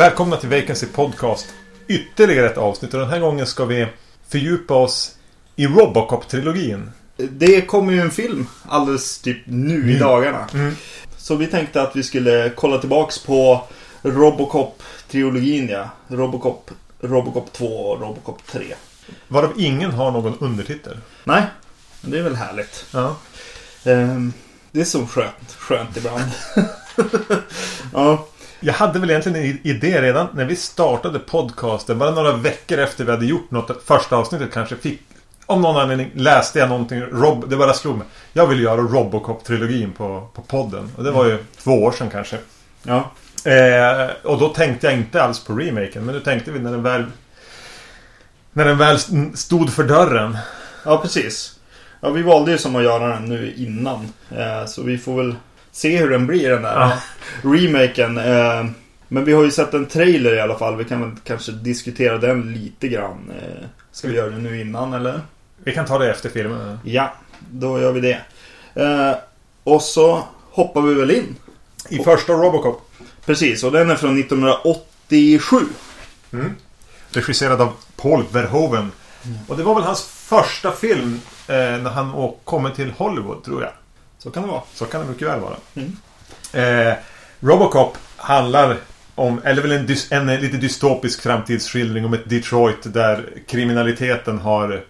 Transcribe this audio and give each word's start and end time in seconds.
Välkomna 0.00 0.36
till 0.36 0.48
Vacancy 0.48 0.86
Podcast. 0.86 1.54
Ytterligare 1.88 2.46
ett 2.46 2.58
avsnitt 2.58 2.94
och 2.94 3.00
den 3.00 3.08
här 3.08 3.20
gången 3.20 3.46
ska 3.46 3.64
vi 3.64 3.86
fördjupa 4.28 4.74
oss 4.74 5.16
i 5.56 5.66
Robocop-trilogin. 5.66 6.90
Det 7.16 7.60
kommer 7.60 7.92
ju 7.92 8.00
en 8.00 8.10
film 8.10 8.46
alldeles 8.68 9.18
typ 9.18 9.38
nu 9.44 9.92
i 9.92 9.98
dagarna. 9.98 10.46
Mm. 10.54 10.74
Så 11.16 11.36
vi 11.36 11.46
tänkte 11.46 11.82
att 11.82 11.96
vi 11.96 12.02
skulle 12.02 12.52
kolla 12.56 12.78
tillbaks 12.78 13.18
på 13.18 13.68
Robocop-trilogin 14.02 15.68
ja. 15.68 15.88
Robocop, 16.08 16.70
Robocop 17.00 17.52
2 17.52 17.66
och 17.66 18.00
Robocop 18.00 18.46
3. 18.46 18.74
Varav 19.28 19.52
ingen 19.56 19.90
har 19.90 20.10
någon 20.10 20.38
undertitel. 20.38 20.98
Nej, 21.24 21.42
men 22.00 22.10
det 22.10 22.18
är 22.18 22.22
väl 22.22 22.36
härligt. 22.36 22.84
Ja. 22.92 23.16
Ehm, 23.84 24.32
det 24.72 24.80
är 24.80 24.84
så 24.84 25.06
skönt, 25.06 25.52
skönt 25.58 25.96
ibland. 25.96 26.30
ja, 27.94 28.26
Jag 28.60 28.74
hade 28.74 28.98
väl 28.98 29.10
egentligen 29.10 29.38
en 29.44 29.58
idé 29.62 30.02
redan 30.02 30.26
när 30.34 30.44
vi 30.44 30.56
startade 30.56 31.18
podcasten. 31.18 31.98
Bara 31.98 32.10
några 32.10 32.32
veckor 32.32 32.78
efter 32.78 33.04
vi 33.04 33.10
hade 33.10 33.26
gjort 33.26 33.50
något. 33.50 33.82
Första 33.84 34.16
avsnittet 34.16 34.52
kanske 34.52 34.76
fick. 34.76 35.00
Om 35.46 35.62
någon 35.62 35.76
anledning 35.76 36.10
läste 36.14 36.58
jag 36.58 36.68
någonting. 36.68 37.00
Rob, 37.00 37.50
det 37.50 37.56
bara 37.56 37.74
slog 37.74 37.98
mig. 37.98 38.06
Jag 38.32 38.46
vill 38.46 38.60
göra 38.60 38.80
Robocop-trilogin 38.80 39.92
på, 39.92 40.28
på 40.34 40.42
podden. 40.42 40.92
Och 40.96 41.04
det 41.04 41.10
var 41.10 41.24
ju 41.24 41.44
två 41.56 41.70
år 41.82 41.92
sedan 41.92 42.10
kanske. 42.10 42.38
ja. 42.82 43.10
Eh, 43.46 44.10
och 44.22 44.38
då 44.38 44.48
tänkte 44.48 44.86
jag 44.86 44.96
inte 44.96 45.22
alls 45.22 45.44
på 45.44 45.52
remaken. 45.52 46.04
Men 46.04 46.14
nu 46.14 46.20
tänkte 46.20 46.50
vi 46.50 46.58
när 46.58 46.70
den 46.70 46.82
väl... 46.82 47.04
När 48.52 48.64
den 48.64 48.78
väl 48.78 48.98
stod 49.34 49.72
för 49.72 49.84
dörren. 49.84 50.38
ja, 50.84 50.98
precis. 50.98 51.58
Ja, 52.00 52.10
vi 52.10 52.22
valde 52.22 52.52
ju 52.52 52.58
som 52.58 52.76
att 52.76 52.82
göra 52.82 53.08
den 53.08 53.24
nu 53.24 53.54
innan. 53.56 54.12
Eh, 54.36 54.66
så 54.66 54.82
vi 54.82 54.98
får 54.98 55.16
väl 55.16 55.34
se 55.72 55.96
hur 55.96 56.10
den 56.10 56.26
blir 56.26 56.50
den 56.50 56.62
där 56.62 56.80
Ja. 56.80 56.92
remaken. 57.42 58.18
Eh, 58.18 58.64
men 59.08 59.24
vi 59.24 59.32
har 59.32 59.44
ju 59.44 59.50
sett 59.50 59.74
en 59.74 59.86
trailer 59.86 60.34
i 60.34 60.40
alla 60.40 60.58
fall. 60.58 60.76
Vi 60.76 60.84
kan 60.84 61.00
väl 61.00 61.10
kanske 61.24 61.52
diskutera 61.52 62.18
den 62.18 62.52
lite 62.52 62.88
grann. 62.88 63.32
Eh, 63.42 63.64
ska 63.92 64.08
vi 64.08 64.14
göra 64.16 64.30
det 64.30 64.38
nu 64.38 64.60
innan 64.60 64.92
eller? 64.92 65.20
Vi 65.64 65.74
kan 65.74 65.86
ta 65.86 65.98
det 65.98 66.10
efter 66.10 66.28
filmen. 66.28 66.78
Ja, 66.84 67.14
då 67.50 67.80
gör 67.80 67.92
vi 67.92 68.00
det. 68.00 68.18
Eh, 68.82 69.12
och 69.64 69.82
så 69.82 70.22
hoppar 70.50 70.80
vi 70.82 70.94
väl 70.94 71.10
in. 71.10 71.36
I 71.88 71.98
första 72.04 72.32
Robocop. 72.32 72.89
Precis, 73.26 73.64
och 73.64 73.72
den 73.72 73.90
är 73.90 73.96
från 73.96 74.18
1987. 74.18 75.56
Regisserad 77.10 77.60
av 77.60 77.72
Paul 77.96 78.24
Verhoeven. 78.32 78.92
Och 79.48 79.56
det 79.56 79.62
var 79.62 79.74
väl 79.74 79.84
hans 79.84 80.02
första 80.02 80.72
film 80.72 81.20
eh, 81.48 81.54
när 81.54 81.90
han 81.90 82.32
kommer 82.44 82.70
till 82.70 82.90
Hollywood, 82.90 83.44
tror 83.44 83.62
jag. 83.62 83.72
Så 84.18 84.30
kan 84.30 84.42
det 84.42 84.48
vara. 84.48 84.62
Så 84.74 84.84
kan 84.84 85.00
det 85.00 85.06
mycket 85.06 85.28
väl 85.28 85.40
vara. 85.40 85.56
Mm. 85.74 85.96
Eh, 86.88 86.94
Robocop 87.40 87.98
handlar 88.16 88.76
om, 89.14 89.40
eller 89.44 89.62
väl 89.62 89.72
en, 89.72 89.86
dys, 89.86 90.12
en 90.12 90.26
lite 90.26 90.56
dystopisk 90.56 91.22
framtidsskildring 91.22 92.04
om 92.04 92.14
ett 92.14 92.28
Detroit 92.28 92.94
där 92.94 93.28
kriminaliteten 93.46 94.38
har 94.38 94.84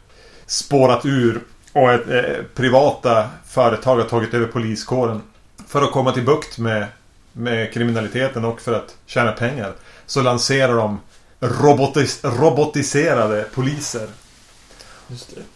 spårat 0.46 1.06
ur 1.06 1.40
och 1.72 1.92
ett, 1.92 2.08
eh, 2.08 2.44
privata 2.54 3.28
företag 3.46 3.96
har 3.96 4.04
tagit 4.04 4.34
över 4.34 4.46
poliskåren. 4.46 5.22
För 5.68 5.82
att 5.82 5.92
komma 5.92 6.12
till 6.12 6.24
bukt 6.24 6.58
med, 6.58 6.86
med 7.32 7.72
kriminaliteten 7.72 8.44
och 8.44 8.60
för 8.60 8.72
att 8.72 8.96
tjäna 9.06 9.32
pengar. 9.32 9.72
Så 10.06 10.22
lanserar 10.22 10.76
de 10.76 11.00
robotis, 11.40 12.20
robotiserade 12.24 13.46
poliser. 13.54 14.08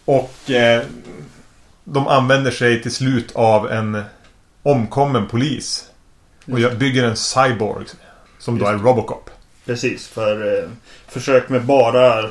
Och 0.05 0.51
eh, 0.51 0.83
de 1.85 2.09
använder 2.09 2.51
sig 2.51 2.83
till 2.83 2.95
slut 2.95 3.33
av 3.35 3.71
en 3.71 4.03
omkommen 4.63 5.29
polis. 5.29 5.91
Och 6.47 6.77
bygger 6.79 7.05
en 7.05 7.17
cyborg. 7.17 7.87
Som 8.39 8.59
då 8.59 8.67
är 8.67 8.79
Robocop. 8.79 9.31
Precis, 9.65 10.09
för 10.09 10.63
eh, 10.63 10.71
försök 11.09 11.49
med 11.49 11.65
bara 11.65 12.19
eh, 12.19 12.31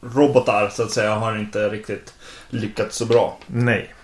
robotar 0.00 0.68
så 0.68 0.82
att 0.82 0.90
säga 0.90 1.14
har 1.14 1.36
inte 1.36 1.68
riktigt 1.68 2.14
lyckats 2.50 2.96
så 2.96 3.06
bra. 3.06 3.38
Nej. 3.46 3.94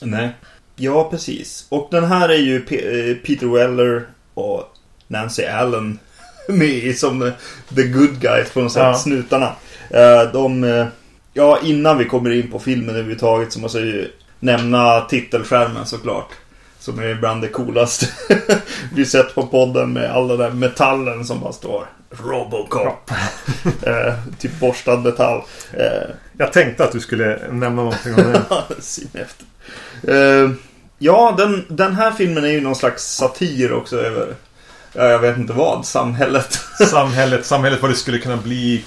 Nej. 0.00 0.36
Ja, 0.76 1.10
precis. 1.10 1.66
Och 1.68 1.88
den 1.90 2.04
här 2.04 2.28
är 2.28 2.36
ju 2.38 2.64
Pe- 2.64 3.10
eh, 3.10 3.16
Peter 3.16 3.46
Weller 3.46 4.06
och 4.34 4.64
Nancy 5.08 5.44
Allen 5.44 5.98
med 6.48 6.68
i 6.68 6.94
som 6.94 7.22
eh, 7.22 7.32
the 7.76 7.82
good 7.82 8.20
guys 8.20 8.50
på 8.50 8.60
något 8.60 8.72
sätt, 8.72 8.82
Ja. 8.82 8.94
snutarna. 8.94 9.52
Eh, 9.90 10.32
De, 10.32 10.86
ja 11.32 11.58
innan 11.62 11.98
vi 11.98 12.04
kommer 12.04 12.30
in 12.30 12.50
på 12.50 12.58
filmen 12.58 12.90
överhuvudtaget 12.90 13.52
så 13.52 13.58
måste 13.60 13.78
jag 13.78 13.86
ju 13.86 14.08
nämna 14.40 15.00
titelskärmen 15.00 15.86
såklart. 15.86 16.28
Som 16.78 16.98
är 16.98 17.14
bland 17.14 17.42
det 17.42 17.48
coolaste 17.48 18.06
vi 18.94 19.06
sett 19.06 19.34
på 19.34 19.46
podden 19.46 19.92
med 19.92 20.10
all 20.12 20.28
den 20.28 20.38
där 20.38 20.50
metallen 20.50 21.24
som 21.24 21.40
bara 21.40 21.52
står 21.52 21.86
Robocop. 22.10 23.10
eh, 23.82 24.14
typ 24.38 24.60
borstad 24.60 24.96
metall. 24.96 25.42
Eh, 25.72 26.10
Jag 26.38 26.52
tänkte 26.52 26.84
att 26.84 26.92
du 26.92 27.00
skulle 27.00 27.38
nämna 27.50 27.82
någonting 27.82 28.14
om 28.14 28.20
det. 28.32 28.42
Syn 28.82 29.08
Eh, 30.08 30.50
ja, 30.98 31.34
den, 31.38 31.64
den 31.68 31.94
här 31.94 32.10
filmen 32.10 32.44
är 32.44 32.48
ju 32.48 32.60
någon 32.60 32.76
slags 32.76 33.04
satir 33.04 33.72
också 33.72 34.00
över, 34.00 34.34
ja, 34.92 35.04
jag 35.04 35.18
vet 35.18 35.38
inte 35.38 35.52
vad, 35.52 35.86
samhället. 35.86 36.52
samhället, 36.90 37.46
samhället 37.46 37.82
vad 37.82 37.90
det 37.90 37.94
skulle 37.94 38.18
kunna 38.18 38.36
bli. 38.36 38.84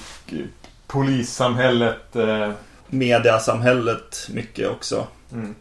Polissamhället. 0.86 2.16
Eh, 2.16 2.50
Mediasamhället 2.88 4.28
mycket 4.30 4.68
också. 4.70 5.06
mm. 5.32 5.54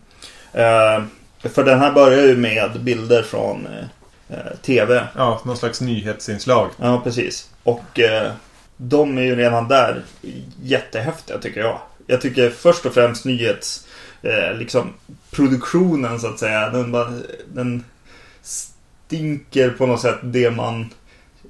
Eh, 0.53 1.03
för 1.49 1.63
den 1.63 1.79
här 1.79 1.91
börjar 1.91 2.22
ju 2.23 2.37
med 2.37 2.72
bilder 2.81 3.23
från 3.23 3.67
TV. 4.61 5.03
Ja, 5.16 5.41
någon 5.45 5.57
slags 5.57 5.81
nyhetsinslag. 5.81 6.69
Ja, 6.77 7.01
precis. 7.03 7.49
Och 7.63 7.99
de 8.77 9.17
är 9.17 9.22
ju 9.22 9.35
redan 9.35 9.67
där 9.67 10.03
jättehäftiga 10.61 11.37
tycker 11.37 11.61
jag. 11.61 11.79
Jag 12.07 12.22
tycker 12.22 12.49
först 12.49 12.85
och 12.85 12.93
främst 12.93 13.25
nyhets... 13.25 13.84
Eh, 14.25 14.57
liksom 14.57 14.93
produktionen 15.31 16.19
så 16.19 16.27
att 16.27 16.39
säga. 16.39 16.69
Den, 16.69 16.91
bara, 16.91 17.13
den 17.53 17.83
stinker 18.41 19.69
på 19.69 19.85
något 19.85 20.01
sätt 20.01 20.17
det 20.23 20.51
man 20.51 20.81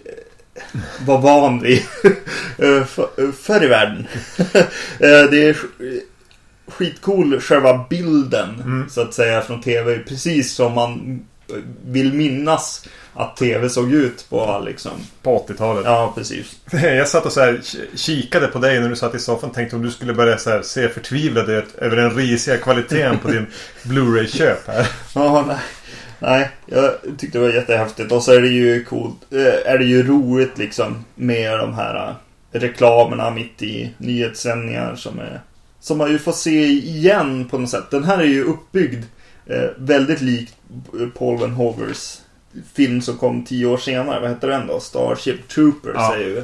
eh, 0.06 0.82
var 1.06 1.22
van 1.22 1.62
vid 1.62 1.78
eh, 2.58 2.84
för, 2.86 3.32
förr 3.32 3.64
i 3.64 3.68
världen. 3.68 4.08
eh, 5.00 5.24
det 5.32 5.44
är 5.50 5.54
sk- 5.54 6.00
skitcool 6.68 7.40
själva 7.40 7.86
bilden 7.90 8.62
Mm. 8.62 8.90
så 8.90 9.02
att 9.02 9.14
säga 9.14 9.42
från 9.42 9.62
TV. 9.62 10.00
Precis 10.00 10.54
som 10.54 10.74
man 10.74 11.26
vill 11.86 12.14
minnas 12.14 12.86
att 13.14 13.38
TV 13.38 13.70
såg 13.70 13.94
ut 13.94 14.26
på 14.30 14.64
liksom. 14.66 14.92
På 15.22 15.46
80-talet. 15.50 15.84
Ja, 15.86 16.14
precis. 16.16 16.56
Jag 16.72 17.08
satt 17.08 17.26
och 17.26 17.32
så 17.32 17.40
här 17.42 17.54
ki- 17.54 17.86
kikade 17.96 18.48
på 18.48 18.60
dig 18.60 18.80
när 18.80 18.90
du 18.90 18.96
satt 18.96 19.16
i 19.16 19.20
soffan. 19.20 19.50
Tänkte 19.52 19.76
om 19.76 19.82
du 19.82 19.92
skulle 19.92 20.14
börja 20.14 20.38
så 20.38 20.50
här 20.50 20.62
se 20.62 20.90
förtvivlad 20.90 21.50
ut 21.50 21.76
över 21.78 21.96
den 21.98 22.12
risiga 22.16 22.58
kvaliteten 22.58 23.18
på 23.20 23.28
din 23.32 23.46
Blu-ray-köp 23.84 24.68
här. 24.68 24.88
Ja, 25.16 25.44
nej. 25.48 25.58
Nej, 26.20 26.50
jag 26.66 26.92
tyckte 27.18 27.38
det 27.38 27.42
var 27.48 27.54
jättehäftigt. 27.54 28.12
Och 28.12 28.24
så 28.24 28.32
är 28.32 28.42
det 28.42 28.48
ju 28.48 28.84
coolt. 28.84 29.16
eh, 29.32 29.72
Är 29.74 29.78
det 29.78 29.86
ju 29.86 30.04
roligt 30.08 30.58
liksom 30.58 31.06
med 31.16 31.60
de 31.60 31.74
här 31.74 31.96
eh, 32.52 32.60
reklamerna 32.60 33.32
mitt 33.32 33.62
i 33.62 33.94
nyhetssändningar 33.98 34.96
som 34.96 35.20
är 35.20 35.42
som 35.80 35.98
man 35.98 36.12
ju 36.12 36.20
får 36.20 36.32
se 36.32 36.66
igen 36.66 37.48
på 37.52 37.58
något 37.58 37.70
sätt. 37.70 37.92
Den 37.92 38.04
här 38.04 38.18
är 38.18 38.24
ju 38.26 38.44
uppbyggd 38.44 39.04
eh, 39.46 39.70
väldigt 39.78 40.22
likt 40.22 40.56
Paul 41.18 41.40
Verhoevers 41.40 42.18
film 42.74 43.02
som 43.02 43.18
kom 43.18 43.46
tio 43.46 43.66
år 43.66 43.78
senare. 43.78 44.20
Vad 44.20 44.30
heter 44.30 44.48
den 44.48 44.68
då? 44.68 44.80
Starship 44.80 45.48
Troopers 45.48 45.94
Ja. 45.96 46.16
är 46.16 46.20
ju 46.20 46.44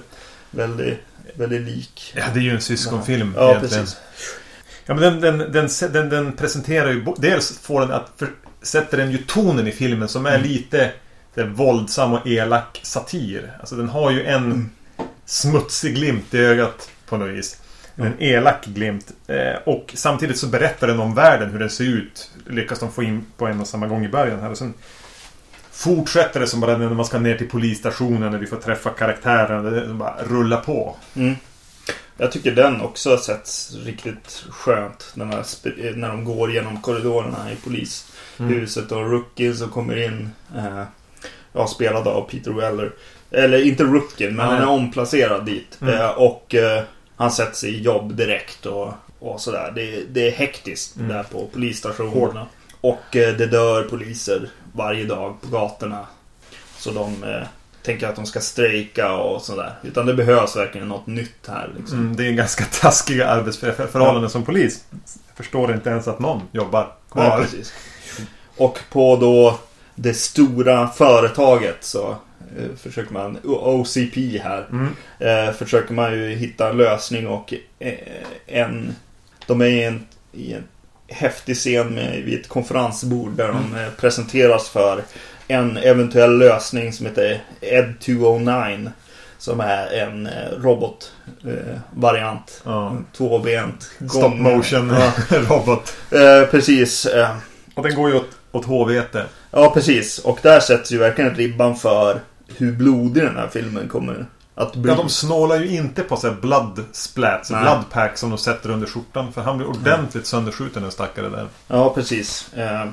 väldigt, 0.51 0.97
väldigt 1.33 1.61
lik. 1.61 2.13
Ja, 2.15 2.23
det 2.33 2.39
är 2.39 2.43
ju 2.43 2.51
en 2.51 2.61
syskonfilm 2.61 3.33
Ja, 3.37 3.49
egentligen. 3.51 3.83
precis. 3.83 3.97
Ja, 4.85 4.93
men 4.93 5.21
den, 5.21 5.37
den, 5.51 5.69
den, 5.93 6.09
den, 6.09 6.31
presenterar 6.31 6.89
ju... 6.91 7.05
Dels 7.17 7.59
får 7.59 7.79
den 7.81 7.91
att... 7.91 8.11
För, 8.17 8.29
sätter 8.61 8.97
den 8.97 9.11
ju 9.11 9.17
tonen 9.17 9.67
i 9.67 9.71
filmen 9.71 10.07
som 10.09 10.25
är 10.25 10.35
Mm. 10.35 10.47
lite 10.47 10.91
det 11.33 11.41
är 11.41 11.45
våldsam 11.45 12.13
och 12.13 12.27
elak 12.27 12.79
satir. 12.83 13.57
Alltså 13.59 13.75
den 13.75 13.89
har 13.89 14.11
ju 14.11 14.23
en 14.25 14.43
Mm. 14.43 14.69
smutsig 15.25 15.95
glimt 15.95 16.33
i 16.33 16.37
ögat 16.37 16.89
på 17.05 17.17
något 17.17 17.29
vis. 17.37 17.57
En 17.95 18.13
elak 18.19 18.65
glimt. 18.65 19.11
Eh, 19.27 19.55
och 19.65 19.91
samtidigt 19.95 20.37
så 20.37 20.47
berättar 20.47 20.87
den 20.87 20.99
om 20.99 21.15
världen, 21.15 21.49
hur 21.51 21.59
den 21.59 21.69
ser 21.69 21.83
ut. 21.83 22.31
Lyckas 22.47 22.79
de 22.79 22.91
få 22.91 23.03
in 23.03 23.25
på 23.37 23.47
en 23.47 23.59
och 23.61 23.67
samma 23.67 23.87
gång 23.87 24.05
i 24.05 24.09
början 24.09 24.39
här. 24.39 24.49
Och 24.49 24.57
sen 24.57 24.73
fortsätter 25.71 26.39
det 26.39 26.47
som 26.47 26.59
bara 26.59 26.77
när 26.77 26.89
man 26.89 27.05
ska 27.05 27.19
ner 27.19 27.37
till 27.37 27.49
polisstationen 27.49 28.31
när 28.31 28.39
vi 28.39 28.47
får 28.47 28.57
träffa 28.57 28.89
karaktärerna. 28.89 29.69
Det 29.69 29.93
bara 29.93 30.15
rullar 30.29 30.57
på. 30.57 30.95
Mm. 31.15 31.35
Jag 32.17 32.31
tycker 32.31 32.51
den 32.51 32.81
också 32.81 33.17
sätts 33.17 33.75
riktigt 33.85 34.45
skönt 34.49 35.11
när, 35.13 35.25
man 35.25 35.41
sp- 35.41 35.95
när 35.95 36.07
de 36.07 36.23
går 36.25 36.51
genom 36.51 36.81
korridorerna 36.81 37.51
i 37.51 37.55
polishuset 37.55 38.91
och 38.91 39.11
Rookie 39.11 39.53
som 39.53 39.69
kommer 39.69 39.97
in. 40.05 40.29
Eh, 40.57 40.83
ja, 41.53 41.67
spelad 41.67 42.07
av 42.07 42.29
Peter 42.29 42.51
Weller. 42.51 42.91
Eller 43.31 43.65
inte 43.65 43.83
rookie, 43.83 44.27
men 44.27 44.37
Nej. 44.37 44.45
han 44.45 44.61
är 44.61 44.67
omplacerad 44.69 45.45
dit. 45.45 45.77
Mm. 45.81 45.93
Eh, 45.95 46.09
och 46.09 46.55
eh, 46.55 46.83
han 47.21 47.31
sätts 47.31 47.63
i 47.63 47.81
jobb 47.81 48.15
direkt 48.15 48.65
och, 48.65 48.93
och 49.19 49.41
sådär. 49.41 49.71
Det, 49.75 50.03
det 50.13 50.27
är 50.27 50.31
hektiskt 50.31 50.95
Mm. 50.95 51.07
där 51.07 51.23
på 51.23 51.47
polisstationerna. 51.53 52.47
Och 52.81 53.15
eh, 53.15 53.35
det 53.35 53.45
dör 53.45 53.83
poliser 53.83 54.49
varje 54.73 55.05
dag 55.05 55.41
på 55.41 55.47
gatorna. 55.47 56.05
Så 56.77 56.91
de 56.91 57.23
eh, 57.23 57.41
tänker 57.83 58.07
att 58.07 58.15
de 58.15 58.25
ska 58.25 58.39
strejka 58.41 59.13
och 59.13 59.41
sådär. 59.41 59.73
Utan 59.83 60.05
det 60.05 60.13
behövs 60.13 60.55
verkligen 60.55 60.87
något 60.87 61.07
nytt 61.07 61.47
här. 61.47 61.69
Liksom. 61.77 61.99
Mm, 61.99 62.15
det 62.15 62.27
är 62.27 62.31
ganska 62.31 62.63
taskiga 62.81 63.27
arbetsförhållanden 63.27 64.29
som 64.29 64.45
polis. 64.45 64.83
Jag 65.27 65.35
förstår 65.37 65.73
inte 65.73 65.89
ens 65.89 66.07
att 66.07 66.19
någon 66.19 66.41
jobbar 66.51 66.93
Ja, 67.07 67.13
kvar. 67.13 67.41
precis. 67.41 67.73
Och 68.57 68.79
på 68.91 69.15
då 69.15 69.59
det 69.95 70.13
stora 70.13 70.87
företaget 70.87 71.77
så 71.79 72.15
försöker 72.77 73.13
man, 73.13 73.37
OCP 73.43 74.41
här, 74.43 74.65
Mm. 74.71 74.87
eh, 75.19 75.53
försöker 75.53 75.93
man 75.93 76.13
ju 76.13 76.29
hitta 76.35 76.69
en 76.69 76.77
lösning 76.77 77.27
och 77.27 77.53
eh, 77.79 77.93
en, 78.47 78.95
de 79.47 79.61
är 79.61 79.65
i 79.65 79.83
en, 79.83 80.05
i 80.33 80.53
en 80.53 80.63
häftig 81.07 81.55
scen 81.55 81.87
med, 81.95 82.21
vid 82.23 82.39
ett 82.39 82.47
konferensbord 82.47 83.31
där 83.31 83.47
de 83.47 83.75
eh, 83.79 83.89
presenteras 83.99 84.69
för 84.69 85.03
en 85.47 85.77
eventuell 85.77 86.37
lösning 86.37 86.93
som 86.93 87.05
heter 87.05 87.41
Ed 87.61 87.93
209. 87.99 88.91
Som 89.37 89.59
är 89.59 89.87
en 89.93 90.27
eh, 90.27 90.49
robotvariant. 90.57 92.61
Ja. 92.65 92.97
Tvåbent. 93.17 93.89
Stop 94.09 94.29
motion 94.29 94.89
Ja, 94.89 95.11
robot. 95.49 95.93
eh, 96.11 96.49
precis. 96.51 97.05
Eh, 97.05 97.29
Och 97.75 97.83
den 97.83 97.95
går 97.95 98.09
ju 98.09 98.15
åt, 98.15 98.29
åt 98.51 98.65
HVT. 98.65 99.15
Ja, 99.51 99.71
precis. 99.73 100.19
Och 100.19 100.39
där 100.41 100.59
sätts 100.59 100.91
ju 100.91 100.97
verkligen 100.97 101.35
ribban 101.35 101.75
för 101.75 102.19
hur 102.57 102.71
blodig 102.71 103.23
den 103.23 103.35
här 103.35 103.47
filmen 103.47 103.87
kommer 103.87 104.25
att 104.55 104.75
bli. 104.75 104.91
Ja, 104.91 104.97
de 104.97 105.09
snålar 105.09 105.59
ju 105.59 105.67
inte 105.67 106.03
på 106.03 106.17
så 106.17 106.31
blood 106.31 106.85
splats, 106.91 107.51
Nej. 107.51 107.61
blood 107.61 107.83
pack 107.91 108.17
som 108.17 108.29
de 108.29 108.37
sätter 108.37 108.69
under 108.69 108.87
skjortan. 108.87 109.33
För 109.33 109.41
han 109.41 109.57
blir 109.57 109.67
ordentligt 109.67 110.25
sönderskjuten 110.25 110.81
den 110.81 110.91
stackare 110.91 111.29
där. 111.29 111.47
Ja, 111.67 111.93
precis. 111.93 112.53
Eh, 112.53 112.85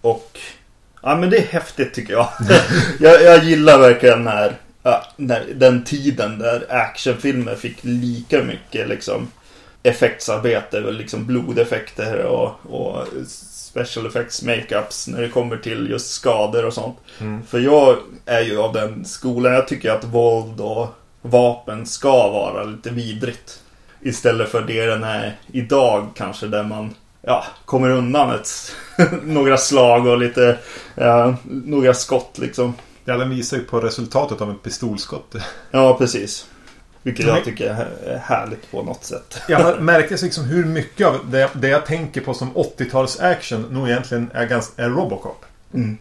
och... 0.00 0.38
Ja, 1.02 1.16
men 1.16 1.30
det 1.30 1.38
är 1.38 1.46
häftigt 1.46 1.94
tycker 1.94 2.12
jag. 2.12 2.28
jag, 3.00 3.22
jag 3.22 3.44
gillar 3.44 3.78
verkligen 3.78 4.24
när, 4.24 4.56
när 5.16 5.46
den 5.54 5.84
tiden 5.84 6.38
där 6.38 6.66
actionfilmer 6.68 7.54
fick 7.54 7.84
lika 7.84 8.42
mycket 8.42 8.88
liksom 8.88 9.28
effektsarbete, 9.82 10.80
liksom 10.80 11.26
blodeffekter 11.26 12.24
och, 12.24 12.50
och 12.70 13.06
special 13.72 14.06
effects 14.06 14.42
makeups 14.42 15.08
när 15.08 15.20
det 15.20 15.28
kommer 15.28 15.56
till 15.56 15.90
just 15.90 16.10
skador 16.10 16.64
och 16.64 16.74
sånt. 16.74 16.96
Mm. 17.20 17.42
För 17.46 17.58
jag 17.58 17.96
är 18.26 18.40
ju 18.40 18.58
av 18.58 18.72
den 18.72 19.04
skolan, 19.04 19.52
jag 19.52 19.68
tycker 19.68 19.90
att 19.90 20.04
våld 20.04 20.60
och 20.60 20.86
vapen 21.22 21.86
ska 21.86 22.30
vara 22.30 22.64
lite 22.64 22.90
vidrigt. 22.90 23.60
Istället 24.00 24.48
för 24.48 24.62
det 24.62 24.86
den 24.86 25.04
är 25.04 25.36
idag 25.52 26.08
kanske 26.14 26.46
där 26.46 26.62
man 26.62 26.94
ja, 27.22 27.44
kommer 27.64 27.90
undan 27.90 28.34
ett, 28.34 28.72
några 29.22 29.56
slag 29.56 30.06
och 30.06 30.18
lite 30.18 30.58
ja, 30.94 31.34
några 31.44 31.94
skott 31.94 32.38
liksom. 32.38 32.74
Ja, 33.04 33.16
den 33.16 33.30
visar 33.30 33.56
ju 33.56 33.64
på 33.64 33.80
resultatet 33.80 34.40
av 34.40 34.50
en 34.50 34.58
pistolskott. 34.58 35.34
Ja, 35.70 35.98
precis. 35.98 36.46
Vilket 37.02 37.26
jag 37.26 37.44
tycker 37.44 37.86
är 38.06 38.18
härligt 38.18 38.70
på 38.70 38.82
något 38.82 39.04
sätt. 39.04 39.40
Jag 39.48 39.82
märkte 39.82 40.16
liksom 40.22 40.44
hur 40.44 40.64
mycket 40.64 41.06
av 41.06 41.30
det, 41.30 41.50
det 41.54 41.68
jag 41.68 41.86
tänker 41.86 42.20
på 42.20 42.34
som 42.34 42.52
80-tals 42.52 43.20
action 43.20 43.62
nog 43.62 43.88
egentligen 43.88 44.30
är, 44.34 44.46
ganska, 44.46 44.82
är 44.82 44.88
Robocop. 44.88 45.44
Mm. 45.74 45.98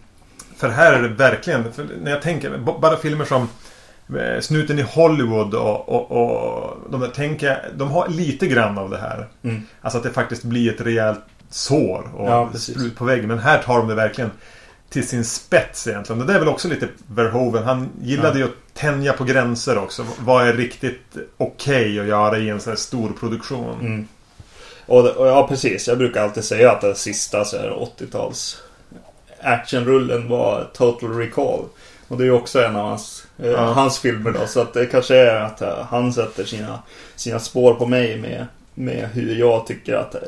För 0.57 0.69
här 0.69 0.93
är 0.93 1.01
det 1.01 1.07
verkligen, 1.07 1.65
när 2.01 2.11
jag 2.11 2.21
tänker, 2.21 2.57
bara 2.57 2.97
filmer 2.97 3.25
som 3.25 3.49
eh, 4.19 4.39
Snuten 4.41 4.79
i 4.79 4.81
Hollywood 4.81 5.53
och, 5.53 5.89
och, 5.89 6.11
och 6.11 6.77
de 6.91 7.01
där 7.01 7.07
tänker 7.07 7.47
jag, 7.47 7.57
de 7.75 7.91
har 7.91 8.07
lite 8.07 8.47
grann 8.47 8.77
av 8.77 8.89
det 8.89 8.97
här. 8.97 9.27
Mm. 9.43 9.61
Alltså 9.81 9.97
att 9.97 10.03
det 10.03 10.09
faktiskt 10.09 10.43
blir 10.43 10.73
ett 10.73 10.81
rejält 10.81 11.19
sår 11.49 12.09
och 12.15 12.27
Ja, 12.27 12.49
sprut 12.53 12.95
på 12.95 13.05
väggen. 13.05 13.27
Men 13.27 13.39
här 13.39 13.57
tar 13.57 13.77
de 13.77 13.87
det 13.87 13.95
verkligen 13.95 14.31
till 14.91 15.07
sin 15.07 15.25
spets 15.25 15.87
egentligen. 15.87 16.21
Och 16.21 16.27
det 16.27 16.33
är 16.33 16.39
väl 16.39 16.47
också 16.47 16.67
lite 16.67 16.87
Verhoeven. 17.07 17.63
Han 17.63 17.89
gillade 18.01 18.39
ju 18.39 18.45
att 18.45 18.73
tänja 18.73 19.13
på 19.13 19.23
gränser 19.23 19.77
också. 19.77 20.05
Vad 20.19 20.47
är 20.47 20.53
riktigt 20.53 21.17
okej 21.37 21.99
att 21.99 22.05
göra 22.07 22.37
i 22.37 22.49
en 22.49 22.59
sån 22.59 22.71
här 22.71 22.77
stor 22.77 23.09
produktion? 23.19 23.79
Mm. 23.79 24.07
Och, 24.85 25.07
och 25.07 25.27
ja, 25.27 25.47
precis. 25.47 25.87
Jag 25.87 25.97
brukar 25.97 26.23
alltid 26.23 26.43
säga 26.43 26.71
att 26.71 26.81
den 26.81 26.95
sista 26.95 27.45
så 27.45 27.57
här 27.57 27.69
80-tals 27.99 28.57
actionrullen 29.41 30.29
var 30.29 30.69
Total 30.73 31.17
Recall. 31.17 31.65
Och 32.07 32.17
det 32.17 32.23
är 32.23 32.25
ju 32.25 32.31
också 32.31 32.63
en 32.63 32.75
av 32.75 32.89
hans, 32.89 33.27
eh, 33.39 33.49
Ja. 33.51 33.59
hans 33.73 33.99
filmer 33.99 34.31
då. 34.31 34.47
Så 34.47 34.61
att 34.61 34.73
det 34.73 34.85
kanske 34.85 35.15
är 35.15 35.41
att 35.41 35.61
eh, 35.61 35.85
han 35.89 36.13
sätter 36.13 36.45
sina, 36.45 36.79
sina 37.15 37.39
spår 37.39 37.73
på 37.73 37.85
mig 37.85 38.17
med, 38.17 38.45
med 38.73 39.09
hur 39.13 39.35
jag 39.35 39.67
tycker 39.67 39.93
att 39.95 40.15
eh, 40.15 40.21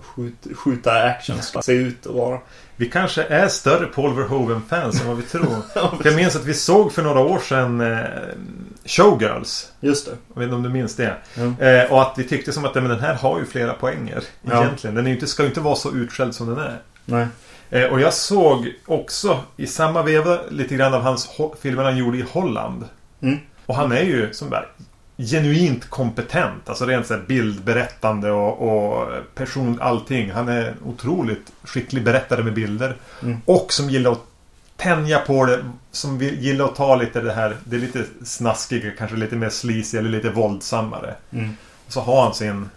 skjut, 0.00 0.46
skjuta 0.56 0.92
action 1.02 1.42
ska 1.42 1.62
se 1.62 1.72
ut 1.72 2.06
och 2.06 2.14
vara. 2.14 2.38
Vi 2.76 2.90
kanske 2.90 3.22
är 3.22 3.48
större 3.48 3.86
Paul 3.86 4.14
Verhoeven-fans 4.14 5.00
än 5.00 5.06
vad 5.08 5.16
vi 5.16 5.22
tror. 5.22 5.56
Jag 6.04 6.16
minns 6.16 6.36
att 6.36 6.44
vi 6.44 6.54
såg 6.54 6.92
för 6.92 7.02
några 7.02 7.20
år 7.20 7.38
sedan 7.38 7.80
eh, 7.80 7.98
Showgirls. 8.84 9.72
Just 9.80 10.06
det. 10.06 10.12
Jag 10.34 10.40
vet 10.40 10.44
inte 10.44 10.56
om 10.56 10.62
du 10.62 10.68
minns 10.68 10.96
det. 10.96 11.16
Eh, 11.58 11.92
och 11.92 12.02
att 12.02 12.14
vi 12.16 12.24
tyckte 12.24 12.52
som 12.52 12.64
att 12.64 12.74
men 12.74 12.88
den 12.88 13.00
här 13.00 13.14
har 13.14 13.38
ju 13.38 13.46
flera 13.46 13.72
poänger. 13.72 14.22
Ja. 14.42 14.64
Egentligen. 14.64 14.94
Den 14.96 15.06
är 15.06 15.10
inte, 15.10 15.26
ska 15.26 15.42
ju 15.42 15.48
inte 15.48 15.60
vara 15.60 15.76
så 15.76 15.92
utskälld 15.94 16.34
som 16.34 16.46
den 16.46 16.58
är. 16.58 16.78
Nej. 17.04 17.26
Eh, 17.70 17.84
och 17.84 18.00
jag 18.00 18.12
såg 18.12 18.72
också 18.86 19.40
i 19.56 19.66
samma 19.66 20.02
veva 20.02 20.38
lite 20.50 20.74
grann 20.74 20.94
av 20.94 21.02
hans 21.02 21.30
filmer 21.60 21.84
han 21.84 21.96
gjorde 21.96 22.18
i 22.18 22.24
Holland. 22.32 22.84
Mm. 23.20 23.38
Och 23.66 23.74
han 23.74 23.92
är 23.92 24.02
ju 24.02 24.32
som 24.32 24.50
bara 24.50 24.64
genuint 25.16 25.90
kompetent. 25.90 26.68
Alltså 26.68 26.86
rent 26.86 27.06
så 27.06 27.14
här 27.14 27.22
bildberättande 27.26 28.30
och, 28.30 28.62
och 28.62 29.08
person, 29.34 29.78
allting. 29.80 30.30
Han 30.30 30.48
är 30.48 30.74
otroligt 30.84 31.52
skicklig 31.62 32.04
berättare 32.04 32.42
med 32.42 32.54
bilder. 32.54 32.96
Mm. 33.22 33.40
Och 33.44 33.72
som 33.72 33.90
gillar 33.90 34.12
att 34.12 34.24
tänja 34.76 35.18
på 35.18 35.46
det. 35.46 35.64
Som 35.92 36.20
gillar 36.20 36.64
att 36.64 36.74
ta 36.74 36.96
lite 36.96 37.20
det 37.20 37.32
här, 37.32 37.56
det 37.64 37.76
är 37.76 37.80
lite 37.80 38.04
snaskiga, 38.24 38.90
kanske 38.98 39.16
lite 39.16 39.36
mer 39.36 39.48
sleazy 39.48 39.98
eller 39.98 40.10
lite 40.10 40.30
våldsammare. 40.30 41.14
Mm. 41.30 41.56
Och 41.86 41.92
så 41.92 42.00
har 42.00 42.22
han 42.22 42.34
sin 42.34 42.68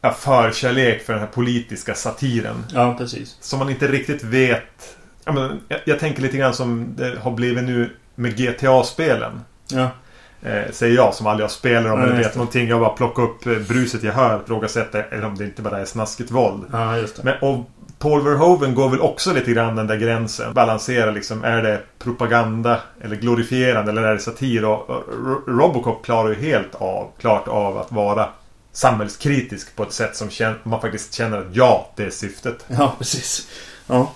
ja, 0.00 0.12
förkärlek 0.12 1.02
för 1.02 1.12
den 1.12 1.22
här 1.22 1.28
politiska 1.28 1.94
satiren. 1.94 2.64
Ja, 2.72 2.94
precis. 2.98 3.36
Som 3.40 3.58
man 3.58 3.70
inte 3.70 3.88
riktigt 3.88 4.24
vet. 4.24 4.96
Jag, 5.24 5.34
men, 5.34 5.60
jag, 5.68 5.80
jag 5.84 6.00
tänker 6.00 6.22
lite 6.22 6.36
grann 6.36 6.54
som 6.54 6.94
det 6.96 7.18
har 7.18 7.30
blivit 7.30 7.64
nu 7.64 7.96
med 8.14 8.36
GTA-spelen. 8.36 9.40
Ja. 9.68 9.90
Eh, 10.42 10.72
säger 10.72 10.94
jag 10.96 11.14
som 11.14 11.26
aldrig 11.26 11.44
har 11.44 11.48
spelat 11.50 11.92
om 11.92 11.98
Nej, 12.00 12.08
eller 12.08 12.18
vet 12.18 12.34
någonting. 12.34 12.68
Jag 12.68 12.80
bara 12.80 12.90
plockar 12.90 13.22
upp 13.22 13.46
eh, 13.46 13.52
bruset 13.68 14.02
jag 14.02 14.12
hör, 14.12 14.40
ifrågasätter 14.44 15.06
eller 15.10 15.24
om 15.26 15.34
det 15.38 15.44
inte 15.44 15.62
bara 15.62 15.78
är 15.80 15.84
snaskigt 15.84 16.30
våld. 16.30 16.64
ja. 16.72 16.96
Men, 17.22 17.34
och 17.40 17.70
Paul 17.98 18.24
Verhoeven 18.24 18.74
går 18.74 18.88
väl 18.88 19.00
också 19.00 19.32
lite 19.32 19.52
grann 19.52 19.76
den 19.76 19.86
där 19.86 19.96
gränsen. 19.96 20.54
Balanserar 20.54 21.12
liksom, 21.12 21.44
är 21.44 21.62
det 21.62 21.80
propaganda 21.98 22.80
eller 23.00 23.16
glorifierande 23.16 23.90
eller 23.90 24.02
är 24.02 24.14
det 24.14 24.20
satir? 24.20 24.64
Och, 24.64 24.90
och 24.90 25.02
Ro- 25.24 25.42
Robocop 25.46 26.04
klarar 26.04 26.28
ju 26.28 26.34
helt 26.34 26.74
av, 26.74 27.08
klart 27.20 27.48
av 27.48 27.78
att 27.78 27.92
vara 27.92 28.28
samhällskritisk 28.72 29.76
på 29.76 29.82
ett 29.82 29.92
sätt 29.92 30.16
som 30.16 30.28
man 30.62 30.80
faktiskt 30.80 31.14
känner 31.14 31.38
att 31.38 31.46
ja, 31.52 31.90
det 31.96 32.02
är 32.04 32.10
syftet. 32.10 32.64
Ja, 32.78 32.94
precis. 32.98 33.48
Ja. 33.86 34.12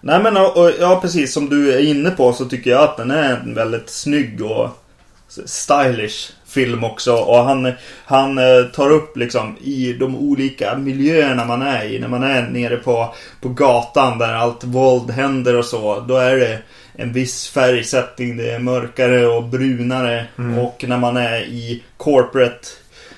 Nej 0.00 0.22
men 0.22 0.36
och, 0.36 0.56
och, 0.56 0.70
ja, 0.80 0.98
precis 1.02 1.34
som 1.34 1.48
du 1.48 1.72
är 1.72 1.78
inne 1.78 2.10
på 2.10 2.32
så 2.32 2.44
tycker 2.44 2.70
jag 2.70 2.82
att 2.82 2.96
den 2.96 3.10
är 3.10 3.42
väldigt 3.54 3.90
snygg 3.90 4.42
och 4.44 4.70
stylish 5.44 6.32
film 6.46 6.84
också. 6.84 7.14
Och 7.14 7.44
han, 7.44 7.72
han 8.04 8.38
eh, 8.38 8.64
tar 8.74 8.90
upp 8.90 9.16
liksom 9.16 9.56
i 9.62 9.92
de 9.92 10.16
olika 10.16 10.76
miljöerna 10.78 11.44
man 11.44 11.62
är 11.62 11.84
i. 11.84 11.98
När 11.98 12.08
man 12.08 12.22
är 12.22 12.42
nere 12.42 12.76
på, 12.76 13.14
på 13.40 13.48
gatan 13.48 14.18
där 14.18 14.34
allt 14.34 14.64
våld 14.64 15.10
händer 15.10 15.56
och 15.56 15.64
så. 15.64 16.00
Då 16.00 16.16
är 16.16 16.36
det 16.36 16.58
en 16.92 17.12
viss 17.12 17.48
färgsättning. 17.48 18.36
Det 18.36 18.50
är 18.50 18.58
mörkare 18.58 19.26
och 19.26 19.44
brunare. 19.44 20.26
Mm. 20.38 20.58
Och 20.58 20.84
när 20.88 20.98
man 20.98 21.16
är 21.16 21.40
i 21.40 21.82
corporate 21.96 22.68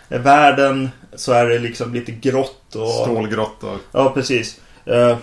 världen 0.09 0.89
så 1.15 1.33
är 1.33 1.47
det 1.47 1.59
liksom 1.59 1.95
lite 1.95 2.13
grått 2.13 2.75
och... 2.75 2.89
Stålgrått 2.89 3.63
och... 3.63 3.79
Ja, 3.93 4.11
precis. 4.15 4.61
Uh, 4.91 5.17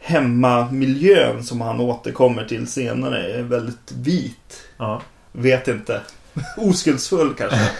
hemmamiljön 0.00 1.44
som 1.44 1.60
han 1.60 1.80
återkommer 1.80 2.44
till 2.44 2.66
senare 2.66 3.32
är 3.32 3.42
väldigt 3.42 3.92
vit. 3.92 4.62
Ja. 4.76 5.02
Vet 5.32 5.68
inte. 5.68 6.00
Oskuldsfull 6.56 7.34
kanske. 7.34 7.58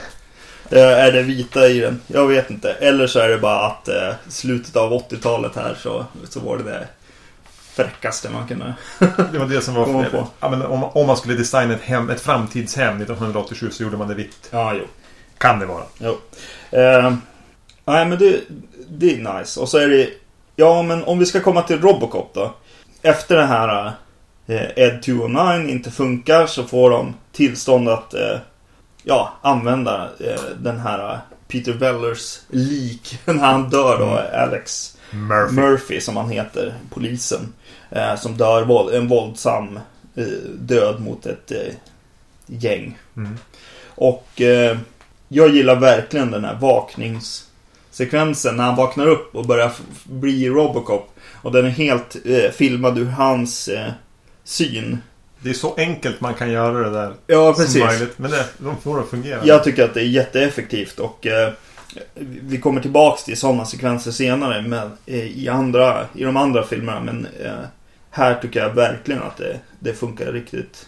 Eh, 0.72 1.04
är 1.04 1.12
det 1.12 1.22
vita 1.22 1.68
i 1.68 1.80
den? 1.80 2.00
Jag 2.06 2.26
vet 2.26 2.50
inte. 2.50 2.72
Eller 2.72 3.06
så 3.06 3.18
är 3.18 3.28
det 3.28 3.38
bara 3.38 3.66
att 3.66 3.88
uh, 3.88 4.12
slutet 4.28 4.76
av 4.76 4.92
80-talet 4.92 5.56
här 5.56 5.74
så, 5.74 6.04
så 6.28 6.40
var 6.40 6.58
det 6.58 6.64
det 6.64 6.88
fräckaste 7.84 8.30
man 8.30 8.48
kunde. 8.48 8.74
Det 9.32 9.38
var 9.38 9.46
det 9.46 9.60
som 9.60 9.74
var... 9.74 9.84
Kommer 9.92 10.10
på. 10.10 10.28
Ja, 10.40 10.48
men 10.50 10.62
om, 10.62 10.84
om 10.84 11.06
man 11.06 11.16
skulle 11.16 11.34
designa 11.34 11.74
ett, 11.74 11.82
hem, 11.82 12.10
ett 12.10 12.20
framtidshem 12.20 12.96
1987 12.96 13.70
så 13.70 13.82
gjorde 13.82 13.96
man 13.96 14.08
det 14.08 14.14
vitt. 14.14 14.48
Ja, 14.50 14.74
jo. 14.74 14.84
Kan 15.38 15.58
det 15.58 15.66
vara. 15.66 15.84
jo. 15.98 16.18
Eh, 16.70 17.14
nej, 17.84 18.06
men 18.06 18.18
det, 18.18 18.40
det 18.88 19.14
är 19.14 19.38
nice. 19.38 19.60
Och 19.60 19.68
så 19.68 19.78
är 19.78 19.88
det... 19.88 20.08
Ja, 20.56 20.82
men 20.82 21.04
om 21.04 21.18
vi 21.18 21.26
ska 21.26 21.40
komma 21.40 21.62
till 21.62 21.80
Robocop 21.80 22.30
då. 22.34 22.54
Efter 23.02 23.36
den 23.36 23.48
här 23.48 23.86
eh, 23.86 23.92
Ed 24.76 25.02
209 25.02 25.68
inte 25.68 25.90
funkar 25.90 26.46
så 26.46 26.64
får 26.64 26.90
de 26.90 27.14
tillstånd 27.32 27.88
att 27.88 28.14
eh, 28.14 28.38
ja, 29.02 29.32
använda 29.42 30.10
eh, 30.20 30.40
den 30.58 30.78
här 30.78 31.18
Peter 31.48 31.72
Wellers 31.72 32.40
lik 32.48 33.18
när 33.24 33.34
han 33.34 33.70
dör 33.70 33.98
då, 33.98 34.04
Mm. 34.04 34.48
Alex 34.48 34.96
Murphy. 35.10 35.54
Murphy 35.54 36.00
som 36.00 36.16
han 36.16 36.30
heter, 36.30 36.74
polisen. 36.90 37.52
Eh, 37.90 38.16
som 38.16 38.36
dör 38.36 38.92
en 38.94 39.08
våldsam 39.08 39.78
eh, 40.14 40.24
död 40.58 41.00
mot 41.00 41.26
ett 41.26 41.50
eh, 41.52 41.74
gäng. 42.46 42.98
Mm. 43.16 43.38
Och 43.94 44.40
eh, 44.40 44.78
jag 45.28 45.48
gillar 45.48 45.76
verkligen 45.76 46.30
den 46.30 46.44
här 46.44 46.58
vakningssekvensen 46.60 48.56
när 48.56 48.64
han 48.64 48.76
vaknar 48.76 49.06
upp 49.06 49.34
och 49.34 49.46
börjar 49.46 49.72
bli 50.04 50.48
Robocop. 50.48 51.14
Och 51.42 51.52
den 51.52 51.66
är 51.66 51.70
helt 51.70 52.16
eh, 52.24 52.50
filmad 52.50 52.98
ur 52.98 53.06
hans 53.06 53.68
eh, 53.68 53.90
syn. 54.44 54.98
Det 55.42 55.50
är 55.50 55.54
så 55.54 55.74
enkelt 55.74 56.20
man 56.20 56.34
kan 56.34 56.50
göra 56.50 56.78
det 56.78 56.90
där. 56.90 57.14
Ja, 57.26 57.54
Som 57.54 57.80
möjligt. 57.80 58.18
Men 58.18 58.30
det, 58.30 58.46
de 58.58 58.76
får 58.76 58.96
det 58.96 59.02
att 59.02 59.10
fungera. 59.10 59.40
Jag 59.44 59.64
tycker 59.64 59.84
att 59.84 59.94
det 59.94 60.00
är 60.00 60.04
jätteeffektivt 60.04 60.98
och 60.98 61.26
eh, 61.26 61.52
vi 62.42 62.58
kommer 62.58 62.80
tillbaks 62.80 63.24
till 63.24 63.36
sådana 63.36 63.64
sekvenser 63.64 64.10
senare 64.10 64.62
men, 64.62 64.90
eh, 65.06 65.38
i, 65.38 65.48
andra, 65.48 66.06
i 66.14 66.24
de 66.24 66.36
andra 66.36 66.62
filmerna. 66.62 67.00
Men 67.00 67.26
eh, 67.44 67.64
här 68.10 68.34
tycker 68.34 68.60
jag 68.60 68.74
verkligen 68.74 69.22
att 69.22 69.36
det, 69.36 69.60
det 69.78 69.94
funkar 69.94 70.32
riktigt, 70.32 70.86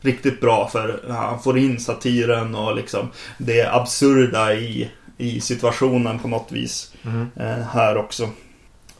riktigt 0.00 0.40
bra. 0.40 0.68
För 0.72 1.00
han 1.08 1.42
får 1.42 1.58
in 1.58 1.80
satiren 1.80 2.54
och 2.54 2.76
liksom 2.76 3.10
det 3.38 3.74
absurda 3.74 4.54
i, 4.54 4.90
i 5.18 5.40
situationen 5.40 6.18
på 6.18 6.28
något 6.28 6.52
vis. 6.52 6.92
Mm. 7.04 7.30
Eh, 7.36 7.66
här 7.66 7.96
också. 7.96 8.28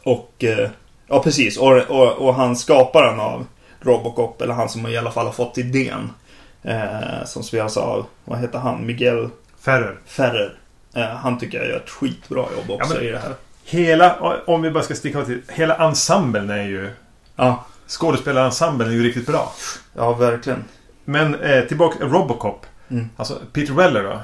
Och 0.03 0.43
eh, 0.43 0.69
ja, 1.07 1.23
precis. 1.23 1.57
Och, 1.57 1.77
och, 1.77 2.11
och 2.11 2.35
han 2.35 2.55
skaparen 2.55 3.19
av 3.19 3.45
Robocop, 3.85 4.41
eller 4.41 4.53
han 4.53 4.69
som 4.69 4.87
i 4.87 4.97
alla 4.97 5.11
fall 5.11 5.25
har 5.25 5.33
fått 5.33 5.57
idén. 5.57 6.09
Eh, 6.63 7.25
som 7.25 7.43
spelas 7.43 7.77
av, 7.77 8.05
vad 8.25 8.39
heter 8.39 8.59
han? 8.59 8.85
Miguel 8.85 9.29
Ferrer. 9.59 9.97
Ferrer. 10.05 10.57
Eh, 10.95 11.03
han 11.05 11.37
tycker 11.39 11.57
jag 11.57 11.67
gör 11.67 11.77
ett 11.77 11.89
skitbra 11.89 12.37
jobb 12.57 12.71
också 12.71 12.93
Ja, 12.93 12.99
men- 12.99 13.07
i 13.07 13.11
det 13.11 13.17
här. 13.19 13.33
Hela, 13.67 14.15
om 14.47 14.61
vi 14.61 14.71
bara 14.71 14.83
ska 14.83 14.95
sticka 14.95 15.25
till. 15.25 15.41
Hela 15.49 15.75
ensemblen 15.87 16.49
är 16.49 16.63
ju... 16.63 16.89
Ja, 17.35 17.65
Skådespelarensemblen 17.87 18.89
är 18.89 18.93
ju 18.93 19.03
riktigt 19.03 19.27
bra. 19.27 19.51
ja 19.95 20.13
verkligen. 20.13 20.63
Men 21.05 21.35
eh, 21.35 21.63
tillbaka 21.65 22.05
Robocop. 22.05 22.65
Mm. 22.89 23.09
Alltså 23.17 23.39
Peter 23.53 23.73
Weller 23.73 24.03
då. 24.03 24.19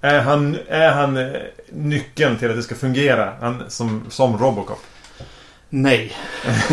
Är 0.00 0.20
han, 0.20 0.56
är 0.68 0.90
han 0.92 1.16
eh, 1.16 1.40
nyckeln 1.72 2.38
till 2.38 2.50
att 2.50 2.56
det 2.56 2.62
ska 2.62 2.74
fungera 2.74 3.32
han, 3.40 3.62
som, 3.68 4.04
som 4.08 4.38
Robocop? 4.38 4.78
Nej. 5.74 6.12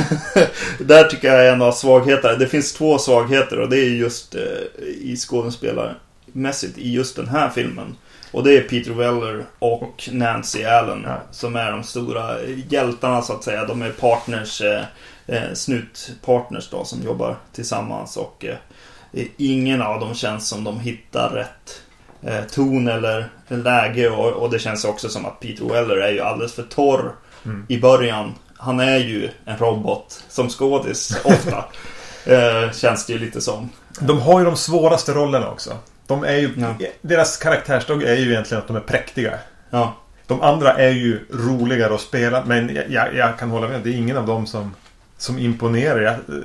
Där 0.79 1.03
tycker 1.03 1.27
jag 1.34 1.46
är 1.46 1.53
en 1.53 1.62
av 1.62 1.72
svagheterna. 1.72 2.36
Det 2.36 2.48
finns 2.48 2.74
två 2.74 2.98
svagheter 2.98 3.60
och 3.60 3.70
det 3.70 3.77
är 3.77 3.89
just 3.89 4.36
eh, 4.36 4.41
i 4.84 5.15
skådespelarmässigt 5.18 6.77
i 6.77 6.91
just 6.94 7.15
den 7.15 7.27
här 7.27 7.50
filmen. 7.50 7.96
Och 8.32 8.44
det 8.44 8.58
är 8.58 8.62
Peter 8.62 8.91
Weller 8.91 9.46
och 9.60 10.10
Nancy 10.12 10.63
Allen 10.63 11.03
Ja. 11.08 11.22
som 11.32 11.56
är 11.56 11.72
de 11.72 11.84
stora 11.84 12.41
hjältarna 12.70 13.22
så 13.22 13.34
att 13.34 13.44
säga. 13.44 13.65
De 13.65 13.82
är 13.82 13.89
partners, 13.91 14.62
eh, 14.62 14.84
eh, 15.27 15.53
snutpartners 15.53 16.70
då 16.70 16.84
som 16.86 17.01
jobbar 17.03 17.36
tillsammans 17.53 18.18
och 18.18 18.46
eh, 18.46 19.25
ingen 19.38 19.82
av 19.82 20.00
dem 20.00 20.13
känns 20.15 20.48
som 20.50 20.63
de 20.63 20.79
hittar 20.79 21.29
rätt 21.29 21.82
eh, 22.24 22.46
ton 22.51 22.88
eller 22.88 23.29
läge 23.48 24.10
och, 24.10 24.32
och 24.34 24.50
det 24.50 24.60
känns 24.60 24.86
också 24.86 25.10
som 25.10 25.25
att 25.25 25.39
Peter 25.39 25.65
Weller 25.65 25.98
är 25.98 26.12
ju 26.12 26.20
alldeles 26.20 26.53
för 26.53 26.63
torr 26.63 27.12
Mm. 27.46 27.65
i 27.70 27.79
början. 27.79 28.34
Han 28.62 28.80
är 28.80 28.98
ju 28.98 29.30
en 29.46 29.58
robot 29.58 30.24
som 30.30 30.50
skådis 30.50 31.18
ofta. 31.24 31.66
eh, 32.25 32.72
känns 32.72 33.06
det 33.06 33.13
ju 33.13 33.20
lite 33.20 33.42
som. 33.42 33.70
De 34.00 34.22
har 34.22 34.39
ju 34.39 34.46
de 34.46 34.56
svåraste 34.56 35.13
rollerna 35.13 35.50
också. 35.50 35.78
De 36.08 36.24
är 36.24 36.36
ju, 36.36 36.50
Ja. 36.58 36.88
Deras 37.01 37.38
karaktärsdrag 37.38 38.04
är 38.04 38.16
ju 38.16 38.32
egentligen 38.32 38.62
att 38.62 38.68
de 38.68 38.75
är 38.75 38.80
präktiga. 38.82 39.34
Ja, 39.70 39.96
De 40.28 40.42
andra 40.42 40.74
är 40.74 40.89
ju 40.92 41.25
roligare 41.34 41.96
att 41.96 42.01
spela 42.01 42.44
men 42.46 42.75
jag, 42.75 42.89
jag, 42.89 43.16
jag 43.16 43.39
kan 43.39 43.50
hålla 43.50 43.68
med. 43.68 43.82
Det 43.84 43.89
är 43.89 43.94
ingen 43.94 44.18
av 44.18 44.25
dem 44.25 44.48
som, 44.48 44.75
som 45.18 45.39
imponerar. 45.39 46.01
Jag, 46.01 46.13
eh, 46.13 46.44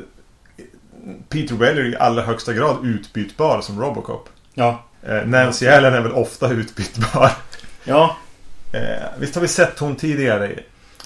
Peter 1.29 1.55
Weller 1.55 1.81
är 1.83 1.89
i 1.93 1.97
allra 1.97 2.23
högsta 2.23 2.53
grad 2.53 2.77
utbytbar 2.87 3.61
som 3.61 3.81
Robocop. 3.81 4.29
ja, 4.55 4.85
Eh, 5.07 5.27
Nancy 5.27 5.69
Allen 5.69 5.95
är 5.95 6.01
väl 6.01 6.13
ofta 6.13 6.51
utbytbar. 6.51 7.31
ja. 7.85 8.17
Eh, 8.73 8.81
visst 9.19 9.35
har 9.35 9.43
vi 9.43 9.49
sett 9.49 9.79
hon 9.79 9.97
tidigare 9.97 10.53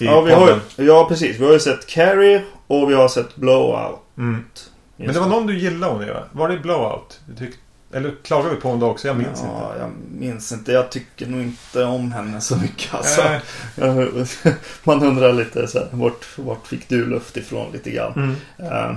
Ja, 0.05 0.21
vi 0.21 0.31
har, 0.31 0.39
podden? 0.39 0.61
ja, 0.75 1.05
precis. 1.09 1.39
Vi 1.39 1.45
har 1.45 1.53
ju 1.53 1.59
sett 1.59 1.87
Carrie 1.87 2.43
och 2.67 2.89
vi 2.89 2.93
har 2.93 3.07
sett 3.07 3.35
Blowout. 3.35 3.99
Mm. 4.17 4.45
Men 4.95 5.13
det 5.13 5.19
var 5.19 5.27
någon 5.27 5.47
du 5.47 5.59
gillade 5.59 5.93
hon 5.93 6.07
va? 6.07 6.23
Var 6.31 6.49
det 6.49 6.57
Blowout? 6.57 7.19
Du 7.25 7.35
tyck, 7.35 7.55
eller 7.93 8.15
klagade 8.23 8.55
vi 8.55 8.61
på 8.61 8.69
hon 8.69 8.79
då 8.79 8.87
också? 8.87 9.07
Jag 9.07 9.17
minns 9.17 9.39
inte. 9.39 9.51
Ja, 9.53 9.73
jag 9.79 9.89
minns 10.11 10.51
inte. 10.51 10.71
Jag 10.71 10.91
tycker 10.91 11.27
nog 11.27 11.41
inte 11.41 11.83
om 11.83 12.11
henne 12.11 12.41
så 12.41 12.57
mycket. 12.57 12.93
Alltså. 12.93 13.21
Man 14.83 15.03
undrar 15.03 15.33
lite 15.33 15.67
så 15.67 15.79
här, 15.79 15.87
vart, 15.91 16.37
vart 16.37 16.67
fick 16.67 16.89
du 16.89 17.05
luft 17.05 17.37
ifrån 17.37 17.71
lite 17.71 17.91
grann? 17.91 18.35
mm. 18.57 18.71
Eh, 18.71 18.95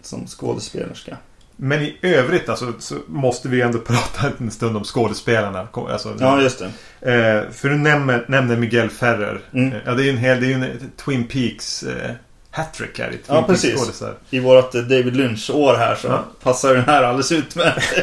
som 0.00 0.26
skådespelerska. 0.26 1.16
Men 1.56 1.82
i 1.82 1.96
övrigt 2.02 2.48
alltså, 2.48 2.72
så 2.78 2.94
måste 3.06 3.48
vi 3.48 3.60
ändå 3.60 3.78
prata 3.86 4.32
en 4.38 4.50
stund 4.50 4.76
om 4.76 4.84
skådespelarna. 4.84 5.68
Alltså, 5.72 6.16
Ja, 6.20 6.42
just 6.42 6.62
det. 7.00 7.14
eh, 7.14 7.50
för 7.52 7.68
du 7.68 7.76
nämner, 7.76 8.24
nämner 8.28 8.56
Miguel 8.56 8.90
Ferrer. 8.90 9.40
Mm. 9.52 9.72
Eh, 9.72 9.78
Ja, 9.86 9.92
det 9.94 10.02
är 10.02 10.04
ju 10.04 10.10
en 10.10 10.16
hel... 10.18 10.40
Det 10.40 10.46
är 10.46 10.48
ju 10.48 10.54
en 10.54 10.90
Twin 11.04 11.24
Peaks 11.28 11.82
eh, 11.82 12.10
hattrick 12.50 12.98
här 12.98 13.06
i 13.08 13.10
Twin 13.10 13.20
Ja, 13.26 13.42
Peaks 13.42 13.62
precis. 13.62 14.02
I 14.30 14.40
vårt 14.40 14.74
eh, 14.74 14.80
David 14.80 15.16
Lynch-år 15.16 15.74
här 15.76 15.94
så 15.94 16.06
Ja. 16.08 16.24
passar 16.42 16.74
den 16.74 16.84
här 16.84 17.02
alldeles 17.02 17.32
utmärkt. 17.32 17.94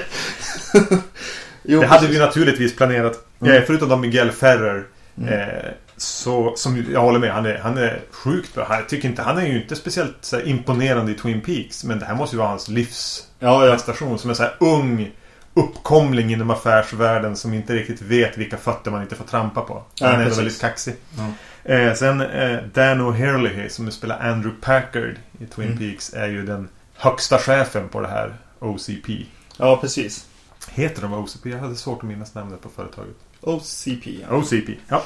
Det 1.63 1.85
hade 1.85 2.07
vi 2.07 2.19
naturligtvis 2.19 2.75
planerat. 2.75 3.27
Mm. 3.41 3.53
Eh, 3.55 3.63
förutom 3.67 3.89
då 3.89 3.97
Miguel 3.97 4.31
Ferrer. 4.31 4.83
Mm. 5.17 5.33
Så, 6.01 6.53
som 6.55 6.85
jag 6.91 7.01
håller 7.01 7.19
med, 7.19 7.31
han 7.31 7.45
är, 7.45 7.57
han 7.57 7.77
är 7.77 8.01
sjukt 8.11 8.55
bra. 8.55 8.67
Jag 8.69 8.89
tycker 8.89 9.09
inte, 9.09 9.21
han 9.21 9.37
är 9.37 9.45
ju 9.47 9.61
inte 9.61 9.75
speciellt 9.75 10.31
här, 10.31 10.47
imponerande 10.47 11.11
i 11.11 11.15
Twin 11.15 11.41
Peaks. 11.41 11.83
Men 11.83 11.99
det 11.99 12.05
här 12.05 12.15
måste 12.15 12.35
ju 12.35 12.37
vara 12.37 12.49
hans 12.49 12.67
livsprestation. 12.67 14.07
Ja, 14.09 14.13
ja. 14.13 14.17
Som 14.17 14.29
en 14.29 14.35
så 14.35 14.43
här 14.43 14.55
ung 14.59 15.11
uppkomling 15.53 16.33
inom 16.33 16.49
affärsvärlden 16.49 17.35
som 17.35 17.53
inte 17.53 17.75
riktigt 17.75 18.01
vet 18.01 18.37
vilka 18.37 18.57
fötter 18.57 18.91
man 18.91 19.01
inte 19.01 19.15
får 19.15 19.25
trampa 19.25 19.61
på. 19.61 19.83
Ja, 19.95 20.07
han 20.07 20.19
är 20.19 20.23
precis. 20.23 20.39
väldigt 20.39 20.61
kaxig. 20.61 20.95
Ja. 21.17 21.73
Eh, 21.73 21.93
sen 21.93 22.21
eh, 22.21 22.59
Dan 22.73 23.01
O'Herlihy 23.01 23.69
som 23.69 23.91
spelar 23.91 24.19
Andrew 24.19 24.61
Packard 24.61 25.15
i 25.39 25.45
Twin 25.45 25.67
Mm. 25.67 25.77
Peaks 25.77 26.13
är 26.13 26.27
ju 26.27 26.45
den 26.45 26.69
högsta 26.95 27.37
chefen 27.37 27.89
på 27.89 28.01
det 28.01 28.07
här 28.07 28.33
OCP. 28.59 29.25
ja, 29.57 29.77
precis. 29.81 30.25
Heter 30.69 31.01
de 31.01 31.13
OCP? 31.13 31.49
Jag 31.49 31.59
hade 31.59 31.75
svårt 31.75 31.97
att 31.97 32.09
minnas 32.09 32.33
namnet 32.33 32.61
på 32.61 32.69
företaget. 32.69 33.15
OCP. 33.41 34.07
Ja. 34.29 34.35
OCP, 34.35 34.75
ja. 34.87 35.03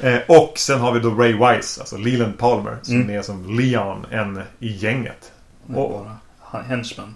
Eh, 0.00 0.18
och 0.28 0.52
sen 0.58 0.80
har 0.80 0.92
vi 0.92 1.00
då 1.00 1.10
Ray 1.10 1.32
Wise, 1.32 1.80
alltså 1.80 1.96
Leland 1.96 2.38
Palmer, 2.38 2.76
som 2.82 2.94
Mm. 2.94 3.10
är 3.18 3.22
som 3.22 3.56
Leon, 3.58 4.06
en 4.10 4.42
i 4.58 4.68
gänget. 4.76 5.32
Är 5.68 5.72
bara 5.72 6.16
henchman. 6.68 7.14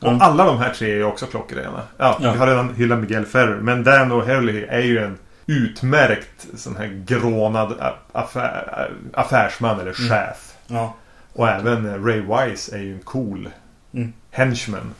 Och 0.00 0.08
Mm. 0.08 0.20
alla 0.22 0.44
de 0.44 0.58
här 0.58 0.74
tre 0.74 0.92
är 0.92 1.04
också 1.04 1.26
klockrena. 1.26 1.82
Ja, 1.96 2.18
Ja. 2.20 2.32
vi 2.32 2.38
har 2.38 2.46
redan 2.46 2.74
hyllat 2.74 2.98
Miguel 2.98 3.26
Ferrer, 3.26 3.56
men 3.60 3.84
Dan 3.84 4.12
O'Herlihy 4.12 4.66
är 4.68 4.80
ju 4.80 4.98
en 4.98 5.18
utmärkt 5.46 6.46
sån 6.56 6.76
här 6.76 7.04
grånad 7.06 7.74
affär, 8.12 8.90
affärsman 9.14 9.80
eller 9.80 10.00
Mm. 10.00 10.10
chef. 10.10 10.54
Ja. 10.66 10.94
Och 11.32 11.48
även 11.48 12.04
Ray 12.04 12.20
Wise 12.20 12.76
är 12.76 12.80
ju 12.80 12.92
en 12.94 13.00
cool 13.02 13.48
Mm. 13.94 14.12
henchman. 14.30 14.94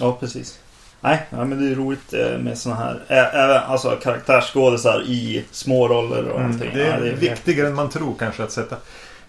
ja, 0.00 0.16
precis. 0.20 0.58
Nej, 1.04 1.26
ja, 1.30 1.44
men 1.44 1.60
det 1.60 1.70
är 1.72 1.74
roligt 1.74 2.12
eh, 2.14 2.38
med 2.38 2.58
såna 2.58 2.74
här 2.74 3.00
även 3.08 3.56
alltså 3.56 3.90
karaktärsskådisar 4.02 5.02
i 5.06 5.44
små 5.50 5.88
roller 5.88 6.24
och 6.28 6.40
Mm, 6.40 6.52
allting. 6.52 6.70
det 6.74 6.82
är 6.86 7.04
ja, 7.06 7.14
viktigare 7.16 7.68
än 7.68 7.74
man 7.74 7.88
tror 7.90 8.14
kanske 8.18 8.42
att 8.44 8.52
sätta. 8.52 8.76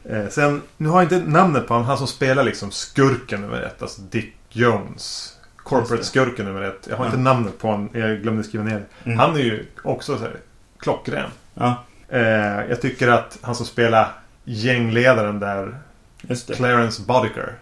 Eh, 0.10 0.28
sen, 0.30 0.62
nu 0.78 0.90
har 0.90 1.02
jag 1.04 1.14
inte 1.14 1.30
namnet 1.30 1.68
på 1.68 1.74
honom. 1.74 1.88
Han 1.88 1.98
som 1.98 2.08
spelar 2.08 2.44
liksom 2.44 2.72
skurken 2.72 3.42
nummer 3.42 3.62
ett. 3.62 3.82
Alltså 3.82 4.02
Dick 4.02 4.34
Jones. 4.50 5.38
Corporate-skurken 5.64 6.46
nummer 6.46 6.62
ett. 6.62 6.88
Jag 6.90 6.98
har 6.98 7.06
Ja. 7.06 7.10
inte 7.10 7.22
namnet 7.22 7.60
på 7.60 7.68
honom. 7.68 7.90
Jag 7.94 8.22
glömde 8.22 8.44
skriva 8.44 8.64
ner 8.64 8.74
det. 9.04 9.10
Mm. 9.10 9.20
Han 9.20 9.36
är 9.36 9.40
ju 9.40 9.66
också 9.84 10.18
så 10.18 10.24
här, 10.24 10.36
klockren. 10.80 11.30
Ja, 11.54 11.84
Eh, 12.10 12.22
jag 12.70 12.82
tycker 12.82 13.08
att 13.08 13.38
han 13.42 13.56
som 13.56 13.66
spelar 13.66 14.08
gängledaren 14.44 15.40
där. 15.40 15.78
det. 16.22 16.56
Clarence 16.56 17.02
Boddicker. 17.02 17.54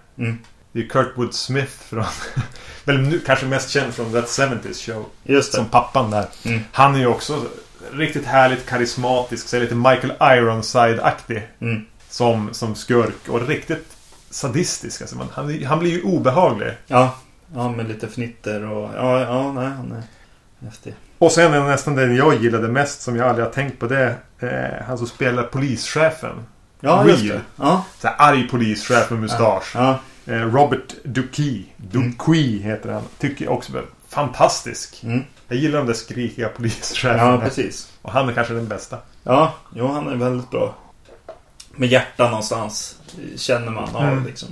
Det 0.72 0.80
är 0.80 0.88
Kurtwood 0.88 1.34
Smith 1.34 1.72
från... 1.72 2.06
väl 2.84 3.00
nu 3.02 3.20
kanske 3.20 3.46
mest 3.46 3.70
känd 3.70 3.94
från 3.94 4.12
That 4.12 4.26
70s 4.26 4.86
Show. 4.86 5.06
Just 5.24 5.52
det. 5.52 5.58
Som 5.58 5.66
pappan 5.66 6.12
där. 6.12 6.26
Mm. 6.46 6.60
Han 6.72 6.96
är 6.96 7.00
ju 7.00 7.08
också 7.08 7.46
riktigt 7.92 8.26
härligt 8.26 8.66
karismatisk. 8.66 9.48
Så 9.48 9.60
lite 9.60 9.76
Michael 9.76 10.14
Ironside-aktig. 10.20 11.48
Mm. 11.60 11.86
Som, 12.10 12.54
som 12.54 12.76
skurk. 12.76 13.28
Och 13.28 13.48
riktigt 13.48 13.98
sadistisk. 14.30 15.02
Alltså 15.02 15.16
man, 15.16 15.28
han, 15.34 15.64
han 15.64 15.80
blir 15.80 15.92
ju 15.92 16.02
obehaglig. 16.02 16.72
Ja. 16.88 17.16
ja, 17.56 17.70
med 17.70 17.88
lite 17.88 18.08
fnitter 18.08 18.72
och... 18.72 18.90
Ja, 18.96 19.22
ja 19.22 19.52
nej, 19.52 19.70
han 19.70 19.92
är 19.92 20.04
häftig. 20.66 20.96
Och 21.18 21.32
sen 21.32 21.54
är 21.54 21.62
nästan 21.62 21.96
den 21.96 22.16
jag 22.16 22.44
gillade 22.44 22.68
mest 22.68 23.02
som 23.02 23.16
jag 23.16 23.28
aldrig 23.28 23.46
har 23.46 23.54
tänkt 23.54 23.80
på 23.80 23.88
det. 23.88 24.16
Eh, 24.40 24.86
han 24.88 24.98
som 24.98 25.08
spelar 25.08 25.44
polischefen. 25.44 26.46
Ja, 26.80 26.92
Real. 26.92 27.10
just 27.10 27.24
det. 27.24 27.42
Ja. 27.56 27.86
Så 28.00 28.08
här 28.08 28.16
arg 28.18 28.48
polischef 28.48 29.10
med 29.10 29.20
mustasch. 29.20 29.72
Ja. 29.76 29.90
Eh, 29.90 29.96
Robert 30.26 30.94
Duquie. 31.04 31.64
Duquie 31.78 32.60
heter 32.64 32.92
han. 32.92 33.02
Tycker 33.20 33.46
jag 33.46 33.54
också 33.54 33.78
är 33.78 33.84
fantastisk. 34.10 35.04
Mm. 35.04 35.24
Jag 35.48 35.58
gillar 35.58 35.78
de 35.78 35.88
där 35.88 35.94
skrikiga 35.94 36.50
polischeferna. 36.50 37.18
Ja, 37.32 37.38
precis. 37.44 37.92
Och 38.02 38.12
han 38.12 38.30
är 38.30 38.34
kanske 38.34 38.54
den 38.54 38.68
bästa. 38.68 38.98
Ja, 39.24 39.54
jo, 39.76 39.88
han 39.88 40.08
är 40.08 40.16
väldigt 40.16 40.50
bra. 40.52 40.76
Med 41.72 41.90
hjärta 41.90 42.30
någonstans. 42.30 42.96
Känner 43.36 43.72
man 43.72 43.96
av 43.96 44.04
Mm. 44.04 44.26
liksom. 44.26 44.48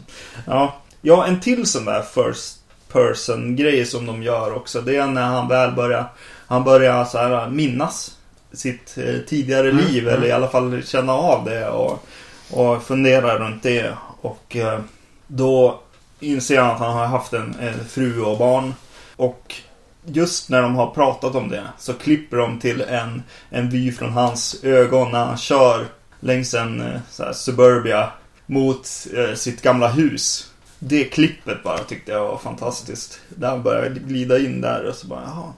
Ja. 0.45 0.75
ja, 1.01 1.25
en 1.27 1.39
till 1.39 1.65
sån 1.65 1.85
där 1.85 2.01
first 2.01 2.55
person 2.91 3.55
grej 3.55 3.85
som 3.85 4.05
de 4.05 4.23
gör 4.23 4.53
också. 4.55 4.81
Det 4.81 4.95
är 4.95 5.07
när 5.07 5.25
han 5.25 5.47
väl 5.47 5.71
börjar, 5.71 6.05
han 6.47 6.63
börjar 6.63 7.05
så 7.05 7.17
här 7.17 7.49
minnas 7.49 8.15
sitt 8.53 8.97
eh, 8.97 9.15
tidigare 9.27 9.69
Mm, 9.69 9.85
liv. 9.85 10.03
mm. 10.07 10.13
Eller 10.19 10.27
i 10.27 10.31
alla 10.31 10.47
fall 10.47 10.83
känna 10.85 11.13
av 11.13 11.45
det 11.45 11.69
och, 11.69 12.05
och 12.51 12.83
fundera 12.83 13.37
runt 13.39 13.63
det. 13.63 13.93
Och 14.21 14.55
eh, 14.55 14.79
då 15.31 15.81
inser 16.19 16.61
han 16.61 16.71
att 16.71 16.79
han 16.79 16.97
har 16.97 17.05
haft 17.05 17.33
en, 17.33 17.55
en 17.59 17.85
fru 17.85 18.21
och 18.21 18.37
barn. 18.37 18.73
Och 19.15 19.55
just 20.05 20.49
när 20.49 20.61
de 20.61 20.75
har 20.75 20.91
pratat 20.91 21.35
om 21.35 21.49
det 21.49 21.63
så 21.77 21.93
klipper 21.93 22.37
de 22.37 22.59
till 22.59 22.81
en, 22.81 23.23
en 23.49 23.69
vy 23.69 23.91
från 23.91 24.11
hans 24.11 24.63
ögon 24.63 25.11
när 25.11 25.25
han 25.25 25.37
kör 25.37 25.87
längs 26.19 26.53
en 26.53 26.81
eh, 26.81 26.99
så 27.09 27.23
här, 27.23 27.33
suburbia 27.33 28.11
mot 28.45 29.07
eh, 29.15 29.35
sitt 29.35 29.61
gamla 29.61 29.87
hus. 29.87 30.51
Det 30.79 31.03
klippet 31.03 31.63
bara 31.63 31.77
tyckte 31.77 32.11
jag 32.11 32.27
var 32.27 32.37
fantastiskt. 32.37 33.19
Där 33.29 33.49
han 33.49 33.63
började 33.63 33.99
glida 33.99 34.39
in 34.39 34.61
där 34.61 34.85
och 34.85 34.95
så 34.95 35.07
bara, 35.07 35.21
jaha. 35.25 35.53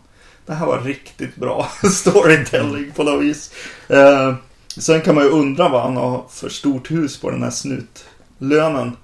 Det 0.45 0.53
här 0.53 0.65
var 0.65 0.81
riktigt 0.81 1.35
bra 1.35 1.67
storytelling 1.91 2.91
på 2.91 3.03
något 3.03 3.23
vis. 3.23 3.53
Eh, 3.87 4.35
sen 4.77 5.01
kan 5.01 5.15
man 5.15 5.23
ju 5.23 5.29
undra 5.29 5.69
vad 5.69 5.81
han 5.81 5.97
har 5.97 6.25
för 6.29 6.49
stort 6.49 6.91
hus 6.91 7.21
på 7.21 7.29
den 7.29 7.43
här 7.43 7.49
snutlönen. 7.49 8.97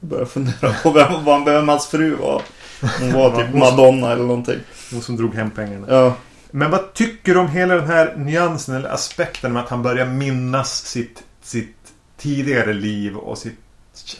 Börjar 0.00 0.24
fundera 0.24 0.72
på 0.82 0.90
vem, 0.90 1.24
vem, 1.24 1.44
vem 1.44 1.68
hans 1.68 1.86
fru 1.86 2.14
var. 2.14 2.42
Hon 3.00 3.12
var 3.12 3.42
typ 3.42 3.54
Madonna 3.54 4.12
eller 4.12 4.24
någonting. 4.24 4.58
Hon 4.92 5.02
som 5.02 5.16
drog 5.16 5.34
hem 5.34 5.50
pengarna. 5.50 5.86
Ja. 5.88 6.14
Men 6.50 6.70
vad 6.70 6.92
tycker 6.92 7.34
du 7.34 7.40
om 7.40 7.48
hela 7.48 7.74
den 7.74 7.86
här 7.86 8.16
nyansen 8.16 8.74
eller 8.74 8.88
aspekten 8.88 9.52
med 9.52 9.62
att 9.62 9.68
han 9.68 9.82
börjar 9.82 10.06
minnas 10.06 10.86
sitt, 10.86 11.22
sitt 11.42 11.76
tidigare 12.16 12.72
liv 12.72 13.16
och 13.16 13.38
sitt 13.38 13.58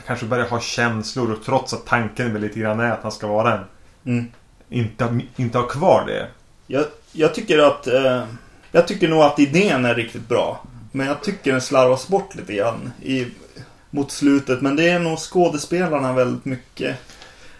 kanske 0.06 0.26
börjar 0.26 0.48
ha 0.48 0.60
känslor 0.60 1.32
och 1.32 1.44
trots 1.44 1.72
att 1.72 1.86
tanken 1.86 2.32
väl 2.32 2.42
lite 2.42 2.60
grann 2.60 2.80
är 2.80 2.90
att 2.90 3.02
han 3.02 3.12
ska 3.12 3.26
vara 3.26 3.54
en. 3.54 3.64
Mm. 4.04 4.26
Inte, 4.68 5.20
inte 5.36 5.58
ha 5.58 5.66
kvar 5.66 6.04
det. 6.06 6.28
Jag, 6.66 6.84
jag 7.12 7.34
tycker 7.34 7.58
att... 7.58 7.86
Eh, 7.86 8.24
jag 8.72 8.88
tycker 8.88 9.08
nog 9.08 9.22
att 9.22 9.38
idén 9.38 9.84
är 9.84 9.94
riktigt 9.94 10.28
bra. 10.28 10.62
Men 10.92 11.06
jag 11.06 11.22
tycker 11.22 11.52
den 11.52 11.60
slarvas 11.60 12.08
bort 12.08 12.34
lite 12.34 12.52
grann 12.52 12.92
i, 13.02 13.26
mot 13.90 14.10
slutet. 14.10 14.60
Men 14.60 14.76
det 14.76 14.88
är 14.88 14.98
nog 14.98 15.18
skådespelarna 15.18 16.12
väldigt 16.12 16.44
mycket. 16.44 16.96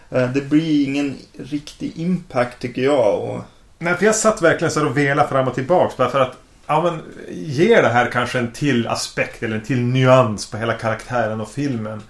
Eh, 0.09 0.31
det 0.31 0.41
blir 0.41 0.83
ingen 0.87 1.17
riktig 1.37 1.93
impact 1.95 2.59
tycker 2.59 2.81
jag. 2.81 3.23
Och, 3.23 3.41
Nej, 3.79 3.95
för 3.95 4.05
jag 4.05 4.15
satt 4.15 4.41
verkligen 4.41 4.71
så 4.71 4.85
och 4.85 4.97
vela 4.97 5.27
fram 5.27 5.47
och 5.47 5.55
tillbaks 5.55 5.97
bara 5.97 6.09
för 6.09 6.19
att 6.19 6.37
Ja 6.67 6.81
men 6.81 7.01
ger 7.31 7.81
det 7.81 7.89
här 7.89 8.11
kanske 8.11 8.39
en 8.39 8.51
till 8.51 8.87
aspekt 8.87 9.43
eller 9.43 9.55
en 9.55 9.63
till 9.63 9.79
nyans 9.81 10.51
på 10.51 10.57
hela 10.57 10.73
karaktären 10.73 11.41
och 11.41 11.51
filmen. 11.51 12.01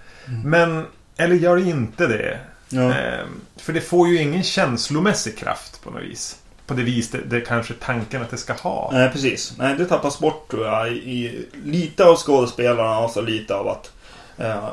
Men, 0.45 0.85
eller 1.17 1.35
gör 1.35 1.57
inte 1.57 2.07
det? 2.07 2.39
ja. 2.69 2.93
Ehm, 2.93 3.41
för 3.57 3.73
det 3.73 3.81
får 3.81 4.07
ju 4.07 4.21
ingen 4.21 4.43
känslomässig 4.43 5.38
kraft 5.38 5.83
på 5.83 5.89
något 5.89 6.03
vis. 6.03 6.38
På 6.65 6.73
det 6.73 6.83
vis 6.83 7.11
det, 7.11 7.17
det 7.17 7.41
kanske 7.41 7.73
tanken 7.73 8.21
att 8.21 8.29
det 8.29 8.38
ska 8.38 8.53
ha. 8.53 8.89
Nej, 8.93 9.09
precis. 9.09 9.53
Nej, 9.57 9.75
det 9.77 9.85
tappas 9.85 10.19
bort 10.19 10.51
tror 10.51 10.65
jag. 10.65 10.91
I, 10.91 11.45
lite 11.63 12.05
av 12.05 12.15
skådespelarna 12.15 12.99
och 12.99 13.11
så 13.11 13.21
lite 13.21 13.55
av 13.55 13.67
att 13.67 13.91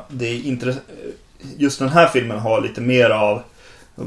det 0.09 0.25
är 0.27 0.35
intress- 0.39 0.79
Just 1.57 1.79
den 1.79 1.89
här 1.89 2.07
filmen 2.07 2.39
har 2.39 2.61
lite 2.61 2.81
mer 2.81 3.09
av 3.09 3.43
eh, 3.97 4.03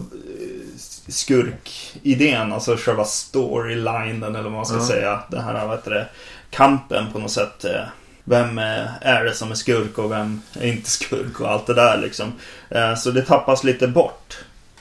skurkidén, 1.08 2.52
alltså 2.52 2.76
själva 2.76 3.04
storylinen 3.04 4.22
eller 4.34 4.42
vad 4.42 4.52
man 4.52 4.66
ska 4.66 4.76
Ja. 4.76 4.86
säga. 4.86 5.20
Den 5.30 5.44
här, 5.44 5.66
vad 5.66 5.76
heter 5.78 5.90
det, 5.90 6.06
kampen 6.50 7.12
på 7.12 7.18
något 7.18 7.30
sätt. 7.30 7.64
eh, 7.64 7.80
Vem 8.24 8.58
eh, 8.58 8.86
är 9.00 9.24
det 9.24 9.34
som 9.34 9.50
är 9.50 9.54
skurk 9.54 9.98
och 9.98 10.10
vem 10.12 10.42
är 10.60 10.66
inte 10.66 10.90
skurk 10.90 11.40
och 11.40 11.50
allt 11.50 11.66
det 11.66 11.74
där 11.74 11.98
liksom. 11.98 12.32
Eh, 12.68 12.94
Så 12.94 13.10
det 13.10 13.22
tappas 13.22 13.64
lite 13.64 13.88
bort. 13.88 14.38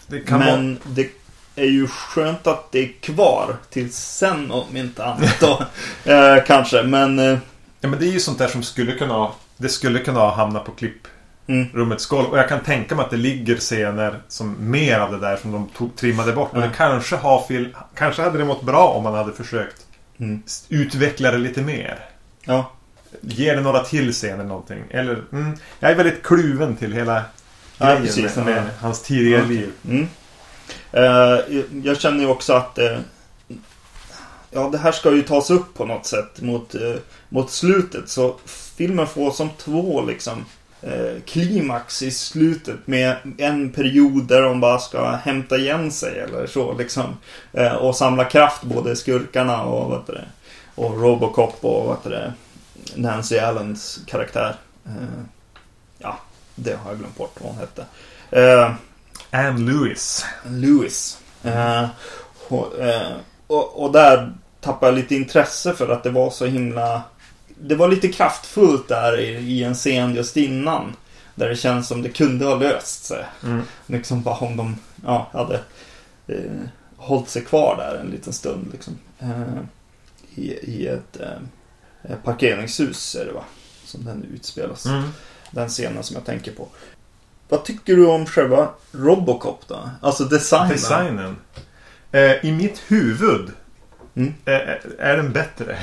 Det 0.08 0.20
kan 0.20 0.40
vara... 0.40 0.56
Men 0.56 0.80
det 0.86 1.10
är 1.56 1.66
ju 1.66 1.88
skönt 1.88 2.48
att 2.48 2.72
det 2.72 2.80
är 2.80 2.92
kvar 3.02 3.56
till 3.70 3.94
sen 3.94 4.52
om 4.52 4.78
inte 4.78 5.06
annat 5.06 5.36
då. 5.40 5.64
eh, 6.12 6.44
kanske, 6.48 6.84
men... 6.84 7.20
Eh, 7.20 7.38
Ja 7.82 7.90
men 7.90 8.00
det 8.00 8.06
är 8.08 8.12
ju 8.12 8.20
sånt 8.20 8.38
där 8.38 8.48
som 8.48 8.64
skulle 8.64 8.92
kunna 8.92 9.32
Det 9.62 9.70
skulle 9.70 10.00
kunna 10.00 10.30
hamna 10.30 10.60
på 10.60 10.72
klipprummets 10.72 12.12
mm, 12.12 12.20
golv. 12.24 12.32
Och 12.32 12.38
jag 12.38 12.50
kan 12.50 12.60
tänka 12.60 12.96
mig 12.96 13.06
att 13.06 13.12
det 13.12 13.18
ligger 13.18 13.56
scener 13.56 14.20
som 14.28 14.56
mer 14.72 15.00
av 15.00 15.12
det 15.12 15.20
där 15.20 15.38
som 15.38 15.52
de 15.52 15.68
tog, 15.78 15.96
trimmade 15.96 16.32
bort. 16.34 16.52
Men 16.54 16.62
Ja. 16.62 16.68
det 16.68 16.74
kanske 16.76 17.16
har 17.16 17.46
fil, 17.48 17.76
Kanske 17.96 18.22
hade 18.22 18.38
det 18.38 18.46
mått 18.46 18.62
bra 18.64 18.88
om 18.88 19.04
man 19.04 19.14
hade 19.14 19.34
försökt 19.34 19.86
mm, 20.20 20.44
utveckla 20.70 21.32
det 21.32 21.38
lite 21.38 21.62
mer. 21.62 22.00
ja, 22.46 22.72
Ge 23.22 23.54
det 23.56 23.62
några 23.62 23.84
till 23.84 24.14
scener 24.14 24.44
någonting. 24.44 24.84
Eller, 24.90 25.24
mm, 25.32 25.58
jag 25.80 25.92
är 25.92 25.96
väldigt 25.96 26.24
kluven 26.24 26.76
till 26.76 26.94
hela 26.94 27.24
Ja, 27.78 27.86
grejen 27.86 28.02
precis, 28.04 28.36
med, 28.36 28.46
med 28.46 28.64
hans 28.80 29.02
tidigare 29.02 29.46
liv. 29.46 29.72
mm. 29.90 30.08
Eh, 30.92 31.40
jag 31.84 31.98
känner 32.00 32.20
ju 32.20 32.28
också 32.30 32.54
att... 32.54 32.78
Eh, 32.78 32.98
ja, 34.52 34.70
det 34.70 34.78
här 34.78 34.92
ska 34.92 35.12
ju 35.12 35.22
tas 35.22 35.50
upp 35.50 35.74
på 35.74 35.86
något 35.86 36.06
sätt 36.06 36.42
mot, 36.42 36.76
eh, 36.76 36.96
mot 37.30 37.52
slutet. 37.52 38.10
Så 38.10 38.36
filmen 38.76 39.08
får 39.08 39.32
som 39.32 39.50
två 39.58 40.02
liksom 40.02 40.46
eh, 40.82 41.22
klimax 41.26 42.02
i 42.02 42.12
slutet 42.12 42.88
med 42.88 43.16
en 43.38 43.72
period 43.72 44.28
där 44.28 44.42
de 44.42 44.60
bara 44.60 44.80
ska 44.80 45.12
hämta 45.12 45.58
igen 45.58 45.92
sig 45.92 46.20
eller 46.20 46.48
så 46.48 46.74
liksom. 46.74 47.18
Eh, 47.54 47.76
och 47.76 47.96
samla 47.96 48.26
kraft, 48.26 48.64
både 48.64 48.96
skurkarna 48.96 49.64
och 49.64 49.90
vad 49.90 50.06
det, 50.08 50.26
och 50.76 51.02
Robocop 51.02 51.58
och 51.62 51.86
vad 51.86 51.98
heter 51.98 52.10
det, 52.10 52.34
Nancy 52.96 53.38
Allens 53.38 54.00
karaktär. 54.08 54.56
Eh, 54.86 55.24
ja, 55.98 56.20
det 56.56 56.74
har 56.84 56.92
jag 56.92 57.00
glömt 57.00 57.18
bort 57.18 57.38
vad 57.42 57.52
hon 57.52 57.60
hette. 57.60 57.86
Eh, 58.32 58.72
Anne 59.32 59.72
Lewis. 59.72 60.26
Lewis. 60.46 61.18
Eh, 61.44 61.88
och, 62.48 62.80
eh, 62.80 63.12
och, 63.48 63.84
och 63.84 63.92
där 63.92 64.34
tappade 64.62 64.92
lite 64.92 65.16
intresse 65.16 65.74
för 65.74 65.90
att 65.90 66.04
det 66.04 66.10
var 66.10 66.30
så 66.30 66.46
himla... 66.46 67.02
Det 67.62 67.76
var 67.76 67.88
lite 67.88 68.08
kraftfullt 68.08 68.88
där 68.88 69.20
i, 69.20 69.30
i 69.30 69.64
en 69.64 69.74
scen 69.74 70.16
just 70.16 70.38
innan. 70.38 70.96
Där 71.36 71.50
det 71.50 71.56
känns 71.56 71.88
som 71.88 72.02
det 72.02 72.10
kunde 72.10 72.46
ha 72.46 72.56
löst 72.56 73.04
sig. 73.06 73.26
Mm. 73.44 73.62
Liksom 73.86 74.22
bara 74.22 74.36
om 74.36 74.58
de 74.58 74.76
ja, 75.06 75.30
hade 75.34 75.56
eh, 76.28 76.62
hållit 76.98 77.30
sig 77.30 77.46
kvar 77.46 77.76
där 77.78 78.00
en 78.00 78.12
liten 78.12 78.34
stund. 78.34 78.70
Liksom. 78.72 78.98
Eh, 79.20 79.64
i, 80.36 80.52
I 80.52 80.88
ett 80.88 81.20
eh, 81.20 82.16
parkeringshus 82.24 83.16
är 83.16 83.26
det 83.26 83.32
va? 83.32 83.44
Som 83.86 84.06
den 84.06 84.26
utspelas. 84.34 84.86
Mm. 84.86 85.10
Den 85.52 85.70
scenen 85.70 86.04
som 86.04 86.16
jag 86.16 86.26
tänker 86.26 86.52
på. 86.52 86.68
Vad 87.50 87.64
tycker 87.64 87.96
du 87.96 88.08
om 88.08 88.26
själva 88.26 88.70
Robocop 88.92 89.62
då? 89.68 89.90
Alltså 90.02 90.24
designen. 90.24 90.70
Designen. 90.70 91.36
Eh, 92.12 92.46
I 92.46 92.52
mitt 92.52 92.82
huvud 92.88 93.52
Mm. 94.16 94.34
eh, 94.46 94.76
är 95.00 95.18
den 95.18 95.32
bättre. 95.32 95.78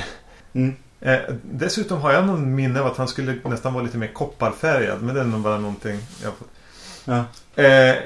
Mm. 0.52 0.74
Eh, 1.00 1.18
dessutom 1.42 2.00
har 2.00 2.12
jag 2.12 2.26
någon 2.26 2.54
minne 2.54 2.80
av 2.80 2.86
att 2.86 2.96
han 2.96 3.08
skulle 3.08 3.38
nästan 3.44 3.74
vara 3.74 3.84
lite 3.84 3.98
mer 3.98 4.12
kopparfärgad. 4.12 5.02
Men 5.02 5.14
det 5.14 5.20
är 5.20 5.24
nog 5.24 5.40
bara 5.40 5.58
någonting 5.58 6.00
jag 6.22 6.32
fått. 6.34 6.50
Ja. 7.04 7.24
Eh, 7.62 7.96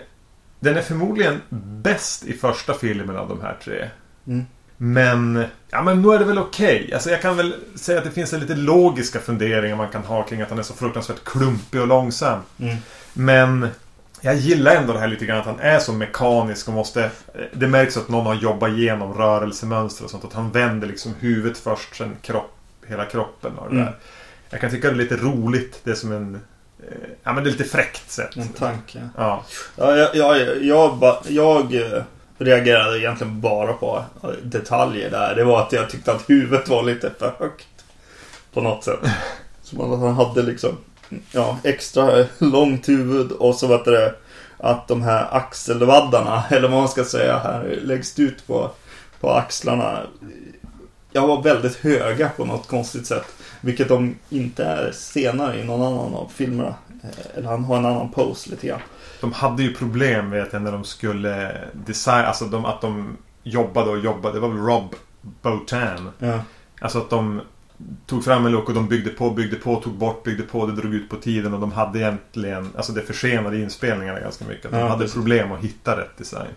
den 0.60 0.76
är 0.76 0.82
förmodligen 0.82 1.40
bäst 1.82 2.24
i 2.24 2.32
första 2.32 2.74
filmen 2.74 3.16
av 3.16 3.28
de 3.28 3.40
här 3.40 3.56
tre. 3.64 3.88
Mm. 4.26 4.46
Men, 4.76 5.44
ja 5.70 5.82
men 5.82 6.02
nu 6.02 6.08
är 6.08 6.18
det 6.18 6.24
väl 6.24 6.38
okej. 6.38 6.90
Alltså 6.94 7.10
jag 7.10 7.22
kan 7.22 7.36
väl 7.36 7.54
säga 7.74 7.98
att 7.98 8.04
det 8.04 8.10
finns 8.10 8.32
en 8.32 8.40
lite 8.40 8.54
logiska 8.54 9.18
funderingar 9.18 9.76
man 9.76 9.88
kan 9.88 10.04
ha 10.04 10.22
kring 10.22 10.40
att 10.40 10.50
han 10.50 10.58
är 10.58 10.62
så 10.62 10.74
fruktansvärt 10.74 11.24
klumpig 11.24 11.80
och 11.80 11.86
långsam. 11.86 12.40
Mm. 12.58 12.76
Men 13.12 13.68
jag 14.20 14.34
gillar 14.36 14.76
ändå 14.76 14.92
det 14.92 14.98
här 14.98 15.08
lite 15.08 15.26
grann 15.26 15.38
att 15.38 15.46
han 15.46 15.60
är 15.60 15.78
så 15.78 15.92
mekanisk 15.92 16.68
och 16.68 16.74
måste... 16.74 17.10
Det 17.52 17.66
märks 17.68 17.96
att 17.96 18.08
någon 18.08 18.26
har 18.26 18.34
jobbat 18.34 18.70
igenom 18.70 19.14
rörelsemönster 19.14 20.04
och 20.04 20.10
sånt. 20.10 20.24
Att 20.24 20.32
han 20.32 20.50
vänder 20.50 20.88
liksom 20.88 21.14
huvudet 21.20 21.58
först, 21.58 21.96
sen 21.96 22.16
kropp, 22.22 22.56
hela 22.86 23.04
kroppen 23.04 23.52
och 23.58 23.68
det 23.70 23.74
Mm. 23.74 23.84
där. 23.86 23.96
Jag 24.50 24.60
kan 24.60 24.70
tycka 24.70 24.88
det 24.88 24.94
är 24.94 24.98
lite 24.98 25.16
roligt. 25.16 25.80
Det 25.84 25.90
är 25.90 25.94
som 25.94 26.12
en... 26.12 26.34
eh, 26.88 26.94
Ja 27.22 27.32
men 27.32 27.44
det 27.44 27.50
är 27.50 27.52
lite 27.52 27.64
fräckt 27.64 28.10
sätt. 28.10 28.36
En 28.36 28.48
tanke. 28.48 29.08
Ja. 29.16 29.44
Ja, 29.76 29.96
jag, 29.96 30.16
jag, 30.16 30.62
jag, 30.64 30.96
ba- 30.98 31.22
jag 31.28 31.74
eh, 31.74 32.02
reagerade 32.38 32.98
egentligen 32.98 33.40
bara 33.40 33.72
på 33.72 34.04
eh, 34.22 34.28
detaljer 34.42 35.10
där. 35.10 35.34
Det 35.34 35.44
var 35.44 35.62
att 35.62 35.72
jag 35.72 35.90
tyckte 35.90 36.12
att 36.12 36.30
huvudet 36.30 36.68
var 36.68 36.82
lite 36.82 37.10
för 37.18 37.34
högt. 37.38 37.66
På 38.52 38.60
något 38.60 38.84
sätt. 38.84 38.98
Som 39.62 39.80
att 39.92 40.00
han 40.00 40.14
hade 40.14 40.42
liksom 40.42 40.76
ja, 41.32 41.58
extra 41.64 42.24
långt 42.38 42.88
huvud 42.88 43.32
och 43.32 43.54
så 43.54 43.66
var 43.66 43.84
det 43.84 44.14
att 44.58 44.88
de 44.88 45.02
här 45.02 45.28
axelvaddarna, 45.36 46.44
eller 46.50 46.68
vad 46.68 46.78
man 46.78 46.88
ska 46.88 47.04
säga 47.04 47.38
här, 47.38 47.78
läggs 47.82 48.18
ut 48.18 48.46
på, 48.46 48.70
på 49.20 49.30
axlarna. 49.30 49.98
Jag 51.12 51.26
var 51.26 51.42
väldigt 51.42 51.76
höga 51.76 52.28
på 52.28 52.44
något 52.44 52.66
konstigt 52.66 53.06
sätt. 53.06 53.26
Vilket 53.60 53.88
de 53.88 54.14
inte 54.28 54.64
är 54.64 54.92
senare 54.92 55.60
i 55.60 55.64
någon 55.64 55.82
annan 55.82 56.14
av 56.14 56.30
filmerna. 56.34 56.74
Eh, 57.02 57.38
Eller 57.38 57.48
han 57.48 57.64
har 57.64 57.76
en 57.76 57.86
annan 57.86 58.10
pose 58.10 58.50
lite 58.50 58.66
grann. 58.66 58.80
De 59.20 59.32
hade 59.32 59.62
ju 59.62 59.74
problem 59.74 60.30
vet 60.30 60.52
jag 60.52 60.62
när 60.62 60.72
de 60.72 60.84
skulle 60.84 61.56
design, 61.72 62.24
alltså 62.24 62.44
de, 62.44 62.64
att 62.64 62.80
de 62.80 63.16
jobbade 63.42 63.90
och 63.90 63.98
jobbade. 63.98 64.34
Det 64.34 64.40
var 64.40 64.48
väl 64.48 64.58
Rob 64.58 64.94
Botan. 65.20 66.10
Ja. 66.18 66.40
Alltså 66.80 66.98
att 66.98 67.10
de 67.10 67.40
tog 68.06 68.24
fram 68.24 68.46
en 68.46 68.52
look 68.52 68.68
och 68.68 68.74
de 68.74 68.88
byggde 68.88 69.10
på, 69.10 69.30
byggde 69.30 69.56
på, 69.56 69.76
tog 69.76 69.92
bort, 69.94 70.22
byggde 70.24 70.42
på. 70.42 70.66
Det 70.66 70.72
drog 70.72 70.94
ut 70.94 71.08
på 71.10 71.16
tiden 71.16 71.54
och 71.54 71.60
de 71.60 71.72
hade 71.72 71.98
egentligen, 71.98 72.70
alltså 72.76 72.92
det 72.92 73.02
försenade 73.02 73.58
inspelningarna 73.60 74.20
ganska 74.20 74.44
mycket. 74.44 74.70
De 74.70 74.78
Ja, 74.78 74.86
hade 74.88 74.98
precis. 74.98 75.14
problem 75.14 75.52
att 75.52 75.60
hitta 75.64 75.96
rätt 76.00 76.18
design. 76.18 76.50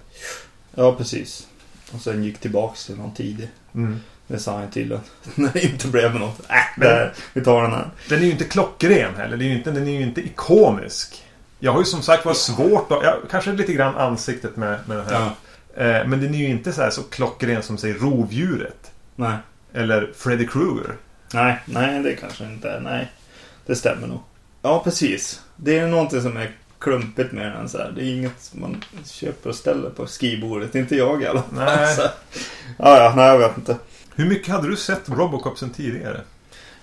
ja, 0.76 0.96
precis. 0.96 1.48
Och 1.92 2.02
sen 2.02 2.24
gick 2.24 2.38
tillbaks 2.40 2.86
till 2.86 2.96
någon 2.96 3.14
tidig 3.14 3.50
Mm. 3.76 4.00
design 4.28 4.72
till 4.72 4.90
den. 4.90 5.00
När 5.36 5.50
det 5.54 5.64
inte 5.64 5.88
blev 5.88 6.16
något. 6.16 6.40
Äh, 6.40 6.56
Men- 6.78 6.88
där, 6.88 7.14
vi 7.34 7.42
tar 7.44 7.62
den 7.62 7.72
här. 7.72 7.90
Den 8.10 8.20
är 8.20 8.26
ju 8.26 8.32
inte 8.32 8.44
klockren 8.44 9.16
heller. 9.16 9.38
Det 9.38 9.46
är 9.46 9.48
ju 9.48 9.56
inte, 9.58 9.72
den 9.72 9.88
är 9.88 9.92
ju 9.92 10.02
inte 10.02 10.22
ikonisk. 10.22 11.24
Jag 11.60 11.72
har 11.72 11.80
ju 11.80 11.86
som 11.86 12.02
sagt 12.02 12.26
varit 12.26 12.38
svårt 12.38 12.92
att... 12.92 13.00
Ja, 13.04 13.18
kanske 13.32 13.52
lite 13.52 13.74
grann 13.74 13.96
ansiktet 13.96 14.56
med, 14.58 14.80
med 14.88 14.98
den 14.98 15.06
här. 15.06 15.30
Ja. 15.76 15.84
Eh, 15.84 16.08
men 16.08 16.22
den 16.22 16.34
är 16.36 16.40
ju 16.40 16.48
inte 16.50 16.72
så 16.74 16.82
här 16.82 16.90
så 16.90 17.04
klockren 17.04 17.64
som 17.64 17.78
säger 17.78 17.96
rovdjuret. 17.96 18.92
Nej. 19.16 19.36
Eller 19.74 20.12
Freddy 20.16 20.48
Krueger. 20.48 20.96
Nej, 21.34 21.60
nej, 21.66 22.04
det 22.04 22.16
kanske 22.16 22.46
inte 22.46 22.70
är. 22.70 22.80
Nej, 22.80 23.12
det 23.66 23.76
stämmer 23.76 24.08
nog. 24.08 24.20
Ja, 24.62 24.84
precis. 24.84 25.42
Det 25.56 25.80
är 25.80 25.88
någonting 25.88 26.22
som 26.22 26.38
är 26.38 26.52
klumpigt 26.80 27.32
med 27.32 27.52
den 27.52 27.70
så 27.70 27.78
här. 27.78 27.92
Det 27.96 28.02
är 28.02 28.14
inget 28.14 28.42
som 28.42 28.62
man 28.62 28.84
köper 29.06 29.50
och 29.50 29.56
ställer 29.56 29.90
på 29.90 30.08
skrivbordet. 30.08 30.76
Inte 30.76 30.96
jag 30.96 31.22
i 31.22 31.28
alla 31.28 31.42
fall. 31.42 31.54
Nej. 31.66 31.96
Så. 31.96 32.02
Ja, 32.78 32.98
ja, 32.98 33.14
nej, 33.16 33.26
jag 33.26 33.40
vet 33.40 33.58
inte. 33.58 33.78
Hur 34.16 34.26
mycket 34.26 34.54
hade 34.54 34.70
du 34.70 34.76
sett 34.76 35.10
Robocop 35.10 35.58
sen 35.58 35.70
tidigare? 35.70 36.22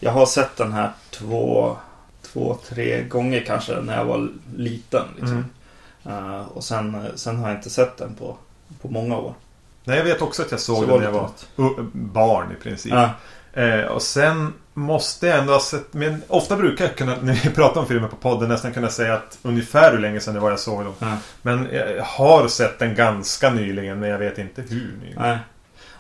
Jag 0.00 0.12
har 0.12 0.26
sett 0.26 0.56
den 0.56 0.72
här 0.72 0.90
två, 1.10 1.76
två, 2.22 2.58
tre 2.68 3.02
gånger 3.02 3.44
kanske 3.46 3.80
när 3.80 3.96
jag 3.96 4.04
var 4.04 4.28
liten. 4.56 5.04
Liksom. 5.16 5.44
Mm. 6.04 6.24
Eh, 6.34 6.40
och 6.40 6.64
sen, 6.64 7.06
sen 7.14 7.36
har 7.36 7.48
jag 7.48 7.58
inte 7.58 7.70
sett 7.70 7.96
den 7.96 8.14
på, 8.14 8.36
på 8.82 8.88
många 8.88 9.18
år. 9.18 9.34
Nej, 9.84 9.96
jag 9.96 10.04
vet 10.04 10.22
också 10.22 10.42
att 10.42 10.50
jag 10.50 10.60
såg 10.60 10.76
Så 10.76 10.86
den 10.86 10.98
när 10.98 11.04
jag 11.04 11.12
var 11.12 11.30
uh, 11.58 11.84
barn 11.92 12.52
i 12.52 12.62
princip. 12.62 12.92
Ja, 12.92 13.10
Eh, 13.52 13.80
och 13.84 14.02
sen 14.02 14.52
måste 14.74 15.26
jag 15.26 15.38
ändå 15.38 15.52
ha 15.52 15.60
sett... 15.60 15.92
Men 15.94 16.22
ofta 16.28 16.56
brukar 16.56 16.84
jag 16.84 16.96
kunna, 16.96 17.16
när 17.22 17.34
vi 17.34 17.50
pratar 17.50 17.80
om 17.80 17.86
filmer 17.86 18.08
på 18.08 18.16
podden, 18.16 18.48
nästan 18.48 18.72
kunna 18.72 18.88
säga 18.88 19.14
att 19.14 19.38
ungefär 19.42 19.92
hur 19.92 19.98
länge 19.98 20.20
sedan 20.20 20.34
det 20.34 20.40
var 20.40 20.50
jag 20.50 20.60
såg 20.60 20.84
dem. 20.84 20.94
ja. 20.98 21.16
Men 21.42 21.68
jag 21.72 22.04
har 22.04 22.48
sett 22.48 22.78
den 22.78 22.94
ganska 22.94 23.50
nyligen, 23.50 24.00
men 24.00 24.08
jag 24.10 24.18
vet 24.18 24.38
inte 24.38 24.62
hur 24.62 24.92
nyligen. 25.00 25.22
Nej. 25.22 25.38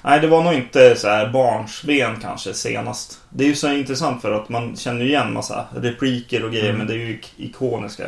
Nej, 0.02 0.20
det 0.20 0.26
var 0.26 0.42
nog 0.44 0.52
inte 0.54 0.96
så 0.96 1.08
här 1.08 1.28
barnsben 1.28 2.16
kanske 2.22 2.54
senast. 2.54 3.20
Det 3.30 3.44
är 3.44 3.48
ju 3.48 3.54
så 3.54 3.72
intressant 3.72 4.22
för 4.22 4.32
att 4.32 4.48
man 4.48 4.76
känner 4.76 5.04
igen 5.04 5.32
massa 5.32 5.66
repliker 5.76 6.44
och 6.44 6.50
grejer 6.52 6.64
Mm. 6.64 6.78
men 6.78 6.86
det 6.86 6.92
är 6.94 6.98
ju 6.98 7.10
ik- 7.14 7.34
ikoniska 7.36 8.04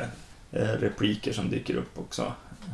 eh, 0.53 0.61
repliker 0.81 1.33
som 1.33 1.51
dyker 1.51 1.75
upp 1.77 1.99
också. 1.99 2.33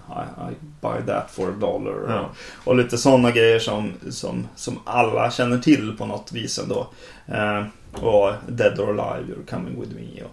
I, 0.08 0.50
I 0.50 0.54
buy 0.80 1.06
that 1.06 1.30
for 1.30 1.48
a 1.48 1.52
dollar. 1.60 1.94
Ja. 2.08 2.20
Och, 2.20 2.28
och 2.68 2.76
lite 2.76 2.98
sådana 2.98 3.30
grejer 3.30 3.58
som, 3.58 3.92
som, 4.10 4.48
som 4.56 4.78
alla 4.84 5.30
känner 5.30 5.58
till 5.58 5.96
på 5.98 6.06
något 6.06 6.32
vis 6.32 6.58
ändå. 6.58 6.86
Eh, 7.26 7.64
och 8.04 8.32
Dead 8.48 8.80
or 8.80 9.00
Alive, 9.00 9.34
You're 9.34 9.50
coming 9.50 9.80
with 9.80 9.92
me 9.94 10.22
och, 10.22 10.30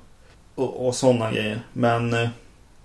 och, 0.63 0.87
och 0.87 0.95
sådana 0.95 1.31
grejer. 1.31 1.59
Men 1.73 2.13
eh, 2.13 2.29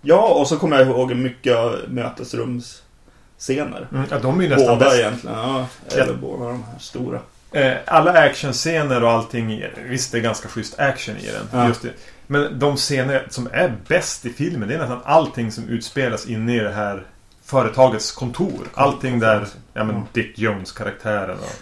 ja, 0.02 0.28
och 0.28 0.46
så 0.46 0.56
kommer 0.56 0.78
jag 0.78 0.86
ihåg 0.86 1.16
mycket 1.16 1.56
av 1.56 1.76
mötesrumsscener. 1.88 3.88
Mm, 3.92 4.04
ja, 4.10 4.18
de 4.18 4.38
är 4.38 4.42
ju 4.42 4.48
nästan 4.48 4.78
Båda 4.78 4.90
bäst. 4.90 4.98
egentligen, 4.98 5.36
ja. 5.36 5.66
Eller 5.88 6.14
båda 6.14 6.44
de 6.44 6.62
här 6.62 6.78
stora. 6.78 7.20
Eh, 7.52 7.72
alla 7.86 8.12
actionscener 8.12 9.04
och 9.04 9.10
allting. 9.10 9.64
Visst, 9.88 10.12
det 10.12 10.18
är 10.18 10.22
ganska 10.22 10.48
schysst 10.48 10.78
action 10.78 11.16
i 11.16 11.26
den. 11.26 11.48
Ja. 11.52 11.68
Just 11.68 11.82
det. 11.82 11.90
Men 12.30 12.58
de 12.58 12.76
scener 12.76 13.26
som 13.30 13.48
är 13.52 13.76
bäst 13.88 14.26
i 14.26 14.30
filmen, 14.30 14.68
det 14.68 14.74
är 14.74 14.78
nästan 14.78 15.00
allting 15.04 15.52
som 15.52 15.68
utspelas 15.68 16.26
inne 16.26 16.56
i 16.56 16.58
det 16.60 16.72
här 16.72 17.02
företagets 17.44 18.12
kontor. 18.12 18.66
Allting 18.74 19.18
där, 19.18 19.46
ja 19.74 19.84
men. 19.84 20.02
Dick 20.12 20.38
Jones-karaktären 20.38 21.38
och 21.38 21.52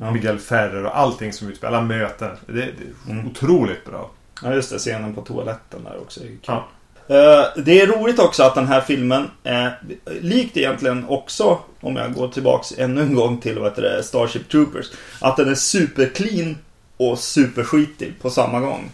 Ja. 0.00 0.10
Miguel 0.10 0.38
Ferrer 0.38 0.84
och 0.84 0.98
allting 0.98 1.32
som 1.32 1.48
utspelas. 1.48 1.74
Alla 1.74 1.82
möten. 1.86 2.30
Det, 2.46 2.52
det 2.52 2.60
är 2.62 3.10
Mm. 3.12 3.26
otroligt 3.26 3.84
bra. 3.84 4.10
ja, 4.42 4.54
just 4.54 4.70
det. 4.70 4.78
Scenen 4.78 5.14
på 5.14 5.22
toaletten 5.22 5.84
där 5.84 5.98
också. 6.00 6.20
Ja. 6.42 6.68
Eh, 7.08 7.62
Det 7.64 7.80
är 7.80 7.86
roligt 7.86 8.18
också 8.18 8.42
att 8.42 8.54
den 8.54 8.66
här 8.66 8.80
filmen, 8.80 9.30
är 9.44 9.78
likt 10.20 10.56
egentligen 10.56 11.04
också, 11.08 11.58
om 11.80 11.96
jag 11.96 12.14
går 12.14 12.28
tillbaks 12.28 12.72
ännu 12.78 13.00
en 13.00 13.14
gång 13.14 13.38
till 13.40 13.58
vad 13.58 13.68
heter 13.70 13.82
det, 13.82 14.02
Starship 14.02 14.48
Troopers, 14.48 14.86
att 15.20 15.36
den 15.36 15.48
är 15.48 15.54
superclean 15.54 16.56
och 16.96 17.18
superskitig 17.18 18.14
på 18.22 18.30
samma 18.30 18.60
gång. 18.60 18.90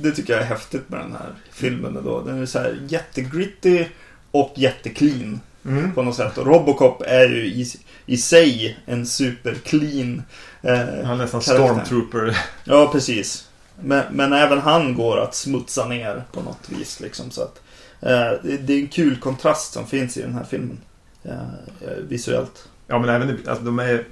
Det 0.00 0.12
tycker 0.12 0.32
jag 0.32 0.42
är 0.42 0.46
häftigt 0.46 0.88
med 0.88 1.00
den 1.00 1.12
här 1.12 1.34
filmen 1.52 1.98
då. 2.04 2.22
Den 2.22 2.42
är 2.42 2.46
så 2.46 2.58
här 2.58 2.78
jättegritty 2.88 3.84
och 4.30 4.52
jätteclean 4.56 5.40
Mm. 5.64 5.94
på 5.94 6.02
något 6.02 6.16
sätt. 6.16 6.38
Och 6.38 6.46
Robocop 6.46 7.02
är 7.06 7.28
ju 7.28 7.46
i, 7.46 7.66
i 8.06 8.16
sig 8.16 8.78
en 8.86 9.06
superclean 9.06 10.22
eh, 10.62 10.78
Han 10.78 11.10
är 11.10 11.16
nästan 11.16 11.42
stormtrooper. 11.42 12.38
Ja, 12.64 12.88
precis. 12.92 13.48
Men, 13.80 14.04
men 14.10 14.32
även 14.32 14.58
han 14.58 14.94
går 14.94 15.20
att 15.20 15.34
smutsa 15.34 15.88
ner 15.88 16.24
på 16.32 16.40
något 16.40 16.68
vis. 16.68 17.00
Liksom, 17.00 17.30
så 17.30 17.42
att, 17.42 17.62
eh, 18.00 18.50
det, 18.60 18.72
är 18.72 18.78
en 18.78 18.88
kul 18.88 19.16
kontrast 19.16 19.72
som 19.72 19.86
finns 19.86 20.16
i 20.16 20.22
den 20.22 20.34
här 20.34 20.44
filmen. 20.44 20.78
Eh, 21.22 21.32
eh, 21.32 21.96
visuellt. 22.08 22.68
Ja 22.86 22.98
men 22.98 23.08
även 23.08 23.38
alltså, 23.48 23.64
de 23.64 23.78
är... 23.78 24.04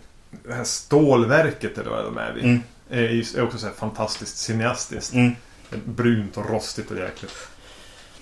Det 0.47 0.55
här 0.55 0.65
stålverket 0.65 1.79
eller 1.79 1.91
vad 1.91 2.05
de 2.05 2.19
är 2.19 2.33
vid. 2.33 2.45
Mm. 2.45 2.63
Är 2.91 3.43
också 3.43 3.59
så 3.59 3.67
här 3.67 3.75
fantastiskt 3.75 4.37
cineastiskt. 4.37 5.15
Mm. 5.15 5.33
Brunt 5.85 6.37
och 6.37 6.51
rostigt 6.51 6.91
och 6.91 6.97
jäkligt. 6.97 7.33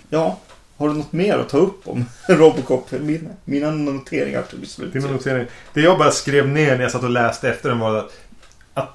Ja, 0.08 0.38
har 0.76 0.88
du 0.88 0.94
något 0.94 1.12
mer 1.12 1.38
att 1.38 1.48
ta 1.48 1.58
upp 1.58 1.88
om 1.88 2.04
Robocop? 2.28 2.92
Mina, 2.92 3.30
mina 3.44 3.70
noteringar 3.70 4.42
tog 4.42 4.66
slut. 4.66 4.92
Dina 4.92 5.08
noteringar. 5.08 5.48
Det 5.72 5.80
jag 5.80 5.98
bara 5.98 6.10
skrev 6.10 6.48
ner 6.48 6.76
när 6.76 6.82
jag 6.82 6.92
satt 6.92 7.02
och 7.02 7.10
läste 7.10 7.48
efter 7.48 7.68
den 7.68 7.78
var 7.78 7.96
att, 7.96 8.12
att... 8.74 8.88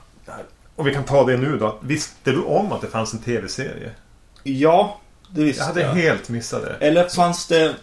Och 0.75 0.87
vi 0.87 0.93
kan 0.93 1.03
ta 1.03 1.25
det 1.25 1.37
nu 1.37 1.57
då. 1.57 1.79
Visste 1.81 2.31
du 2.31 2.41
om 2.41 2.71
att 2.71 2.81
det 2.81 2.87
fanns 2.87 3.13
en 3.13 3.19
tv-serie? 3.19 3.91
Ja, 4.43 4.99
det 5.29 5.43
visste 5.43 5.61
Jag 5.61 5.67
hade 5.67 5.81
jag. 5.81 5.93
helt 5.93 6.29
missat 6.29 6.61
det. 6.61 6.87
Eller 6.87 7.09
fanns 7.09 7.47
det... 7.47 7.75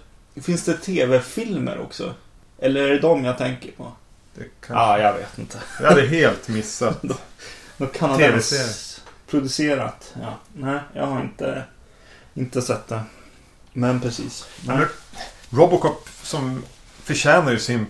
Finns 0.42 0.64
det 0.64 0.74
tv-filmer 0.74 1.80
också? 1.80 2.14
Eller 2.58 2.82
är 2.82 2.90
det 2.90 2.98
de 2.98 3.24
jag 3.24 3.38
tänker 3.38 3.70
på? 3.70 3.92
det 4.38 4.66
kan... 4.66 4.76
Ja, 4.76 4.82
ah, 4.82 4.98
jag 4.98 5.12
vet 5.12 5.38
inte. 5.38 5.58
Jag 5.80 5.88
hade 5.88 6.06
helt 6.06 6.48
missat. 6.48 7.02
Något 7.76 7.92
kanadensiskt 7.92 8.60
TV-serie. 8.60 8.95
Producerat. 9.26 10.14
Ja. 10.20 10.38
Nej, 10.52 10.80
jag 10.92 11.06
har 11.06 11.20
inte, 11.20 11.62
inte 12.34 12.62
sett 12.62 12.88
det. 12.88 13.00
Men 13.72 14.00
precis. 14.00 14.48
Nej. 14.66 14.76
Men 14.76 14.86
Robocop 15.50 16.08
som 16.22 16.62
förtjänar 17.02 17.52
ju 17.52 17.58
sin 17.58 17.86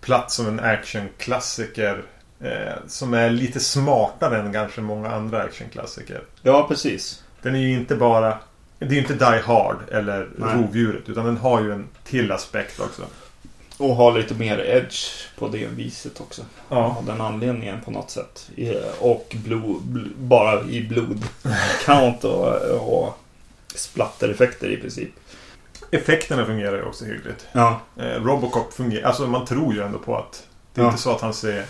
plats 0.00 0.34
som 0.34 0.46
en 0.46 0.60
actionklassiker. 0.60 2.02
Eh, 2.40 2.74
som 2.86 3.14
är 3.14 3.30
lite 3.30 3.60
smartare 3.60 4.40
än 4.40 4.52
kanske 4.52 4.80
många 4.80 5.10
andra 5.10 5.42
actionklassiker. 5.42 6.22
Ja, 6.42 6.68
precis. 6.68 7.22
Den 7.42 7.54
är 7.54 7.58
ju 7.58 7.72
inte 7.72 7.96
bara... 7.96 8.38
Det 8.78 8.86
är 8.86 8.90
ju 8.90 8.98
inte 8.98 9.14
Die 9.14 9.40
Hard 9.44 9.76
eller 9.92 10.28
Nej. 10.36 10.54
Rovdjuret. 10.54 11.08
Utan 11.08 11.24
den 11.24 11.36
har 11.36 11.62
ju 11.62 11.72
en 11.72 11.88
till 12.04 12.32
aspekt 12.32 12.80
också. 12.80 13.02
Och 13.78 13.94
ha 13.96 14.10
lite 14.10 14.34
mer 14.34 14.58
edge 14.58 14.96
på 15.38 15.48
det 15.48 15.66
viset 15.66 16.20
också. 16.20 16.42
Ja. 16.68 16.76
Av 16.98 17.04
den 17.06 17.20
anledningen 17.20 17.80
på 17.84 17.90
något 17.90 18.10
sätt. 18.10 18.50
Och 19.00 19.36
blod, 19.44 19.82
bl- 19.82 20.12
bara 20.16 20.62
i 20.62 20.82
blod. 20.88 21.24
Count 21.84 22.24
och, 22.24 22.54
och 22.62 23.18
splattereffekter 23.74 24.68
i 24.70 24.76
princip. 24.76 25.10
Effekterna 25.90 26.46
fungerar 26.46 26.76
ju 26.76 26.82
också 26.82 27.04
hyggligt. 27.04 27.46
Ja. 27.52 27.80
Eh, 27.96 28.04
Robocop 28.24 28.72
fungerar... 28.72 29.06
Alltså 29.08 29.26
man 29.26 29.46
tror 29.46 29.74
ju 29.74 29.82
ändå 29.82 29.98
på 29.98 30.16
att... 30.16 30.46
Det 30.74 30.80
är 30.80 30.84
Ja. 30.84 30.90
inte 30.90 31.02
så 31.02 31.10
att 31.12 31.20
han 31.20 31.34
ser... 31.34 31.64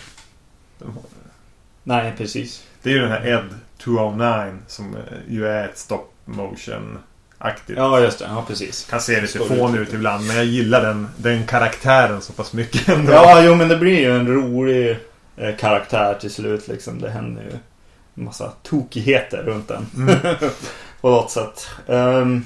Nej, 1.83 2.13
precis. 2.17 2.63
Det 2.81 2.89
är 2.89 2.93
ju 2.93 2.99
den 2.99 3.11
här 3.11 3.27
Ed 3.27 3.49
209 3.77 4.57
som 4.67 4.95
eh, 4.95 5.01
ju 5.29 5.47
är 5.47 5.65
ett 5.69 5.77
stop 5.77 6.05
motion-aktigt. 7.39 7.77
Ja, 7.77 7.99
just 7.99 8.19
det. 8.19 8.25
Ja, 8.25 8.43
precis. 8.47 8.87
Kan 8.89 9.01
se 9.01 9.21
lite 9.21 9.39
det. 9.39 9.77
ut 9.79 9.93
ibland 9.93 10.27
men 10.27 10.35
jag 10.35 10.45
gillar 10.45 10.81
den, 10.81 11.09
den 11.17 11.47
karaktären 11.47 12.21
så 12.21 12.33
pass 12.33 12.53
mycket 12.53 12.87
ändå. 12.89 13.11
Ja, 13.11 13.41
jo, 13.41 13.55
men 13.55 13.67
det 13.67 13.77
blir 13.77 13.99
ju 13.99 14.15
en 14.19 14.27
rolig 14.27 14.99
eh, 15.37 15.55
karaktär 15.55 16.13
till 16.21 16.31
slut. 16.31 16.67
Liksom. 16.67 17.01
Det 17.01 17.09
händer 17.09 17.43
ju 17.43 17.51
en 18.15 18.23
massa 18.23 18.51
tokigheter 18.63 19.37
runt 19.43 19.67
den. 19.67 19.87
Mm. 19.95 20.15
på 21.01 21.09
något 21.09 21.31
sätt. 21.31 21.67
Ehm, 21.87 22.45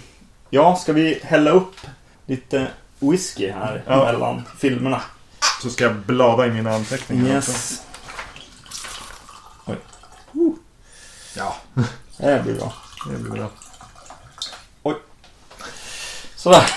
ja, 0.50 0.76
ska 0.76 0.94
vi 0.94 1.20
hälla 1.24 1.52
upp 1.52 1.76
lite 2.26 2.68
whisky 3.00 3.52
här 3.52 3.84
Ja. 3.88 4.04
mellan 4.06 4.42
filmerna? 4.58 5.02
Så 5.62 5.70
ska 5.70 5.84
jag 5.84 5.96
blada 5.96 6.46
i 6.48 6.52
mina 6.52 6.76
anteckningar 6.76 7.38
också. 7.38 7.52
Yes. 7.52 7.82
Ja, 11.36 11.56
Det 12.18 12.44
blir 12.44 12.56
bra. 12.56 12.74
det 13.10 13.18
blir 13.18 13.32
bra. 13.32 13.50
Sådär. 16.44 16.70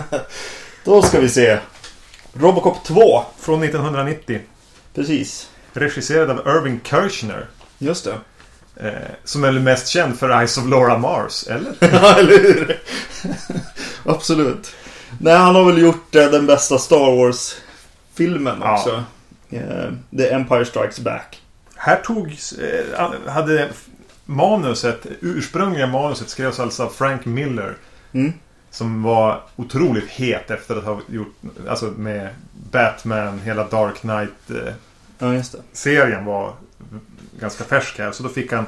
Då 0.84 1.02
ska 1.02 1.20
vi 1.20 1.28
se. 1.28 1.58
Robocop 2.32 2.84
2. 2.84 3.22
Från 3.38 3.62
1990. 3.62 4.40
Precis. 4.94 5.48
Regisserad 5.72 6.30
av 6.30 6.38
Irving 6.56 6.80
Kershner. 6.84 7.46
Just 7.78 8.04
det. 8.04 8.14
Eh, 8.88 9.08
som 9.24 9.44
är 9.44 9.52
mest 9.52 9.88
känd 9.88 10.18
för 10.18 10.38
Eyes 10.38 10.58
of 10.58 10.64
Laura 10.66 10.98
Mars, 10.98 11.44
eller? 11.48 11.74
Ja, 11.80 12.14
eller 12.18 12.38
hur? 12.42 12.80
Absolut. 14.04 14.72
Nej, 15.20 15.36
han 15.36 15.54
har 15.54 15.64
väl 15.64 15.78
gjort 15.82 16.14
eh, 16.14 16.30
den 16.30 16.46
bästa 16.46 16.78
Star 16.78 17.16
Wars-filmen 17.16 18.58
Ja. 18.62 18.74
också. 18.78 19.04
Eh, 19.50 19.92
The 20.18 20.30
Empire 20.32 20.64
Strikes 20.64 21.00
Back. 21.00 21.42
Här 21.76 21.96
togs... 21.96 22.54
Hade 23.28 23.68
manuset, 24.24 25.06
ursprungliga 25.20 25.86
manuset 25.86 26.28
skrevs 26.28 26.60
alltså 26.60 26.82
av 26.82 26.88
Frank 26.88 27.24
Miller. 27.24 27.76
Mm. 28.12 28.32
Som 28.74 29.02
var 29.02 29.40
otroligt 29.56 30.10
het 30.10 30.50
efter 30.50 30.76
att 30.76 30.84
ha 30.84 31.00
gjort... 31.08 31.34
Alltså 31.68 31.86
med 31.96 32.28
Batman, 32.70 33.38
hela 33.38 33.64
Dark 33.68 33.96
Knight-serien 33.96 34.74
Ja, 35.18 35.34
just 35.34 35.52
det. 35.84 36.20
var 36.24 36.52
ganska 37.40 37.64
färsk 37.64 37.98
här. 37.98 38.12
Så 38.12 38.22
då 38.22 38.28
fick 38.28 38.52
han 38.52 38.66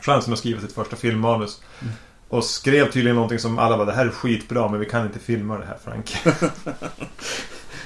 chansen 0.00 0.32
att 0.32 0.38
skriva 0.38 0.60
sitt 0.60 0.72
första 0.72 0.96
filmmanus. 0.96 1.62
Mm. 1.82 1.92
Och 2.28 2.44
skrev 2.44 2.90
tydligen 2.90 3.14
någonting 3.14 3.38
som 3.38 3.58
alla 3.58 3.76
var 3.76 3.86
det 3.86 3.92
här 3.92 4.06
är 4.06 4.10
skitbra 4.10 4.68
men 4.68 4.80
vi 4.80 4.86
kan 4.86 5.06
inte 5.06 5.18
filma 5.18 5.58
det 5.58 5.66
här 5.66 5.78
Frank. 5.84 6.16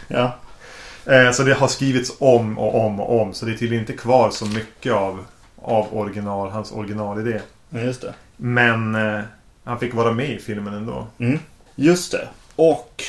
Ja. 0.09 0.37
Eh, 1.07 1.31
Så 1.33 1.43
det 1.43 1.55
har 1.55 1.69
skrivits 1.69 2.13
om 2.19 2.59
och 2.59 2.85
om 2.87 3.01
och 3.01 3.21
om. 3.23 3.35
Så 3.35 3.47
det 3.47 3.53
är 3.53 3.57
tydligen 3.57 3.83
inte 3.83 3.93
kvar 3.93 4.31
så 4.31 4.47
mycket 4.47 4.93
av, 4.93 5.25
av 5.63 5.95
original, 5.97 6.51
hans 6.51 6.73
originalidé. 6.73 7.41
ja, 7.71 7.81
just 7.81 8.01
det. 8.01 8.15
Men 8.37 8.95
eh, 8.95 9.21
han 9.65 9.79
fick 9.79 9.95
vara 9.95 10.13
med 10.13 10.31
i 10.31 10.39
filmen 10.39 10.75
ändå. 10.75 11.07
Mm. 11.19 11.39
Just 11.75 12.13
det. 12.13 12.29
Och 12.57 13.03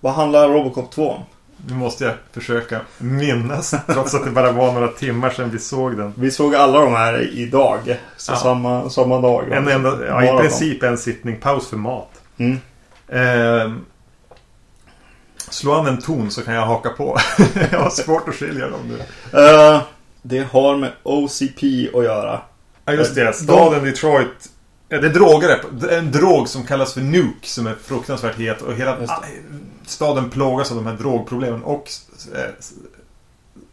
vad 0.00 0.12
handlar 0.12 0.48
Robocop 0.48 0.92
2 0.92 1.10
om? 1.10 1.22
Nu 1.68 1.74
måste 1.74 2.04
jag 2.04 2.14
försöka 2.32 2.80
minnas. 2.98 3.74
Trots 3.86 4.14
att 4.14 4.24
det 4.24 4.30
bara 4.30 4.52
var 4.52 4.72
några 4.72 4.88
timmar 4.88 5.30
sedan 5.30 5.50
vi 5.50 5.58
såg 5.58 5.96
den. 5.96 6.12
Vi 6.16 6.30
såg 6.30 6.54
alla 6.54 6.80
de 6.80 6.92
här 6.94 7.30
idag. 7.38 7.96
Så 8.16 8.32
Ja. 8.32 8.36
samma, 8.36 8.90
samma 8.90 9.20
dag. 9.20 9.52
En 9.52 9.68
enda, 9.68 10.06
ja, 10.06 10.24
I 10.24 10.40
princip 10.42 10.82
en 10.82 10.98
sittning. 10.98 11.36
Paus 11.40 11.68
för 11.68 11.76
mat. 11.76 12.10
Mm. 12.38 12.58
Eh, 13.08 13.72
slå 15.50 15.72
an 15.74 15.86
en 15.86 15.98
ton 16.02 16.30
så 16.30 16.42
kan 16.42 16.54
jag 16.54 16.66
haka 16.66 16.88
på. 16.90 17.18
jag 17.72 17.80
har 17.80 17.90
svårt 17.90 18.28
att 18.28 18.34
skilja 18.34 18.68
dem 18.68 18.80
nu. 18.88 18.98
Eh, 19.40 19.82
det 20.22 20.48
har 20.52 20.76
med 20.76 20.90
OCP 21.02 21.88
att 21.94 22.04
göra. 22.04 22.40
Ja 22.84 22.92
just 22.92 23.14
det, 23.14 23.24
De- 23.24 23.32
staden 23.32 23.84
Detroit. 23.84 24.48
Ja, 24.92 24.98
det 25.00 25.06
är 25.06 25.12
droger. 25.12 25.60
En 25.90 26.12
drog 26.12 26.48
som 26.48 26.66
kallas 26.66 26.94
för 26.94 27.00
Nuke 27.00 27.46
som 27.48 27.66
är 27.66 27.74
fruktansvärt 27.74 28.36
het. 28.38 28.62
Och 28.62 28.74
hela 28.74 28.96
staden 29.86 30.30
plågas 30.30 30.70
av 30.70 30.76
de 30.76 30.86
här 30.86 30.94
drogproblemen. 30.96 31.62
Och 31.62 31.90
eh, 32.34 32.50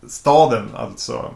staden, 0.08 0.70
alltså 0.76 1.34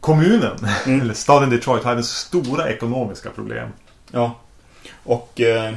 kommunen, 0.00 0.56
Mm. 0.86 1.00
eller 1.00 1.14
staden 1.14 1.50
Detroit 1.50 1.84
hade 1.84 2.02
stora 2.02 2.68
ekonomiska 2.68 3.30
problem. 3.30 3.68
Ja. 4.10 4.34
Och 5.04 5.40
eh, 5.40 5.74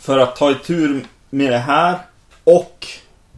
för 0.00 0.18
att 0.18 0.36
ta 0.36 0.50
itu 0.50 1.00
med 1.30 1.52
det 1.52 1.58
här 1.58 1.98
och 2.44 2.86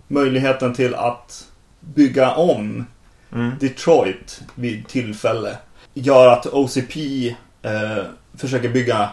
möjligheten 0.09 0.75
till 0.75 0.95
att 0.95 1.47
bygga 1.81 2.35
om 2.35 2.87
Mm. 3.33 3.53
Detroit 3.61 4.41
vid 4.55 4.89
tillfälle 4.89 5.57
gör 5.95 6.29
att 6.29 6.47
OCP 6.47 6.97
eh, 7.63 8.05
försöker 8.37 8.69
bygga 8.69 9.11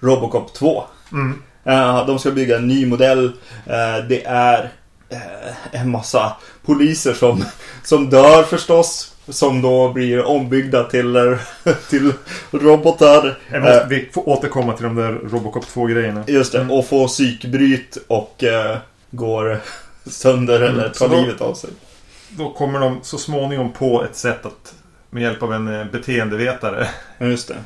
Robocop 0.00 0.54
2. 0.54 0.84
Mm. 1.12 1.42
Eh, 1.64 2.06
de 2.06 2.18
ska 2.18 2.30
bygga 2.30 2.56
en 2.56 2.68
ny 2.68 2.86
modell. 2.86 3.24
Eh, 3.66 4.04
det 4.08 4.24
är 4.26 4.72
eh, 5.08 5.80
en 5.80 5.90
massa 5.90 6.36
poliser 6.66 7.14
som, 7.14 7.44
som 7.84 8.10
dör 8.10 8.42
förstås. 8.42 9.12
Som 9.28 9.62
då 9.62 9.92
blir 9.92 10.24
ombyggda 10.24 10.84
till, 10.84 11.36
till 11.90 12.12
robotar. 12.50 13.38
Jag 13.52 13.62
måste, 13.62 13.86
vi 13.90 14.08
får 14.14 14.28
återkomma 14.28 14.72
till 14.72 14.84
de 14.84 14.94
där 14.96 15.12
Robocop 15.12 15.64
2-grejerna. 15.64 16.24
Just 16.26 16.52
det, 16.52 16.58
Mm. 16.60 16.70
och 16.70 16.86
får 16.86 17.08
psykbryt 17.08 17.98
och 18.06 18.44
eh, 18.44 18.76
går 19.10 19.60
sönder 20.06 20.54
eller 20.60 20.68
Mm, 20.68 20.92
tar 20.92 20.92
så 20.92 21.06
då- 21.08 21.20
livet 21.20 21.40
av 21.40 21.54
sig. 21.54 21.70
Då 22.28 22.50
kommer 22.52 22.80
de 22.80 22.98
så 23.02 23.18
småningom 23.18 23.72
på 23.72 24.04
ett 24.04 24.16
sätt 24.16 24.46
att 24.46 24.74
med 25.10 25.22
hjälp 25.22 25.42
av 25.42 25.52
en 25.52 25.88
beteendevetare 25.92 26.88
just 27.18 27.48
det. 27.48 27.56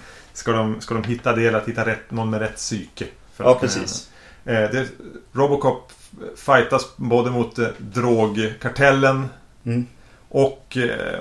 Ska 0.41 0.53
de, 0.53 0.81
ska 0.81 0.95
de 0.95 1.05
hitta 1.05 1.33
det 1.37 1.47
eller 1.47 1.59
att 1.59 1.69
hitta 1.69 1.87
rätt, 1.87 2.11
någon 2.11 2.31
med 2.31 2.41
rätt 2.41 2.57
psyke. 2.57 3.05
Ja, 3.37 3.59
precis. 3.61 4.11
Eh, 4.45 4.53
det, 4.71 4.87
Robocop 5.33 5.93
fightas 6.37 6.97
både 6.97 7.31
mot 7.31 7.59
eh, 7.59 7.69
drogkartellen 7.79 9.29
Mm. 9.65 9.87
och 10.29 10.77
eh, 10.77 11.21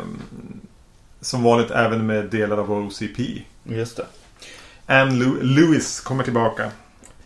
som 1.21 1.43
vanligt 1.43 1.71
även 1.71 2.05
med 2.05 2.25
delar 2.25 2.57
av 2.57 2.71
OCP. 2.71 3.41
Just 3.63 3.97
det. 3.97 4.05
Anne 4.85 5.11
Lew- 5.23 5.43
Lewis 5.43 5.99
kommer 5.99 6.23
tillbaka. 6.23 6.71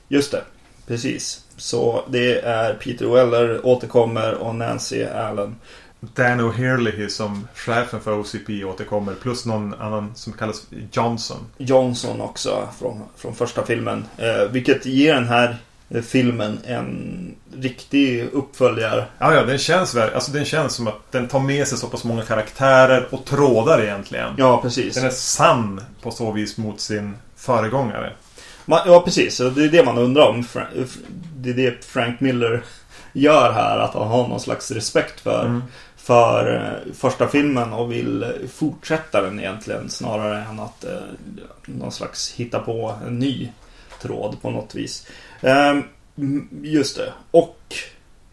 Just 0.08 0.32
det. 0.32 0.44
Precis. 0.88 1.44
Så 1.58 2.04
det 2.10 2.40
är 2.42 2.74
Peter 2.74 3.06
Weller 3.08 3.66
återkommer 3.66 4.34
och 4.34 4.56
Nancy 4.56 5.04
Allen. 5.04 5.56
Dan 6.14 6.42
O'Hurley 6.42 7.08
som 7.08 7.48
chefen 7.54 8.02
för 8.02 8.20
OCP 8.20 8.64
återkommer. 8.64 9.14
Plus 9.14 9.46
någon 9.46 9.74
annan 9.74 10.12
som 10.16 10.34
kallas 10.34 10.66
Johnson. 10.92 11.38
Johnson 11.58 12.22
också 12.22 12.68
från, 12.80 13.02
från 13.18 13.36
första 13.36 13.66
filmen. 13.66 14.06
Eh, 14.18 14.52
vilket 14.52 14.86
ger 14.86 15.14
den 15.14 15.28
här 15.28 15.58
eh, 15.90 16.02
filmen 16.02 16.60
en 16.66 17.36
riktig 17.56 18.30
uppföljare. 18.32 19.06
Ja, 19.20 19.34
ja, 19.34 19.44
den 19.44 19.58
känns 19.58 19.96
väl, 19.96 20.14
alltså 20.14 20.32
den 20.32 20.46
känns 20.46 20.74
som 20.74 20.88
att 20.88 21.12
den 21.12 21.28
tar 21.28 21.40
med 21.40 21.68
sig 21.68 21.78
så 21.78 21.88
pass 21.88 22.04
många 22.04 22.22
karaktärer 22.22 23.08
och 23.12 23.26
trådar 23.26 23.82
egentligen. 23.82 24.34
Ja, 24.38 24.62
precis. 24.62 24.96
Den 24.96 25.06
är 25.06 25.10
sann 25.10 25.82
på 26.02 26.12
så 26.12 26.32
vis 26.32 26.58
mot 26.58 26.82
sin 26.82 27.16
föregångare. 27.36 28.14
Man, 28.66 28.80
ja, 28.86 29.02
precis. 29.02 29.38
Det 29.38 29.64
är 29.64 29.70
det 29.70 29.86
man 29.86 29.98
undrar 29.98 30.28
om. 30.30 30.46
Det 31.38 31.50
är 31.50 31.54
det 31.54 31.86
Frank 31.86 32.20
Miller 32.20 32.64
gör 33.14 33.52
här. 33.52 33.80
Att 33.80 33.94
han 33.94 34.08
har 34.08 34.28
någon 34.28 34.40
slags 34.40 34.72
respekt 34.72 35.20
för, 35.20 35.46
Mm. 35.46 35.64
För 36.04 36.56
eh, 36.56 36.94
första 36.94 37.28
filmen 37.28 37.74
och 37.74 37.92
vill 37.92 38.24
eh, 38.24 38.30
fortsätta 38.54 39.22
den 39.22 39.40
egentligen. 39.40 39.90
Snarare 39.90 40.44
än 40.44 40.60
att 40.60 40.84
eh, 40.84 40.98
någon 41.66 41.92
slags 41.92 42.34
hitta 42.34 42.60
på 42.60 42.96
en 43.08 43.20
ny 43.20 43.50
tråd 44.02 44.42
på 44.42 44.50
något 44.52 44.76
vis. 44.76 45.08
Mm, 45.42 46.50
just 46.62 46.98
det. 46.98 47.14
Och 47.32 47.60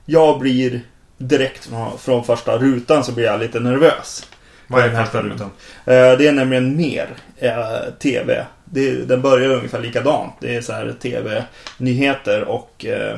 jag 0.04 0.38
blir 0.38 0.80
direkt 1.18 1.66
från, 1.66 1.98
från 1.98 2.24
första 2.24 2.59
rutan 2.59 3.04
så 3.04 3.12
blir 3.12 3.24
jag 3.24 3.40
lite 3.40 3.61
nervös. 3.61 4.26
Vad 4.66 4.85
är 4.85 5.04
första 5.04 5.22
rutan? 5.22 5.50
Eh, 5.85 6.18
Det 6.18 6.26
är 6.26 6.33
nämligen 6.33 6.76
mer 6.76 7.09
eh, 7.37 7.92
TV. 7.98 8.46
Det, 8.64 8.90
den 9.09 9.22
börjar 9.22 9.50
ungefär 9.50 9.80
likadant. 9.80 10.33
Det 10.40 10.56
är 10.56 10.61
så 10.61 10.72
här 10.72 10.94
TV-nyheter 11.02 12.44
och, 12.44 12.85
eh, 12.85 13.16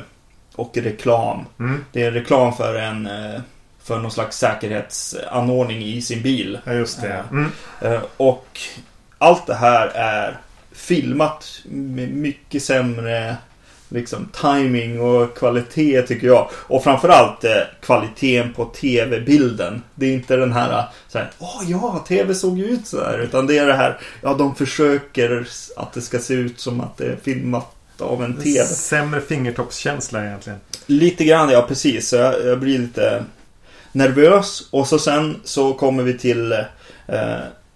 och 0.55 0.77
reklam. 0.77 1.45
Mm. 1.59 1.85
Det 1.91 2.03
är 2.03 2.11
reklam 2.11 2.53
för 2.53 2.75
en 2.75 3.05
eh, 3.05 3.41
för 3.83 3.99
någon 3.99 4.11
slags 4.11 4.37
säkerhetsanordning 4.37 5.83
i 5.83 6.01
sin 6.01 6.21
bil. 6.21 6.59
Ja, 6.63 6.73
just 6.73 7.01
det. 7.01 7.07
Ja. 7.07 7.37
Mm. 7.37 7.51
Eh, 7.81 8.01
Och 8.17 8.59
allt 9.17 9.47
det 9.47 9.55
här 9.55 9.87
är 9.87 10.37
filmat 10.71 11.61
med 11.65 12.09
mycket 12.09 12.63
sämre 12.63 13.37
liksom, 13.89 14.29
timing 14.41 15.01
och 15.01 15.37
kvalitet 15.37 16.01
tycker 16.01 16.27
jag. 16.27 16.49
Och 16.53 16.83
framförallt 16.83 17.43
eh, 17.43 17.51
kvaliteten 17.81 18.53
på 18.53 18.65
tv-bilden. 18.65 19.83
Det 19.95 20.05
är 20.05 20.13
inte 20.13 20.35
den 20.35 20.53
här, 20.53 20.85
så 21.07 21.17
här 21.17 21.29
åh 21.39 21.61
ja, 21.67 22.05
tv 22.07 22.35
såg 22.35 22.57
ju 22.57 22.65
ut 22.65 22.87
så 22.87 23.03
här. 23.03 23.17
Utan 23.19 23.47
det 23.47 23.57
är 23.57 23.65
det 23.65 23.73
här, 23.73 23.99
ja 24.21 24.33
de 24.33 24.55
försöker 24.55 25.47
att 25.75 25.93
det 25.93 26.01
ska 26.01 26.19
se 26.19 26.33
ut 26.33 26.59
som 26.59 26.81
att 26.81 26.97
det 26.97 27.05
är 27.05 27.17
filmat 27.23 27.75
av 27.99 28.23
en 28.23 28.35
tv. 28.37 28.65
Sämre 28.65 29.21
fingertoppskänsla 29.21 30.25
egentligen. 30.25 30.59
Lite 30.85 31.23
grann, 31.23 31.49
ja 31.49 31.61
precis. 31.67 32.09
Så 32.09 32.15
jag, 32.15 32.45
jag 32.45 32.59
blir 32.59 32.79
lite 32.79 33.23
nervös. 33.93 34.61
Och 34.71 34.87
så 34.87 34.99
sen 34.99 35.41
så 35.43 35.73
kommer 35.73 36.03
vi 36.03 36.17
till 36.17 36.51
eh, 37.07 37.17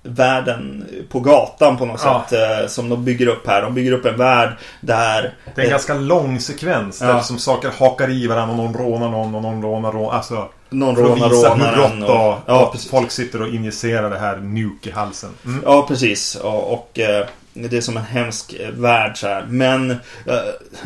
världen 0.03 0.85
på 1.09 1.19
gatan 1.19 1.77
på 1.77 1.85
något 1.85 2.01
Ja. 2.03 2.25
sätt. 2.29 2.61
Eh, 2.61 2.67
som 2.67 2.89
de 2.89 3.03
bygger 3.05 3.27
upp 3.27 3.47
här. 3.47 3.61
De 3.61 3.73
bygger 3.73 3.91
upp 3.91 4.05
en 4.05 4.17
värld 4.17 4.49
där... 4.81 5.21
Det 5.55 5.61
är 5.61 5.65
en 5.65 5.65
eh, 5.65 5.69
ganska 5.71 5.93
lång 5.93 6.39
sekvens 6.39 6.99
där 6.99 7.07
Ja. 7.09 7.21
som 7.21 7.37
saker 7.39 7.71
hakar 7.79 8.09
i 8.11 8.27
varandra 8.27 8.51
och 8.55 8.57
någon 8.57 8.73
rånar 8.73 9.09
någon 9.09 9.35
och 9.35 9.41
någon 9.41 9.61
rånar 9.61 9.93
någon. 9.93 10.15
Alltså, 10.15 10.49
någon 10.69 10.95
rånar 10.95 11.29
rånaren. 11.29 12.03
och, 12.03 12.09
ja, 12.45 12.65
och 12.65 12.71
precis. 12.71 12.89
folk 12.89 13.11
sitter 13.11 13.41
och 13.41 13.47
injicerar 13.47 14.09
det 14.09 14.19
här 14.19 14.37
nuke 14.37 14.89
i 14.89 14.91
halsen. 14.91 15.29
Mm. 15.45 15.61
Ja, 15.65 15.85
precis. 15.87 16.35
Och, 16.35 16.73
och 16.73 16.99
eh, 16.99 17.25
det 17.53 17.77
är 17.77 17.81
som 17.81 17.97
en 17.97 18.03
hemsk 18.03 18.53
eh, 18.53 18.69
värld 18.69 19.17
så 19.17 19.27
här. 19.27 19.45
Men 19.49 19.91
eh, 19.91 19.97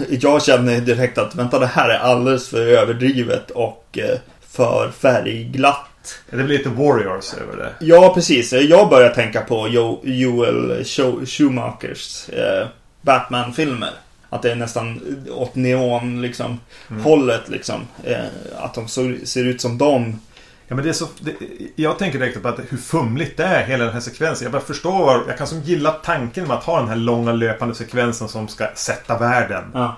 jag 0.10 0.44
känner 0.44 0.80
direkt 0.82 1.18
att 1.18 1.36
vänta, 1.36 1.60
det 1.60 1.66
här 1.68 1.90
är 1.90 2.00
alldeles 2.00 2.50
för 2.50 2.68
överdrivet 2.68 3.52
och 3.52 3.86
eh, 3.98 4.18
för 4.52 4.92
färgglatt. 4.92 6.20
Det 6.30 6.36
blir 6.36 6.58
lite 6.58 6.70
Warriors 6.70 7.34
över 7.34 7.58
det. 7.58 7.86
Ja, 7.86 8.12
precis. 8.14 8.54
Jag 8.54 8.90
börjar 8.90 9.10
tänka 9.10 9.42
på 9.42 9.68
jo, 9.70 10.02
Joel 10.04 10.84
Schumachers 11.26 12.30
eh, 12.30 12.68
Batman-filmer. 13.02 13.92
Att 14.30 14.42
det 14.42 14.52
är 14.52 14.56
nästan 14.56 15.02
åt 15.32 15.56
neon 15.56 16.22
liksom, 16.22 16.60
Mm. 16.90 17.04
hållet 17.04 17.50
liksom. 17.50 17.82
Eh, 18.04 18.18
att 18.58 18.74
de 18.74 18.88
så, 18.88 19.14
ser 19.24 19.46
ut 19.46 19.62
som 19.62 19.78
dem. 19.78 20.20
Ja, 20.68 20.76
men 20.76 20.84
det 20.84 20.90
är 20.90 20.94
så, 20.94 21.08
det, 21.20 21.34
jag 21.76 22.00
tänker 22.00 22.20
direkt 22.20 22.42
på 22.42 22.48
att 22.48 22.60
hur 22.70 22.78
fumligt 22.78 23.38
det 23.38 23.44
är 23.44 23.64
hela 23.66 23.84
den 23.84 23.94
här 23.94 24.00
sekvensen. 24.00 24.46
Jag 24.46 24.52
bara 24.52 24.62
förstår 24.62 25.24
Jag 25.28 25.38
kan 25.38 25.48
som 25.48 25.62
gilla 25.62 25.92
tanken 25.92 26.48
med 26.48 26.58
att 26.58 26.64
ha 26.64 26.80
den 26.80 26.90
här 26.90 26.96
långa 26.96 27.32
löpande 27.32 27.76
sekvensen 27.76 28.28
som 28.28 28.48
ska 28.48 28.68
sätta 28.76 29.18
världen. 29.18 29.64
Ja. 29.74 29.98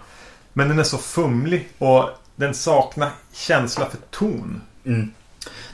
Men 0.54 0.68
den 0.70 0.80
är 0.80 0.84
så 0.84 0.98
fumlig 0.98 1.70
och 1.78 2.10
den 2.44 2.54
saknar 2.54 3.10
känsla 3.34 3.90
för 3.90 3.98
ton. 4.12 4.62
Mm. 4.86 5.12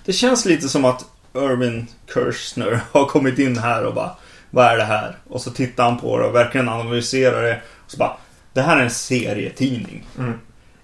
Det 0.06 0.14
känns 0.14 0.46
lite 0.46 0.70
som 0.70 0.86
att 0.86 1.06
Irvin 1.36 1.88
Kershner 2.14 2.80
har 2.92 3.06
kommit 3.06 3.40
in 3.40 3.58
här 3.58 3.86
och 3.86 3.94
bara 3.94 4.16
Vad 4.50 4.66
är 4.66 4.78
det 4.78 4.84
här? 4.84 5.18
Och 5.28 5.42
så 5.42 5.52
tittar 5.52 5.84
han 5.84 6.00
på 6.00 6.20
det 6.20 6.26
och 6.26 6.36
verkligen 6.36 6.70
analyserar 6.70 7.44
det. 7.44 7.62
Och 7.86 7.92
så 7.92 7.98
bara 7.98 8.18
Det 8.54 8.62
här 8.62 8.78
är 8.78 8.84
en 8.84 8.90
serietidning. 8.90 10.06
Mm. 10.18 10.34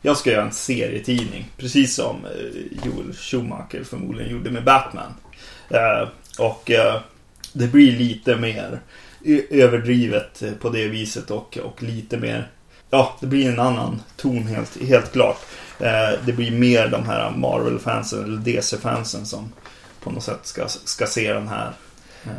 Jag 0.02 0.18
ska 0.18 0.32
göra 0.32 0.46
en 0.46 0.52
serietidning. 0.52 1.52
Precis 1.58 1.96
som 1.96 2.26
eh, 2.26 2.86
Joel 2.86 3.14
Schumacher 3.14 3.84
förmodligen 3.84 4.32
gjorde 4.32 4.52
med 4.52 4.64
Batman. 4.64 5.14
Eh, 5.70 6.10
och 6.40 6.72
eh, 6.72 7.02
det 7.54 7.68
blir 7.68 7.92
lite 7.92 8.36
mer 8.36 8.80
överdrivet 9.50 10.44
på 10.60 10.70
det 10.70 10.88
viset 10.88 11.32
och, 11.32 11.58
och 11.58 11.84
lite 11.84 12.18
mer 12.18 12.52
Ja, 12.90 13.18
det 13.20 13.28
blir 13.28 13.50
en 13.50 13.60
annan 13.60 14.02
ton 14.16 14.48
helt, 14.48 14.82
helt 14.82 15.12
klart. 15.12 15.38
Eh, 15.80 16.20
det 16.26 16.34
blir 16.34 16.52
mer 16.52 16.88
de 16.88 17.06
här 17.06 17.32
Marvel-fansen 17.32 18.24
eller 18.24 18.38
DC-fansen 18.38 19.26
som 19.26 19.52
på 20.04 20.10
något 20.12 20.24
sätt 20.24 20.40
ska, 20.44 20.68
ska 20.68 21.06
se 21.06 21.34
den 21.34 21.48
här. 21.48 21.72
Eh, 22.26 22.32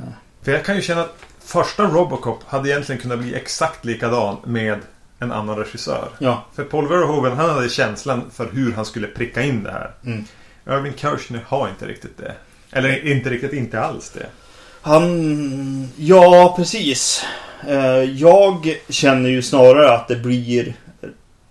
För 0.42 0.52
jag 0.52 0.64
kan 0.64 0.76
ju 0.76 0.82
känna 0.82 1.00
att 1.00 1.16
första 1.44 1.82
Robocop 1.84 2.40
hade 2.46 2.68
egentligen 2.70 3.00
kunnat 3.02 3.18
bli 3.18 3.34
exakt 3.34 3.84
likadan 3.84 4.36
med 4.44 4.78
en 5.18 5.32
annan 5.32 5.56
regissör. 5.56 6.08
ja, 6.18 6.44
För 6.54 6.64
Paul 6.64 6.88
Verhoeven, 6.88 7.36
han 7.36 7.50
hade 7.50 7.68
känslan 7.68 8.22
för 8.34 8.48
hur 8.52 8.72
han 8.72 8.84
skulle 8.84 9.06
pricka 9.06 9.42
in 9.42 9.62
det 9.62 9.70
här. 9.72 9.90
mm. 10.04 10.24
Irving 10.70 10.92
Kershner 10.96 11.44
har 11.48 11.68
inte 11.68 11.86
riktigt 11.86 12.18
det. 12.18 12.32
Eller 12.72 13.06
inte 13.06 13.30
riktigt, 13.30 13.52
inte 13.52 13.80
alls 13.80 14.10
det. 14.10 14.26
Han... 14.82 15.88
Ja, 15.96 16.54
precis. 16.56 17.24
Eh, 17.68 17.76
Jag 18.02 18.76
känner 18.88 19.30
ju 19.30 19.42
snarare 19.42 19.94
att 19.94 20.08
det 20.08 20.16
blir 20.16 20.74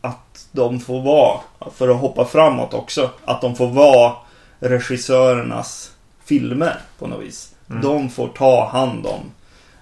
att 0.05 0.47
de 0.51 0.79
får 0.79 1.01
vara, 1.01 1.39
för 1.71 1.89
att 1.89 2.01
hoppa 2.01 2.25
framåt 2.25 2.73
också, 2.73 3.09
att 3.25 3.41
de 3.41 3.55
får 3.55 3.67
vara 3.67 4.13
regissörernas 4.59 5.91
filmer 6.25 6.79
på 6.99 7.07
något 7.07 7.23
vis. 7.23 7.55
Mm. 7.69 7.81
De 7.81 8.09
får 8.09 8.27
ta 8.27 8.69
hand 8.69 9.05
om 9.05 9.31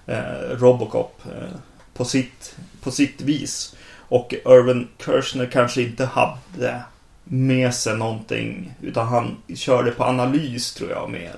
eh, 0.06 0.50
Robocop 0.50 1.22
eh, 1.24 1.56
på, 1.94 2.04
sitt, 2.04 2.56
på 2.80 2.90
sitt 2.90 3.20
vis. 3.20 3.76
Och 3.96 4.34
Irvin 4.46 4.88
Kershner 5.04 5.46
kanske 5.46 5.82
inte 5.82 6.04
hade 6.04 6.82
med 7.24 7.74
sig 7.74 7.96
någonting, 7.96 8.74
utan 8.82 9.06
han 9.08 9.36
körde 9.56 9.90
på 9.90 10.04
analys 10.04 10.74
tror 10.74 10.90
jag 10.90 11.10
mer. 11.10 11.36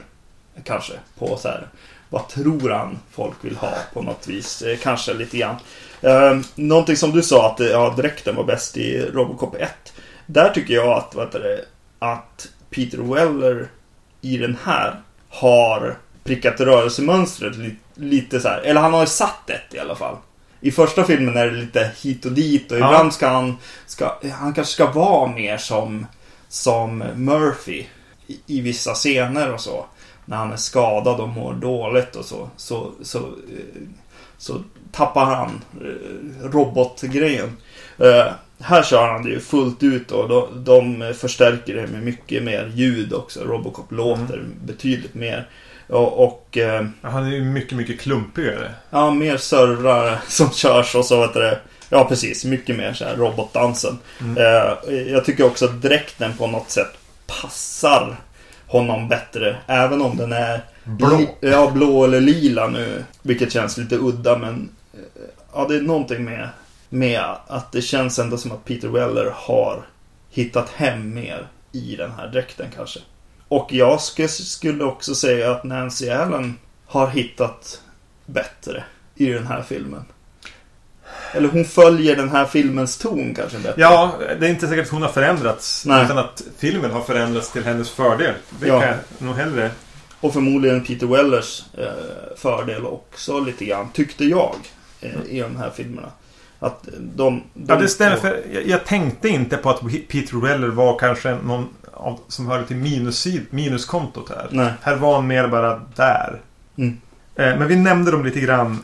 Kanske 0.65 0.93
på 1.19 1.37
så 1.37 1.49
här 1.49 1.69
vad 2.11 2.29
tror 2.29 2.71
han 2.71 2.99
folk 3.13 3.37
vill 3.41 3.57
ha 3.57 3.73
på 3.93 4.03
något 4.03 4.27
vis? 4.27 4.63
Eh, 4.63 4.79
kanske 4.79 5.15
lite 5.15 5.37
grann. 5.39 5.57
Eh, 6.01 6.39
någonting 6.55 6.97
som 6.97 7.13
du 7.13 7.23
sa 7.23 7.47
att 7.47 7.61
eh, 7.61 7.67
ja, 7.67 7.95
dräkten 7.97 8.37
var 8.37 8.45
bäst 8.45 8.77
i 8.77 9.01
Robocop 9.01 9.55
1. 9.55 9.71
Där 10.27 10.51
tycker 10.51 10.75
jag 10.75 10.89
att, 10.89 11.15
vad 11.15 11.33
det, 11.33 11.65
att 11.99 12.49
Peter 12.71 12.99
Weller 12.99 13.69
i 14.21 14.37
den 14.37 14.57
här 14.65 15.01
har 15.29 15.97
prickat 16.25 16.61
rörelsemönstret 16.61 17.57
li, 17.57 17.77
lite 17.95 18.41
så 18.41 18.49
här. 18.49 18.61
Eller 18.61 18.81
han 18.81 18.93
har 18.93 19.01
ju 19.01 19.07
satt 19.07 19.51
ett 19.51 19.75
i 19.75 19.79
alla 19.79 19.95
fall. 19.97 20.17
I 20.61 20.71
första 20.71 21.05
filmen 21.05 21.37
är 21.37 21.47
det 21.47 21.57
lite 21.57 21.91
hit 22.03 22.25
och 22.25 22.33
dit 22.33 22.73
och 22.73 22.79
Ja. 22.79 22.87
ibland 22.87 23.15
ska 23.15 23.29
han, 23.29 23.57
ska, 23.87 24.13
han 24.33 24.55
kanske 24.55 24.73
ska 24.75 24.91
vara 24.93 25.27
mer 25.29 25.57
som, 25.57 26.07
som 26.49 26.99
Murphy 27.15 27.85
i, 28.27 28.39
i 28.47 28.61
vissa 28.61 28.95
scener 28.95 29.53
och 29.53 29.61
så 29.61 29.87
när 30.27 30.37
han 30.37 30.53
är 30.53 30.57
skadad 30.57 31.21
och 31.21 31.29
mår 31.29 31.55
dåligt 31.55 32.17
och 32.17 32.25
så, 32.25 32.51
så, 32.57 32.91
så, 33.03 33.19
eh, 33.19 33.83
så 34.39 34.63
tappar 34.93 35.25
han 35.25 35.61
eh, 35.81 36.51
robotgrejen. 36.51 37.57
Eh, 37.99 38.27
här 38.61 38.83
kör 38.83 39.09
han 39.13 39.23
det 39.23 39.31
ju 39.31 39.41
fullt 39.41 39.83
ut 39.83 40.13
och 40.13 40.29
de, 40.29 40.65
de 40.65 41.15
förstärker 41.15 41.75
det 41.75 41.87
med 41.87 42.03
mycket 42.03 42.43
mer 42.43 42.73
ljud 42.75 43.13
också. 43.13 43.45
Robocop 43.45 43.93
låter 43.93 44.45
betydligt 44.65 45.15
mer. 45.15 45.49
Och, 45.89 46.25
och 46.25 46.59
eh, 46.59 46.87
Han 47.03 47.27
är 47.27 47.31
ju 47.31 47.45
mycket, 47.45 47.79
mycket 47.79 48.01
klumpigare. 48.01 48.71
ja, 48.91 49.11
mer 49.11 49.37
servrar 49.37 50.19
som 50.29 50.51
körs 50.51 50.95
och 50.95 51.05
så 51.05 51.21
vet 51.21 51.35
du 51.35 51.41
det. 51.41 51.59
Ja, 51.89 52.05
precis. 52.05 52.45
Mycket 52.45 52.77
mer 52.77 52.93
så 52.93 53.05
här 53.05 53.17
robotdansen. 53.17 53.99
Mm. 54.21 54.37
Eh, 54.37 54.95
jag 55.13 55.25
tycker 55.25 55.45
också 55.47 55.65
att 55.65 55.83
dräkten 55.83 56.37
på 56.37 56.47
något 56.47 56.71
sätt 56.71 56.93
passar 57.27 58.17
honom 58.67 59.09
bättre. 59.09 59.57
Även 59.67 60.03
om 60.03 60.17
den 60.17 60.33
är 60.33 60.65
Blå. 60.85 61.21
ja, 61.41 61.71
blå 61.71 62.05
eller 62.05 62.21
lila 62.21 62.67
nu. 62.69 63.05
Vilket 63.23 63.53
känns 63.53 63.77
lite 63.79 63.97
udda 63.97 64.39
men 64.39 64.69
eh, 64.95 65.01
ja, 65.55 65.67
det 65.69 65.77
är 65.77 65.81
någonting 65.81 66.25
med, 66.25 66.49
med 66.89 67.23
att 67.47 67.73
det 67.73 67.83
känns 67.83 68.19
ändå 68.19 68.37
som 68.39 68.53
att 68.53 68.65
Peter 68.65 68.89
Weller 68.89 69.33
har 69.35 69.83
hittat 70.31 70.69
hem 70.71 71.15
mer 71.15 71.47
i 71.73 71.97
den 71.97 72.11
här 72.13 72.29
dräkten 72.29 72.67
kanske. 72.77 73.01
Och 73.49 73.73
jag 73.73 73.97
sk- 73.99 74.27
skulle 74.45 74.85
också 74.85 75.15
säga 75.15 75.51
att 75.51 75.65
Nancy 75.65 76.11
Allen 76.11 76.59
har 76.87 77.07
hittat 77.09 77.81
bättre 78.27 78.85
i 79.15 79.27
den 79.27 79.47
här 79.47 79.63
filmen. 79.63 80.05
Eller 81.37 81.49
hon 81.49 81.65
följer 81.65 82.17
den 82.17 82.29
här 82.31 82.45
filmens 82.47 82.99
ton 82.99 83.35
kanske 83.35 83.59
bättre. 83.59 83.81
Ja, 83.81 84.13
det 84.41 84.47
är 84.47 84.51
inte 84.51 84.67
säkert 84.69 84.85
att 84.85 84.93
hon 84.93 85.03
har 85.03 85.09
förändrats. 85.09 85.87
Nej. 85.87 86.05
Utan 86.05 86.19
att 86.19 86.43
filmen 86.59 86.91
har 86.91 87.01
förändrats 87.01 87.53
till 87.53 87.65
hennes 87.65 87.91
fördel. 87.91 88.35
Det 88.61 88.67
Ja. 88.69 88.81
kan 88.81 88.89
jag 88.89 88.99
nog 89.19 89.35
hellre... 89.37 89.71
Och 90.21 90.33
förmodligen 90.33 90.85
Peter 90.85 91.07
Wellers 91.07 91.65
eh, 91.79 91.85
fördel 92.37 92.87
också 92.87 93.41
lite 93.41 93.65
grann, 93.65 93.89
tyckte 93.93 94.25
jag. 94.25 94.55
Eh, 95.01 95.11
I 95.29 95.41
de 95.41 95.57
här 95.57 95.71
filmerna. 95.71 96.09
Att 96.59 96.89
de... 97.01 97.43
de 97.55 97.73
Ja, 97.73 97.77
det 97.77 97.89
stämmer. 97.89 98.17
För 98.17 98.43
jag, 98.53 98.67
jag 98.67 98.85
tänkte 98.85 99.29
inte 99.29 99.57
på 99.57 99.71
att 99.71 99.81
Peter 100.09 100.41
Weller 100.43 100.69
var 100.69 100.99
kanske 100.99 101.35
någon 101.45 101.69
av, 101.93 102.21
som 102.29 102.47
hörde 102.47 102.67
till 102.67 102.77
minus, 102.77 103.27
minuskontot 103.51 104.29
här. 104.29 104.47
Nej. 104.51 104.73
Här 104.83 104.97
var 104.97 105.15
han 105.15 105.27
mer 105.27 105.49
bara 105.49 105.81
där. 105.97 106.41
Mm. 106.79 107.01
Eh, 107.35 107.59
men 107.59 107.69
vi 107.69 107.77
nämnde 107.77 108.11
dem 108.11 108.25
lite 108.25 108.41
grann 108.41 108.79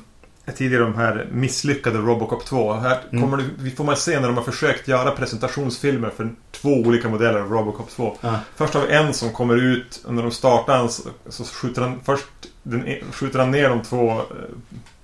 tidigare, 0.57 0.83
de 0.85 0.95
här 0.97 1.27
misslyckade 1.33 1.99
Robocop 1.99 2.45
2. 2.47 2.73
Här 2.73 2.99
Mm. 3.11 3.23
kommer 3.25 3.37
det, 3.37 3.45
vi 3.59 3.71
får 3.71 3.85
man 3.85 3.97
se 3.97 4.21
när 4.21 4.27
de 4.29 4.37
har 4.37 4.45
försökt 4.45 4.89
göra 4.89 5.11
presentationsfilmer 5.11 6.11
för 6.17 6.31
två 6.53 6.69
olika 6.69 7.09
modeller 7.09 7.41
av 7.41 7.51
Robocop 7.53 7.91
2. 7.91 8.17
Ja. 8.21 8.39
Först 8.57 8.75
har 8.75 8.87
vi 8.87 8.93
en 8.95 9.15
som 9.15 9.33
kommer 9.33 9.57
ut 9.57 10.03
och 10.07 10.15
när 10.15 10.23
de 10.23 10.31
startar 10.31 10.77
han 10.77 10.89
så, 10.91 11.03
så 11.29 11.45
skjuter 11.45 11.83
han 11.83 12.01
först 12.05 12.25
den, 12.63 12.87
e- 12.89 13.03
skjuter 13.13 13.39
han 13.39 13.51
ner 13.51 13.69
de 13.69 13.83
två 13.83 14.11
eh, 14.11 14.25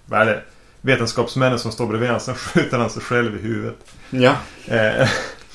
vad 0.06 0.20
är 0.20 0.26
det, 0.26 0.42
vetenskapsmännen 0.80 1.58
som 1.58 1.72
står 1.72 1.86
bredvid 1.86 2.08
honom. 2.08 2.20
Sen 2.20 2.34
skjuter 2.34 2.78
han 2.78 2.90
sig 2.90 3.02
själv 3.02 3.36
i 3.36 3.42
huvudet. 3.42 3.76
Ja. 4.10 4.34
Eh, 4.66 5.08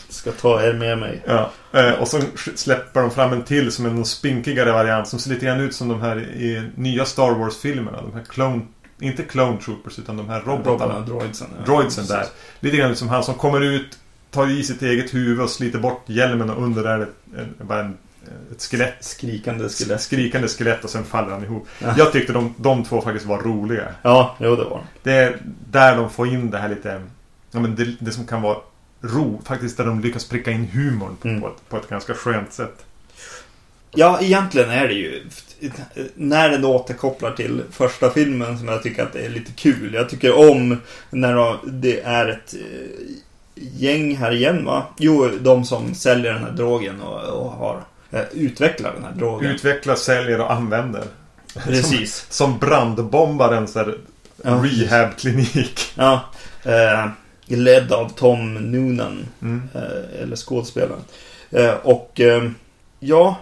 Ska 0.10 0.32
ta 0.32 0.62
er 0.64 0.74
med 0.74 0.98
mig. 0.98 1.22
ja. 1.26 1.52
eh, 1.72 1.92
och 1.92 2.08
så 2.08 2.22
släpper 2.56 3.02
de 3.02 3.12
fram 3.12 3.34
en 3.34 3.44
till 3.44 3.72
som 3.72 3.86
är 3.86 3.90
någon 3.90 4.06
spinkigare 4.06 4.72
variant 4.72 5.08
som 5.08 5.20
ser 5.20 5.30
lite 5.30 5.46
grann 5.46 5.60
ut 5.60 5.76
som 5.76 5.88
de 5.88 6.02
här 6.02 6.20
i 6.20 6.70
nya 6.76 7.06
Star 7.06 7.32
Wars-filmerna. 7.32 8.02
De 8.02 8.14
här 8.14 8.24
clone... 8.30 8.62
Inte 9.04 9.24
Clone 9.24 9.58
Troopers 9.62 10.00
utan 10.00 10.18
de 10.18 10.30
här 10.30 10.42
robotarna. 10.42 10.94
Robotarna, 10.94 11.06
droidsen. 11.06 11.48
ja. 11.60 11.66
Droidsen 11.66 12.06
där. 12.08 12.26
Lite 12.60 12.78
grann 12.78 12.96
som 12.96 13.10
han 13.10 13.24
som 13.24 13.34
kommer 13.36 13.62
ut, 13.62 13.98
tar 14.32 14.52
i 14.52 14.64
sitt 14.64 14.82
eget 14.82 15.14
huvud 15.14 15.42
och 15.42 15.50
sliter 15.50 15.80
bort 15.80 16.04
hjälmen 16.06 16.50
och 16.50 16.64
under 16.64 16.84
är 16.84 17.00
det 17.00 17.08
bara 17.64 17.80
en, 17.80 17.98
ett 18.52 18.62
skelett. 18.64 18.94
Skrikande 19.00 19.70
skelett. 19.70 20.02
Skrikande 20.02 20.48
skelett 20.48 20.84
och 20.84 20.90
sen 20.90 21.04
faller 21.04 21.32
han 21.32 21.44
ihop. 21.44 21.68
Ja. 21.80 21.94
Jag 21.98 22.12
tyckte 22.12 22.34
de, 22.34 22.54
de 22.58 22.84
två 22.84 23.02
faktiskt 23.02 23.26
var 23.26 23.38
roliga. 23.42 23.88
Ja, 24.02 24.36
jo 24.40 24.56
det 24.56 24.64
var 24.64 24.70
de. 24.70 24.82
Det 25.04 25.12
är 25.14 25.38
där 25.72 25.98
de 25.98 26.10
får 26.10 26.28
in 26.28 26.50
det 26.52 26.58
här 26.58 26.70
lite... 26.70 27.02
Ja, 27.52 27.60
men 27.60 27.76
det, 27.76 27.96
det 28.00 28.12
som 28.12 28.28
kan 28.28 28.42
vara 28.42 28.58
ro. 29.02 29.42
Faktiskt 29.46 29.78
där 29.78 29.86
de 29.86 30.00
lyckas 30.00 30.26
pricka 30.30 30.52
in 30.52 30.68
humorn 30.68 31.16
på, 31.22 31.28
Mm. 31.28 31.42
på, 31.42 31.48
ett, 31.48 31.70
på 31.70 31.78
ett 31.78 31.90
ganska 31.90 32.14
skönt 32.14 32.54
sätt. 32.54 32.86
Ja, 33.96 34.20
egentligen 34.22 34.70
är 34.70 34.88
det 34.88 34.94
ju 34.94 35.24
när 36.16 36.50
den 36.50 36.66
återkopplar 36.66 37.32
till 37.32 37.62
första 37.72 38.10
filmen 38.10 38.58
som 38.58 38.68
jag 38.68 38.84
tycker 38.84 39.04
att 39.04 39.14
det 39.14 39.26
är 39.26 39.30
lite 39.30 39.52
kul. 39.52 39.94
Jag 39.94 40.10
tycker 40.10 40.50
om 40.50 40.78
när 41.10 41.36
de- 41.36 41.60
det 41.64 42.00
är 42.02 42.28
ett 42.28 42.54
eh, 42.54 43.16
gäng 43.56 44.16
här 44.16 44.32
igen 44.32 44.66
va? 44.66 44.84
Jo, 44.98 45.30
de 45.42 45.66
som 45.66 45.94
säljer 45.94 46.34
den 46.34 46.44
här 46.44 46.52
drogen 46.52 47.02
och, 47.02 47.22
och 47.42 47.52
har 47.52 47.84
eh, 48.12 48.22
utvecklat 48.34 48.94
den 48.96 49.04
här 49.04 49.12
drogen. 49.12 49.52
Utvecklar, 49.52 49.96
säljer 49.96 50.42
och 50.42 50.52
använder. 50.52 51.04
Precis. 51.64 52.26
Som 52.30 52.60
brandbombar 52.60 53.52
en 53.54 53.68
sån 53.68 53.94
Ja. 54.44 54.64
rehabklinik. 54.64 55.80
Ja. 55.96 56.22
Eh, 56.64 57.08
ledd 57.46 57.92
av 57.92 58.10
Tom 58.10 58.54
Noonan. 58.54 59.26
Mm. 59.42 59.70
Eh, 59.76 60.22
eller 60.22 60.36
skådespelaren. 60.36 61.02
Eh, 61.52 61.74
och 61.74 62.20
eh, 62.20 62.44
ja, 63.00 63.38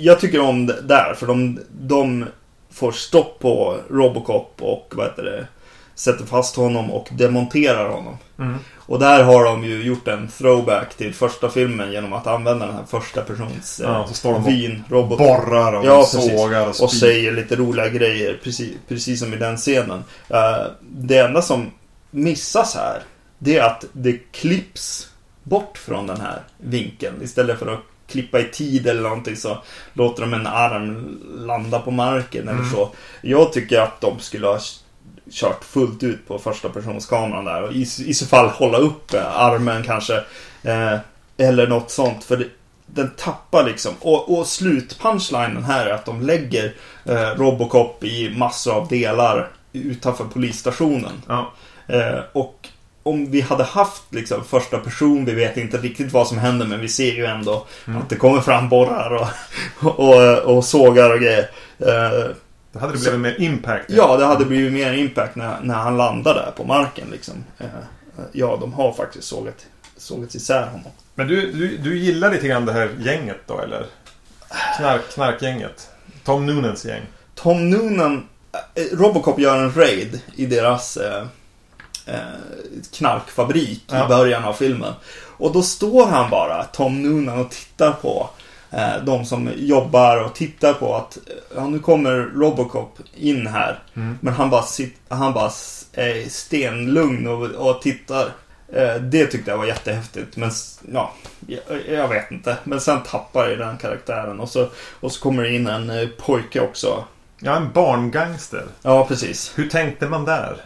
jag 0.00 0.20
tycker 0.20 0.40
om 0.40 0.66
det 0.66 0.80
där 0.82 1.14
för 1.14 1.26
de, 1.26 1.60
de 1.70 2.24
får 2.70 2.92
stopp 2.92 3.38
på 3.38 3.76
Robocop 3.90 4.54
och 4.60 4.92
vad 4.96 5.06
heter 5.06 5.22
det, 5.22 5.46
sätter 5.94 6.24
fast 6.24 6.56
honom 6.56 6.90
och 6.90 7.08
demonterar 7.12 7.88
honom. 7.88 8.18
Mm. 8.38 8.58
Och 8.76 8.98
där 8.98 9.22
har 9.24 9.44
de 9.44 9.64
ju 9.64 9.82
gjort 9.82 10.08
en 10.08 10.28
throwback 10.28 10.94
till 10.94 11.14
första 11.14 11.50
filmen 11.50 11.92
genom 11.92 12.12
att 12.12 12.26
använda 12.26 12.66
den 12.66 12.74
här 12.74 12.84
första 12.84 13.22
persons 13.22 13.80
Ja, 13.84 14.06
så 14.08 14.14
står 14.14 14.32
de 14.32 14.42
och 14.42 14.48
vin-robot. 14.48 15.18
borrar 15.18 15.72
och 15.72 15.84
Ja, 15.84 16.04
sågar 16.04 16.68
och 16.68 16.82
Och 16.82 16.92
säger 16.92 17.32
lite 17.32 17.56
roliga 17.56 17.88
grejer, 17.88 18.40
precis, 18.44 18.76
precis 18.88 19.20
som 19.20 19.34
i 19.34 19.36
den 19.36 19.56
scenen. 19.56 20.04
Eh, 20.28 20.62
det 20.80 21.18
enda 21.18 21.42
som 21.42 21.70
missas 22.10 22.74
här, 22.74 23.02
det 23.38 23.58
är 23.58 23.62
att 23.62 23.84
det 23.92 24.18
klipps 24.32 25.08
bort 25.42 25.78
från 25.78 26.06
den 26.06 26.20
här 26.20 26.42
vinkeln. 26.58 27.22
Istället 27.22 27.58
för 27.58 27.66
att 27.74 27.80
klippa 28.10 28.40
i 28.40 28.44
tid 28.44 28.86
eller 28.86 29.02
någonting 29.02 29.36
så 29.36 29.58
låter 29.92 30.22
de 30.22 30.34
en 30.34 30.46
arm 30.46 31.18
landa 31.46 31.78
på 31.78 31.90
marken 31.90 32.42
eller 32.48 32.58
Mm. 32.58 32.70
så. 32.70 32.88
Jag 33.22 33.52
tycker 33.52 33.80
att 33.80 34.00
de 34.00 34.18
skulle 34.18 34.46
ha 34.46 34.58
kört 35.32 35.64
fullt 35.64 36.02
ut 36.02 36.28
på 36.28 36.38
första 36.38 36.68
personskameran 36.68 37.44
där 37.44 37.62
och 37.62 37.72
i, 37.72 37.80
i 37.82 38.14
så 38.14 38.26
fall 38.26 38.48
hålla 38.48 38.78
upp 38.78 39.14
eh, 39.14 39.36
armen 39.36 39.82
kanske. 39.82 40.14
Eh, 40.62 40.96
eller 41.36 41.66
något 41.66 41.90
sånt. 41.90 42.24
För 42.24 42.36
det, 42.36 42.46
den 42.86 43.10
tappar 43.16 43.64
liksom. 43.64 43.94
Och, 44.00 44.38
och 44.38 44.46
slutpunchlinen 44.46 45.64
här 45.64 45.86
är 45.86 45.90
att 45.90 46.04
de 46.04 46.22
lägger 46.22 46.74
eh, 47.04 47.28
Robocop 47.36 48.04
i 48.04 48.34
massor 48.36 48.74
av 48.74 48.88
delar 48.88 49.48
utanför 49.72 50.24
polisstationen. 50.24 51.22
Ja. 51.28 51.52
Eh, 51.86 52.18
och 52.32 52.68
om 53.02 53.30
vi 53.30 53.40
hade 53.40 53.64
haft 53.64 54.02
liksom 54.10 54.44
första 54.44 54.78
person, 54.78 55.24
vi 55.24 55.32
vet 55.34 55.56
inte 55.56 55.76
riktigt 55.78 56.12
vad 56.12 56.28
som 56.28 56.38
händer 56.38 56.66
men 56.66 56.80
vi 56.80 56.88
ser 56.88 57.12
ju 57.12 57.24
ändå 57.26 57.66
Mm. 57.86 58.02
att 58.02 58.08
det 58.08 58.16
kommer 58.16 58.40
fram 58.40 58.68
borrar 58.68 59.10
och, 59.14 59.28
och, 59.98 60.38
och 60.56 60.64
sågar 60.64 61.10
och 61.14 61.20
grejer. 61.20 61.50
Eh, 61.78 62.30
Då 62.72 62.78
hade 62.78 62.92
det 62.92 62.98
Så- 62.98 63.10
blivit 63.10 63.20
mer 63.20 63.46
impact. 63.46 63.84
ja, 63.88 64.16
det 64.16 64.24
hade 64.24 64.44
blivit 64.44 64.72
mer 64.72 64.92
impact 64.92 65.36
när, 65.36 65.60
när 65.62 65.74
han 65.74 65.96
landar 65.96 66.34
där 66.34 66.50
på 66.56 66.64
marken 66.64 67.06
liksom. 67.10 67.34
Eh, 67.58 67.66
ja, 68.32 68.56
de 68.60 68.72
har 68.72 68.92
faktiskt 68.92 69.28
sågat, 69.28 69.66
sågat 69.96 70.34
isär 70.34 70.66
honom. 70.66 70.92
Men 71.14 71.28
du, 71.28 71.52
du, 71.52 71.76
du 71.76 71.98
gillar 71.98 72.30
lite 72.32 72.48
grann 72.48 72.66
det 72.66 72.72
här 72.72 72.90
gänget 73.00 73.38
då 73.46 73.60
eller? 73.60 73.86
Knark, 74.76 75.00
knarkgänget. 75.14 75.88
Tom 76.24 76.46
Noonans 76.46 76.84
gäng. 76.84 77.02
Tom 77.34 77.70
Noonan, 77.70 78.26
eh, 78.74 78.96
Robocop 78.96 79.38
gör 79.38 79.56
en 79.62 79.72
raid 79.74 80.20
i 80.36 80.46
deras 80.46 80.96
knarkfabrik 82.92 83.84
Ja. 83.86 84.04
i 84.04 84.08
början 84.08 84.44
av 84.44 84.52
filmen. 84.52 84.92
Och 85.36 85.52
då 85.52 85.62
står 85.62 86.06
han 86.06 86.30
bara, 86.30 86.64
Tom 86.64 87.02
Noonan, 87.02 87.40
och 87.40 87.50
tittar 87.50 87.92
på 87.92 88.30
eh, 88.70 89.04
de 89.04 89.24
som 89.24 89.50
jobbar 89.56 90.24
och 90.24 90.34
tittar 90.34 90.72
på 90.72 90.94
att 90.96 91.16
eh, 91.16 91.22
ja, 91.56 91.66
nu 91.66 91.78
kommer 91.78 92.12
Robocop 92.34 92.98
in 93.14 93.46
här. 93.46 93.78
Mm. 93.96 94.18
Men 94.20 94.34
han 94.34 94.50
bara, 94.50 94.62
sit, 94.62 94.96
han 95.08 95.32
bara 95.32 95.50
är 95.92 96.28
stenlugn 96.28 97.26
och, 97.26 97.42
och 97.42 97.82
tittar. 97.82 98.28
Eh, 98.72 98.94
det 98.94 99.26
tyckte 99.26 99.50
jag 99.50 99.58
var 99.58 99.66
jättehäftigt. 99.66 100.36
Men 100.36 100.50
ja, 100.92 101.12
jag, 101.88 102.08
vet 102.08 102.30
inte. 102.30 102.56
Men 102.64 102.80
sen 102.80 103.02
tappar 103.02 103.48
ju 103.48 103.56
den 103.56 103.78
karaktären. 103.78 104.40
Och 104.40 104.48
så, 104.48 104.68
och 105.00 105.12
så 105.12 105.20
kommer 105.20 105.42
det 105.42 105.54
in 105.54 105.66
en 105.66 105.90
eh, 105.90 106.08
pojke 106.08 106.60
också. 106.60 107.04
Ja, 107.42 107.56
en 107.56 107.72
barngangster. 107.72 108.64
Ja, 108.82 109.06
precis. 109.06 109.52
Hur 109.54 109.68
tänkte 109.68 110.06
man 110.08 110.24
där? 110.24 110.56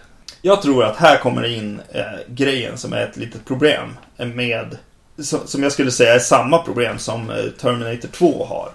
Jag 0.47 0.63
tror 0.63 0.85
att 0.85 0.97
här 0.97 1.19
kommer 1.19 1.43
det 1.43 1.53
in 1.53 1.81
eh, 1.93 2.03
grejen 2.29 2.79
som 2.79 2.93
är 2.93 3.01
ett 3.01 3.17
litet 3.17 3.45
problem 3.45 3.97
med 4.17 4.79
som, 5.19 5.41
som 5.47 5.63
jag 5.63 5.73
skulle 5.73 5.91
säga 5.91 6.15
är 6.15 6.19
samma 6.19 6.59
problem 6.59 6.99
som 6.99 7.31
eh, 7.31 7.45
Terminator 7.61 8.09
2 8.09 8.45
har. 8.45 8.69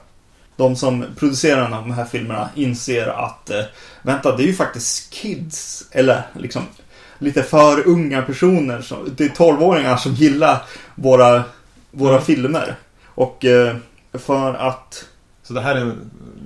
De 0.56 0.76
som 0.76 1.06
producerar 1.18 1.70
de 1.70 1.92
här 1.92 2.06
filmerna 2.06 2.50
inser 2.56 3.08
att 3.08 3.50
eh, 3.50 3.64
vänta, 4.02 4.36
det 4.36 4.44
är 4.44 4.48
ju 4.48 4.54
faktiskt 4.54 5.14
kids 5.14 5.86
eller 5.92 6.22
liksom 6.34 6.62
lite 7.20 7.44
för 7.44 7.88
unga 7.88 8.22
personer. 8.22 8.82
Som, 8.82 9.14
det 9.18 9.24
är 9.24 9.30
12-åringar 9.30 9.98
som 9.98 10.14
gillar 10.14 10.62
våra, 10.96 11.44
våra 11.92 12.14
Mm. 12.14 12.26
filmer. 12.26 12.76
Och 13.06 13.46
eh, 13.46 13.76
för 14.14 14.54
att 14.54 15.06
Så 15.50 15.54
det 15.56 15.62
här 15.62 15.76
är 15.76 15.96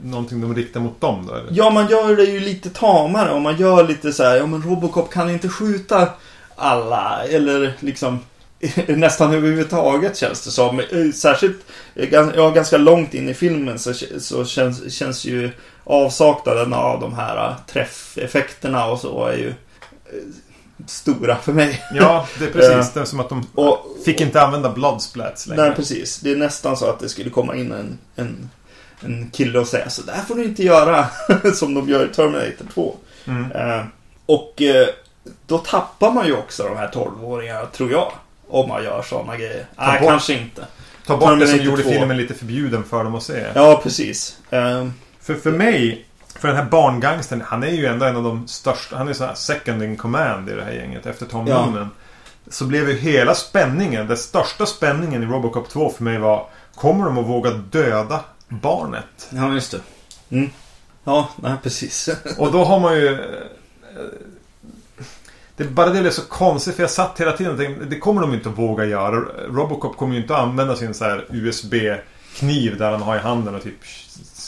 någonting 0.03 0.41
de 0.41 0.55
riktar 0.55 0.79
mot 0.79 1.01
dem 1.01 1.25
då? 1.27 1.33
Eller? 1.33 1.47
Ja, 1.51 1.69
man 1.69 1.87
gör 1.87 2.15
det 2.15 2.23
ju 2.23 2.39
lite 2.39 2.69
tamare 2.69 3.31
och 3.31 3.41
man 3.41 3.57
gör 3.57 3.87
lite 3.87 4.13
så 4.13 4.23
här, 4.23 4.35
ja 4.35 4.45
men 4.45 4.61
Robocop 4.61 5.11
kan 5.11 5.29
inte 5.29 5.49
skjuta 5.49 6.09
alla 6.55 7.23
eller 7.23 7.73
liksom 7.79 8.19
nästan 8.87 9.33
överhuvudtaget 9.33 10.17
känns 10.17 10.45
det 10.45 10.51
som. 10.51 10.79
Eh, 10.79 11.11
Särskilt 11.13 11.65
eh, 11.95 12.13
ja, 12.35 12.49
ganska 12.49 12.77
långt 12.77 13.13
in 13.13 13.29
i 13.29 13.33
filmen 13.33 13.79
så, 13.79 13.93
så 14.19 14.45
känns, 14.45 14.93
känns 14.93 15.25
ju 15.25 15.51
avsaknaden 15.83 16.73
av 16.73 16.99
de 16.99 17.13
här 17.13 17.49
eh, 17.49 17.55
träffeffekterna 17.67 18.85
och 18.85 18.99
så 18.99 19.25
är 19.25 19.37
ju 19.37 19.53
stora 20.87 21.35
för 21.35 21.53
mig. 21.53 21.83
Ja, 21.93 22.27
det 22.39 22.45
är 22.45 22.51
precis. 22.51 22.93
Det 22.93 22.99
är 22.99 23.05
som 23.05 23.19
att 23.19 23.29
de 23.29 23.47
Och, 23.55 23.97
fick 24.05 24.21
inte 24.21 24.41
använda 24.41 24.69
bloodsplats 24.69 25.47
längre. 25.47 25.65
Nej, 25.65 25.75
precis. 25.75 26.19
Det 26.19 26.31
är 26.31 26.35
nästan 26.35 26.77
så 26.77 26.89
att 26.89 26.99
det 26.99 27.09
skulle 27.09 27.29
komma 27.29 27.55
in 27.55 27.71
en, 27.71 27.97
en, 28.15 28.49
en 29.05 29.29
kille 29.33 29.59
och 29.59 29.67
säga 29.67 29.89
så 29.89 30.01
där 30.01 30.17
får 30.27 30.35
du 30.35 30.43
inte 30.43 30.63
göra 30.63 31.05
som 31.53 31.73
de 31.73 31.89
gör 31.89 32.05
i 32.05 32.13
Terminator 32.13 32.65
2. 32.73 32.95
Mm. 33.25 33.51
Eh, 33.51 33.85
och 34.25 34.61
eh, 34.61 34.87
då 35.47 35.57
tappar 35.57 36.11
man 36.11 36.25
ju 36.27 36.33
också 36.37 36.63
de 36.63 36.77
här 36.77 36.87
12-åringarna, 36.87 37.65
tror 37.71 37.91
jag. 37.91 38.11
Om 38.47 38.69
man 38.69 38.83
gör 38.83 39.01
sådana 39.01 39.37
grejer. 39.37 39.65
Nej, 39.75 39.99
bort- 39.99 40.09
kanske 40.09 40.33
inte. 40.33 40.65
Ta 41.05 41.17
bort 41.17 41.39
det 41.39 41.47
som 41.47 41.57
Terminator 41.57 41.65
gjorde 41.65 41.83
2. 41.83 41.89
filmen 41.89 42.17
lite 42.17 42.33
förbjuden 42.33 42.83
för 42.83 43.03
dem 43.03 43.15
att 43.15 43.23
se. 43.23 43.45
Ja, 43.55 43.79
precis. 43.83 44.37
Eh, 44.49 44.87
För, 45.21 45.33
för 45.35 45.51
mig, 45.51 46.05
för 46.35 46.47
den 46.47 46.57
här 46.57 46.65
barngangstern, 46.65 47.43
han 47.45 47.63
är 47.63 47.67
ju 47.71 47.85
ändå 47.85 48.05
en 48.05 48.15
av 48.15 48.23
de 48.23 48.47
största. 48.47 48.97
Han 48.97 49.07
är 49.07 49.13
så 49.13 49.25
här 49.25 49.33
second 49.33 49.83
in 49.83 49.97
command 49.97 50.49
i 50.49 50.53
det 50.53 50.63
här 50.63 50.71
gänget 50.71 51.05
efter 51.05 51.25
Tom 51.25 51.47
Ja. 51.47 51.65
Noonan. 51.65 51.89
Så 52.49 52.65
blev 52.65 52.89
ju 52.89 52.97
hela 52.97 53.35
spänningen, 53.35 54.07
den 54.07 54.17
största 54.17 54.65
spänningen 54.65 55.23
i 55.23 55.25
Robocop 55.25 55.69
2 55.69 55.89
för 55.89 56.03
mig 56.03 56.17
var 56.17 56.45
Kommer 56.75 57.05
de 57.05 57.17
att 57.17 57.25
våga 57.27 57.49
döda 57.51 58.19
barnet? 58.61 59.29
ja, 59.29 59.53
just 59.53 59.71
det. 59.71 59.79
Mm. 60.35 60.49
Ja, 61.03 61.29
nej, 61.41 61.53
precis. 61.63 62.09
Och 62.37 62.51
då 62.51 62.63
har 62.63 62.79
man 62.79 62.95
ju... 62.95 63.07
eh, 63.13 63.19
Det, 65.55 65.63
bara 65.63 65.89
det 65.89 66.01
blev 66.01 66.11
så 66.11 66.21
konstigt 66.21 66.75
för 66.75 66.83
jag 66.83 66.89
satt 66.89 67.21
hela 67.21 67.31
tiden 67.31 67.51
och 67.53 67.59
tänkte 67.59 67.85
det 67.85 67.99
kommer 67.99 68.21
de 68.21 68.33
inte 68.33 68.49
att 68.49 68.57
våga 68.57 68.85
göra. 68.85 69.25
Robocop 69.49 69.97
kommer 69.97 70.15
ju 70.15 70.21
inte 70.21 70.33
att 70.35 70.39
använda 70.41 70.75
sin 70.75 70.93
så 70.93 71.03
här 71.05 71.25
USB-kniv 71.29 72.77
där 72.77 72.91
han 72.91 73.01
har 73.01 73.15
i 73.15 73.19
handen 73.19 73.55
och 73.55 73.63
typ 73.63 73.75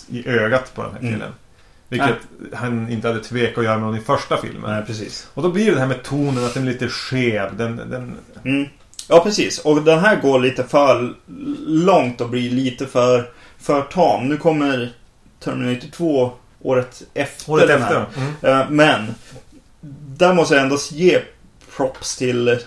i 0.10 0.28
ögat 0.28 0.76
på 0.76 0.84
den 0.84 0.92
här 0.92 1.00
killen. 1.00 1.16
Mm. 1.16 1.34
Vilket 1.90 2.16
han 2.54 2.90
inte 2.92 3.08
hade 3.08 3.20
tvekat 3.20 3.58
att 3.58 3.64
göra 3.64 3.78
med 3.78 3.86
någon 3.88 3.98
i 3.98 4.02
första 4.02 4.38
filmen. 4.38 4.72
nej, 4.72 4.84
precis. 4.86 5.28
Och 5.34 5.44
då 5.44 5.50
blir 5.50 5.66
det 5.66 5.72
det 5.72 5.80
här 5.80 5.88
med 5.88 6.04
tonen, 6.04 6.46
att 6.46 6.54
den 6.54 6.68
är 6.68 6.72
lite 6.72 6.88
skev. 6.90 7.58
Den, 7.58 7.76
den, 7.78 8.18
Mm. 8.44 8.70
Ja, 9.10 9.20
precis. 9.24 9.60
Och 9.60 9.82
den 9.82 10.00
här 10.00 10.22
går 10.22 10.40
lite 10.40 10.64
för 10.64 11.14
långt 11.68 12.22
och 12.22 12.30
blir 12.30 12.52
lite 12.52 12.86
för, 12.88 13.30
för 13.66 13.82
tam. 13.82 14.28
Nu 14.30 14.38
kommer 14.38 14.90
Terminator 15.40 15.88
2 15.88 16.32
året 16.62 17.04
efter 17.14 17.52
året 17.52 17.68
den 17.68 17.82
efter. 17.82 17.96
här. 17.96 18.06
Mm. 18.44 18.62
Eh, 18.62 18.70
Men 18.70 19.16
där 20.18 20.34
måste 20.34 20.56
jag 20.56 20.64
ändå 20.64 20.78
ge 20.92 21.22
props 21.78 22.18
till 22.18 22.60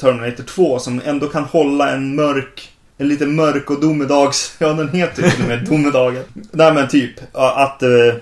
Terminator 0.00 0.44
2 0.44 0.78
som 0.78 1.00
ändå 1.04 1.26
kan 1.28 1.44
hålla 1.44 1.90
en 1.90 2.14
mörk 2.16 2.70
en 2.98 3.08
lite 3.08 3.26
mörk 3.26 3.70
och 3.70 3.80
domedags... 3.80 4.56
Ja, 4.60 4.72
den 4.72 4.88
heter 4.88 5.22
ju 5.22 5.30
till 5.30 5.42
och 5.42 5.48
med 5.48 5.64
Domedagen. 5.68 6.24
Nej, 6.50 6.74
men 6.74 6.88
typ 6.88 7.12
att 7.32 7.82
eh, 7.82 8.14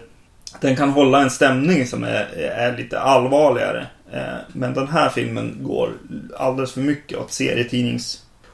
den 0.60 0.76
kan 0.76 0.90
hålla 0.90 1.22
en 1.22 1.30
stämning 1.30 1.86
som 1.86 2.04
är, 2.04 2.28
är 2.36 2.76
lite 2.76 3.00
allvarligare. 3.00 3.86
Eh, 4.12 4.20
men 4.52 4.74
den 4.74 4.88
här 4.88 5.08
filmen 5.08 5.56
går 5.60 5.92
alldeles 6.38 6.72
för 6.72 6.80
mycket 6.80 7.18
åt 7.18 7.32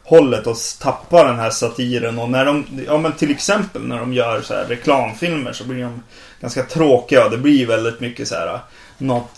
serietidningshållet 0.08 0.46
och 0.46 0.56
tappar 0.80 1.24
den 1.26 1.38
här 1.38 1.50
satiren. 1.50 2.18
Och 2.18 2.30
när 2.30 2.44
de, 2.44 2.64
ja 2.86 2.98
men 2.98 3.12
till 3.12 3.30
exempel 3.30 3.82
när 3.82 3.98
de 3.98 4.12
gör 4.12 4.42
så 4.42 4.54
här 4.54 4.64
reklamfilmer 4.64 5.52
så 5.52 5.64
blir 5.64 5.82
de 5.82 6.02
ganska 6.40 6.62
tråkiga. 6.62 7.28
Det 7.28 7.38
blir 7.38 7.66
väldigt 7.66 8.00
mycket 8.00 8.28
så 8.28 8.34
här 8.34 8.60
något, 8.98 9.30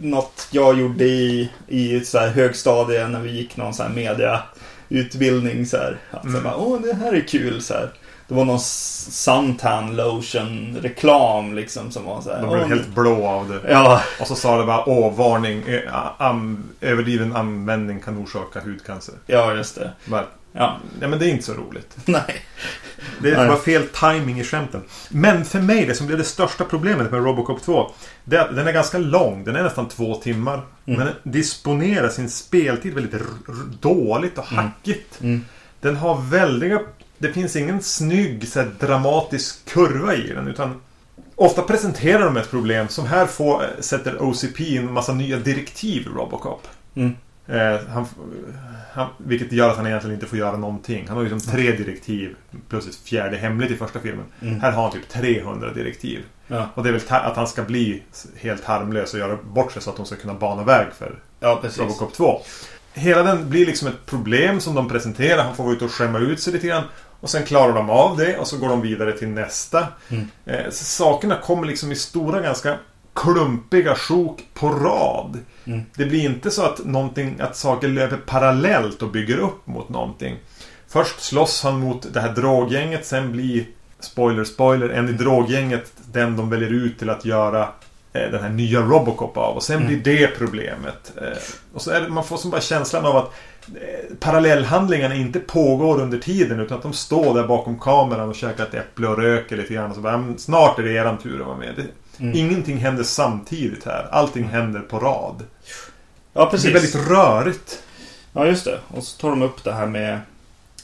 något 0.00 0.48
jag 0.50 0.78
gjorde 0.78 1.04
i, 1.04 1.50
i 1.68 2.00
så 2.04 2.18
här 2.18 2.28
högstadie 2.28 3.08
när 3.08 3.20
vi 3.20 3.30
gick 3.30 3.56
någon 3.56 3.74
så 3.74 3.82
här 3.82 3.90
mediautbildning 4.90 5.66
så 5.66 5.76
här. 5.76 5.98
Att 6.10 6.22
så 6.22 6.28
Mm. 6.28 6.42
bara, 6.42 6.56
åh 6.56 6.80
det 6.80 6.94
här 6.94 7.12
är 7.12 7.28
kul 7.28 7.62
så 7.62 7.74
här. 7.74 7.90
Det 8.28 8.34
var 8.34 8.44
någon 8.44 8.60
suntan 8.60 9.96
lotion 9.96 10.78
reklam 10.82 11.54
liksom 11.54 11.90
som 11.90 12.04
var 12.04 12.20
så 12.20 12.30
här. 12.32 12.40
De 12.42 12.48
blev 12.50 12.62
"Åh, 12.62 12.68
helt 12.68 12.88
blå 12.88 13.26
av 13.26 13.48
det. 13.48 13.60
Ja, 13.72 14.02
Och 14.20 14.26
så 14.26 14.34
sa 14.34 14.58
det 14.58 14.64
bara 14.66 14.88
åh, 14.88 15.14
varning. 15.16 15.64
am, 16.18 16.64
överdriven 16.80 17.36
användning 17.36 18.00
kan 18.00 18.18
orsaka 18.24 18.60
hudcancer. 18.60 19.14
ja 19.26 19.54
just 19.54 19.74
det. 19.74 19.90
Bara, 20.04 20.24
Ja, 20.58 20.76
ja 21.00 21.08
men 21.08 21.18
det 21.18 21.26
är 21.26 21.30
inte 21.30 21.44
så 21.44 21.52
roligt. 21.54 21.96
nej. 22.04 22.44
Det 23.22 23.36
Nej. 23.36 23.48
var 23.48 23.56
fel 23.56 23.82
timing 23.88 24.40
i 24.40 24.44
skämten. 24.44 24.82
Men 25.08 25.44
för 25.44 25.60
mig, 25.60 25.86
det 25.86 25.94
som 25.94 26.06
blev 26.06 26.18
det 26.18 26.24
största 26.24 26.64
problemet 26.64 27.10
med 27.10 27.24
Robocop 27.24 27.62
2. 27.62 27.90
Det 28.24 28.36
är 28.36 28.40
att 28.40 28.56
den 28.56 28.66
är 28.68 28.72
ganska 28.72 28.98
lång. 28.98 29.44
Den 29.44 29.56
är 29.56 29.62
nästan 29.62 29.88
två 29.88 30.14
timmar. 30.14 30.54
Mm. 30.54 30.98
Men 30.98 31.06
den 31.06 31.32
disponerar 31.32 32.08
sin 32.08 32.30
speltid 32.30 32.94
väldigt 32.94 33.22
dåligt 33.80 34.38
och 34.38 34.52
Mm. 34.52 34.64
hackigt. 34.64 35.20
Mm. 35.20 35.44
Den 35.80 35.96
har 35.96 36.20
väldiga... 36.30 36.80
Det 37.18 37.32
finns 37.32 37.56
ingen 37.56 37.82
snygg 37.82 38.48
så 38.48 38.60
här, 38.60 38.70
dramatisk 38.80 39.64
kurva 39.64 40.14
i 40.14 40.32
den. 40.32 40.48
Utan 40.48 40.80
ofta 41.34 41.62
presenterar 41.62 42.24
de 42.24 42.36
ett 42.36 42.50
problem. 42.50 42.88
Som 42.88 43.06
här 43.06 43.26
får, 43.26 43.62
sätter 43.80 44.22
OCP 44.22 44.76
en 44.76 44.92
massa 44.92 45.12
nya 45.12 45.38
direktiv 45.38 46.02
i 46.02 46.08
Robocop. 46.08 46.68
Mm. 46.94 47.16
Eh, 47.46 47.80
han, 47.88 48.06
han, 48.92 49.08
vilket 49.18 49.52
gör 49.52 49.70
att 49.70 49.76
han 49.76 49.86
egentligen 49.86 50.14
inte 50.14 50.26
får 50.26 50.38
göra 50.38 50.56
någonting. 50.56 51.04
Han 51.08 51.16
har 51.16 51.24
ju 51.24 51.30
liksom 51.30 51.52
tre 51.52 51.72
direktiv 51.72 52.36
plus 52.68 52.88
ett 52.88 52.96
fjärde 52.96 53.36
hemligt 53.36 53.70
i 53.70 53.76
första 53.76 54.00
filmen. 54.00 54.24
Mm. 54.42 54.60
Här 54.60 54.72
har 54.72 54.82
han 54.82 54.92
typ 54.92 55.08
300 55.08 55.72
direktiv. 55.72 56.24
Ja, 56.46 56.68
Och 56.74 56.82
det 56.82 56.88
är 56.88 56.92
väl 56.92 57.02
att 57.08 57.36
han 57.36 57.48
ska 57.48 57.62
bli 57.62 58.02
helt 58.36 58.64
harmlös 58.64 59.12
och 59.14 59.20
göra 59.20 59.38
bort 59.42 59.72
sig 59.72 59.82
så 59.82 59.90
att 59.90 59.96
de 59.96 60.06
ska 60.06 60.16
kunna 60.16 60.34
bana 60.34 60.64
väg 60.64 60.86
för 60.98 61.18
ja. 61.40 61.62
Robocop 61.78 62.12
2. 62.12 62.40
hela 62.94 63.22
den 63.22 63.50
blir 63.50 63.66
liksom 63.66 63.88
ett 63.88 64.06
problem 64.06 64.60
som 64.60 64.74
de 64.74 64.88
presenterar. 64.88 65.44
Han 65.44 65.56
får 65.56 65.64
vara 65.64 65.74
ute 65.74 65.84
och 65.84 65.92
skämma 65.92 66.18
ut 66.18 66.40
sig 66.40 66.52
lite 66.52 66.66
grann. 66.66 66.84
Och 67.20 67.30
sen 67.30 67.44
klarar 67.44 67.72
de 67.74 67.90
av 67.90 68.16
det 68.16 68.38
och 68.38 68.46
så 68.46 68.58
går 68.58 68.68
de 68.68 68.80
vidare 68.80 69.12
till 69.12 69.28
nästa. 69.28 69.86
Mm. 70.08 70.28
Eh, 70.46 70.70
så 70.70 70.84
sakerna 70.84 71.36
kommer 71.36 71.66
liksom 71.66 71.92
i 71.92 71.96
stora 71.96 72.40
ganska 72.40 72.76
klumpiga 73.14 73.94
sjok 73.94 74.44
på 74.54 74.68
rad. 74.70 75.38
Mm. 75.64 75.82
Det 75.94 76.04
blir 76.04 76.24
inte 76.24 76.50
så 76.50 76.62
att, 76.62 76.84
någonting, 76.84 77.40
att 77.40 77.56
saker 77.56 77.88
löper 77.88 78.16
parallellt 78.16 79.02
och 79.02 79.10
bygger 79.10 79.38
upp 79.38 79.66
mot 79.66 79.88
någonting. 79.88 80.36
Först 80.88 81.20
slåss 81.20 81.62
han 81.62 81.80
mot 81.80 82.06
det 82.14 82.20
här 82.20 82.32
droggänget, 82.32 83.06
sen 83.06 83.32
blir 83.32 83.66
Spoiler, 84.00 84.44
spoiler, 84.44 84.88
en 84.88 85.08
i 85.08 85.12
droggänget 85.12 85.92
den 86.12 86.36
de 86.36 86.50
väljer 86.50 86.70
ut 86.70 86.98
till 86.98 87.10
att 87.10 87.24
göra 87.24 87.62
eh, 88.12 88.30
den 88.30 88.42
här 88.42 88.48
nya 88.48 88.80
Robocop 88.80 89.36
av. 89.36 89.56
Och 89.56 89.62
sen 89.62 89.76
Mm. 89.76 89.88
blir 89.88 90.16
det 90.18 90.26
problemet. 90.26 91.12
Eh, 91.16 91.38
och 91.74 91.82
så 91.82 91.90
är 91.90 92.00
det, 92.00 92.08
man 92.08 92.24
får 92.24 92.36
som 92.36 92.50
bara 92.50 92.60
känslan 92.60 93.06
av 93.06 93.16
att 93.16 93.32
parallellhandlingarna 94.20 95.14
inte 95.14 95.40
pågår 95.40 96.00
under 96.00 96.18
tiden 96.18 96.60
utan 96.60 96.76
att 96.76 96.82
de 96.82 96.92
står 96.92 97.34
där 97.34 97.46
bakom 97.46 97.78
kameran 97.78 98.28
och 98.28 98.34
käkar 98.34 98.64
ett 98.64 98.74
äpple 98.74 99.08
och 99.08 99.18
röker 99.18 99.56
lite 99.56 99.74
grann. 99.74 99.90
Och 99.90 99.94
så 99.96 100.00
bara, 100.02 100.14
"Mm, 100.14 100.38
snart 100.38 100.78
är 100.78 100.82
det 100.82 100.92
eran 100.92 101.18
tur 101.18 101.40
att 101.40 101.46
vara 101.46 101.56
med. 101.56 101.74
Det, 101.76 101.82
Mm. 102.18 102.36
Ingenting 102.36 102.76
händer 102.76 103.04
samtidigt 103.04 103.84
här. 103.84 104.08
Allting 104.12 104.44
händer 104.44 104.80
på 104.80 104.98
rad. 104.98 105.42
Ja, 106.32 106.44
Det 106.44 106.50
precis. 106.50 106.68
är 106.70 106.72
väldigt 106.72 107.08
rörigt. 107.08 107.82
Ja, 108.32 108.46
just 108.46 108.64
det. 108.64 108.78
Och 108.88 109.02
så 109.02 109.20
tar 109.20 109.30
de 109.30 109.42
upp 109.42 109.64
det 109.64 109.72
här 109.72 109.86
med 109.86 110.18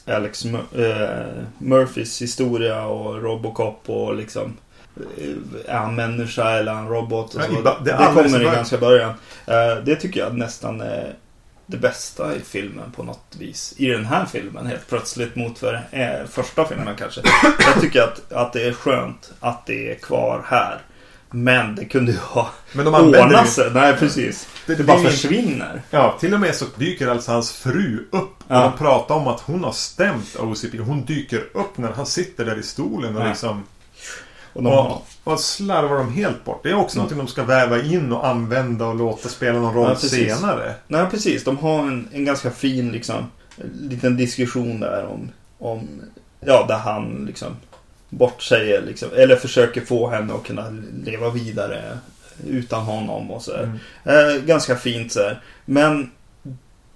Alex 0.06 0.44
Mur- 0.44 0.66
eh, 0.90 1.44
Murphys 1.58 2.22
historia 2.22 2.84
och 2.84 3.22
Robocop 3.22 3.82
och 3.86 4.16
liksom 4.16 4.56
eh, 4.96 5.74
Är 5.74 5.78
han 5.78 5.94
människa 5.94 6.50
eller 6.50 6.72
är 6.72 6.76
han 6.76 6.88
robot? 6.88 7.34
Och 7.34 7.40
Ja, 7.40 7.56
så. 7.56 7.62
ba- 7.62 7.78
det 7.84 7.90
det 7.92 8.10
kommer 8.14 8.40
i 8.42 8.44
ganska 8.44 8.78
början. 8.78 9.10
Eh, 9.46 9.84
det 9.84 9.96
tycker 9.96 10.20
jag 10.20 10.34
nästan 10.36 10.80
är 10.80 11.14
det 11.66 11.76
bästa 11.76 12.36
i 12.36 12.40
filmen 12.40 12.90
på 12.96 13.02
något 13.02 13.36
vis. 13.38 13.74
I 13.76 13.86
den 13.86 14.04
här 14.04 14.26
filmen 14.26 14.66
helt 14.66 14.88
plötsligt 14.88 15.36
mot 15.36 15.58
för 15.58 15.74
eh, 15.90 16.26
första 16.30 16.64
filmen 16.64 16.96
kanske. 16.98 17.20
Jag 17.66 17.80
tycker 17.80 18.02
att, 18.02 18.32
att 18.32 18.52
det 18.52 18.68
är 18.68 18.72
skönt 18.72 19.32
att 19.40 19.66
det 19.66 19.90
är 19.90 19.94
kvar 19.94 20.44
här. 20.46 20.78
Men 21.34 21.74
det 21.74 21.84
kunde 21.84 22.12
ju 22.12 22.18
ha 22.18 22.50
Men 22.72 22.84
de 22.84 22.94
ordnat 22.94 23.48
sig. 23.48 23.70
Nej, 23.74 23.96
precis. 23.96 24.48
Det, 24.66 24.74
Det 24.74 24.84
bara 24.84 24.98
blir- 25.00 25.10
försvinner. 25.10 25.82
Ja, 25.90 26.16
till 26.20 26.34
och 26.34 26.40
med 26.40 26.54
så 26.54 26.64
dyker 26.76 27.08
alltså 27.08 27.32
hans 27.32 27.52
fru 27.52 28.08
upp. 28.12 28.22
Och 28.38 28.44
Ja. 28.48 28.60
de 28.62 28.78
pratar 28.78 29.14
om 29.14 29.28
att 29.28 29.40
hon 29.40 29.64
har 29.64 29.72
stämt 29.72 30.36
OCP. 30.38 30.78
Hon 30.78 31.04
dyker 31.04 31.44
upp 31.54 31.78
när 31.78 31.92
han 31.92 32.06
sitter 32.06 32.44
där 32.44 32.58
i 32.58 32.62
stolen 32.62 33.16
och 33.16 33.22
Ja. 33.22 33.28
liksom... 33.28 33.62
Och 34.52 34.62
de, 34.62 34.72
Och, 34.72 35.06
och 35.24 35.40
slarvar 35.40 35.96
de 35.98 36.12
helt 36.12 36.44
bort. 36.44 36.60
Det 36.62 36.70
är 36.70 36.74
också 36.74 36.96
Mm. 36.96 37.02
någonting 37.02 37.18
de 37.26 37.30
ska 37.32 37.42
väva 37.42 37.82
in 37.82 38.12
och 38.12 38.26
använda 38.26 38.86
och 38.86 38.94
låta 38.96 39.28
spela 39.28 39.58
någon 39.58 39.74
roll 39.74 39.88
Ja, 39.88 39.96
senare. 40.08 40.74
Nej, 40.88 41.06
precis. 41.10 41.44
De 41.44 41.58
har 41.58 41.78
en, 41.78 42.08
en 42.12 42.24
ganska 42.24 42.50
fin 42.50 42.92
liksom, 42.92 43.16
liten 43.80 44.16
diskussion 44.16 44.80
där 44.80 45.06
om, 45.06 45.28
om 45.58 45.88
ja, 46.40 46.64
där 46.68 46.78
han 46.78 47.24
liksom 47.26 47.56
bortsäger 48.08 48.82
liksom, 48.82 49.08
eller 49.16 49.36
försöker 49.36 49.80
få 49.80 50.08
henne 50.10 50.34
att 50.34 50.44
kunna 50.44 50.64
leva 51.04 51.30
vidare 51.30 51.98
utan 52.48 52.82
honom 52.82 53.30
och 53.30 53.42
så. 53.42 53.52
Mm. 53.56 53.78
Eh, 54.04 54.42
ganska 54.44 54.76
fint 54.76 55.12
så 55.12 55.20
här. 55.20 55.40
Men 55.64 56.10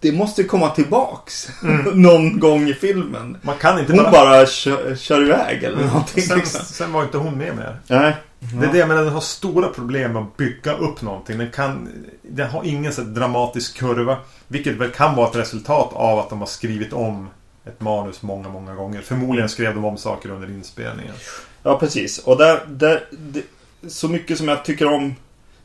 det 0.01 0.13
måste 0.13 0.45
komma 0.45 0.71
tillbaks 0.71 1.49
Mm. 1.63 1.83
någon 2.03 2.41
gång 2.41 2.69
i 2.69 2.75
filmen. 2.75 3.37
Man 3.43 3.57
kan 3.57 3.79
inte 3.79 3.93
Hon 3.93 4.03
bara... 4.03 4.11
bara 4.13 4.47
kör, 4.47 4.97
kör 4.97 5.23
iväg 5.23 5.63
eller 5.65 5.77
Mm. 5.77 5.87
någonting. 5.89 6.23
Sen, 6.23 6.39
Liksom. 6.39 6.65
sen 6.65 6.93
var 6.93 7.03
inte 7.03 7.19
hon 7.19 7.39
med 7.39 7.57
mer. 7.57 7.81
Nej. 7.87 8.17
Det 8.39 8.67
är 8.67 8.73
det 8.73 8.79
jag 8.79 8.89
menar, 8.89 9.03
den 9.05 9.13
har 9.13 9.21
stora 9.21 9.69
problem 9.69 10.13
med 10.13 10.23
att 10.23 10.37
bygga 10.37 10.73
upp 10.77 11.03
någonting. 11.03 11.39
Den, 11.39 11.51
kan, 11.51 11.89
den 12.23 12.51
har 12.51 12.65
ingen 12.65 12.93
så 12.93 13.03
dramatisk 13.03 13.77
kurva. 13.79 14.17
Vilket 14.49 14.75
väl 14.77 14.91
kan 14.91 15.15
vara 15.17 15.29
ett 15.31 15.37
resultat 15.37 15.91
av 15.93 16.19
att 16.19 16.31
de 16.31 16.39
har 16.39 16.47
skrivit 16.47 16.93
om 16.93 17.29
ett 17.67 17.81
manus 17.81 18.23
många, 18.23 18.49
många 18.49 18.75
gånger. 18.75 19.01
Förmodligen 19.01 19.49
skrev 19.49 19.75
de 19.75 19.85
om 19.85 19.97
saker 19.99 20.31
under 20.31 20.49
inspelningen. 20.49 21.15
Ja, 21.63 21.79
precis. 21.79 22.19
Och 22.19 22.37
där, 22.39 22.61
där, 22.69 23.05
det, 23.11 23.43
så 23.89 24.09
mycket 24.09 24.39
som 24.39 24.49
jag 24.49 24.65
tycker 24.65 24.87
om 24.93 25.15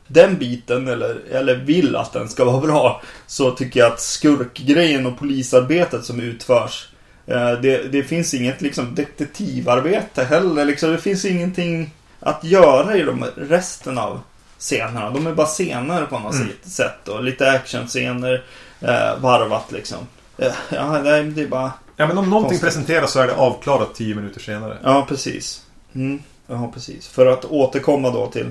den 0.06 0.38
biten, 0.38 0.88
eller, 0.88 1.20
eller 1.30 1.54
vill 1.54 1.96
att 1.96 2.12
den 2.12 2.28
ska 2.28 2.44
vara 2.44 2.60
bra, 2.60 3.02
så 3.26 3.50
tycker 3.50 3.80
jag 3.80 3.92
att 3.92 4.00
skurkgrejen 4.00 5.06
och 5.06 5.18
polisarbetet 5.18 6.04
som 6.04 6.20
utförs, 6.20 6.88
eh, 7.26 7.52
det, 7.52 7.92
det 7.92 8.02
finns 8.02 8.34
inget 8.34 8.60
liksom 8.62 8.94
detektivarbete 8.94 10.24
heller. 10.24 10.64
Liksom, 10.64 10.90
det 10.92 10.98
finns 10.98 11.24
ingenting 11.24 11.90
att 12.20 12.44
göra 12.44 12.96
i 12.96 13.02
de 13.02 13.24
resten 13.36 13.98
av 13.98 14.20
scenerna. 14.58 15.10
De 15.10 15.26
är 15.26 15.32
bara 15.34 15.46
scener 15.46 16.06
på 16.06 16.18
något 16.18 16.34
Mm. 16.34 16.48
sätt. 16.62 17.08
Och 17.08 17.22
lite 17.24 17.50
actionscener 17.50 18.44
eh, 18.80 19.18
varvat 19.20 19.72
liksom. 19.72 19.98
Eh, 20.38 20.52
ja, 20.70 20.98
det 20.98 21.42
är 21.42 21.46
bara... 21.48 21.72
Ja, 21.96 22.06
men 22.06 22.18
om 22.18 22.30
någonting 22.30 22.48
Konstigt. 22.58 22.60
presenteras 22.60 23.12
så 23.12 23.20
är 23.20 23.26
det 23.26 23.34
avklarat 23.34 23.94
tio 23.94 24.14
minuter 24.14 24.40
senare. 24.40 24.78
Ja, 24.82 25.06
precis. 25.08 25.62
Mm. 25.94 26.22
Ja, 26.46 26.70
precis. 26.74 27.08
För 27.08 27.26
att 27.26 27.44
återkomma 27.44 28.10
då 28.10 28.26
till... 28.26 28.50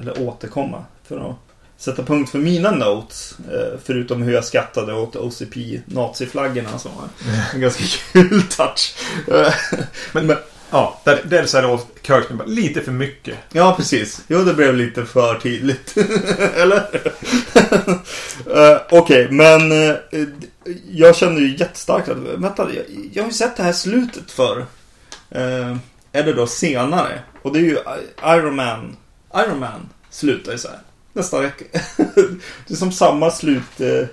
Eller 0.00 0.28
återkomma. 0.28 0.84
För 1.08 1.30
att 1.30 1.36
sätta 1.76 2.02
punkt 2.02 2.30
för 2.30 2.38
mina 2.38 2.70
notes. 2.70 3.34
Eh, 3.52 3.78
förutom 3.84 4.22
hur 4.22 4.32
jag 4.32 4.44
skattade 4.44 4.94
åt 4.94 5.16
OCP 5.16 5.80
naziflaggorna 5.84 6.78
som 6.78 6.90
var 6.96 7.08
en 7.54 7.60
ganska 7.60 7.84
kul 8.12 8.42
touch. 8.42 8.94
Men, 10.12 10.26
men 10.26 10.36
ja, 10.70 11.00
där, 11.04 11.20
där 11.24 11.44
så 11.44 11.58
är 11.58 11.62
det 11.62 11.68
åt 11.68 11.86
Kirsten 12.02 12.36
bara 12.36 12.48
lite 12.48 12.80
för 12.80 12.92
mycket. 12.92 13.36
ja, 13.52 13.74
precis. 13.76 14.20
Jo, 14.28 14.38
det 14.44 14.54
blev 14.54 14.74
lite 14.74 15.04
för 15.04 15.34
tydligt. 15.34 15.96
eller? 16.56 16.82
Eh, 18.54 18.80
Okej, 18.90 19.28
men 19.30 19.72
eh, 19.72 19.96
jag 20.90 21.16
kände 21.16 21.40
ju 21.40 21.56
jättestarkt 21.56 22.08
att 22.08 22.16
vänta, 22.16 22.68
jag, 22.74 22.84
jag 23.12 23.22
har 23.22 23.28
ju 23.28 23.34
sett 23.34 23.56
det 23.56 23.62
här 23.62 23.72
slutet 23.72 24.30
för 24.30 24.58
eh, 25.30 25.76
Eller 26.12 26.34
då 26.34 26.46
senare. 26.46 27.20
Och 27.42 27.52
det 27.52 27.58
är 27.58 27.62
ju 27.62 27.78
Iron 28.24 28.56
Man. 28.56 28.96
Iron 29.34 29.58
Man 29.58 29.88
slutar 30.10 30.52
ju 30.52 30.58
så 30.58 30.68
här. 30.68 30.78
Nästa 31.12 31.40
vecka. 31.40 31.64
det 32.66 32.74
är 32.74 32.76
som 32.76 32.92
samma 32.92 33.30
slut 33.30 33.80
eh, 33.80 34.06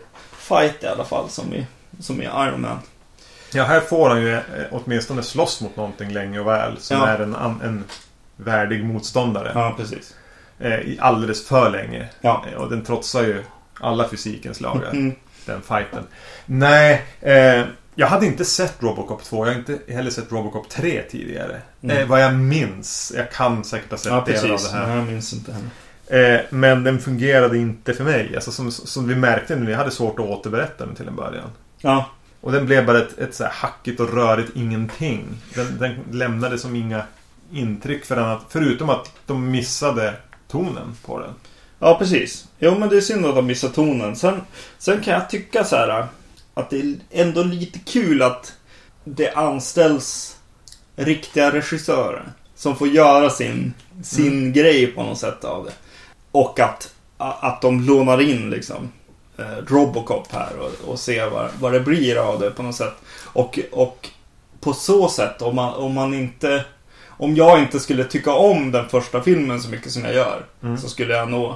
i 0.81 0.87
alla 0.87 1.05
fall 1.05 1.29
som 1.29 1.53
i, 1.53 1.67
som 1.99 2.21
i 2.21 2.25
Iron 2.25 2.61
Man. 2.61 2.79
Ja, 3.53 3.63
här 3.63 3.79
får 3.79 4.09
han 4.09 4.21
ju 4.21 4.33
eh, 4.33 4.41
åtminstone 4.71 5.23
slåss 5.23 5.61
mot 5.61 5.75
någonting 5.75 6.13
länge 6.13 6.39
och 6.39 6.47
väl. 6.47 6.77
Som 6.79 6.97
Ja. 6.97 7.07
är 7.07 7.19
en, 7.19 7.35
en 7.35 7.83
värdig 8.35 8.83
motståndare. 8.85 9.51
Ja, 9.55 9.73
precis. 9.77 10.15
Eh, 10.59 10.79
alldeles 10.99 11.47
för 11.47 11.69
länge. 11.69 12.09
Ja. 12.21 12.45
Och 12.57 12.69
den 12.69 12.83
trotsar 12.85 13.21
ju 13.23 13.43
alla 13.79 14.09
fysikens 14.09 14.61
lagar. 14.61 14.89
Mm. 14.89 15.15
Den 15.45 15.61
fighten. 15.61 16.03
Nej, 16.45 17.05
eh, 17.21 17.63
jag 17.99 18.07
hade 18.07 18.25
inte 18.25 18.45
sett 18.45 18.83
Robocop 18.83 19.23
2. 19.23 19.45
Jag 19.45 19.53
har 19.53 19.59
inte 19.59 19.79
heller 19.87 20.11
sett 20.11 20.31
Robocop 20.31 20.69
3 20.69 21.01
tidigare. 21.01 21.61
Mm. 21.81 21.97
Eh, 21.97 22.07
vad 22.07 22.23
jag 22.23 22.35
minns. 22.35 23.13
Jag 23.15 23.31
kan 23.31 23.63
säkert 23.63 23.91
ha 23.91 23.97
sett 23.97 24.11
Ja, 24.11 24.23
delar 24.27 24.53
av 24.53 24.59
det 24.59 24.77
här. 24.77 24.87
Nej, 24.87 24.97
jag 24.97 25.07
minns 25.07 25.33
inte 25.33 25.51
heller. 25.53 26.35
Eh, 26.37 26.41
men 26.49 26.83
den 26.83 26.99
fungerade 26.99 27.57
inte 27.57 27.93
för 27.93 28.03
mig. 28.03 28.35
Alltså 28.35 28.51
som, 28.51 28.71
som 28.71 29.07
vi 29.07 29.15
märkte 29.15 29.55
nu, 29.55 29.71
jag 29.71 29.77
hade 29.77 29.91
svårt 29.91 30.19
att 30.19 30.25
återberätta 30.25 30.85
den 30.85 30.95
till 30.95 31.07
en 31.07 31.15
början. 31.15 31.49
Ja, 31.77 32.09
Och 32.41 32.51
den 32.51 32.65
blev 32.65 32.85
bara 32.85 32.97
ett, 32.99 33.19
ett 33.19 33.35
så 33.35 33.43
här 33.43 33.51
hackigt 33.51 33.99
och 33.99 34.13
rörigt 34.13 34.51
ingenting. 34.55 35.27
Den, 35.55 35.77
den 35.79 35.95
lämnade 36.11 36.57
som 36.59 36.75
inga 36.75 37.03
intryck 37.51 38.05
för 38.05 38.17
annat, 38.17 38.41
förutom 38.49 38.89
att 38.89 39.11
de 39.25 39.51
missade 39.51 40.13
tonen 40.47 40.95
på 41.05 41.19
den. 41.19 41.33
Ja, 41.79 41.97
precis. 41.99 42.47
Jo, 42.59 42.79
men 42.79 42.89
det 42.89 42.97
är 42.97 43.01
synd 43.01 43.25
att 43.25 43.35
de 43.35 43.45
missar 43.45 43.69
tonen. 43.69 44.15
Sen, 44.15 44.41
sen 44.77 45.01
kan 45.01 45.13
jag 45.13 45.29
tycka 45.29 45.63
så 45.63 45.75
här 45.75 46.07
att 46.59 46.69
det 46.69 46.79
är 46.79 46.95
ändå 47.11 47.43
lite 47.43 47.79
kul 47.79 48.21
att 48.21 48.53
det 49.03 49.31
anställs 49.33 50.37
riktiga 50.95 51.53
regissörer 51.53 52.31
som 52.55 52.75
får 52.75 52.87
göra 52.87 53.29
sin, 53.29 53.73
sin 54.03 54.53
grej 54.53 54.87
på 54.87 55.03
något 55.03 55.17
sätt 55.17 55.43
av 55.43 55.65
det. 55.65 55.71
Och 56.31 56.59
att, 56.59 56.93
att 57.17 57.61
de 57.61 57.81
lånar 57.81 58.21
in 58.21 58.49
liksom 58.49 58.91
eh, 59.37 59.57
Robocop 59.67 60.31
här 60.31 60.51
och, 60.59 60.89
och 60.89 60.99
ser 60.99 61.29
vad, 61.29 61.49
vad 61.59 61.73
det 61.73 61.79
blir 61.79 62.15
av 62.15 62.39
det 62.39 62.51
på 62.51 62.63
något 62.63 62.75
sätt. 62.75 62.93
Och, 63.23 63.59
och 63.71 64.09
på 64.59 64.73
så 64.73 65.09
sätt, 65.09 65.41
om 65.41 65.55
man, 65.55 65.73
om 65.73 65.93
man 65.93 66.13
inte... 66.13 66.65
Om 67.19 67.35
jag 67.35 67.59
inte 67.59 67.79
skulle 67.79 68.03
tycka 68.03 68.31
om 68.31 68.71
den 68.71 68.89
första 68.89 69.21
filmen 69.21 69.61
så 69.61 69.69
mycket 69.69 69.91
som 69.91 70.03
jag 70.03 70.13
gör 70.13 70.45
Mm. 70.63 70.77
så 70.77 70.89
skulle 70.89 71.13
jag 71.13 71.31
nog 71.31 71.53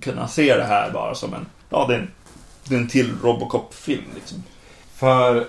kunna 0.00 0.28
se 0.28 0.56
det 0.56 0.64
här 0.64 0.90
bara 0.90 1.14
som 1.14 1.34
en... 1.34 1.46
Ja, 1.70 1.86
det 1.88 1.94
är 1.94 1.98
en, 1.98 2.10
en 2.76 2.88
till 2.88 3.14
Robocop-film 3.22 4.04
liksom. 4.14 4.42
För 4.94 5.46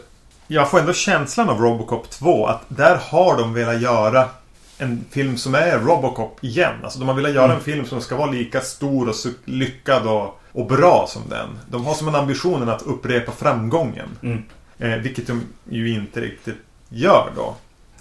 jag 0.48 0.72
får 0.72 0.80
ändå 0.80 0.94
känslan 0.94 1.50
av 1.50 1.62
Robocop 1.62 2.10
2 2.10 2.46
att 2.46 2.62
där 2.68 2.96
har 2.96 3.38
de 3.38 3.54
velat 3.54 3.82
göra 3.82 4.30
en 4.78 5.06
film 5.12 5.38
som 5.38 5.56
är 5.56 5.80
Robocop 5.80 6.44
igen. 6.44 6.74
Alltså 6.84 7.00
de 7.00 7.08
har 7.08 7.16
velat 7.16 7.34
göra 7.34 7.46
Mm. 7.46 7.58
en 7.58 7.64
film 7.64 7.86
som 7.86 8.02
ska 8.02 8.16
vara 8.16 8.32
lika 8.32 8.62
stor 8.62 9.10
och 9.10 9.16
lyckad 9.46 10.08
och, 10.08 10.40
och 10.52 10.66
bra 10.66 11.06
som 11.10 11.22
den. 11.30 11.60
De 11.70 11.86
har 11.86 11.94
som 11.94 12.08
en 12.08 12.16
ambition 12.16 12.70
att 12.70 12.82
upprepa 12.82 13.32
framgången. 13.32 14.10
Mm. 14.22 14.44
Eh, 14.80 14.98
vilket 14.98 15.28
de 15.28 15.44
ju 15.70 15.90
inte 15.94 16.22
riktigt 16.22 16.58
gör 16.90 17.32
då. 17.36 17.56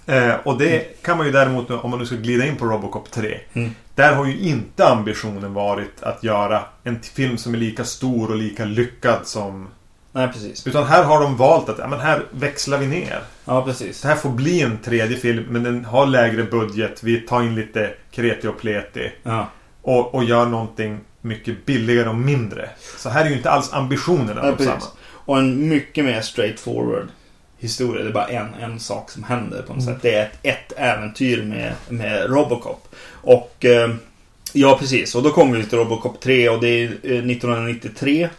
Eh, 0.09 0.35
och 0.43 0.57
det 0.57 1.03
kan 1.03 1.17
man 1.17 1.25
ju 1.25 1.31
däremot, 1.31 1.69
om 1.69 1.89
man 1.89 1.99
nu 1.99 2.05
ska 2.05 2.15
glida 2.15 2.45
in 2.45 2.55
på 2.55 2.65
Robocop 2.65 3.11
3. 3.11 3.39
Mm. 3.53 3.71
Där 3.95 4.13
har 4.13 4.25
ju 4.25 4.39
inte 4.39 4.87
ambitionen 4.87 5.53
varit 5.53 6.03
att 6.03 6.23
göra 6.23 6.61
en 6.83 6.99
film 7.01 7.37
som 7.37 7.53
är 7.53 7.57
lika 7.57 7.83
stor 7.83 8.29
och 8.29 8.35
lika 8.35 8.65
lyckad 8.65 9.19
som, 9.23 9.67
Nej, 10.11 10.27
precis. 10.27 10.67
Utan 10.67 10.85
här 10.85 11.03
har 11.03 11.21
de 11.21 11.37
valt 11.37 11.69
att 11.69 11.77
ja, 11.79 11.87
men 11.87 11.99
här 11.99 12.25
växlar 12.31 12.77
vi 12.77 12.87
ner. 12.87 13.19
Ja, 13.45 13.65
precis. 13.65 14.01
Det 14.01 14.07
här 14.07 14.15
får 14.15 14.29
bli 14.29 14.61
en 14.61 14.77
tredje 14.77 15.17
film 15.17 15.45
men 15.49 15.63
den 15.63 15.85
har 15.85 16.05
lägre 16.05 16.43
budget. 16.43 17.03
Vi 17.03 17.21
tar 17.21 17.41
in 17.41 17.55
lite 17.55 17.93
kreti 18.11 18.47
och 18.47 18.59
pleti. 18.59 19.11
Ja. 19.23 19.47
Och, 19.81 20.15
och 20.15 20.23
gör 20.23 20.45
någonting 20.45 20.99
mycket 21.21 21.65
billigare 21.65 22.09
och 22.09 22.15
mindre. 22.15 22.69
Så 22.97 23.09
här 23.09 23.25
är 23.25 23.29
ju 23.29 23.35
inte 23.35 23.49
alls 23.49 23.73
ambitionerna 23.73 24.41
Ja, 24.43 24.51
de 24.57 24.65
samma. 24.65 24.81
Och 25.11 25.39
en 25.39 25.69
mycket 25.69 26.05
mer 26.05 26.21
straightforward 26.21 27.07
historia. 27.59 28.03
Det 28.03 28.09
är 28.09 28.13
bara 28.13 28.27
en, 28.27 28.53
en 28.53 28.79
sak 28.79 29.11
som 29.11 29.23
händer 29.23 29.61
på 29.61 29.73
något 29.73 29.83
Mm. 29.83 29.93
sätt. 29.95 30.01
Det 30.01 30.15
är 30.15 30.25
ett, 30.25 30.37
ett 30.43 30.73
äventyr 30.77 31.43
med, 31.43 31.73
med 31.89 32.29
Robocop. 32.29 32.95
Och 33.11 33.65
eh, 33.65 33.89
ja, 34.53 34.77
precis. 34.79 35.15
Och 35.15 35.23
då 35.23 35.29
kommer 35.31 35.57
vi 35.57 35.63
till 35.65 35.77
Robocop 35.77 36.19
3 36.21 36.49
och 36.49 36.61
det 36.61 36.67
är 36.69 36.83
eh, 36.87 36.91
1993 37.17 38.29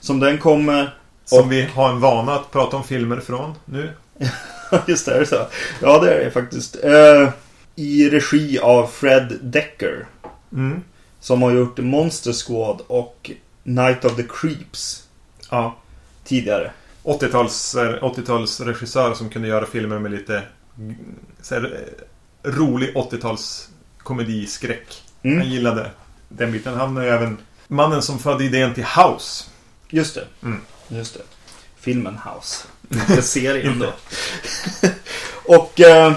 som 0.00 0.20
den 0.20 0.38
kommer. 0.38 0.94
Som 1.24 1.38
Och- 1.44 1.52
vi 1.52 1.62
har 1.62 1.88
en 1.90 2.00
vana 2.00 2.34
att 2.34 2.50
prata 2.52 2.76
om 2.76 2.84
filmer 2.84 3.20
från 3.20 3.54
nu. 3.64 3.90
Just 4.86 5.06
det, 5.06 5.14
är 5.14 5.20
det 5.20 5.26
så? 5.26 5.46
Ja, 5.82 5.98
det 5.98 6.14
är 6.14 6.24
det 6.24 6.30
faktiskt. 6.30 6.76
Eh, 6.84 7.28
I 7.74 8.08
regi 8.10 8.58
av 8.58 8.86
Fred 8.86 9.38
Decker. 9.42 10.06
Mm. 10.52 10.82
Som 11.20 11.42
har 11.42 11.52
gjort 11.52 11.78
Monster 11.78 12.32
Squad 12.32 12.80
och 12.86 13.30
Night 13.62 14.04
of 14.04 14.16
the 14.16 14.22
Creeps 14.22 15.04
Ja. 15.50 15.76
tidigare. 16.24 16.70
80-tals, 17.08 17.74
eh, 17.74 18.02
80-talsregissör 18.02 19.14
som 19.14 19.28
kunde 19.28 19.48
göra 19.48 19.66
filmer 19.66 19.98
med 19.98 20.10
lite 20.10 20.42
här, 21.50 21.88
eh, 22.44 22.50
rolig 22.50 22.96
80-tals 22.96 23.68
komediskräck. 23.98 25.02
Mm. 25.22 25.38
Han 25.38 25.50
gillade 25.50 25.90
den 26.28 26.52
biten. 26.52 26.74
Han 26.74 26.96
är 26.96 27.02
även 27.02 27.38
mannen 27.68 28.02
som 28.02 28.18
födde 28.18 28.44
idén 28.44 28.74
till 28.74 28.84
House. 28.84 29.44
Just 29.90 30.14
det. 30.14 30.24
Mm. 30.42 30.60
Just 30.88 31.14
det. 31.14 31.20
Filmen 31.76 32.18
House. 32.18 32.66
Inte 33.10 33.22
serien 33.22 33.78
då. 33.78 33.92
och... 35.54 35.80
Eh, 35.80 36.16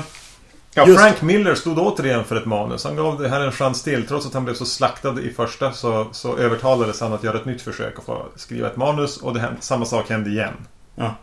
Ja, 0.73 0.85
Frank 0.85 1.21
Miller 1.21 1.55
stod 1.55 1.79
återigen 1.79 2.23
för 2.23 2.35
ett 2.35 2.45
manus. 2.45 2.83
Han 2.83 2.95
gav 2.95 3.21
det 3.21 3.29
här 3.29 3.41
en 3.41 3.51
chans 3.51 3.83
till. 3.83 4.07
Trots 4.07 4.25
att 4.25 4.33
han 4.33 4.45
blev 4.45 4.53
så 4.53 4.65
slaktad 4.65 5.21
i 5.21 5.29
första 5.29 5.73
så, 5.73 6.07
så 6.11 6.37
övertalades 6.37 7.01
han 7.01 7.13
att 7.13 7.23
göra 7.23 7.37
ett 7.37 7.45
nytt 7.45 7.61
försök 7.61 7.97
och 7.97 8.05
få 8.05 8.25
skriva 8.35 8.67
ett 8.67 8.77
manus. 8.77 9.17
Och 9.17 9.33
det 9.33 9.55
samma 9.59 9.85
sak 9.85 10.09
hände 10.09 10.29
igen. 10.29 10.53
Ja. 10.95 11.15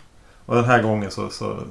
Och 0.46 0.54
den 0.56 0.64
här 0.64 0.82
gången 0.82 1.10
så, 1.10 1.30
så 1.30 1.62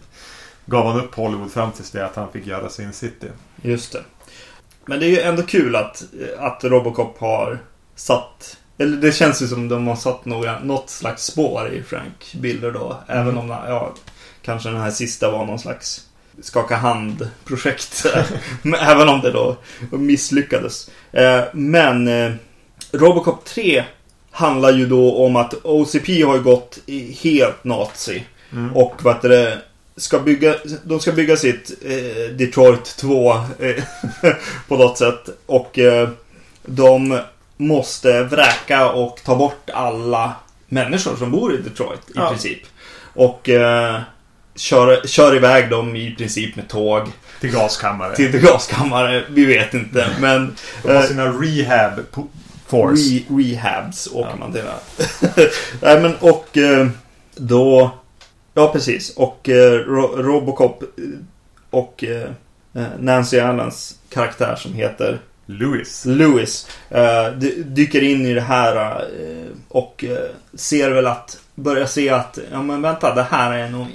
gav 0.66 0.86
han 0.86 1.00
upp 1.00 1.14
Hollywood 1.14 1.52
fram 1.52 1.72
tills 1.72 1.90
det 1.90 2.06
att 2.06 2.16
han 2.16 2.32
fick 2.32 2.46
göra 2.46 2.68
sin 2.68 2.92
City. 2.92 3.26
just 3.62 3.92
det. 3.92 4.02
Men 4.86 5.00
det 5.00 5.06
är 5.06 5.10
ju 5.10 5.20
ändå 5.20 5.42
kul 5.42 5.76
att, 5.76 6.02
att 6.38 6.64
Robocop 6.64 7.18
har 7.18 7.58
satt... 7.94 8.56
Eller 8.78 8.96
det 8.96 9.12
känns 9.12 9.42
ju 9.42 9.46
som 9.46 9.68
de 9.68 9.86
har 9.86 9.96
satt 9.96 10.24
några, 10.24 10.58
något 10.58 10.90
slags 10.90 11.24
spår 11.24 11.68
i 11.72 11.82
Frank 11.82 12.34
Miller 12.40 12.70
då. 12.70 12.96
Även 13.06 13.38
om 13.38 13.48
ja, 13.48 13.94
kanske 14.42 14.68
den 14.68 14.80
här 14.80 14.90
sista 14.90 15.30
var 15.30 15.46
någon 15.46 15.58
slags 15.58 16.06
skaka 16.42 16.76
hand-projekt. 16.76 18.06
Även 18.80 19.08
om 19.08 19.20
det 19.20 19.30
då 19.30 19.56
misslyckades. 19.90 20.90
Eh, 21.12 21.42
Men 21.52 22.08
eh, 22.08 22.32
Robocop 22.92 23.44
3 23.44 23.84
handlar 24.32 24.72
ju 24.72 24.86
då 24.86 25.16
om 25.26 25.36
att 25.36 25.54
OCP 25.64 26.22
har 26.22 26.34
ju 26.36 26.42
gått 26.42 26.78
helt 27.22 27.64
nazi. 27.64 28.24
Mm. 28.52 28.76
Och 28.76 28.94
vad 29.02 29.14
heter 29.14 29.28
det, 29.28 29.58
ska 29.96 30.18
bygga, 30.18 30.54
de 30.84 31.00
ska 31.00 31.12
bygga 31.12 31.36
sitt 31.36 31.72
eh, 31.84 32.36
Detroit 32.36 32.84
2 32.84 33.32
eh, 33.32 33.84
på 34.68 34.76
något 34.76 34.98
sätt. 34.98 35.28
Och 35.46 35.78
eh, 35.78 36.08
de 36.66 37.20
måste 37.56 38.22
vräka 38.22 38.90
och 38.90 39.20
ta 39.24 39.36
bort 39.36 39.70
alla 39.72 40.32
människor 40.68 41.16
som 41.16 41.30
bor 41.30 41.54
i 41.54 41.56
Detroit 41.56 42.00
i 42.08 42.12
Ja. 42.14 42.28
princip. 42.28 42.58
Och 43.14 43.48
eh, 43.48 44.00
kör, 44.56 45.06
kör 45.06 45.36
iväg 45.36 45.70
dem 45.70 45.96
i 45.96 46.14
princip 46.14 46.56
med 46.56 46.68
tåg 46.68 47.08
Till 47.40 47.50
gaskammare. 47.52 48.16
till 48.16 48.40
gaskammare. 48.40 49.24
Vi 49.28 49.44
vet 49.44 49.74
inte. 49.74 50.06
Men 50.20 50.56
De 50.82 50.88
har 50.88 50.94
eh, 51.02 51.02
sina 51.06 51.26
rehab 51.26 51.92
force. 52.72 53.10
Re, 53.14 53.22
rehabs 53.28 54.08
åker 54.12 54.30
Ja. 54.30 54.36
man 54.36 54.52
till. 54.52 54.62
Nej 55.80 56.00
men 56.00 56.14
och 56.20 56.56
eh, 56.58 56.88
då... 57.36 57.90
Ja 58.54 58.72
precis. 58.72 59.16
Och 59.16 59.48
eh, 59.48 59.72
Ro, 59.72 60.22
Robocop 60.22 60.82
eh, 60.82 60.88
och 61.70 62.04
Nancy 62.98 63.40
Allens 63.40 63.96
karaktär 64.08 64.56
som 64.56 64.72
heter 64.74 65.18
Lewis. 65.46 66.04
Lewis 66.04 66.66
dy- 67.36 67.62
dyker 67.62 68.02
in 68.02 68.26
i 68.26 68.34
det 68.34 68.40
här 68.40 69.04
och 69.68 70.04
ser 70.54 70.90
väl 70.90 71.06
att 71.06 71.38
börjar 71.54 71.86
se 71.86 72.10
att 72.10 72.38
ja 72.52 72.62
men 72.62 72.82
vänta 72.82 73.14
det 73.14 73.22
här 73.30 73.52
är 73.52 73.68
nog 73.68 73.86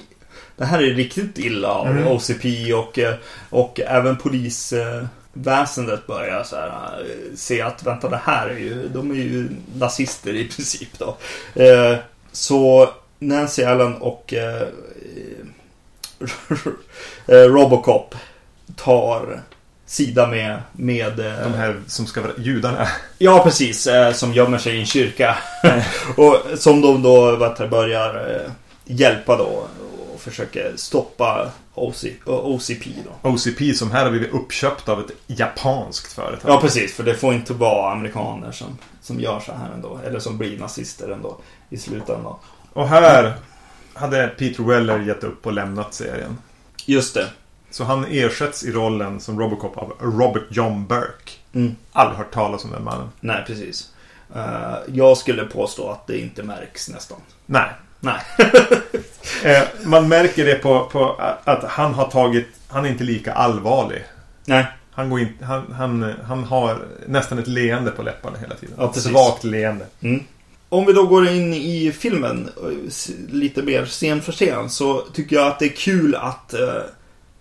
det 0.57 0.65
här 0.65 0.79
är 0.83 0.93
riktigt 0.93 1.37
illa 1.39 1.67
av 1.67 1.87
Mm. 1.87 2.07
OCP 2.07 2.73
och, 2.73 2.99
och 3.49 3.79
även 3.87 4.17
polisväsendet 5.43 6.07
börjar 6.07 6.43
så 6.43 6.55
här, 6.55 6.99
eh, 6.99 7.35
se 7.35 7.61
att 7.61 7.83
vänta 7.83 8.09
det 8.09 8.21
här 8.23 8.47
är 8.47 8.57
ju 8.57 8.87
de 8.87 9.11
är 9.11 9.15
ju 9.15 9.49
nazister 9.75 10.35
i 10.35 10.47
princip 10.47 10.89
då. 10.97 11.17
Eh, 11.63 11.97
så 12.31 12.89
Nancy 13.19 13.63
Allen 13.63 13.95
och 13.95 14.33
eh, 14.33 14.67
Robocop 17.49 18.15
tar 18.75 19.41
sida 19.85 20.27
med, 20.27 20.61
med 20.71 21.17
De 21.17 21.53
här 21.53 21.81
som 21.87 22.05
ska 22.05 22.21
vara 22.21 22.31
judarna. 22.37 22.87
Ja, 23.17 23.43
precis. 23.43 23.87
Eh, 23.87 24.13
som 24.13 24.33
gömmer 24.33 24.57
sig 24.57 24.75
i 24.75 24.79
en 24.79 24.85
kyrka. 24.85 25.37
och 26.17 26.59
som 26.59 26.81
de 26.81 27.01
då 27.01 27.35
vet, 27.35 27.69
börjar 27.69 28.41
hjälpa 28.85 29.37
då. 29.37 29.67
Försöker 30.27 30.73
stoppa 30.75 31.51
OC, 31.73 32.05
OCP 32.25 32.89
då. 33.05 33.29
OCP 33.29 33.73
som 33.73 33.91
här 33.91 34.03
har 34.03 34.11
blivit 34.11 34.33
uppköpt 34.33 34.89
av 34.89 34.99
ett 34.99 35.11
japanskt 35.27 36.13
företag. 36.13 36.51
Ja, 36.51 36.61
precis. 36.61 36.93
För 36.93 37.03
det 37.03 37.13
får 37.13 37.33
inte 37.33 37.53
vara 37.53 37.91
amerikaner 37.91 38.51
som, 38.51 38.77
som 39.01 39.19
gör 39.19 39.39
så 39.39 39.51
här 39.51 39.71
ändå. 39.73 39.99
Eller 40.05 40.19
som 40.19 40.37
blir 40.37 40.59
nazister 40.59 41.09
ändå. 41.09 41.37
I 41.69 41.77
slutändan. 41.77 42.35
Och 42.73 42.87
här 42.87 43.33
hade 43.93 44.27
Peter 44.27 44.63
Weller 44.63 44.99
gett 44.99 45.23
upp 45.23 45.45
och 45.45 45.53
lämnat 45.53 45.93
serien. 45.93 46.37
Just 46.85 47.13
det. 47.13 47.27
Så 47.71 47.83
han 47.83 48.05
ersätts 48.09 48.63
i 48.63 48.71
rollen 48.71 49.19
som 49.19 49.39
Robocop 49.39 49.77
av 49.77 49.93
Robert 49.99 50.47
John 50.49 50.87
Burke. 50.87 51.31
Mm. 51.53 51.75
Aldrig 51.91 52.17
hört 52.17 52.33
talas 52.33 52.63
om 52.63 52.71
den 52.71 52.83
mannen. 52.83 53.09
Nej, 53.19 53.43
precis. 53.47 53.91
Eh, 54.35 54.75
jag 54.87 55.17
skulle 55.17 55.45
påstå 55.45 55.89
att 55.89 56.07
det 56.07 56.19
inte 56.19 56.43
märks 56.43 56.89
nästan. 56.89 57.17
Nej. 57.45 57.69
Nej. 57.99 58.21
Eh, 59.43 59.63
man 59.83 60.07
märker 60.07 60.45
det 60.45 60.55
på, 60.55 60.85
på 60.85 61.21
att 61.43 61.63
han 61.63 61.93
har 61.93 62.07
tagit... 62.07 62.47
Han 62.67 62.85
är 62.85 62.89
inte 62.89 63.03
lika 63.03 63.33
allvarlig. 63.33 64.03
Nej. 64.45 64.65
Han, 64.91 65.09
går 65.09 65.19
in, 65.19 65.37
han, 65.41 65.73
han, 65.77 66.13
han 66.23 66.43
har 66.43 66.85
nästan 67.07 67.39
ett 67.39 67.47
leende 67.47 67.91
på 67.91 68.03
läpparna 68.03 68.37
hela 68.37 68.55
tiden. 68.55 68.75
Ja, 68.77 68.89
ett 68.89 69.01
svagt 69.01 69.43
leende. 69.43 69.85
Mm. 70.01 70.23
Om 70.69 70.85
vi 70.85 70.93
då 70.93 71.05
går 71.05 71.27
in 71.27 71.53
i 71.53 71.91
filmen 71.91 72.49
lite 73.29 73.61
mer 73.61 73.85
scen 73.85 74.21
för 74.21 74.31
scen 74.31 74.69
så 74.69 75.01
tycker 75.01 75.35
jag 75.35 75.47
att 75.47 75.59
det 75.59 75.65
är 75.65 75.75
kul 75.75 76.15
att 76.15 76.53
eh, 76.53 76.81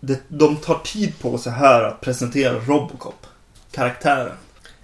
det, 0.01 0.21
de 0.29 0.57
tar 0.57 0.79
tid 0.85 1.19
på 1.19 1.39
sig 1.39 1.53
här 1.53 1.83
att 1.83 2.01
presentera 2.01 2.59
Robocop. 2.59 3.27
Karaktären. 3.73 4.37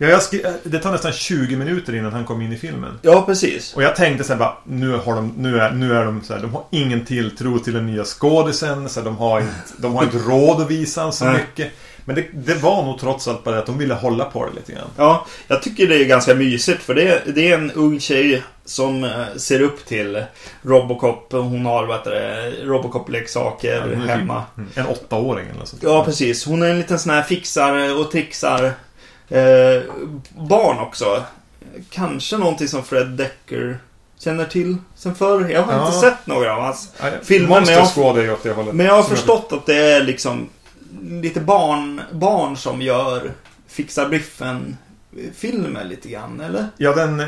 Ja, 0.02 0.08
jag 0.08 0.44
eh, 0.44 0.52
det 0.62 0.78
tar 0.78 0.92
nästan 0.92 1.12
20 1.12 1.56
minuter 1.56 1.94
innan 1.94 2.12
han 2.12 2.24
kom 2.24 2.42
in 2.42 2.52
i 2.52 2.56
filmen. 2.56 2.98
Ja, 3.02 3.22
precis. 3.26 3.74
Och 3.74 3.82
jag 3.82 3.96
tänkte 3.96 4.24
så 4.24 4.32
här 4.32 4.38
bara, 4.38 4.56
nu, 4.64 4.96
har 4.96 5.14
de, 5.14 5.32
nu, 5.36 5.60
är, 5.60 5.70
nu 5.72 5.94
är 5.94 6.04
de 6.04 6.22
så 6.24 6.34
här, 6.34 6.40
de 6.40 6.54
har 6.54 6.64
ingen 6.70 7.04
tilltro 7.04 7.58
till 7.58 7.72
den 7.72 7.86
nya 7.86 8.04
skådisen. 8.04 8.88
Så 8.88 9.00
här, 9.00 9.04
de, 9.04 9.16
har 9.16 9.40
inte, 9.40 9.52
de 9.76 9.94
har 9.94 10.02
inte 10.02 10.18
råd 10.28 10.60
att 10.60 10.70
visa 10.70 11.02
han 11.02 11.12
så 11.12 11.24
mycket. 11.24 11.72
Men 12.04 12.16
det, 12.16 12.26
det 12.32 12.54
var 12.54 12.84
nog 12.84 13.00
trots 13.00 13.28
allt 13.28 13.44
bara 13.44 13.54
det 13.54 13.58
att 13.60 13.66
de 13.66 13.78
ville 13.78 13.94
hålla 13.94 14.24
på 14.24 14.46
det 14.46 14.52
lite 14.54 14.72
grann. 14.72 14.88
Ja, 14.96 15.26
jag 15.48 15.62
tycker 15.62 15.88
det 15.88 15.96
är 15.96 16.04
ganska 16.04 16.34
mysigt 16.34 16.82
för 16.82 16.94
det, 16.94 17.22
det 17.34 17.52
är 17.52 17.54
en 17.58 17.70
ung 17.70 18.00
tjej 18.00 18.42
som 18.64 19.04
eh, 19.04 19.10
ser 19.36 19.60
upp 19.60 19.86
till 19.86 20.24
Robocop. 20.62 21.32
Hon 21.32 21.66
har 21.66 21.86
vad 21.86 22.06
Robocop-leksaker 22.62 23.88
Ja, 23.92 24.00
typ- 24.00 24.08
hemma. 24.10 24.42
Mm. 24.56 24.70
En 24.74 24.86
åttaåring 24.86 25.46
eller 25.54 25.64
sånt. 25.64 25.82
Ja, 25.82 26.04
precis. 26.04 26.44
Hon 26.46 26.62
är 26.62 26.68
en 26.68 26.78
liten 26.78 26.98
sån 26.98 27.12
här 27.12 27.22
fixar 27.22 28.00
och 28.00 28.10
trixar 28.10 28.72
eh, 29.32 29.82
barn 30.48 30.78
också. 30.78 31.22
Kanske 31.90 32.36
någonting 32.38 32.68
som 32.68 32.82
Fred 32.84 33.06
Decker 33.08 33.78
känner 34.18 34.44
till 34.44 34.76
sen 34.94 35.14
förr. 35.14 35.48
Jag 35.50 35.62
har 35.62 35.72
Ja. 35.72 35.86
inte 35.86 35.98
sett 35.98 36.26
några 36.26 36.56
av 36.56 36.62
hans. 36.62 36.92
Ja, 37.00 37.06
Filmen, 37.22 37.48
Monster 37.50 37.74
men 37.96 38.14
jag- 38.14 38.24
är 38.24 38.32
åt 38.32 38.42
det 38.42 38.52
hållet. 38.52 38.74
Men 38.74 38.86
jag 38.86 38.94
har 38.94 39.02
förstått 39.02 39.52
att 39.52 39.66
det 39.66 39.76
är 39.92 40.04
liksom 40.04 40.48
lite 41.02 41.40
barn, 41.40 42.00
barn 42.12 42.56
som 42.56 42.82
gör 42.82 43.30
Fixa 43.68 44.08
Biffen 44.08 44.76
filmer 45.34 45.84
lite 45.84 46.08
grann, 46.08 46.40
eller? 46.40 46.66
Ja, 46.76 46.94
den... 46.94 47.20
Eh, 47.20 47.26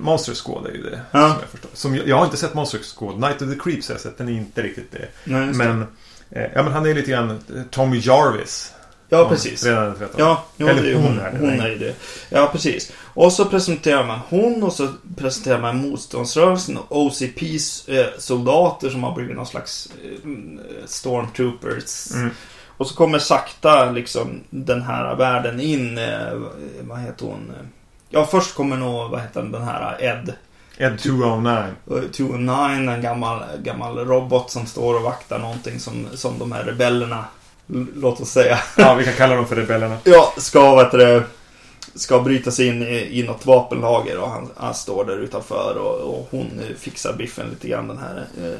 Monster 0.00 0.34
Squad 0.34 0.66
är 0.66 0.70
ju 0.70 0.82
det. 0.82 1.00
Ja. 1.10 1.20
Som 1.28 1.36
jag 1.40 1.48
förstår. 1.50 1.70
Som, 1.74 1.94
jag, 1.96 2.08
jag 2.08 2.16
har 2.16 2.24
inte 2.24 2.36
sett 2.36 2.54
Monster 2.54 2.78
Squad. 2.96 3.20
Night 3.20 3.42
of 3.42 3.48
the 3.52 3.58
Creeps 3.58 3.88
har 3.88 3.94
jag 3.94 4.00
sett. 4.00 4.18
Den 4.18 4.28
är 4.28 4.32
inte 4.32 4.62
riktigt 4.62 4.92
det. 4.92 5.08
Nej. 5.24 5.46
Men, 5.52 5.86
eh, 6.30 6.42
ja, 6.54 6.62
men 6.62 6.72
han 6.72 6.86
är 6.86 6.94
lite 6.94 7.10
grann 7.10 7.30
eh, 7.30 7.62
Tommy 7.70 7.98
Jarvis. 7.98 8.72
Ja, 9.08 9.28
precis. 9.28 9.64
Redan 9.64 9.84
den 9.84 9.98
13. 9.98 10.14
Ja, 10.20 10.44
jo, 10.56 10.68
Eller 10.68 10.94
hon 10.94 11.04
hon, 11.04 11.18
är 11.18 11.32
det, 11.32 11.38
hon 11.38 11.60
är 11.60 11.76
det. 11.76 11.94
Ja, 12.30 12.48
precis. 12.52 12.92
Och 13.14 13.32
så 13.32 13.44
presenterar 13.44 14.06
man 14.06 14.18
hon 14.28 14.62
och 14.62 14.72
så 14.72 14.88
presenterar 15.16 15.60
man 15.60 15.76
motståndsrörelsen 15.76 16.76
och 16.76 17.02
OCPs 17.02 17.88
eh, 17.88 18.06
soldater 18.18 18.90
som 18.90 19.02
har 19.04 19.14
blivit 19.14 19.36
någon 19.36 19.46
slags 19.46 19.88
eh, 20.04 20.30
stormtroopers. 20.86 22.10
Mm. 22.14 22.30
Och 22.76 22.86
så 22.86 22.94
kommer 22.94 23.18
sakta 23.18 23.90
liksom 23.90 24.40
den 24.50 24.82
här 24.82 25.14
världen 25.16 25.60
in. 25.60 25.98
Eh, 25.98 26.42
vad 26.80 26.98
heter 26.98 27.26
hon? 27.26 27.52
Ja, 28.08 28.26
först 28.26 28.54
kommer 28.54 28.76
nog, 28.76 29.10
vad 29.10 29.20
heter 29.20 29.42
den, 29.42 29.62
här 29.62 29.96
Ed. 30.00 30.32
Ed 30.78 30.98
209. 30.98 31.64
eh, 31.90 32.10
209, 32.10 32.90
en 32.92 33.02
gammal, 33.02 33.42
gammal 33.62 33.98
robot 33.98 34.50
som 34.50 34.66
står 34.66 34.94
och 34.94 35.02
vaktar 35.02 35.38
någonting 35.38 35.80
som, 35.80 36.06
som 36.14 36.38
de 36.38 36.52
här 36.52 36.64
rebellerna, 36.64 37.24
låt 37.94 38.20
oss 38.20 38.30
säga, 38.30 38.58
Ja, 38.76 38.94
vi 38.94 39.04
kan 39.04 39.12
kalla 39.14 39.34
dem 39.34 39.46
för 39.46 39.56
rebellerna. 39.56 39.98
Ja, 40.04 40.34
ska, 40.36 40.74
vet 40.74 40.90
du, 40.90 41.22
ska 41.94 42.20
bryta 42.20 42.50
sig 42.50 42.66
in 42.66 42.82
i, 42.82 43.20
i 43.20 43.22
något 43.22 43.46
vapenlager 43.46 44.18
och 44.18 44.30
han, 44.30 44.50
han 44.56 44.74
står 44.74 45.04
där 45.04 45.16
utanför 45.16 45.76
och, 45.78 46.14
och 46.14 46.28
hon 46.30 46.60
fixar 46.78 47.12
biffen 47.12 47.50
lite 47.50 47.68
grann, 47.68 47.88
den 47.88 47.98
här 47.98 48.26
eh, 48.42 48.58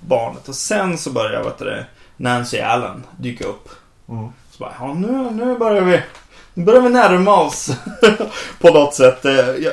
barnet. 0.00 0.48
Och 0.48 0.54
sen 0.54 0.98
så 0.98 1.10
börjar 1.10 1.44
vet 1.44 1.58
du, 1.58 1.84
Nancy 2.16 2.58
Allen 2.60 3.02
dyka 3.18 3.44
upp. 3.44 3.68
Mm. 4.08 4.28
Så 4.50 4.58
bara, 4.58 4.74
ja 4.80 4.94
nu, 4.94 5.30
nu 5.30 5.58
börjar 5.58 5.82
vi, 5.82 6.02
nu 6.54 6.64
börjar 6.64 6.80
vi 6.80 6.88
närma 6.88 7.40
oss 7.40 7.70
på 8.60 8.70
något 8.70 8.94
sätt. 8.94 9.24
Eh, 9.24 9.34
Jag, 9.34 9.72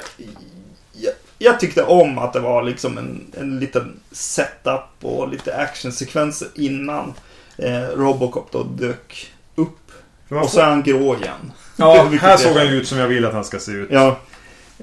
jag, 0.94 1.14
jag 1.38 1.60
tyckte 1.60 1.84
om 1.84 2.18
att 2.18 2.34
det 2.34 2.40
var 2.40 2.64
liksom 2.64 2.98
en, 2.98 3.32
en 3.40 3.60
liten 3.60 4.00
setup 4.12 4.82
och 5.02 5.28
lite 5.30 5.56
actionsekvenser 5.56 6.48
innan 6.56 7.14
eh, 7.58 7.82
Robocop 7.82 8.52
då 8.52 8.64
dök 8.64 9.32
upp. 9.56 9.92
Och 10.30 10.50
så 10.50 10.60
är 10.60 10.66
han 10.66 10.84
grå 10.84 11.16
igen. 11.16 11.52
Ja, 11.78 12.08
här 12.22 12.34
är- 12.34 12.38
såg 12.38 12.58
han 12.58 12.68
ut 12.68 12.88
som 12.88 12.98
jag 12.98 13.08
vill 13.08 13.26
att 13.26 13.34
han 13.34 13.44
ska 13.44 13.60
se 13.60 13.72
ut. 13.72 13.90
Ja, 13.92 14.20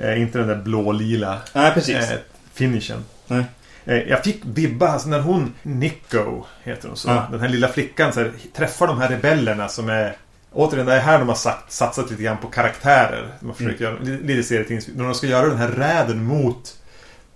Eh, 0.00 0.20
inte 0.22 0.38
den 0.38 0.48
där 0.48 0.56
blå-lila 0.56 1.38
nej 1.52 1.72
precis. 1.74 2.10
eh, 2.10 2.18
finishen. 2.54 3.04
Nej. 3.26 3.44
Eh, 3.84 3.96
jag 3.96 4.24
fick 4.24 4.40
vibba, 4.44 4.88
alltså 4.88 5.08
när 5.08 5.20
hon, 5.20 5.54
Nico 5.62 6.44
heter 6.62 6.88
hon 6.88 6.96
så, 6.96 7.08
Ja. 7.08 7.26
den 7.30 7.40
här 7.40 7.48
lilla 7.48 7.68
flickan 7.68 8.12
så 8.12 8.20
här, 8.20 8.32
träffar 8.56 8.86
de 8.86 9.00
här 9.00 9.08
rebellerna 9.08 9.68
som 9.68 9.88
är 9.88 10.16
Återigen, 10.52 10.86
det 10.86 10.94
är 10.94 11.00
här 11.00 11.18
de 11.18 11.28
har 11.28 11.34
sagt, 11.34 11.72
satsat 11.72 12.10
lite 12.10 12.22
grann 12.22 12.36
på 12.38 12.46
karaktärer. 12.48 13.28
De 13.40 13.46
har 13.46 13.54
försökt 13.54 13.80
Mm. 13.80 13.92
göra 13.94 14.02
li- 14.04 14.22
lite 14.34 14.48
serietidnings... 14.48 14.88
När 14.94 15.04
de 15.04 15.14
ska 15.14 15.26
göra 15.26 15.46
den 15.48 15.58
här 15.58 15.68
räden 15.68 16.24
mot 16.24 16.76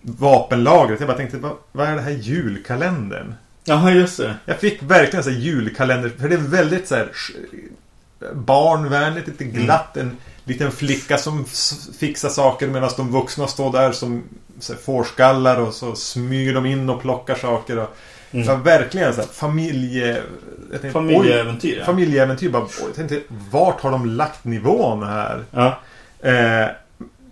vapenlagret. 0.03 1.01
Jag 1.01 1.07
bara 1.09 1.17
tänkte, 1.17 1.37
vad, 1.37 1.53
vad 1.73 1.89
är 1.89 1.95
det 1.95 2.03
här 2.03 2.11
julkalendern? 2.11 3.35
Jaha, 3.65 3.91
just 3.91 4.17
det. 4.17 4.35
Jag 4.45 4.59
fick 4.59 4.83
verkligen 4.83 5.25
så 5.25 5.31
här 5.31 5.37
julkalender, 5.39 6.13
för 6.21 6.29
det 6.29 6.35
är 6.35 6.39
väldigt 6.39 6.89
så 6.89 6.95
här 6.95 7.09
barnvänligt, 8.35 9.27
lite 9.29 9.45
Mm. 9.45 9.57
glatt. 9.65 9.97
En 9.97 10.17
liten 10.45 10.73
flicka 10.73 11.19
som 11.19 11.45
fixar 11.99 12.29
saker 12.29 12.67
medan 12.69 12.91
de 12.97 13.13
vuxna 13.13 13.47
står 13.47 13.73
där 13.73 13.93
som 13.93 14.23
så 14.61 14.73
här, 14.73 14.81
fårskallar 14.81 15.61
och 15.61 15.75
så 15.75 15.95
smyger 15.95 16.55
de 16.55 16.67
in 16.67 16.91
och 16.91 17.03
plockar 17.03 17.35
saker. 17.35 17.79
Och, 17.79 17.97
Mm. 18.31 18.47
så 18.47 18.53
här, 18.53 18.59
verkligen 18.63 19.15
så 19.15 19.21
här, 19.21 19.29
familje... 19.29 20.23
tänkte, 20.71 20.91
Familjeäventyr, 20.91 21.69
oj, 21.73 21.77
ja. 21.79 21.85
Familjeäventyr. 21.85 22.51
Bara, 22.51 22.63
oj, 22.63 22.69
jag 22.87 22.95
tänkte, 22.95 23.21
vart 23.51 23.81
har 23.81 23.91
de 23.91 24.07
lagt 24.07 24.45
nivån 24.45 25.03
här? 25.03 25.45
Ja. 25.51 25.79
Eh, 26.21 26.69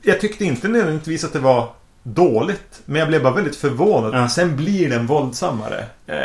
jag 0.03 0.21
tyckte 0.21 0.45
inte 0.45 0.69
nödvändigtvis 0.69 1.25
att 1.25 1.33
det 1.33 1.39
var 1.39 1.69
dåligt. 2.03 2.81
Men 2.85 2.99
jag 2.99 3.09
blev 3.09 3.23
bara 3.23 3.33
väldigt 3.35 3.57
förvånad. 3.57 4.15
Ja. 4.15 4.29
Sen 4.29 4.57
blir 4.57 4.91
den 4.91 5.07
våldsammare. 5.07 5.85
Eh, 6.07 6.17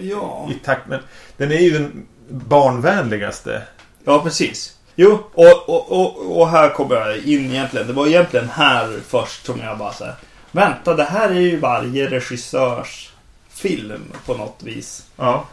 Ja. 0.00 0.48
I 0.50 0.54
takt 0.64 0.88
med... 0.88 1.00
Den 1.36 1.52
är 1.52 1.58
ju 1.58 1.70
den 1.72 2.06
barnvänligaste. 2.28 3.62
ja, 4.04 4.22
precis. 4.22 4.74
Jo, 4.96 5.18
och, 5.34 5.68
och, 5.68 5.92
och, 5.92 6.40
och 6.40 6.48
här 6.48 6.68
kommer 6.68 6.96
jag 6.96 7.16
in 7.18 7.50
egentligen. 7.50 7.86
Det 7.86 7.92
var 7.92 8.06
egentligen 8.06 8.48
här 8.48 8.98
först 9.08 9.46
som 9.46 9.60
jag 9.60 9.78
bara 9.78 9.92
säger. 9.92 10.14
Vänta, 10.50 10.94
det 10.94 11.04
här 11.04 11.28
är 11.28 11.40
ju 11.40 11.56
varje 11.58 12.10
regissörs 12.10 13.10
film 13.50 14.12
på 14.26 14.34
något 14.34 14.60
vis. 14.62 15.06
Ja. 15.16 15.44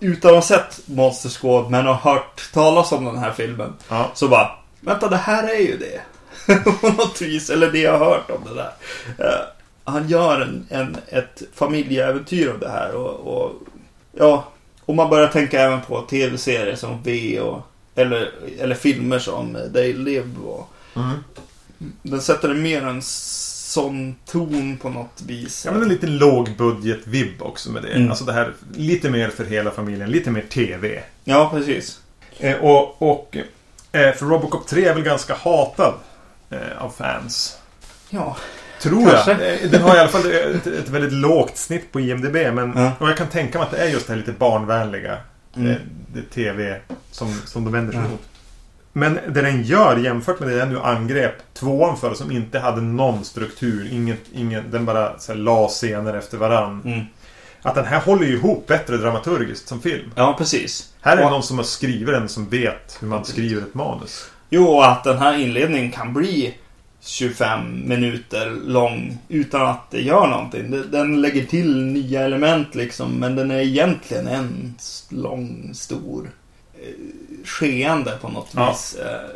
Utan 0.00 0.30
att 0.30 0.34
ha 0.34 0.42
sett 0.42 0.80
Monster 0.86 1.28
Squad 1.28 1.70
men 1.70 1.86
har 1.86 1.94
hört 1.94 2.50
talas 2.52 2.92
om 2.92 3.04
den 3.04 3.18
här 3.18 3.32
filmen. 3.32 3.72
ja. 3.88 4.10
Så 4.14 4.28
bara, 4.28 4.50
vänta 4.80 5.08
det 5.08 5.16
här 5.16 5.48
är 5.48 5.58
ju 5.60 5.76
det. 5.78 6.00
på 6.80 6.88
något 6.88 7.22
vis, 7.22 7.50
eller 7.50 7.72
det 7.72 7.78
jag 7.78 7.98
har 7.98 8.06
hört 8.06 8.30
om 8.30 8.44
det 8.48 8.54
där. 8.54 8.72
Eh, 9.18 9.40
han 9.84 10.08
gör 10.08 10.40
en, 10.40 10.66
en, 10.70 10.96
ett 11.08 11.42
familjeäventyr 11.54 12.48
av 12.48 12.58
det 12.58 12.68
här 12.68 12.94
och, 12.94 13.36
och 13.36 13.52
ja, 14.18 14.44
och 14.84 14.94
man 14.94 15.10
börjar 15.10 15.28
tänka 15.28 15.60
även 15.60 15.80
på 15.80 16.00
tv-serier 16.02 16.76
som 16.76 17.02
V 17.02 17.40
och 17.40 17.60
eller, 17.94 18.30
eller 18.58 18.74
filmer 18.74 19.18
som 19.18 19.58
They 19.74 19.92
Live 19.92 20.28
och 20.44 20.68
Mm. 20.96 21.24
den 22.02 22.20
sätter 22.20 22.54
mer 22.54 22.82
en 22.82 23.02
sån 23.02 24.14
ton 24.26 24.76
på 24.82 24.88
något 24.88 25.22
vis. 25.26 25.64
Ja, 25.64 25.72
men 25.72 25.82
en 25.82 25.88
liten 25.88 26.18
lågbudget-vibb 26.18 27.42
också 27.42 27.70
med 27.70 27.82
det. 27.82 27.88
Mm. 27.88 28.10
Alltså 28.10 28.24
det 28.24 28.32
här, 28.32 28.52
lite 28.76 29.10
mer 29.10 29.28
för 29.28 29.44
hela 29.44 29.70
familjen. 29.70 30.10
Lite 30.10 30.30
mer 30.30 30.42
TV. 30.42 31.02
Ja, 31.24 31.50
precis. 31.54 32.00
Eh, 32.38 32.56
och 32.64 33.02
och 33.02 33.36
eh, 33.92 34.14
för 34.14 34.26
Robocop 34.26 34.66
3 34.66 34.84
är 34.84 34.94
väl 34.94 35.02
ganska 35.02 35.34
hatad 35.34 35.94
av 36.78 36.90
fans. 36.90 37.58
Ja, 38.10 38.36
Tror 38.80 39.10
Kanske. 39.10 39.30
jag. 39.30 39.62
Eh, 39.64 39.70
Den 39.70 39.82
har 39.82 39.96
i 39.96 39.98
alla 39.98 40.08
fall 40.08 40.32
ett, 40.32 40.66
ett 40.66 40.88
väldigt 40.88 41.12
lågt 41.12 41.56
snitt 41.56 41.92
på 41.92 42.00
IMDB. 42.00 42.34
Men, 42.54 42.72
Ja. 42.76 42.92
Och 42.98 43.08
jag 43.08 43.16
kan 43.16 43.26
tänka 43.28 43.58
mig 43.58 43.64
att 43.64 43.70
det 43.70 43.78
är 43.78 43.88
just 43.88 44.06
det 44.06 44.12
här 44.12 44.18
lite 44.20 44.32
barnvänliga. 44.32 45.16
Mm. 45.56 45.70
Eh, 45.70 45.76
det 46.14 46.22
TV 46.22 46.80
som, 47.10 47.34
som 47.44 47.64
de 47.64 47.72
vänder 47.72 47.92
sig 47.92 48.00
Ja. 48.02 48.08
mot. 48.08 48.20
Men 48.92 49.14
det 49.28 49.42
den 49.42 49.62
gör 49.62 49.96
jämfört 49.96 50.40
med 50.40 50.48
det 50.48 50.56
den 50.58 50.68
nu 50.68 50.80
angrep 50.80 51.34
tvåan 51.54 51.96
för 51.96 52.14
som 52.14 52.30
inte 52.32 52.58
hade 52.58 52.80
någon 52.80 53.24
struktur. 53.24 53.88
Inget, 53.92 54.20
ingen, 54.32 54.70
den 54.70 54.84
bara 54.84 55.18
så 55.18 55.32
här, 55.32 55.38
la 55.38 55.68
scener 55.68 56.14
efter 56.14 56.38
varann. 56.38 56.82
mm. 56.84 57.00
Att 57.62 57.74
den 57.74 57.84
här 57.84 58.00
håller 58.00 58.26
ju 58.26 58.34
ihop 58.34 58.66
bättre 58.66 58.96
dramaturgiskt 58.96 59.68
som 59.68 59.80
film. 59.82 60.10
ja 60.14 60.34
precis. 60.38 60.92
Här 61.00 61.16
är 61.16 61.24
Och- 61.24 61.30
någon 61.30 61.42
som 61.42 61.56
har 61.56 61.64
skrivit 61.64 62.06
den 62.14 62.28
som 62.28 62.48
vet 62.48 62.96
hur 63.00 63.08
man 63.08 63.24
skriver 63.24 63.62
ett 63.62 63.74
manus. 63.74 64.30
Jo, 64.54 64.80
att 64.80 65.04
den 65.04 65.18
här 65.18 65.38
inledningen 65.38 65.90
kan 65.92 66.14
bli 66.14 66.54
25 67.00 67.88
minuter 67.88 68.50
lång 68.50 69.18
utan 69.28 69.62
att 69.66 69.90
det 69.90 70.00
gör 70.00 70.26
någonting. 70.26 70.82
Den 70.90 71.20
lägger 71.20 71.44
till 71.46 71.76
nya 71.86 72.20
element 72.22 72.74
liksom, 72.74 73.10
men 73.12 73.36
den 73.36 73.50
är 73.50 73.60
egentligen 73.60 74.26
en 74.26 74.74
lång, 75.08 75.70
stor 75.74 76.30
eh, 76.74 77.44
skeende 77.44 78.18
på 78.20 78.28
något 78.28 78.48
Ja. 78.54 78.70
vis. 78.70 78.94
Eh, 78.94 79.30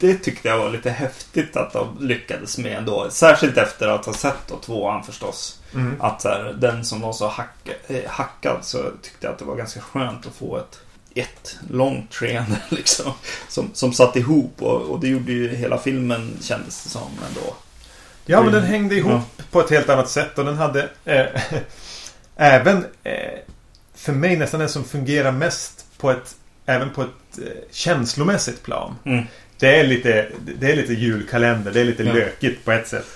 Det 0.00 0.14
tyckte 0.14 0.48
jag 0.48 0.58
var 0.58 0.70
lite 0.70 0.90
häftigt 0.90 1.56
att 1.56 1.72
de 1.72 1.96
lyckades 2.00 2.58
med 2.58 2.78
ändå. 2.78 3.06
Särskilt 3.10 3.56
efter 3.58 3.88
att 3.88 4.06
ha 4.06 4.12
sett 4.12 4.48
då 4.48 4.56
tvåan 4.56 5.02
förstås. 5.04 5.60
Mm. 5.74 6.00
Att 6.00 6.24
här, 6.24 6.56
den 6.60 6.84
som 6.84 7.00
var 7.00 7.12
så 7.12 7.28
hacka, 7.28 7.72
eh, 7.88 8.10
hackad 8.10 8.58
så 8.62 8.78
tyckte 9.02 9.26
jag 9.26 9.32
att 9.32 9.38
det 9.38 9.44
var 9.44 9.56
ganska 9.56 9.80
skönt 9.80 10.26
att 10.26 10.34
få 10.34 10.56
ett, 10.56 10.80
ett 11.16 11.58
långt 11.70 12.14
skeende 12.14 12.56
liksom. 12.68 13.12
Som, 13.48 13.70
som 13.72 13.92
satt 13.92 14.16
ihop 14.16 14.62
och, 14.62 14.80
och 14.82 15.00
det 15.00 15.08
gjorde 15.08 15.32
ju 15.32 15.48
hela 15.56 15.78
filmen 15.78 16.36
kändes 16.40 16.82
det 16.84 16.90
som 16.90 17.10
ändå. 17.28 17.54
Ja, 18.26 18.42
men 18.42 18.52
den 18.52 18.62
hängde 18.64 18.94
ihop 18.94 19.12
Ja. 19.36 19.44
på 19.50 19.60
ett 19.60 19.70
helt 19.70 19.88
annat 19.88 20.10
sätt 20.10 20.38
och 20.38 20.44
den 20.44 20.56
hade 20.56 20.88
eh, 21.04 21.26
även 22.36 22.84
eh, 23.04 23.12
för 23.94 24.12
mig 24.12 24.36
nästan 24.36 24.60
den 24.60 24.68
som 24.68 24.84
fungerar 24.84 25.32
mest 25.32 25.86
på 25.98 26.10
ett 26.10 26.34
även 26.66 26.90
på 26.90 27.02
ett 27.02 27.38
eh, 27.38 27.44
känslomässigt 27.70 28.62
plan. 28.62 28.94
Mm. 29.04 29.24
Det 29.58 29.80
är 29.80 29.84
lite, 29.86 30.28
det 30.58 30.72
är 30.72 30.76
lite 30.76 30.92
julkalender, 30.92 31.72
det 31.72 31.80
är 31.80 31.84
lite 31.84 32.02
Ja. 32.02 32.12
lökigt 32.12 32.64
på 32.64 32.72
ett 32.72 32.88
sätt. 32.88 33.06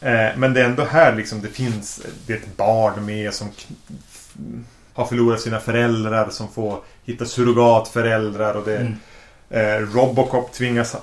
Eh, 0.00 0.28
men 0.36 0.54
det 0.54 0.60
är 0.60 0.64
ändå 0.64 0.84
här 0.84 1.14
liksom 1.16 1.42
det 1.42 1.48
finns 1.48 2.00
det 2.26 2.32
är 2.32 2.36
ett 2.36 2.56
barn 2.56 3.04
med 3.04 3.34
som 3.34 3.48
har 4.94 5.06
förlorat 5.06 5.40
sina 5.40 5.60
föräldrar 5.60 6.30
som 6.30 6.48
får 6.52 6.80
hitta 7.04 7.24
surrogatföräldrar 7.24 8.54
och 8.54 8.64
det 8.64 8.76
Mm. 8.76 8.94
eh, 9.50 9.86
Robocop 9.94 10.52
tvingas 10.52 10.92
ha- 10.92 11.00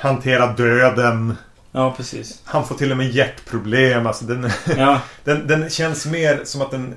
hantera 0.00 0.46
döden. 0.46 1.36
Ja, 1.72 1.94
precis. 1.96 2.40
Han 2.44 2.66
får 2.66 2.74
till 2.74 2.90
och 2.90 2.96
med 2.96 3.10
hjärtproblem. 3.10 4.06
Alltså 4.06 4.24
den, 4.24 4.50
Ja, 4.76 5.00
den, 5.24 5.46
den 5.46 5.70
känns 5.70 6.06
mer 6.06 6.40
som 6.44 6.62
att 6.62 6.70
den 6.70 6.94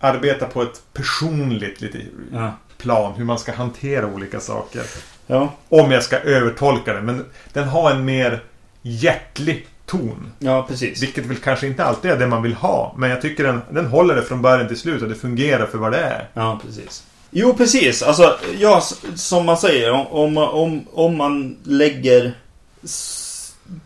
arbetar 0.00 0.46
på 0.46 0.62
ett 0.62 0.82
personligt 0.92 1.80
lite 1.80 1.98
ja. 2.32 2.52
plan. 2.78 3.12
Hur 3.16 3.24
man 3.24 3.38
ska 3.38 3.52
hantera 3.52 4.06
olika 4.06 4.40
saker. 4.40 4.82
Ja, 5.26 5.52
Om 5.68 5.90
jag 5.90 6.02
ska 6.02 6.18
övertolka 6.18 6.92
den. 6.94 7.04
Men 7.04 7.24
den 7.52 7.68
har 7.68 7.90
en 7.90 8.04
mer 8.04 8.42
hjärtlig 8.82 9.66
ton. 9.86 10.32
ja 10.38 10.66
precis. 10.68 11.02
Vilket 11.02 11.26
väl 11.26 11.36
kanske 11.36 11.66
inte 11.66 11.84
alltid 11.84 12.10
är 12.10 12.18
det 12.18 12.26
man 12.26 12.42
vill 12.42 12.54
ha. 12.54 12.94
Men 12.98 13.10
jag 13.10 13.22
tycker 13.22 13.44
den, 13.44 13.60
den 13.70 13.86
håller 13.86 14.14
det 14.16 14.22
från 14.22 14.42
början 14.42 14.68
till 14.68 14.78
slut 14.78 15.02
och 15.02 15.08
det 15.08 15.14
fungerar 15.14 15.66
för 15.66 15.78
vad 15.78 15.92
det 15.92 15.98
är. 15.98 16.28
Ja, 16.34 16.60
precis. 16.66 17.04
Jo, 17.30 17.54
precis. 17.54 18.02
Alltså, 18.02 18.38
ja, 18.58 18.82
som 19.14 19.46
man 19.46 19.56
säger, 19.56 19.90
om, 19.92 20.38
om, 20.38 20.86
om, 20.92 21.16
man 21.16 21.56
lägger 21.64 22.32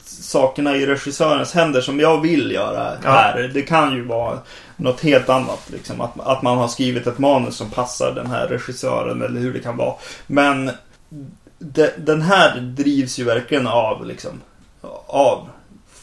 sakerna 0.04 0.76
i 0.76 0.86
regissörens 0.86 1.52
händer 1.52 1.80
som 1.80 2.00
jag 2.00 2.20
vill 2.20 2.50
göra 2.50 2.92
Ja. 3.04 3.10
här. 3.10 3.50
Det 3.54 3.62
kan 3.62 3.94
ju 3.94 4.04
vara 4.04 4.38
något 4.76 5.00
helt 5.00 5.28
annat. 5.28 5.60
Liksom. 5.66 6.00
Att, 6.00 6.20
att 6.20 6.42
man 6.42 6.58
har 6.58 6.68
skrivit 6.68 7.06
ett 7.06 7.18
manus 7.18 7.56
som 7.56 7.70
passar 7.70 8.12
den 8.14 8.26
här 8.26 8.46
regissören 8.46 9.22
eller 9.22 9.40
hur 9.40 9.52
det 9.52 9.60
kan 9.60 9.76
vara. 9.76 9.94
Men 10.26 10.70
de, 11.58 11.88
den 11.98 12.22
här 12.22 12.60
drivs 12.60 13.18
ju 13.18 13.24
verkligen 13.24 13.66
av, 13.66 14.06
liksom, 14.06 14.40
av 15.06 15.48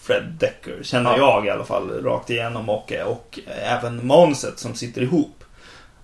Fred 0.02 0.24
Decker, 0.40 0.84
känner 0.84 1.18
Ja. 1.18 1.18
jag 1.18 1.46
i 1.46 1.50
alla 1.50 1.64
fall, 1.66 2.04
rakt 2.04 2.30
igenom. 2.30 2.70
Och, 2.70 2.92
och 3.08 3.40
även 3.62 4.08
manuset 4.08 4.60
som 4.60 4.76
sitter 4.76 5.02
ihop. 5.02 5.37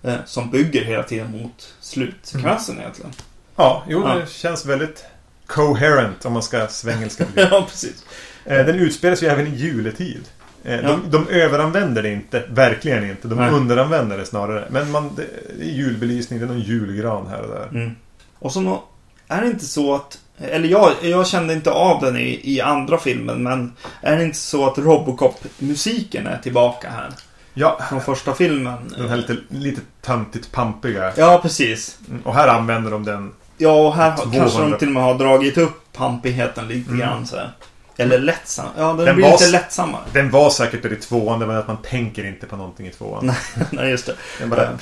Eh, 0.04 0.14
som 0.26 0.50
bygger 0.50 0.84
hela 0.84 1.02
tiden 1.02 1.30
mot 1.30 1.74
slutsekvensen 1.80 2.78
egentligen. 2.78 3.10
Ja, 3.56 3.84
jo, 3.88 4.02
Ja. 4.06 4.14
det 4.14 4.28
känns 4.30 4.66
väldigt 4.66 5.04
coherent 5.46 6.24
om 6.24 6.32
man 6.32 6.42
ska 6.42 6.66
svengelska 6.68 7.24
ja, 7.34 7.66
precis. 7.70 8.04
Eh, 8.44 8.66
Den 8.66 8.76
utspelar 8.78 9.16
sig 9.16 9.28
ju 9.28 9.32
även 9.34 9.46
i 9.46 9.56
juletid. 9.56 10.20
Eh, 10.64 10.74
Ja. 10.74 10.82
De, 10.82 11.10
de 11.10 11.28
överanvänder 11.28 12.02
det 12.02 12.12
inte, 12.12 12.42
verkligen 12.48 13.10
inte. 13.10 13.28
De 13.28 13.34
Nej. 13.38 13.50
underanvänder 13.50 14.18
det 14.18 14.24
snarare. 14.26 14.64
Men 14.70 14.90
man, 14.90 15.14
det 15.14 15.26
det 15.58 15.64
är 15.64 15.68
julbelysning, 15.72 16.38
det 16.38 16.44
är 16.44 16.48
någon 16.48 16.60
julgran 16.60 17.26
här 17.26 17.40
och 17.42 17.48
där. 17.48 17.68
Mm. 17.80 17.96
Och 18.38 18.52
så 18.52 18.60
nå- 18.60 18.84
är 19.28 19.40
det 19.40 19.46
inte 19.46 19.64
så 19.66 19.94
att 19.94 20.18
eller 20.38 20.68
jag, 20.68 20.92
jag 21.02 21.26
kände 21.26 21.54
inte 21.54 21.70
av 21.70 22.00
den 22.02 22.16
i, 22.16 22.40
i 22.44 22.60
andra 22.60 22.98
filmen 22.98 23.42
men 23.42 23.72
är 24.00 24.16
det 24.16 24.24
inte 24.24 24.38
så 24.38 24.66
att 24.70 24.78
Robocop-musiken 24.78 26.26
är 26.26 26.38
tillbaka 26.38 26.90
här? 26.90 27.10
Ja, 27.54 27.80
Från 27.88 28.00
första 28.00 28.34
filmen? 28.34 28.94
den 28.96 29.08
här 29.08 29.16
lite, 29.16 29.36
lite 29.48 29.80
töntigt 30.02 30.52
pampiga. 30.52 31.12
Ja, 31.16 31.38
precis. 31.42 31.98
Mm, 32.08 32.22
Och 32.22 32.34
här 32.34 32.48
använder 32.48 32.90
de 32.90 33.04
den. 33.04 33.32
Ja, 33.58 33.72
och 33.86 33.94
här 33.94 34.10
har- 34.10 34.16
200. 34.16 34.40
kanske 34.40 34.60
de 34.62 34.78
till 34.78 34.88
och 34.88 34.94
med 34.94 35.02
har 35.02 35.14
dragit 35.14 35.58
upp 35.58 35.92
pampigheten 35.92 36.68
lite 36.68 36.88
Mm. 36.88 37.00
grann 37.00 37.26
så 37.26 37.36
här. 37.36 37.50
Eller 37.96 38.18
lättsam. 38.18 38.66
Ja, 38.78 38.86
den, 38.86 38.96
Den 38.96 39.16
blir 39.16 39.24
var 39.24 39.32
lite 39.32 39.50
lättsammare. 39.50 40.02
Den 40.12 40.30
var 40.30 40.50
säkert 40.50 40.82
där 40.82 40.92
i 40.92 40.96
tvåan, 40.96 41.38
det 41.40 41.46
var 41.46 41.54
att 41.54 41.66
man 41.68 41.76
tänker 41.82 42.26
inte 42.26 42.46
på 42.46 42.56
någonting 42.56 42.86
i 42.86 42.90
tvåan. 42.90 43.26
Nej, 43.26 43.36
Nej, 43.70 43.90
just 43.90 44.06
det. 44.06 44.14
Den 44.38 44.50
bara 44.50 44.66
Mm. 44.66 44.78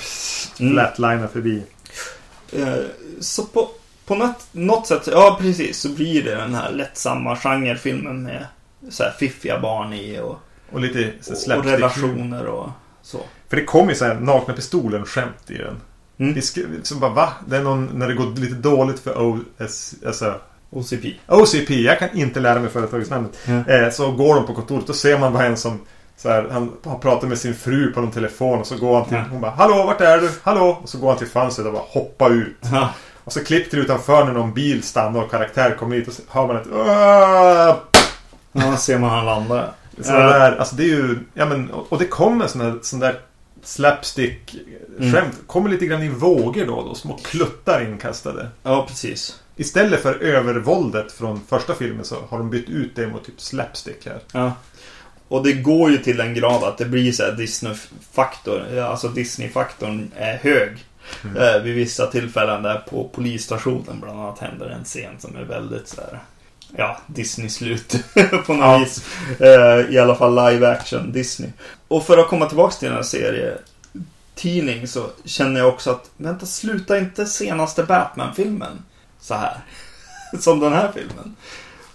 flatlinar 0.57 1.27
förbi. 1.29 1.63
Eh, 2.53 2.75
Så 3.21 3.45
på, 3.45 3.69
på 4.07 4.15
något, 4.15 4.47
något 4.53 4.87
sätt, 4.87 5.09
ja 5.13 5.39
precis, 5.41 5.81
så 5.81 5.89
blir 5.89 6.23
det 6.23 6.35
den 6.35 6.55
här 6.55 6.71
lättsamma 6.73 7.37
genrefilmen 7.37 8.23
med 8.23 8.47
så 8.91 9.03
här 9.03 9.13
fiffiga 9.19 9.61
barn 9.61 9.93
i 9.93 10.21
och, 10.21 10.39
Och 10.73 10.81
lite 10.81 11.13
så 11.21 11.59
och, 11.59 11.65
relationer 11.65 12.47
och 12.47 12.71
så. 13.03 13.19
För 13.49 13.57
det 13.57 13.65
kom 13.65 13.89
ju 13.89 13.95
så 13.95 14.05
här 14.05 14.15
nakna 14.15 14.55
pistolen-skämt 14.55 15.51
i 15.51 15.59
den. 15.59 15.81
Mm. 16.19 16.43
Skrev, 16.43 16.83
som 16.83 17.01
bara 17.01 17.11
va? 17.11 17.33
Det 17.47 17.57
är 17.57 17.63
någon, 17.63 17.91
när 17.95 18.09
det 18.09 18.15
går 18.15 18.41
lite 18.41 18.55
dåligt 18.55 19.01
för 19.01 19.15
OS, 19.17 19.95
alltså, 20.07 20.35
OCP. 20.71 21.15
OCP, 21.29 21.75
jag 21.83 21.99
kan 21.99 22.09
inte 22.19 22.41
lära 22.41 22.61
mig 22.61 22.71
företagets 22.71 23.11
namnet. 23.11 23.39
Mm. 23.45 23.65
Eh, 23.67 23.91
så 23.91 24.13
går 24.13 24.35
de 24.35 24.47
på 24.47 24.55
kontoret, 24.55 24.87
då 24.87 24.93
ser 24.93 25.19
man 25.19 25.33
bara 25.33 25.45
en 25.45 25.57
som 25.57 25.81
så 26.17 26.29
här, 26.29 26.49
han 26.53 26.73
har 26.85 26.99
pratat 26.99 27.29
med 27.29 27.39
sin 27.39 27.55
fru 27.55 27.93
på 27.93 28.01
någon 28.01 28.11
telefon 28.11 28.59
och 28.61 28.67
så 28.67 28.77
går 28.77 28.95
han 28.95 29.05
till, 29.09 29.17
Ja. 29.17 29.25
hon 29.31 29.41
bara 29.41 29.51
Hallå, 29.51 29.83
vart 29.87 30.01
är 30.01 30.19
du? 30.19 30.31
Hallå? 30.43 30.79
Och 30.83 30.89
så 30.89 30.99
går 30.99 31.09
han 31.09 31.19
till 31.19 31.27
fönstret 31.27 31.67
och 31.67 31.73
bara 31.73 31.83
hoppar 31.89 32.31
ut. 32.31 32.57
Ja. 32.73 32.89
Och 33.25 33.33
så 33.33 33.45
klipper 33.45 33.77
det 33.77 33.83
utanför 33.83 34.25
när 34.25 34.33
någon 34.33 34.55
bil 34.55 34.83
stannar 34.83 35.23
och 35.23 35.31
karaktär 35.31 35.77
kommer 35.79 35.97
dit 35.97 36.09
och 36.09 36.15
så 36.15 36.23
hör 36.29 36.47
man 36.47 36.57
ett! 36.57 36.67
Ja, 38.53 38.77
ser 38.77 38.99
man 38.99 39.11
han 39.11 39.27
landar. 39.27 39.73
Så 40.05 40.13
där, 40.13 40.57
alltså 40.57 40.77
det 40.77 40.83
är 40.83 40.87
ju, 40.87 41.19
ja 41.35 41.47
men, 41.47 41.71
och 41.71 41.93
och 41.93 41.99
det 41.99 42.07
kommer 42.07 42.47
sån 42.47 42.61
där, 42.61 42.79
sån 42.83 43.01
där 43.01 43.21
slapstick 43.63 44.57
Mm. 45.01 45.31
Kommer 45.47 45.71
lite 45.71 45.87
grann 45.87 46.03
i 46.03 46.09
vågor 46.09 46.67
då, 46.67 46.83
då. 46.83 46.95
Små 46.95 47.19
kluttar 47.23 47.85
inkastade. 47.85 48.49
Ja, 48.63 48.87
precis. 48.89 49.41
Istället 49.57 50.03
för 50.03 50.15
övervåldet 50.15 51.13
från 51.13 51.41
första 51.49 51.75
filmen 51.75 52.05
så 52.05 52.17
har 52.29 52.39
de 52.39 52.51
bytt 52.51 52.69
ut 52.69 52.97
det 52.97 53.07
mot 53.07 53.25
typ 53.25 53.41
slapstick 53.41 54.07
här. 54.07 54.19
Ja. 54.33 54.53
Och 55.29 55.45
det 55.45 55.53
går 55.53 55.91
ju 55.91 55.99
till 55.99 56.21
en 56.21 56.35
grad 56.35 56.65
att 56.65 56.79
det 56.79 56.85
blir 56.85 57.13
så 57.13 57.23
här 57.23 57.33
Disney-faktor. 57.33 58.79
Alltså 58.79 59.09
Disney-faktorn 59.09 60.11
är 60.17 60.37
hög. 60.37 60.85
Mm. 61.25 61.37
Eh, 61.37 61.63
vid 61.63 61.75
vissa 61.75 62.07
tillfällen 62.07 62.63
där 62.63 62.79
på 62.79 63.11
polisstationen 63.15 64.01
bland 64.01 64.21
annat 64.21 64.39
händer 64.39 64.67
en 64.67 64.85
scen 64.85 65.15
som 65.19 65.37
är 65.37 65.43
väldigt 65.43 65.89
så 65.89 66.01
här. 66.01 66.19
Ja, 66.77 66.99
Disney-slut 67.07 67.97
på 68.47 68.53
något 68.55 68.61
Ja. 68.61 68.79
vis. 68.79 69.05
Eh, 69.41 69.95
I 69.95 69.99
alla 69.99 70.15
fall 70.15 70.35
live 70.53 70.69
action 70.69 71.13
Disney. 71.13 71.51
Och 71.89 72.07
för 72.07 72.19
att 72.19 72.29
komma 72.29 72.47
tillbaka 72.47 72.75
till 72.75 72.89
den 72.89 72.97
här 72.97 73.03
serien 73.03 73.59
tidning 74.35 74.89
så 74.89 75.07
känner 75.25 75.61
jag 75.61 75.69
också 75.69 75.91
att 75.91 76.11
vänta, 76.17 76.47
sluta 76.47 76.99
inte 76.99 77.27
senaste 77.27 77.83
Batman-filmen 77.85 78.83
så 79.21 79.35
här. 79.35 79.57
som 80.41 80.61
den 80.61 80.73
här 80.73 80.93
filmen. 80.95 81.37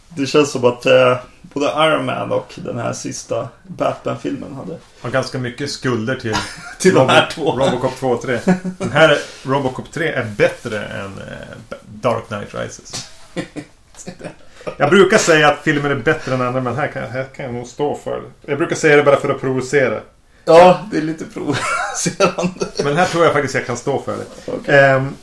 Det 0.09 0.25
känns 0.25 0.51
som 0.51 0.65
att 0.65 0.85
eh, 0.85 1.17
både 1.41 1.65
Iron 1.65 2.05
Man 2.05 2.31
och 2.31 2.53
den 2.55 2.77
här 2.79 2.93
sista 2.93 3.47
Batman-filmen 3.67 4.53
hade 4.55 4.77
Har 5.01 5.09
ganska 5.09 5.37
mycket 5.37 5.71
skulder 5.71 6.15
till, 6.15 6.35
till 6.79 6.93
de 6.93 7.09
här 7.09 7.21
Robo- 7.21 7.31
två. 7.33 7.51
Robocop 7.51 7.95
2 7.99 8.07
och 8.09 8.21
3. 8.21 8.39
Den 8.77 8.91
här 8.91 9.17
Robocop 9.43 9.91
3 9.91 10.07
är 10.11 10.25
bättre 10.25 10.85
än 10.85 11.05
eh, 11.17 11.77
Dark 11.85 12.27
Knight 12.27 12.53
Rises. 12.53 13.09
Jag 14.77 14.89
brukar 14.89 15.17
säga 15.17 15.47
att 15.47 15.59
filmen 15.63 15.91
är 15.91 15.95
bättre 15.95 16.33
än 16.33 16.41
andra 16.41 16.61
men 16.61 16.75
här 16.75 16.87
kan, 16.87 17.03
här 17.03 17.23
kan 17.23 17.45
jag 17.45 17.53
nog 17.53 17.67
stå 17.67 17.95
för 17.95 18.21
det. 18.21 18.51
Jag 18.51 18.57
brukar 18.57 18.75
säga 18.75 18.95
det 18.95 19.03
bara 19.03 19.17
för 19.17 19.29
att 19.29 19.41
provocera. 19.41 19.99
Ja, 20.45 20.87
det 20.91 20.97
är 20.97 21.01
lite 21.01 21.25
provocerande. 21.25 22.65
Men 22.83 22.97
här 22.97 23.05
tror 23.05 23.23
jag 23.23 23.33
faktiskt 23.33 23.55
jag 23.55 23.65
kan 23.65 23.77
stå 23.77 24.01
för 24.01 24.17
det. 24.17 24.51
Okej. 24.51 24.79
Ehm, 24.79 25.13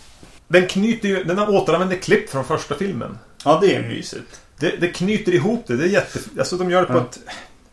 den 0.49 0.67
knyter 0.67 1.09
ju, 1.09 1.25
den 1.25 1.39
har 1.39 1.51
återanvänder 1.51 1.97
klipp 1.97 2.31
från 2.31 2.45
första 2.45 2.75
filmen. 2.75 3.19
Ja, 3.45 3.59
det 3.63 3.75
är 3.75 3.83
mysigt. 3.83 4.41
Det, 4.59 4.77
det 4.81 4.89
knyter 4.89 5.33
ihop 5.35 5.65
det. 5.67 5.77
Det 5.77 5.85
är 5.85 5.89
jätte... 5.89 6.19
Alltså 6.39 6.57
de 6.57 6.71
gör 6.71 6.81
det 6.81 6.87
på 6.87 6.95
Ja. 6.95 7.01
ett... 7.11 7.19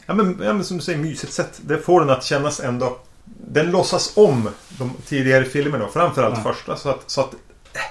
Ja 0.06 0.14
men, 0.14 0.42
ja 0.44 0.54
men 0.54 0.64
som 0.64 0.78
du 0.78 0.84
säger, 0.84 1.00
mysigt 1.00 1.34
sätt. 1.34 1.60
Det 1.62 1.78
får 1.78 2.00
den 2.00 2.10
att 2.10 2.24
kännas 2.24 2.60
ändå... 2.60 2.98
Den 3.26 3.72
låtsas 3.72 4.18
om 4.18 4.50
de 4.70 4.92
tidigare 5.08 5.44
filmerna. 5.46 5.88
Framförallt 5.94 6.38
Ja. 6.46 6.54
första. 6.54 6.76
Så 6.76 6.90
att, 6.90 7.04
så 7.08 7.22
att 7.22 7.32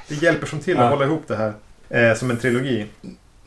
det 0.08 0.14
hjälper 0.14 0.46
som 0.46 0.58
till 0.60 0.78
att 0.78 0.90
hålla 0.90 1.04
ihop 1.04 1.22
det 1.26 1.36
här. 1.36 1.52
Eh, 1.88 2.16
som 2.16 2.30
en 2.30 2.36
trilogi. 2.38 2.86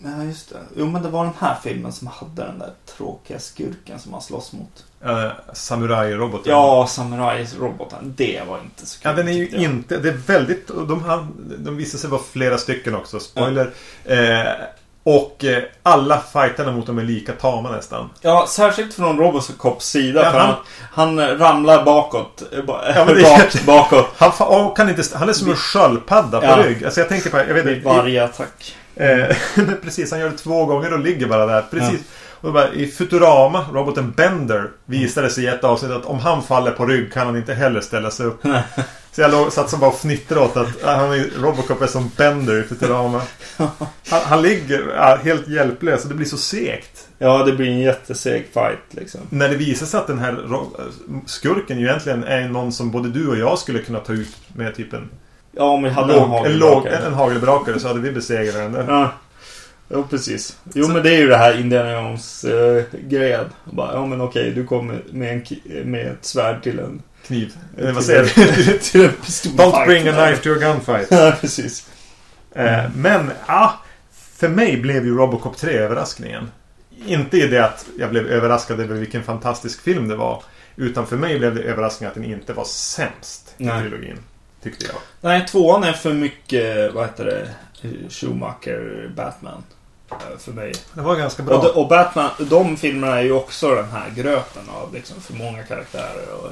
Ja, 0.06 0.24
just 0.24 0.50
det. 0.50 0.56
Jo, 0.78 0.86
men 0.88 1.04
det 1.04 1.10
var 1.10 1.24
den 1.24 1.34
här 1.40 1.56
filmen 1.64 1.92
som 1.92 2.08
hade 2.08 2.44
den 2.44 2.60
där 2.60 2.72
tråkiga 2.98 3.40
skurken 3.40 4.00
som 4.00 4.12
man 4.12 4.22
slåss 4.22 4.54
mot. 4.54 4.84
Eh, 5.06 5.32
Samurai-roboten. 5.54 6.52
Ja, 6.52 6.88
samurajsroboten. 6.90 8.14
Det 8.18 8.42
var 8.48 8.58
inte 8.60 8.86
så 8.86 9.00
kul. 9.00 9.12
Ja, 9.12 9.16
den 9.18 9.28
är 9.28 9.32
ju 9.34 9.50
jag. 9.52 9.62
inte... 9.62 9.98
Det 9.98 10.10
är 10.10 10.14
väldigt... 10.14 10.68
De, 10.68 11.04
har, 11.04 11.28
de 11.58 11.78
visar 11.78 11.98
sig 11.98 12.10
vara 12.10 12.22
flera 12.32 12.58
stycken 12.58 12.96
också. 12.96 13.20
Spoiler. 13.20 13.72
Eh, 14.06 14.42
och 15.06 15.44
eh, 15.44 15.64
alla 15.84 16.20
fighterna 16.34 16.72
mot 16.72 16.86
dem 16.88 17.00
är 17.00 17.04
lika 17.04 17.32
tama 17.32 17.72
nästan. 17.72 18.10
Ja, 18.22 18.46
särskilt 18.50 18.94
från 18.94 19.18
Robocops 19.18 19.86
sida. 19.90 20.24
Ja, 20.24 20.32
för 20.32 20.40
han- 20.40 20.56
han, 20.92 21.18
han 21.18 21.38
ramlar 21.38 21.84
bakåt. 21.86 22.44
eh, 22.52 22.60
Ja, 22.96 23.06
men 23.06 23.16
rakt 23.20 23.66
bakåt. 23.66 24.08
Han, 24.18 24.72
kan 24.76 24.90
inte, 24.90 25.04
han 25.18 25.30
är 25.30 25.34
som 25.34 25.50
en 25.50 25.56
sköldpadda 25.56 26.40
på 26.40 26.46
Ja. 26.46 26.64
rygg. 26.66 26.86
Alltså 26.86 27.00
jag 27.00 27.10
tänker 27.10 27.30
på... 27.30 27.38
Jag 27.38 27.54
vet 27.54 27.66
Vid 27.66 27.84
varje 27.84 28.24
attack. 28.24 28.76
Eh, 28.96 29.36
men 29.56 29.78
precis, 29.82 30.12
han 30.12 30.20
gör 30.20 30.30
det 30.30 30.38
två 30.38 30.66
gånger 30.66 30.94
och 30.94 31.00
ligger 31.00 31.28
bara 31.28 31.46
där. 31.46 31.64
Precis. 31.72 32.02
Och 32.44 32.50
då 32.50 32.54
bara, 32.54 32.74
I 32.74 32.88
Futurama, 32.88 33.66
roboten 33.74 34.12
Bender, 34.12 34.70
visade 34.86 35.30
sig 35.30 35.44
i 35.44 35.48
ett 35.48 35.64
avsnitt 35.64 35.92
att 35.92 36.06
om 36.06 36.20
han 36.20 36.44
faller 36.44 36.72
på 36.72 36.86
rygg 36.86 37.14
kan 37.14 37.26
han 37.26 37.38
inte 37.38 37.54
heller 37.54 37.82
ställa 37.82 38.12
sig 38.12 38.26
upp. 38.26 38.42
Så 39.12 39.22
jag 39.22 39.32
låg, 39.32 39.52
satt 39.52 39.70
som 39.70 39.80
bara 39.80 39.90
och 39.90 40.00
fnittrade 40.00 40.46
åt 40.46 40.58
att 40.58 40.84
ah, 40.84 40.96
han 40.96 41.12
är, 41.12 41.30
Robocop 41.42 41.82
är 41.82 41.88
som 41.88 42.12
Bender 42.18 42.60
i 42.60 42.64
Futurama. 42.64 43.22
Han, 43.58 43.72
han 44.10 44.42
ligger 44.42 44.94
ja, 44.96 45.20
helt 45.24 45.48
hjälplös 45.48 46.04
och 46.04 46.10
det 46.10 46.16
blir 46.16 46.26
så 46.26 46.38
segt. 46.38 47.08
Ja, 47.18 47.44
det 47.44 47.52
blir 47.52 47.68
en 47.68 47.80
jätteseg 47.80 48.48
fight 48.54 48.80
liksom. 48.90 49.22
När 49.30 49.50
det 49.50 49.56
visar 49.56 49.86
sig 49.86 50.00
att 50.00 50.08
den 50.08 50.20
här 50.20 50.38
skurken 51.26 51.80
ju 51.80 51.86
egentligen 51.86 52.24
är 52.24 52.50
någon 52.50 52.72
som 52.72 52.92
både 52.92 53.10
du 53.10 53.28
och 53.28 53.38
jag 53.38 53.60
skulle 53.60 53.80
kunna 53.80 54.00
ta 54.00 54.14
ut 54.14 54.36
med 54.56 54.76
typ 54.76 54.94
en, 54.94 55.10
Ja, 55.56 55.64
om 55.64 55.84
vi 55.84 55.90
hade 55.90 56.14
en 56.14 56.20
låg, 56.20 56.26
en, 56.26 56.32
hagelbrakare. 56.32 57.06
en 57.06 57.14
hagelbrakare 57.14 57.80
så 57.80 57.88
hade 57.88 58.00
vi 58.00 58.12
besegrat 58.12 58.56
den. 58.56 58.72
där. 58.72 58.86
Ja. 58.88 59.12
Jo, 59.90 60.08
precis. 60.10 60.58
Jo, 60.74 60.88
men 60.88 61.04
det 61.04 61.10
är 61.16 61.18
ju 61.18 61.28
det 61.28 61.38
här 61.38 61.60
Indiana 61.60 61.92
Jones 61.92 62.46
uh, 62.46 62.84
grejen. 63.08 63.46
Bara, 63.64 63.94
ja, 63.94 64.06
men 64.06 64.22
okej, 64.22 64.52
du 64.52 64.66
kommer 64.66 65.02
med, 65.12 65.34
en, 65.66 65.92
med 65.92 66.08
ett 66.08 66.26
svärd 66.26 66.64
till 66.64 66.80
en... 66.80 67.02
Kniv. 67.26 67.54
till 67.76 67.88
Eh, 67.88 67.94
vad 67.94 68.04
säger 68.04 68.24
du? 68.24 68.78
till 68.80 69.06
en. 69.06 69.12
Don't 69.58 69.86
bring 69.86 70.08
a 70.08 70.12
knife 70.12 70.44
to 70.44 70.50
a 70.50 70.56
gunfight. 70.60 71.08
Ja, 71.12 71.34
precis. 71.42 71.90
Eh, 72.56 72.84
men, 72.96 73.32
ja. 73.48 73.80
För 74.36 74.48
mig 74.48 74.78
blev 74.78 75.06
ju 75.06 75.18
Robocop 75.18 75.58
3 75.58 75.78
överraskningen. 75.78 76.52
Inte 77.06 77.38
i 77.38 77.48
det 77.48 77.66
att 77.66 77.86
jag 78.00 78.10
blev 78.10 78.28
överraskad 78.28 78.80
över 78.80 78.96
vilken 78.96 79.24
fantastisk 79.24 79.82
film 79.82 80.08
det 80.08 80.16
var. 80.16 80.44
Utan 80.76 81.08
för 81.08 81.18
mig 81.18 81.40
blev 81.40 81.56
det 81.56 81.62
överraskningen 81.62 82.10
att 82.10 82.16
den 82.16 82.24
inte 82.24 82.54
var 82.54 82.66
sämst 82.66 83.56
i 83.58 83.66
Nej. 83.66 83.82
trilogin. 83.82 84.18
Tyckte 84.64 84.86
jag. 84.86 84.96
Nej, 85.22 85.46
tvåan 85.48 85.84
är 85.84 85.94
för 85.94 86.14
mycket, 86.14 86.94
vad 86.94 87.06
heter 87.06 87.26
det, 87.26 87.50
Schumacher, 88.10 89.12
Batman. 89.16 89.64
eh, 90.12 90.38
För 90.40 90.52
mig. 90.52 90.74
Det 90.94 91.02
var 91.02 91.16
ganska 91.16 91.44
bra. 91.44 91.58
Och, 91.58 91.64
de, 91.64 91.70
och 91.70 91.88
Batman, 91.88 92.30
de 92.40 92.78
filmerna 92.78 93.18
är 93.20 93.24
ju 93.24 93.32
också 93.32 93.76
den 93.76 93.90
här 93.92 94.10
gröten 94.16 94.64
av 94.70 94.94
liksom 94.94 95.22
för 95.22 95.34
många 95.34 95.64
karaktärer 95.64 96.34
och 96.44 96.50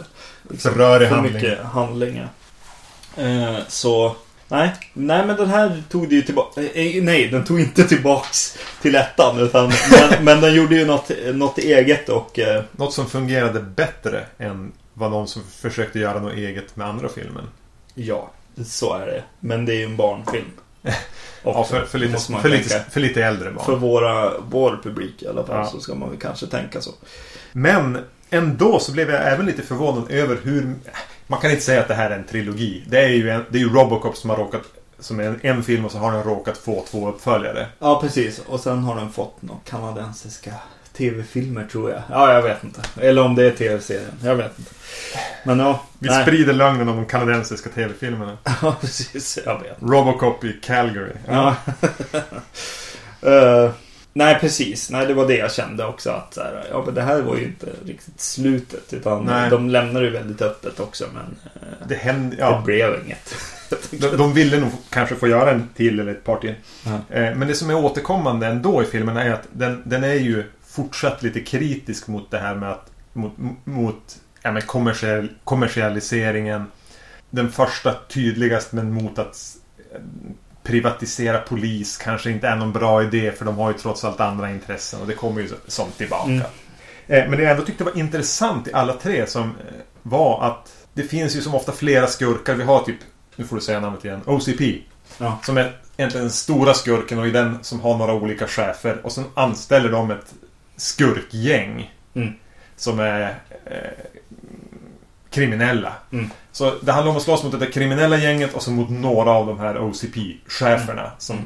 liksom 0.52 0.74
För 0.74 1.06
handling. 1.06 1.34
mycket 1.34 1.60
handlingar. 1.66 2.30
Eh, 3.18 3.56
så, 3.68 4.16
nej. 4.48 4.72
Nej, 4.94 5.26
men 5.28 5.36
den 5.38 5.50
här 5.50 5.84
tog 5.90 6.10
det 6.10 6.16
ju 6.16 6.22
tillbaka. 6.22 6.62
Eh, 6.62 7.04
nej, 7.04 7.28
den 7.28 7.44
tog 7.46 7.60
inte 7.60 7.84
tillbaks 7.84 8.58
till 8.82 8.96
ettan. 8.96 9.40
Utan, 9.40 9.72
men, 9.92 10.24
men 10.26 10.42
den 10.42 10.54
gjorde 10.54 10.76
ju 10.76 10.86
något, 10.86 11.12
något 11.34 11.58
eget 11.58 12.10
och... 12.10 12.40
Eh, 12.40 12.64
Något 12.72 12.94
som 12.94 13.10
fungerade 13.10 13.60
bättre 13.60 14.26
än 14.38 14.72
var 14.94 15.10
någon 15.10 15.28
som 15.28 15.42
försökte 15.62 16.00
göra 16.00 16.20
något 16.20 16.34
eget 16.34 16.76
med 16.76 16.88
andra 16.88 17.10
filmen. 17.10 17.44
Ja, 17.94 18.32
så 18.66 18.94
är 18.94 19.06
det. 19.06 19.24
Men 19.40 19.66
det 19.66 19.74
är 19.74 19.78
ju 19.78 19.86
en 19.86 19.98
barnfilm. 19.98 20.52
ja, 21.44 21.64
för, 21.64 21.86
för, 21.86 22.00
lite, 22.00 22.18
för, 22.18 22.50
lite, 22.50 22.86
för 22.90 23.00
lite 23.00 23.24
äldre 23.24 23.52
barn. 23.52 23.66
För 23.66 23.76
våra, 23.76 24.40
vår 24.40 24.80
publik 24.84 25.22
i 25.22 25.28
alla 25.28 25.44
fall 25.44 25.58
ja. 25.58 25.66
så 25.66 25.80
ska 25.80 25.96
man 25.96 26.10
väl 26.10 26.20
kanske 26.20 26.48
tänka 26.48 26.82
så. 26.82 26.92
Men 27.52 27.98
ändå 28.30 28.80
så 28.80 28.92
blev 28.92 29.10
jag 29.10 29.34
även 29.34 29.46
lite 29.46 29.62
förvånad 29.62 30.12
över 30.12 30.38
hur... 30.44 30.76
Man 31.28 31.40
kan 31.40 31.52
inte 31.52 31.64
säga 31.64 31.82
att 31.82 31.88
det 31.88 31.94
här 31.94 32.12
är 32.12 32.18
en 32.18 32.28
trilogi. 32.28 32.84
Det 32.88 33.00
är 33.00 33.10
ju, 33.10 33.30
en, 33.30 33.46
det 33.50 33.58
är 33.58 33.62
ju 33.62 33.70
Robocop 33.70 34.18
som 34.18 34.30
har 34.30 34.38
råkat 34.38 34.64
som 35.00 35.20
är 35.20 35.24
en, 35.24 35.40
en 35.42 35.64
film 35.64 35.86
och 35.86 35.92
så 35.92 35.98
har 35.98 36.12
den 36.12 36.24
råkat 36.24 36.58
få 36.58 36.86
två 36.92 37.10
uppföljare. 37.10 37.68
Ja, 37.80 38.02
precis. 38.02 38.40
Och 38.40 38.60
sen 38.60 38.84
har 38.84 38.96
den 38.96 39.12
fått 39.12 39.42
några 39.42 39.60
kanadensiska 39.66 40.54
tv-filmer 41.02 41.64
tror 41.72 41.92
jag. 41.92 42.02
Ja, 42.10 42.34
jag 42.34 42.42
vet 42.42 42.64
inte. 42.64 42.82
Eller 43.02 43.22
om 43.22 43.36
det 43.36 43.46
är 43.46 43.52
tv-serien. 43.52 44.12
Jag 44.24 44.36
vet 44.36 44.60
inte. 44.60 44.72
Men 45.44 45.60
ja. 45.60 45.84
Vi 46.00 46.10
nej. 46.10 46.24
sprider 46.24 46.54
lögnen 46.54 46.90
om 46.90 46.96
de 46.96 47.06
kanadensiska 47.06 47.70
tv-filmerna. 47.70 48.38
ja, 48.62 48.76
precis. 48.82 49.40
Jag 49.46 49.60
vet. 49.60 49.78
Robocop 49.82 50.44
i 50.44 50.60
Calgary. 50.64 51.12
Ja. 51.28 51.56
uh, 53.26 53.72
nej, 54.14 54.38
precis. 54.40 54.90
Nej, 54.90 55.06
det 55.06 55.14
var 55.14 55.28
det 55.28 55.38
jag 55.38 55.52
kände 55.52 55.86
också. 55.86 56.10
Att 56.10 56.34
så 56.34 56.42
här, 56.42 56.66
ja, 56.72 56.84
men 56.86 56.96
det 56.96 57.02
här 57.02 57.22
var 57.22 57.38
ju 57.38 57.44
inte 57.44 57.68
riktigt 57.86 58.22
slutet. 58.22 58.94
Utan 58.94 59.26
nej. 59.26 59.50
de 59.50 59.70
lämnade 59.70 60.06
ju 60.06 60.12
väldigt 60.12 60.42
öppet 60.42 60.80
också. 60.80 61.06
Men 61.14 61.38
uh, 61.56 61.88
det, 61.88 61.96
hände, 61.96 62.36
ja. 62.40 62.58
det 62.58 62.66
blev 62.66 63.06
inget. 63.06 63.36
de, 63.92 64.18
de 64.18 64.34
ville 64.34 64.60
nog 64.60 64.72
kanske 64.90 65.16
få 65.16 65.28
göra 65.28 65.52
en 65.52 65.70
till 65.76 66.00
eller 66.00 66.12
ett 66.12 66.24
par 66.24 66.38
till. 66.38 66.56
Mm. 66.86 67.40
Men 67.40 67.48
det 67.48 67.56
som 67.56 67.70
är 67.70 67.76
återkommande 67.76 68.48
ändå 68.48 68.84
i 68.84 68.86
filmen 68.86 69.18
är 69.18 69.32
att 69.32 69.48
den, 69.52 69.82
den 69.86 70.04
är 70.04 70.14
ju 70.14 70.44
fortsatt 70.72 71.24
lite 71.24 71.40
kritisk 71.40 72.08
mot 72.08 72.32
det 72.32 72.38
här 72.38 72.56
med 72.56 72.72
att 72.72 72.92
mot, 73.14 73.34
mot 73.64 74.20
ja, 74.42 74.52
men 74.52 74.62
kommersiell, 74.62 75.30
kommersialiseringen. 75.44 76.66
Den 77.30 77.52
första 77.52 77.96
tydligast 78.08 78.72
men 78.72 78.94
mot 78.94 79.20
att 79.20 79.38
privatisera 80.64 81.38
polis 81.38 81.98
kanske 81.98 82.32
inte 82.32 82.48
är 82.48 82.56
någon 82.56 82.74
bra 82.74 83.04
idé 83.04 83.32
för 83.32 83.46
de 83.46 83.58
har 83.58 83.72
ju 83.72 83.78
trots 83.78 84.04
allt 84.04 84.20
andra 84.20 84.52
intressen 84.52 85.02
och 85.02 85.08
det 85.08 85.14
kommer 85.14 85.42
ju 85.42 85.50
som 85.68 85.92
tillbaka. 85.92 86.32
Mm. 86.32 86.42
Eh, 87.08 87.30
men 87.30 87.32
det 87.32 87.44
jag 87.44 87.52
ändå 87.52 87.64
tyckte 87.64 87.84
var 87.84 87.98
intressant 87.98 88.68
i 88.68 88.74
alla 88.74 88.94
tre 88.94 89.28
som 89.28 89.44
eh, 89.44 89.82
var 90.02 90.44
att 90.44 90.74
det 90.94 91.04
finns 91.04 91.36
ju 91.36 91.42
som 91.42 91.56
ofta 91.56 91.72
flera 91.72 92.08
skurkar. 92.08 92.56
Vi 92.56 92.64
har 92.64 92.84
typ, 92.84 93.00
nu 93.36 93.46
får 93.46 93.56
du 93.56 93.62
säga 93.62 93.80
namnet 93.80 94.06
igen, 94.06 94.22
OCP. 94.26 94.82
Ja. 95.18 95.40
Som 95.44 95.58
är 95.58 95.78
egentligen 95.98 96.26
den 96.26 96.34
stora 96.34 96.74
skurken 96.74 97.20
och 97.20 97.28
är 97.28 97.32
den 97.32 97.58
som 97.62 97.80
har 97.80 97.98
några 97.98 98.14
olika 98.14 98.48
chefer. 98.48 99.02
Och 99.04 99.12
sen 99.12 99.26
anställer 99.34 99.92
de 99.92 100.12
ett 100.12 100.34
skurkgäng. 100.82 101.94
Mm. 102.14 102.34
Som 102.76 103.00
är 103.00 103.36
eh, 103.66 104.06
kriminella. 105.30 105.94
Mm. 106.12 106.30
Så 106.52 106.76
det 106.82 106.92
handlar 106.92 107.12
om 107.12 107.18
att 107.18 107.24
slåss 107.24 107.44
mot 107.44 107.60
det 107.60 107.66
kriminella 107.66 108.18
gänget 108.18 108.54
och 108.54 108.64
så 108.64 108.72
mot 108.72 108.90
några 108.90 109.32
av 109.32 109.48
de 109.48 109.60
här 109.60 109.78
OCP-cheferna. 109.78 111.02
Mm. 111.02 111.12
Som... 111.18 111.38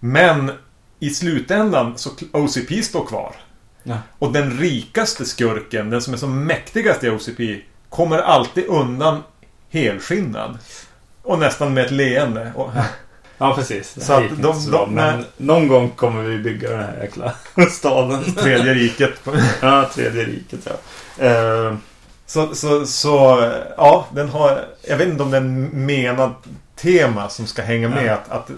Men 0.00 0.52
i 0.98 1.10
slutändan 1.10 1.98
så 1.98 2.10
OCP 2.32 2.82
står 2.82 3.06
kvar. 3.06 3.34
Ja. 3.82 3.98
Och 4.18 4.32
den 4.32 4.58
rikaste 4.58 5.24
skurken, 5.24 5.90
den 5.90 6.02
som 6.02 6.14
är 6.14 6.18
som 6.18 6.44
mäktigast 6.44 7.04
i 7.04 7.10
OCP, 7.10 7.60
kommer 7.88 8.18
alltid 8.18 8.66
undan 8.66 9.22
helskinnad. 9.70 10.58
Och 11.22 11.38
nästan 11.38 11.74
med 11.74 11.84
ett 11.84 11.90
leende. 11.90 12.52
Och... 12.54 12.70
Ja, 13.48 13.54
precis. 13.54 14.04
Så 14.06 14.12
att 14.12 14.28
de, 14.28 14.42
de, 14.42 14.70
de, 14.70 14.94
men 14.94 15.24
någon 15.36 15.68
gång 15.68 15.90
kommer 15.90 16.22
vi 16.22 16.38
bygga 16.38 16.70
den 16.70 16.80
här 16.80 16.98
jäkla 17.00 17.32
staden. 17.70 18.34
Tredje 18.34 18.74
riket. 18.74 19.10
ja, 19.62 19.90
tredje 19.94 20.24
riket 20.24 20.68
ja. 21.18 21.26
Uh, 21.26 21.76
så, 22.26 22.54
så, 22.54 22.86
så, 22.86 23.50
ja, 23.76 24.06
den 24.14 24.28
har... 24.28 24.64
Jag 24.88 24.96
vet 24.96 25.08
inte 25.08 25.22
om 25.22 25.30
den 25.30 25.64
menad 25.86 26.34
tema 26.76 27.28
som 27.28 27.46
ska 27.46 27.62
hänga 27.62 27.88
med. 27.88 28.06
Ja. 28.06 28.12
Att, 28.12 28.30
att 28.30 28.46
det, 28.46 28.54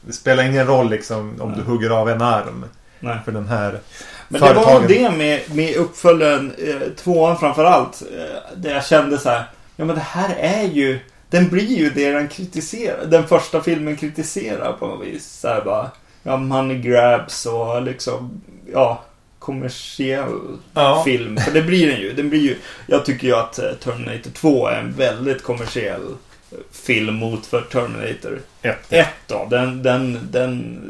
det, 0.00 0.12
spelar 0.12 0.44
ingen 0.44 0.66
roll 0.66 0.90
liksom 0.90 1.40
om 1.40 1.50
Nej. 1.50 1.58
du 1.58 1.64
hugger 1.64 1.90
av 1.90 2.10
en 2.10 2.22
arm. 2.22 2.64
Nej. 3.00 3.18
För 3.24 3.32
den 3.32 3.48
här 3.48 3.80
Men 4.28 4.40
företagen. 4.40 4.66
det 4.66 4.72
var 4.72 4.80
nog 4.80 4.88
det 4.88 5.10
med, 5.10 5.56
med 5.56 5.76
uppföljaren, 5.76 6.54
eh, 6.58 6.88
tvåan 6.96 7.38
framförallt. 7.38 8.02
Eh, 8.02 8.56
där 8.56 8.70
jag 8.70 8.84
kände 8.84 9.18
så 9.18 9.28
här. 9.28 9.44
Ja 9.76 9.84
men 9.84 9.94
det 9.94 10.02
här 10.02 10.36
är 10.38 10.64
ju 10.64 11.00
den 11.30 11.48
blir 11.48 11.76
ju 11.76 11.90
det 11.90 12.10
den 12.10 12.28
kritiserar. 12.28 13.06
Den 13.06 13.28
första 13.28 13.60
filmen 13.60 13.96
kritiserar 13.96 14.72
på 14.72 14.86
något 14.86 15.06
vis. 15.06 15.26
Så 15.40 15.48
här 15.48 15.64
bara, 15.64 15.90
ja, 16.22 16.36
money 16.36 16.78
grabs 16.78 17.46
och 17.46 17.82
liksom, 17.82 18.40
ja, 18.72 19.04
kommersiell 19.38 20.58
ja. 20.74 21.02
film. 21.04 21.36
För 21.36 21.52
det 21.52 21.62
blir 21.62 21.86
den 21.86 22.00
ju. 22.00 22.12
Den 22.12 22.30
blir 22.30 22.40
ju. 22.40 22.56
Jag 22.86 23.04
tycker 23.04 23.26
ju 23.26 23.34
att 23.34 23.58
eh, 23.58 23.72
Terminator 23.72 24.30
2 24.30 24.66
är 24.66 24.80
en 24.80 24.92
väldigt 24.92 25.42
kommersiell 25.42 26.02
eh, 26.50 26.58
film 26.72 27.14
mot 27.14 27.46
för 27.46 27.60
Terminator 27.60 28.40
1. 28.62 28.92
1 28.92 29.08
då. 29.26 29.46
Den, 29.50 29.82
den, 29.82 30.28
den 30.30 30.80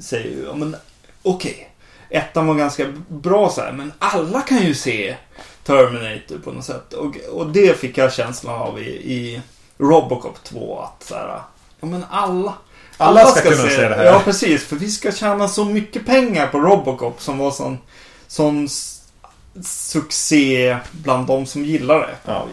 säger 0.00 0.30
ju, 0.30 0.44
ja 0.44 0.54
men 0.54 0.76
okej. 1.22 1.50
Okay. 1.50 1.66
Ettan 2.20 2.46
var 2.46 2.54
ganska 2.54 2.86
bra 3.08 3.50
så 3.50 3.60
här, 3.60 3.72
men 3.72 3.92
alla 3.98 4.40
kan 4.40 4.66
ju 4.66 4.74
se 4.74 5.16
Terminator 5.64 6.38
på 6.44 6.52
något 6.52 6.64
sätt. 6.64 6.92
Och, 6.92 7.16
och 7.32 7.46
det 7.46 7.78
fick 7.78 7.98
jag 7.98 8.12
känslan 8.12 8.60
av 8.60 8.82
i, 8.82 8.90
i 8.90 9.40
Robocop 9.80 10.44
2 10.44 10.80
att 10.80 11.08
så 11.08 11.14
här, 11.14 11.40
ja 11.80 11.86
men 11.86 12.04
alla 12.10 12.54
alla, 13.00 13.26
ska, 13.26 13.40
ska 13.40 13.50
kunna 13.50 13.62
se, 13.62 13.76
se 13.76 13.88
det 13.88 13.94
här. 13.94 14.04
Ja, 14.04 14.22
precis. 14.24 14.64
För 14.64 14.76
vi 14.76 14.90
ska 14.90 15.12
tjäna 15.12 15.48
så 15.48 15.64
mycket 15.64 16.06
pengar 16.06 16.46
på 16.46 16.58
Robocop 16.58 17.22
som 17.22 17.38
var 17.38 17.50
sån, 17.50 17.78
sån 18.26 18.68
succé 19.64 20.76
bland 20.92 21.26
de 21.26 21.46
som 21.46 21.64
gillar 21.64 21.98
det. 21.98 22.14
Ja. 22.24 22.46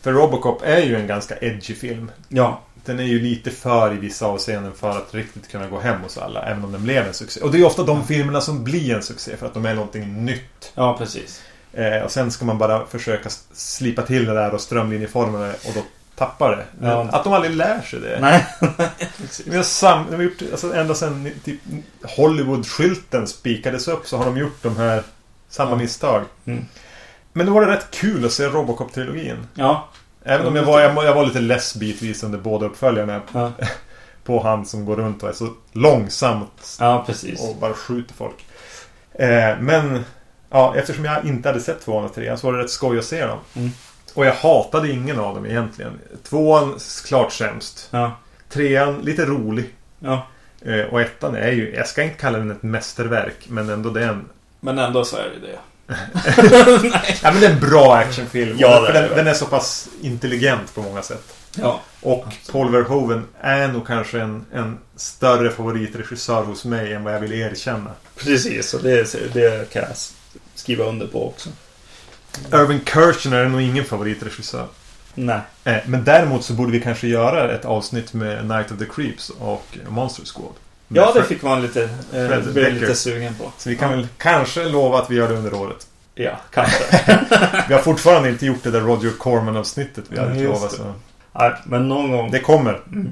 För 0.00 0.12
Robocop 0.12 0.62
är 0.62 0.80
ju 0.80 0.96
en 0.96 1.06
ganska 1.06 1.38
edgy 1.40 1.74
film. 1.74 2.10
Ja. 2.28 2.60
Den 2.84 3.00
är 3.00 3.04
ju 3.04 3.20
lite 3.20 3.50
för 3.50 3.94
i 3.94 3.96
vissa 3.96 4.26
avseenden 4.26 4.72
för 4.72 4.90
att 4.90 5.14
riktigt 5.14 5.50
kunna 5.50 5.66
gå 5.66 5.80
hem 5.80 6.00
hos 6.00 6.18
alla. 6.18 6.42
Även 6.42 6.64
om 6.64 6.72
den 6.72 6.82
blev 6.82 7.06
en 7.06 7.14
succé. 7.14 7.40
Och 7.40 7.52
det 7.52 7.58
är 7.58 7.64
ofta 7.64 7.82
de 7.82 8.06
filmerna 8.06 8.40
som 8.40 8.64
blir 8.64 8.94
en 8.94 9.02
succé 9.02 9.36
för 9.36 9.46
att 9.46 9.54
de 9.54 9.66
är 9.66 9.74
någonting 9.74 10.24
nytt. 10.24 10.72
Ja, 10.74 10.96
precis. 10.98 11.42
Eh, 11.72 12.02
och 12.04 12.10
sen 12.10 12.30
ska 12.30 12.44
man 12.44 12.58
bara 12.58 12.86
försöka 12.86 13.30
slipa 13.52 14.02
till 14.02 14.24
det 14.24 14.34
där 14.34 14.54
och 14.54 14.60
strömlinjeforma 14.60 15.38
det. 15.38 15.52
Och 15.52 15.72
då 15.74 15.82
tappar 16.20 16.56
det. 16.56 16.86
Ja. 16.86 17.08
Att 17.12 17.24
de 17.24 17.32
aldrig 17.32 17.56
lär 17.56 17.82
sig 17.82 18.00
det. 18.00 18.18
Nej. 18.20 18.46
vi 19.46 19.56
har, 19.56 19.62
sam, 19.62 20.06
vi 20.10 20.16
har 20.16 20.22
gjort, 20.22 20.42
alltså 20.50 20.74
ända 20.74 20.94
sedan 20.94 21.30
typ, 21.44 21.60
Hollywood-skylten 22.02 23.26
spikades 23.26 23.88
upp 23.88 24.06
så 24.06 24.16
har 24.16 24.24
de 24.24 24.36
gjort 24.36 24.62
de 24.62 24.76
här 24.76 25.02
samma 25.48 25.70
ja. 25.70 25.76
misstag. 25.76 26.22
Mm. 26.44 26.64
Men 27.32 27.46
då 27.46 27.52
var 27.52 27.66
det 27.66 27.72
rätt 27.72 27.90
kul 27.90 28.24
att 28.24 28.32
se 28.32 28.48
Robocop-trilogin. 28.48 29.36
Ja. 29.54 29.88
Även 30.24 30.46
om 30.46 30.56
jag 30.56 30.62
var, 30.62 30.80
jag, 30.80 31.04
jag 31.04 31.14
var 31.14 31.26
lite 31.26 31.40
less 31.40 31.76
bitvis 31.76 32.22
under 32.22 32.38
båda 32.38 32.66
uppföljarna. 32.66 33.20
Ja. 33.32 33.52
På 34.24 34.42
han 34.42 34.66
som 34.66 34.84
går 34.84 34.96
runt 34.96 35.22
och 35.22 35.28
är 35.28 35.32
så 35.32 35.48
långsamt. 35.72 36.76
Ja, 36.80 37.04
precis. 37.06 37.40
Och 37.40 37.56
bara 37.56 37.74
skjuter 37.74 38.14
folk. 38.14 38.46
Eh, 39.12 39.58
men 39.60 40.04
ja, 40.50 40.74
eftersom 40.76 41.04
jag 41.04 41.24
inte 41.24 41.48
hade 41.48 41.60
sett 41.60 41.80
tvåan 41.80 42.04
och 42.04 42.14
trean 42.14 42.38
så 42.38 42.46
var 42.46 42.54
det 42.54 42.64
rätt 42.64 42.70
skoj 42.70 42.98
att 42.98 43.04
se 43.04 43.26
dem. 43.26 43.38
Mm. 43.54 43.70
Och 44.14 44.26
jag 44.26 44.34
hatade 44.34 44.90
ingen 44.90 45.18
av 45.18 45.34
dem 45.34 45.46
egentligen. 45.46 45.98
Tvåan 46.22 46.78
klart 47.06 47.32
sämst. 47.32 47.88
Ja. 47.90 48.16
Trean 48.48 49.00
lite 49.00 49.24
rolig. 49.24 49.74
Ja. 49.98 50.26
Eh, 50.62 50.80
och 50.80 51.00
ettan 51.00 51.34
är 51.34 51.52
ju, 51.52 51.74
jag 51.74 51.88
ska 51.88 52.02
inte 52.02 52.16
kalla 52.16 52.38
den 52.38 52.50
ett 52.50 52.62
mästerverk, 52.62 53.46
men 53.48 53.68
ändå 53.68 53.90
den. 53.90 54.24
Men 54.60 54.78
ändå 54.78 55.04
så 55.04 55.16
är 55.16 55.30
det 55.40 55.46
det. 55.46 55.58
ja, 57.22 57.32
men 57.32 57.40
det 57.40 57.46
är 57.46 57.50
en 57.50 57.60
bra 57.60 57.94
actionfilm. 57.94 58.56
Ja, 58.58 58.84
för 58.86 58.92
den, 58.92 59.16
den, 59.16 59.26
är 59.26 59.34
så 59.34 59.46
pass 59.46 59.88
intelligent 60.00 60.74
på 60.74 60.82
många 60.82 61.02
sätt. 61.02 61.34
Ja. 61.56 61.80
Och 62.00 62.24
Paul 62.52 62.72
Verhoeven 62.72 63.26
är 63.40 63.68
nog 63.68 63.86
kanske 63.86 64.20
en, 64.20 64.44
en 64.52 64.78
större 64.96 65.50
favoritregissör 65.50 66.44
hos 66.44 66.64
mig 66.64 66.92
än 66.92 67.04
vad 67.04 67.14
jag 67.14 67.20
vill 67.20 67.32
erkänna. 67.32 67.90
Precis, 68.16 68.74
och 68.74 68.82
det, 68.82 69.32
det 69.34 69.72
kan 69.72 69.82
jag 69.82 69.96
skriva 70.54 70.84
under 70.84 71.06
på 71.06 71.28
också. 71.28 71.50
Irving 72.52 72.80
Kershner 72.84 73.36
är 73.36 73.48
nog 73.48 73.60
ingen 73.60 73.84
favoritregissör. 73.84 74.66
Nej. 75.14 75.40
Eh, 75.64 75.76
men 75.86 76.04
däremot 76.04 76.44
så 76.44 76.52
borde 76.52 76.72
vi 76.72 76.80
kanske 76.80 77.08
göra 77.08 77.54
ett 77.54 77.64
avsnitt 77.64 78.12
med 78.12 78.48
Night 78.48 78.72
of 78.72 78.78
the 78.78 78.86
Creeps 78.86 79.30
och 79.30 79.78
Monster 79.88 80.24
Squad. 80.24 80.52
Ja, 80.88 81.12
det 81.14 81.24
fick 81.24 81.42
man 81.42 81.62
lite, 81.62 81.82
eh, 82.12 82.40
bli 82.52 82.70
lite 82.70 82.94
sugen 82.94 83.34
på. 83.34 83.52
Så 83.58 83.68
vi 83.68 83.76
kan 83.76 83.90
ja. 83.90 83.96
väl 83.96 84.08
kanske 84.18 84.64
lova 84.64 84.98
att 84.98 85.10
vi 85.10 85.14
gör 85.14 85.28
det 85.28 85.34
under 85.34 85.54
året. 85.54 85.86
Ja, 86.14 86.40
kanske. 86.50 86.84
vi 87.68 87.74
har 87.74 87.80
fortfarande 87.80 88.28
inte 88.28 88.46
gjort 88.46 88.62
det 88.62 88.70
där 88.70 88.80
Roger 88.80 89.10
Corman-avsnittet 89.10 90.04
vi 90.08 90.18
hade 90.18 90.42
lovat. 90.42 90.72
Så. 90.72 90.94
Nej, 91.32 91.52
men 91.64 91.88
någon 91.88 92.10
gång. 92.10 92.30
Det 92.30 92.40
kommer. 92.40 92.80
Mm. 92.86 93.10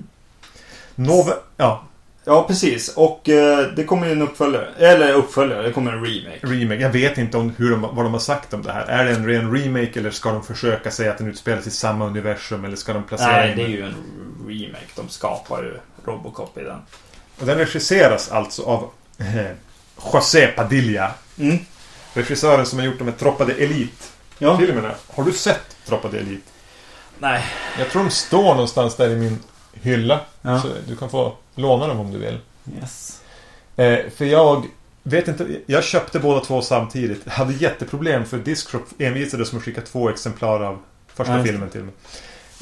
Nove 0.94 1.32
ja, 1.56 1.84
Ja, 2.28 2.44
precis. 2.48 2.88
Och 2.88 3.28
eh, 3.28 3.66
det 3.76 3.84
kommer 3.84 4.06
ju 4.06 4.12
en 4.12 4.22
uppföljare. 4.22 4.68
Eller 4.78 5.12
uppföljare, 5.12 5.62
det 5.62 5.72
kommer 5.72 5.92
en 5.92 6.04
remake. 6.04 6.46
Remake. 6.46 6.80
Jag 6.80 6.90
vet 6.90 7.18
inte 7.18 7.36
om 7.36 7.54
hur 7.56 7.70
de, 7.70 7.80
vad 7.80 8.04
de 8.04 8.12
har 8.12 8.20
sagt 8.20 8.54
om 8.54 8.62
det 8.62 8.72
här. 8.72 8.84
Är 8.84 9.04
det 9.04 9.10
en 9.10 9.26
ren 9.26 9.56
remake 9.56 10.00
eller 10.00 10.10
ska 10.10 10.32
de 10.32 10.42
försöka 10.42 10.90
säga 10.90 11.10
att 11.10 11.18
den 11.18 11.28
utspelas 11.28 11.66
i 11.66 11.70
samma 11.70 12.06
universum? 12.06 12.64
Eller 12.64 12.76
ska 12.76 12.92
de 12.92 13.04
placera 13.04 13.32
Nej, 13.32 13.54
det 13.56 13.62
är 13.62 13.68
ju 13.68 13.82
en 13.82 13.94
remake. 14.48 14.86
De 14.96 15.08
skapar 15.08 15.62
ju 15.62 15.78
Robocop 16.04 16.58
i 16.58 16.62
den. 16.62 16.78
Och 17.40 17.46
den 17.46 17.58
regisseras 17.58 18.30
alltså 18.30 18.62
av 18.62 18.90
eh, 19.18 19.50
José 20.12 20.46
Padilla. 20.46 21.10
Mm. 21.38 21.58
Regissören 22.14 22.66
som 22.66 22.78
har 22.78 22.86
gjort 22.86 22.98
de 22.98 23.04
här 23.04 23.14
Troppa 23.14 23.44
de 23.44 23.52
Elite. 23.52 24.04
Ja. 24.38 24.58
filmerna. 24.58 24.94
Har 25.14 25.24
du 25.24 25.32
sett 25.32 25.76
Droppad 25.86 26.14
Elit? 26.14 26.44
Nej. 27.18 27.44
Jag 27.78 27.90
tror 27.90 28.02
de 28.02 28.10
står 28.10 28.54
någonstans 28.54 28.96
där 28.96 29.10
i 29.10 29.16
min 29.16 29.38
hylla. 29.82 30.20
Ja. 30.42 30.60
Så 30.60 30.68
du 30.88 30.96
kan 30.96 31.10
få 31.10 31.32
låna 31.54 31.86
dem 31.86 32.00
om 32.00 32.12
du 32.12 32.18
vill. 32.18 32.38
Yes. 32.80 33.20
Eh, 33.76 33.98
för 34.16 34.24
jag 34.24 34.66
vet 35.02 35.28
inte. 35.28 35.46
Jag 35.66 35.84
köpte 35.84 36.18
båda 36.18 36.40
två 36.40 36.62
samtidigt. 36.62 37.20
Jag 37.24 37.32
hade 37.32 37.52
jätteproblem 37.52 38.24
för 38.24 38.38
Discshop 38.38 38.82
envisades 38.98 39.52
med 39.52 39.58
att 39.58 39.64
skicka 39.64 39.80
två 39.80 40.10
exemplar 40.10 40.60
av 40.64 40.78
första 41.14 41.36
det. 41.36 41.44
filmen 41.44 41.68
till 41.70 41.80
mig. 41.82 41.94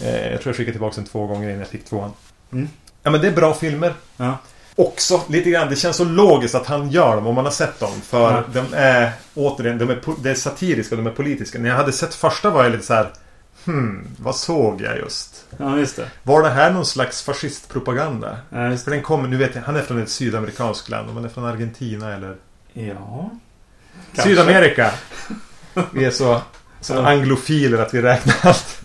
Eh, 0.02 0.30
jag 0.32 0.40
tror 0.40 0.50
jag 0.50 0.56
skickade 0.56 0.72
tillbaka 0.72 0.94
den 0.96 1.04
två 1.04 1.26
gånger 1.26 1.48
innan 1.48 1.58
jag 1.58 1.68
fick 1.68 1.84
tvåan. 1.84 2.12
Mm. 2.52 2.68
Ja 3.02 3.10
men 3.10 3.20
det 3.20 3.26
är 3.28 3.32
bra 3.32 3.54
filmer. 3.54 3.94
Ja. 4.16 4.38
Också 4.78 5.20
lite 5.28 5.50
grann, 5.50 5.68
det 5.70 5.76
känns 5.76 5.96
så 5.96 6.04
logiskt 6.04 6.54
att 6.54 6.66
han 6.66 6.90
gör 6.90 7.16
dem 7.16 7.26
om 7.26 7.34
man 7.34 7.44
har 7.44 7.52
sett 7.52 7.80
dem. 7.80 8.00
För 8.04 8.30
Ja. 8.32 8.42
de 8.52 8.66
är, 8.76 9.12
återigen, 9.34 9.78
de 9.78 9.90
är, 9.90 9.98
det 10.22 10.30
är 10.30 10.34
satiriska, 10.34 10.96
de 10.96 11.06
är 11.06 11.10
politiska. 11.10 11.58
När 11.58 11.68
jag 11.68 11.76
hade 11.76 11.92
sett 11.92 12.14
första 12.14 12.50
var 12.50 12.62
jag 12.62 12.72
lite 12.72 12.84
så 12.86 12.94
här. 12.94 13.10
Hmm, 13.66 14.06
vad 14.18 14.36
såg 14.36 14.80
jag 14.80 14.98
just? 14.98 15.44
Ja, 15.58 15.78
just 15.78 15.96
det. 15.96 16.10
Var 16.22 16.42
det 16.42 16.48
här 16.50 16.70
någon 16.70 16.86
slags 16.86 17.22
fascistpropaganda? 17.22 18.38
Ja, 18.50 18.68
just 18.70 18.84
För 18.84 18.90
den 18.90 19.02
kommer, 19.02 19.28
nu 19.28 19.36
vet 19.36 19.54
jag, 19.54 19.62
han 19.62 19.76
är 19.76 19.82
från 19.82 20.02
ett 20.02 20.10
sydamerikanskt 20.10 20.88
land. 20.88 21.08
Om 21.10 21.16
han 21.16 21.24
är 21.24 21.28
från 21.28 21.44
Argentina 21.44 22.14
eller 22.14 22.28
det. 22.28 22.82
Ja. 22.82 23.30
Kanske. 24.14 24.22
Sydamerika. 24.30 24.90
Vi 25.92 26.04
är 26.04 26.10
så, 26.10 26.40
så 26.80 26.94
Ja. 26.94 27.06
anglofiler 27.08 27.78
att 27.78 27.94
vi 27.94 28.02
räknar 28.02 28.34
allt 28.42 28.80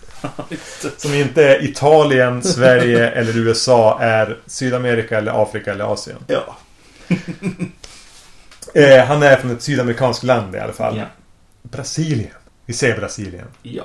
det. 0.82 1.00
som 1.00 1.14
inte 1.14 1.44
är 1.44 1.64
Italien, 1.64 2.42
Sverige 2.42 3.10
eller 3.14 3.36
USA 3.38 3.98
är 4.00 4.38
Sydamerika 4.46 5.18
eller 5.18 5.42
Afrika 5.42 5.72
eller 5.72 5.84
Asien. 5.92 6.18
Ja. 6.26 6.56
Eh, 8.74 9.04
han 9.04 9.22
är 9.22 9.36
från 9.36 9.50
ett 9.50 9.62
sydamerikanskt 9.62 10.22
land 10.24 10.54
i 10.54 10.58
alla 10.58 10.72
fall. 10.72 10.96
Ja. 10.98 11.04
Brasilien. 11.62 12.30
Vi 12.66 12.72
säger 12.74 12.96
Brasilien. 12.98 13.46
Ja. 13.62 13.84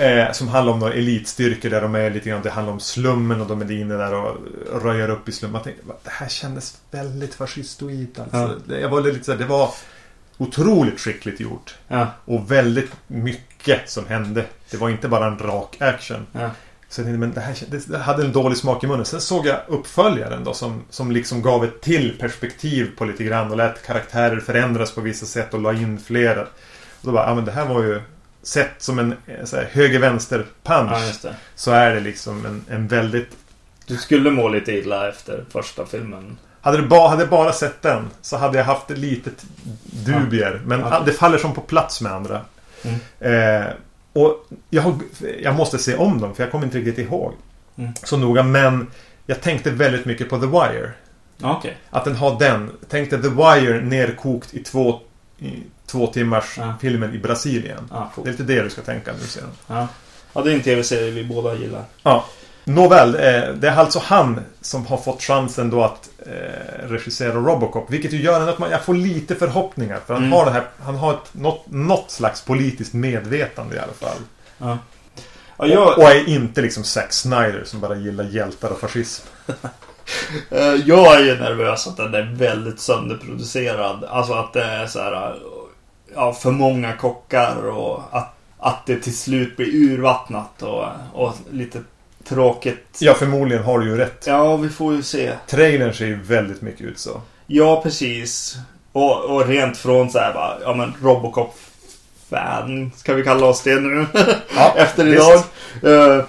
Eh, 0.00 0.32
som 0.32 0.48
handlar 0.48 0.72
om 0.72 0.78
några 0.78 0.92
elitstyrkor 0.94 1.70
där 1.70 1.80
de 1.80 1.94
är 1.94 2.10
lite 2.10 2.28
grann. 2.28 2.42
Det 2.42 2.50
handlar 2.50 2.72
om 2.72 2.80
slummen 2.80 3.40
och 3.40 3.46
de 3.46 3.60
är 3.62 3.70
inne 3.72 3.94
där 3.94 4.14
och 4.14 4.36
röjer 4.82 5.10
upp 5.10 5.28
i 5.28 5.32
slummen. 5.32 5.54
Jag 5.54 5.64
tänkte, 5.64 5.82
"Va, 5.86 5.94
det 6.04 6.10
här 6.10 6.28
kändes 6.28 6.78
väldigt 6.90 7.34
fascistoid 7.34 8.18
alltså. 8.20 8.36
Ja. 8.38 8.50
Det, 8.66 8.80
jag 8.80 8.88
var 8.88 9.00
lite 9.00 9.24
så 9.24 9.32
här, 9.32 9.38
det 9.38 9.44
var 9.44 9.70
otroligt 10.38 11.00
skickligt 11.00 11.40
gjort. 11.40 11.74
Ja. 11.88 12.06
Och 12.24 12.50
väldigt 12.50 12.90
mycket 13.06 13.90
som 13.90 14.06
hände. 14.06 14.44
Det 14.70 14.76
var 14.76 14.88
inte 14.90 15.08
bara 15.08 15.26
en 15.26 15.38
rak 15.38 15.76
action. 15.80 16.26
Ja. 16.32 16.50
Så 16.88 17.00
jag 17.00 17.06
tänkte, 17.06 17.18
men 17.18 17.32
det 17.32 17.40
här 17.40 17.56
det 17.86 17.98
hade 17.98 18.24
en 18.24 18.32
dålig 18.32 18.58
smak 18.58 18.84
i 18.84 18.86
munnen. 18.86 19.04
Sen 19.04 19.20
såg 19.20 19.46
jag 19.46 19.60
uppföljaren 19.68 20.44
då 20.44 20.54
som, 20.54 20.82
som 20.90 21.10
liksom 21.12 21.42
gav 21.42 21.64
ett 21.64 21.80
till 21.80 22.18
perspektiv 22.18 22.90
på 22.98 23.04
lite 23.04 23.24
grann 23.24 23.50
och 23.50 23.56
lät 23.56 23.86
karaktärer 23.86 24.40
förändras 24.40 24.92
på 24.92 25.00
vissa 25.00 25.26
sätt 25.26 25.54
och 25.54 25.60
la 25.60 25.72
in 25.72 25.98
flera. 25.98 26.42
Och 26.42 26.48
då 27.02 27.12
bara, 27.12 27.28
ja 27.28 27.34
men 27.34 27.44
det 27.44 27.52
här 27.52 27.64
var 27.66 27.82
ju 27.82 28.00
Sett 28.42 28.70
som 28.78 28.98
en 28.98 29.14
eh, 29.26 29.60
höger-vänster-punch 29.70 31.18
ja, 31.24 31.30
så 31.54 31.70
är 31.70 31.94
det 31.94 32.00
liksom 32.00 32.46
en, 32.46 32.64
en 32.70 32.88
väldigt... 32.88 33.28
Du 33.86 33.96
skulle 33.96 34.30
må 34.30 34.48
lite 34.48 34.72
illa 34.72 35.08
efter 35.08 35.44
första 35.52 35.86
filmen. 35.86 36.38
Hade, 36.60 36.76
det 36.76 36.86
ba, 36.86 37.08
hade 37.08 37.22
jag 37.22 37.30
bara 37.30 37.52
sett 37.52 37.82
den 37.82 38.10
så 38.22 38.36
hade 38.36 38.58
jag 38.58 38.64
haft 38.64 38.90
ett 38.90 38.98
litet 38.98 39.44
dubier. 39.82 40.60
Men 40.64 40.80
Ja. 40.80 41.02
det 41.06 41.12
faller 41.12 41.38
som 41.38 41.54
på 41.54 41.60
plats 41.60 42.00
med 42.00 42.12
andra. 42.12 42.40
Mm. 42.82 43.60
Eh, 43.60 43.66
och 44.12 44.46
jag, 44.70 45.00
jag 45.42 45.54
måste 45.54 45.78
se 45.78 45.96
om 45.96 46.20
dem 46.20 46.34
för 46.34 46.42
jag 46.42 46.52
kommer 46.52 46.64
inte 46.64 46.78
riktigt 46.78 46.98
ihåg 46.98 47.34
Mm. 47.78 47.92
så 48.02 48.16
noga. 48.16 48.42
Men 48.42 48.86
jag 49.26 49.40
tänkte 49.40 49.70
väldigt 49.70 50.04
mycket 50.04 50.30
på 50.30 50.38
The 50.38 50.46
Wire. 50.46 50.90
Ja, 51.38 51.56
Okej. 51.58 51.76
Att 51.90 52.04
den 52.04 52.16
har 52.16 52.38
den. 52.38 52.70
Tänkte 52.88 53.22
The 53.22 53.28
Wire 53.28 53.80
nerkokt 53.80 54.54
i 54.54 54.58
två, 54.64 55.00
i 55.40 55.62
två 55.86 56.06
timmars 56.06 56.54
Ja. 56.58 56.74
filmen 56.80 57.14
i 57.14 57.18
Brasilien. 57.18 57.88
Ja, 57.90 58.12
Det 58.16 58.28
är 58.28 58.32
lite 58.32 58.42
det 58.42 58.62
du 58.62 58.70
ska 58.70 58.82
tänka 58.82 59.12
nu 59.12 59.26
sen. 59.26 59.42
Ja. 59.66 59.88
ja, 60.32 60.42
det 60.42 60.50
är 60.50 60.54
en 60.54 60.62
tv-serie 60.62 61.10
vi 61.10 61.24
båda 61.24 61.54
gillar. 61.54 61.84
Ja. 62.02 62.24
Nåväl, 62.64 63.14
eh, 63.14 63.54
det 63.54 63.68
är 63.68 63.76
alltså 63.76 63.98
han 64.04 64.40
som 64.60 64.86
har 64.86 64.96
fått 64.96 65.22
chansen 65.22 65.70
då 65.70 65.84
att 65.84 66.08
eh, 66.26 66.88
regissera 66.88 67.34
Robocop. 67.34 67.90
Vilket 67.90 68.12
ju 68.12 68.22
gör 68.22 68.48
att 68.48 68.58
man, 68.58 68.70
jag 68.70 68.82
får 68.84 68.94
lite 68.94 69.34
förhoppningar. 69.34 69.98
För 70.06 70.14
han 70.14 70.22
Mm. 70.22 70.32
har 70.32 70.44
det 70.44 70.50
här, 70.50 70.64
han 70.82 70.94
har 70.96 71.12
ett, 71.14 71.34
något, 71.34 71.64
något 71.70 72.10
slags 72.10 72.42
politiskt 72.42 72.92
medvetande 72.94 73.76
i 73.76 73.78
alla 73.78 73.92
fall. 73.92 74.18
Ja. 74.58 74.78
Ja, 75.58 75.66
jag, 75.66 75.88
Och, 75.88 75.98
och 75.98 76.10
är 76.10 76.28
inte 76.28 76.62
liksom 76.62 76.84
Zack 76.84 77.12
Snyder 77.12 77.62
som 77.64 77.80
bara 77.80 77.94
gillar 77.96 78.24
hjältar 78.24 78.70
och 78.70 78.80
fascism. 78.80 79.26
eh, 80.50 80.74
jag 80.86 81.14
är 81.14 81.24
ju 81.24 81.34
nervös 81.40 81.86
att 81.86 81.96
den 81.96 82.14
är 82.14 82.32
väldigt 82.34 82.80
sönderproducerad. 82.80 84.04
Alltså 84.04 84.32
att 84.32 84.52
det 84.52 84.62
är 84.64 84.86
så 84.86 84.98
här... 84.98 85.12
eh, 85.12 85.32
Ja, 86.14 86.32
för 86.32 86.50
många 86.50 86.92
kockar 86.96 87.56
och 87.68 88.02
att, 88.10 88.34
att 88.58 88.86
det 88.86 88.96
till 88.96 89.16
slut 89.16 89.56
blir 89.56 89.66
urvattnat 89.74 90.62
och, 90.62 90.84
och 91.12 91.34
lite 91.50 91.78
tråkigt. 92.28 92.96
Ja, 92.98 93.14
förmodligen 93.14 93.64
har 93.64 93.78
du 93.78 93.86
ju 93.86 93.96
rätt. 93.96 94.24
Ja, 94.26 94.56
vi 94.56 94.68
får 94.68 94.94
ju 94.94 95.02
se. 95.02 95.32
Trailern 95.46 95.94
ser 95.94 96.06
ju 96.06 96.14
väldigt 96.22 96.62
mycket 96.62 96.80
ut 96.80 96.98
så. 96.98 97.20
Ja, 97.46 97.80
precis. 97.82 98.56
Och, 98.92 99.24
och 99.24 99.46
rent 99.46 99.76
från 99.76 100.10
så 100.10 100.18
här 100.18 100.32
bara, 100.34 100.56
ja 100.62 100.74
men 100.74 100.94
Robocop-fan, 101.02 102.90
ska 102.96 103.14
vi 103.14 103.22
kalla 103.24 103.46
oss 103.46 103.62
det 103.62 103.80
nu? 103.80 104.06
Ja, 104.56 104.74
Efter 104.76 105.04
visst. 105.04 105.44
idag. 105.82 106.16
Eh, 106.18 106.24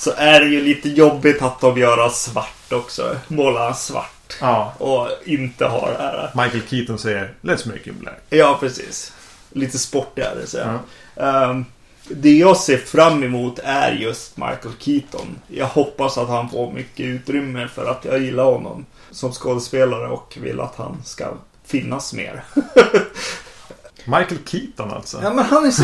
så 0.00 0.12
är 0.16 0.40
det 0.40 0.46
ju 0.46 0.60
lite 0.60 0.88
jobbigt 0.88 1.42
att 1.42 1.60
de 1.60 1.78
gör 1.78 2.08
svart 2.08 2.72
också. 2.72 3.16
Måla 3.28 3.74
svart. 3.74 4.36
Ja. 4.40 4.72
Och 4.78 5.08
inte 5.24 5.66
ha 5.66 5.90
det 5.90 5.98
här. 5.98 6.30
Michael 6.34 6.62
Keaton 6.68 6.98
säger 6.98 7.34
Let's 7.40 7.68
make 7.68 7.80
him 7.84 7.98
black. 7.98 8.20
Ja, 8.30 8.56
precis. 8.60 9.12
Lite 9.52 9.78
sportigare 9.78 10.46
så. 10.46 10.58
Ja. 10.58 10.78
Ehm, 11.24 11.64
det 12.08 12.36
jag 12.36 12.56
ser 12.56 12.76
fram 12.76 13.22
emot 13.22 13.58
är 13.64 13.92
just 13.92 14.36
Michael 14.36 14.74
Keaton. 14.78 15.38
Jag 15.48 15.66
hoppas 15.66 16.18
att 16.18 16.28
han 16.28 16.50
får 16.50 16.72
mycket 16.72 17.06
utrymme 17.06 17.68
för 17.68 17.90
att 17.90 18.04
jag 18.04 18.22
gillar 18.22 18.44
honom 18.44 18.86
som 19.10 19.32
skådespelare 19.32 20.08
och 20.08 20.38
vill 20.40 20.60
att 20.60 20.76
han 20.76 21.02
ska 21.04 21.28
finnas 21.64 22.12
mer. 22.12 22.44
Michael 24.10 24.40
Keaton 24.46 24.90
alltså. 24.90 25.20
Ja 25.22 25.32
men 25.32 25.44
han 25.44 25.66
är 25.66 25.70
så 25.70 25.82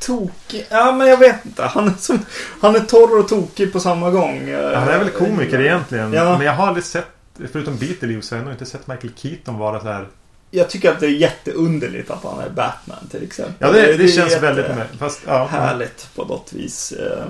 tokig. 0.00 0.66
Ja 0.70 0.92
men 0.92 1.08
jag 1.08 1.16
vet 1.16 1.44
inte. 1.44 1.62
Han 1.62 1.88
är, 1.88 1.92
så, 1.98 2.18
han 2.60 2.76
är 2.76 2.80
torr 2.80 3.18
och 3.18 3.28
tokig 3.28 3.72
på 3.72 3.80
samma 3.80 4.10
gång. 4.10 4.48
Ja, 4.48 4.78
han 4.78 4.88
är 4.88 4.98
väl 4.98 5.10
komiker 5.10 5.60
egentligen. 5.60 6.12
Ja. 6.12 6.38
Men 6.38 6.46
jag 6.46 6.52
har 6.52 6.66
aldrig 6.66 6.84
sett, 6.84 7.06
förutom 7.52 7.76
Beetlejuice, 7.76 8.26
så 8.26 8.34
har 8.34 8.38
jag 8.38 8.44
nog 8.44 8.54
inte 8.54 8.66
sett 8.66 8.86
Michael 8.86 9.12
Keaton 9.16 9.58
vara 9.58 9.80
så 9.80 9.86
här. 9.86 10.08
Jag 10.50 10.70
tycker 10.70 10.92
att 10.92 11.00
det 11.00 11.06
är 11.06 11.10
jätteunderligt 11.10 12.10
att 12.10 12.22
han 12.22 12.40
är 12.40 12.50
Batman 12.50 13.08
till 13.10 13.22
exempel. 13.22 13.54
Ja, 13.58 13.72
det, 13.72 13.96
det, 13.96 14.04
är 14.04 14.08
känns 14.08 14.42
väldigt 14.42 14.68
med. 14.68 14.86
Fast, 14.98 15.20
ja. 15.26 15.46
Härligt 15.46 16.14
på 16.14 16.24
något 16.24 16.52
vis. 16.52 16.92
Eh, 16.92 17.24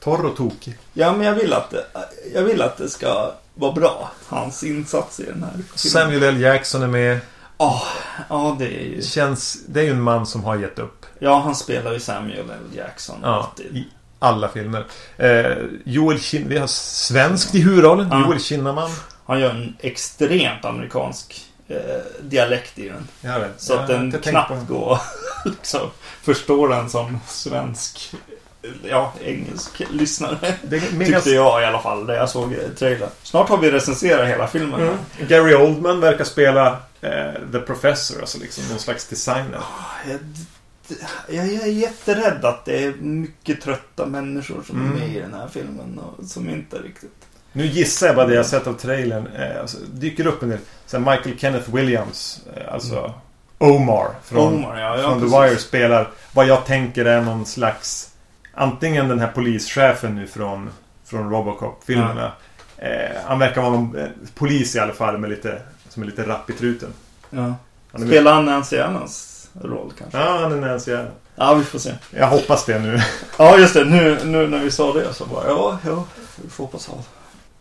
Torr 0.00 0.24
och 0.24 0.36
tokig. 0.36 0.78
Ja 0.92 1.12
men 1.12 1.26
jag 1.26 1.34
vill 1.34 1.52
att 1.52 1.70
det, 1.70 1.84
jag 2.34 2.42
vill 2.42 2.62
att 2.62 2.76
det 2.76 2.88
ska 2.88 3.32
vara 3.54 3.72
bra. 3.72 4.10
Hans 4.26 4.64
insats 4.64 5.20
i 5.20 5.24
den 5.24 5.42
här 5.42 5.50
filmen. 5.50 5.66
Samuel 5.74 6.22
L. 6.22 6.40
Jackson 6.40 6.82
är 6.82 6.86
med. 6.86 7.18
Ja, 7.60 7.82
ja 8.28 8.56
det 8.58 8.64
är 8.64 8.84
ju... 8.84 9.02
Känns, 9.02 9.64
det 9.66 9.80
är 9.80 9.84
ju 9.84 9.90
en 9.90 10.02
man 10.02 10.26
som 10.26 10.44
har 10.44 10.56
gett 10.56 10.78
upp. 10.78 11.06
Ja, 11.18 11.38
han 11.38 11.54
spelar 11.54 11.92
ju 11.92 12.00
Samuel 12.00 12.50
L. 12.50 12.76
Jackson. 12.76 13.16
Ja, 13.22 13.28
alltid. 13.28 13.76
i 13.76 13.88
alla 14.18 14.48
filmer. 14.48 14.84
Eh, 15.16 15.56
Joel 15.84 16.18
Kin 16.18 16.48
Vi 16.48 16.58
har 16.58 16.66
svenskt 16.66 17.54
i 17.54 17.60
huvudrollen. 17.60 18.08
Ja. 18.10 18.20
Joel 18.20 18.40
Kinnaman. 18.40 18.90
Han 19.26 19.40
gör 19.40 19.50
en 19.50 19.76
extremt 19.80 20.64
amerikansk 20.64 21.44
eh, 21.68 21.76
dialekt 22.20 22.78
i 22.78 22.88
den. 22.88 23.08
Jag 23.20 23.40
vet. 23.40 23.60
Så 23.60 23.72
Jag 23.72 23.80
att 23.80 23.88
den 23.88 24.12
knappt 24.12 24.68
går 24.68 24.98
liksom, 25.44 25.90
förstå 26.22 26.66
den 26.66 26.90
som 26.90 27.20
svensk, 27.26 28.14
ja, 28.88 29.12
engelsk 29.24 29.82
lyssnare. 29.90 30.54
Det 30.62 30.76
är 30.76 30.92
mega... 30.92 31.16
Tyckte 31.16 31.30
jag 31.30 31.62
i 31.62 31.64
alla 31.64 31.82
fall, 31.82 32.06
när 32.06 32.14
jag 32.14 32.28
såg 32.28 32.54
trailern. 32.78 33.10
Snart 33.22 33.48
har 33.48 33.58
vi 33.58 33.70
recenserat 33.70 34.28
hela 34.28 34.46
filmen. 34.46 34.80
Mm. 34.80 34.96
Gary 35.28 35.54
Oldman 35.54 36.00
verkar 36.00 36.24
spela 36.24 36.78
eh, 37.00 37.32
The 37.52 37.58
Professor, 37.58 38.20
alltså 38.20 38.38
liksom 38.38 38.64
någon 38.68 38.78
slags 38.78 39.08
designer. 39.08 39.60
Jag, 40.08 40.18
jag, 41.28 41.52
jag 41.52 41.62
är 41.62 41.72
jätterädd 41.72 42.44
att 42.44 42.64
det 42.64 42.84
är 42.84 42.92
mycket 43.00 43.60
trötta 43.60 44.06
människor 44.06 44.62
som 44.66 44.80
Mm. 44.80 44.92
är 44.92 45.00
med 45.00 45.16
i 45.16 45.20
den 45.20 45.34
här 45.34 45.48
filmen 45.48 45.98
och 45.98 46.24
som 46.24 46.50
inte 46.50 46.76
riktigt... 46.76 47.10
Nu 47.52 47.66
gissar 47.66 48.06
jag 48.06 48.16
bara 48.16 48.26
det 48.26 48.34
jag 48.34 48.46
sett 48.46 48.66
av 48.66 48.72
trailern. 48.74 49.26
Eh, 49.26 49.60
alltså, 49.60 49.78
dyker 49.92 50.26
upp 50.26 50.42
en 50.42 50.48
del. 50.48 50.58
Sen 50.86 51.00
Michael 51.04 51.38
Kenneth 51.38 51.74
Williams, 51.74 52.40
eh, 52.56 52.74
alltså 52.74 53.14
Omar 53.58 54.08
från, 54.24 54.54
Omar, 54.54 54.80
ja, 54.80 54.98
ja, 54.98 55.02
från 55.02 55.20
The. 55.30 55.40
Wire 55.40 55.56
spelar 55.58 56.10
vad 56.32 56.46
jag 56.46 56.66
tänker 56.66 57.04
är 57.04 57.20
någon 57.20 57.46
slags 57.46 58.06
Antingen 58.54 59.08
den 59.08 59.18
här 59.20 59.28
polischefen 59.28 60.14
nu 60.14 60.26
från, 60.26 60.70
från 61.04 61.30
Robocop-filmerna. 61.30 62.32
Eh, 62.76 63.16
han 63.26 63.38
verkar 63.38 63.60
vara 63.62 63.72
någon 63.72 63.98
eh, 63.98 64.08
polis 64.34 64.76
i 64.76 64.78
alla 64.78 64.92
fall 64.92 65.18
med 65.18 65.30
lite, 65.30 65.62
som 65.90 66.02
är 66.02 66.06
lite 66.06 66.26
rapp 66.26 66.50
i 66.50 66.52
truten. 66.52 66.92
Ja. 67.30 67.54
Han 67.92 68.06
Spelar 68.06 68.32
han 68.32 68.44
Nancy 68.44 68.78
Annans 68.78 69.48
roll 69.62 69.92
kanske? 69.98 70.18
Ja, 70.18 70.38
han 70.38 70.52
är 70.52 70.56
Nancy 70.56 70.94
Allen. 70.94 71.12
Ja, 71.36 71.54
vi 71.54 71.64
får 71.64 71.78
se. 71.78 71.94
Jag 72.10 72.26
hoppas 72.26 72.64
det 72.64 72.78
nu. 72.78 73.00
Ja, 73.38 73.58
just 73.58 73.74
det. 73.74 73.84
Nu, 73.84 74.18
nu 74.24 74.48
när 74.48 74.58
vi 74.58 74.70
sa 74.70 74.92
det 74.92 75.14
så 75.14 75.26
bara, 75.26 75.46
ja, 75.46 75.78
ja, 75.86 76.04
vi 76.42 76.50
får 76.50 76.64
hoppas. 76.64 76.90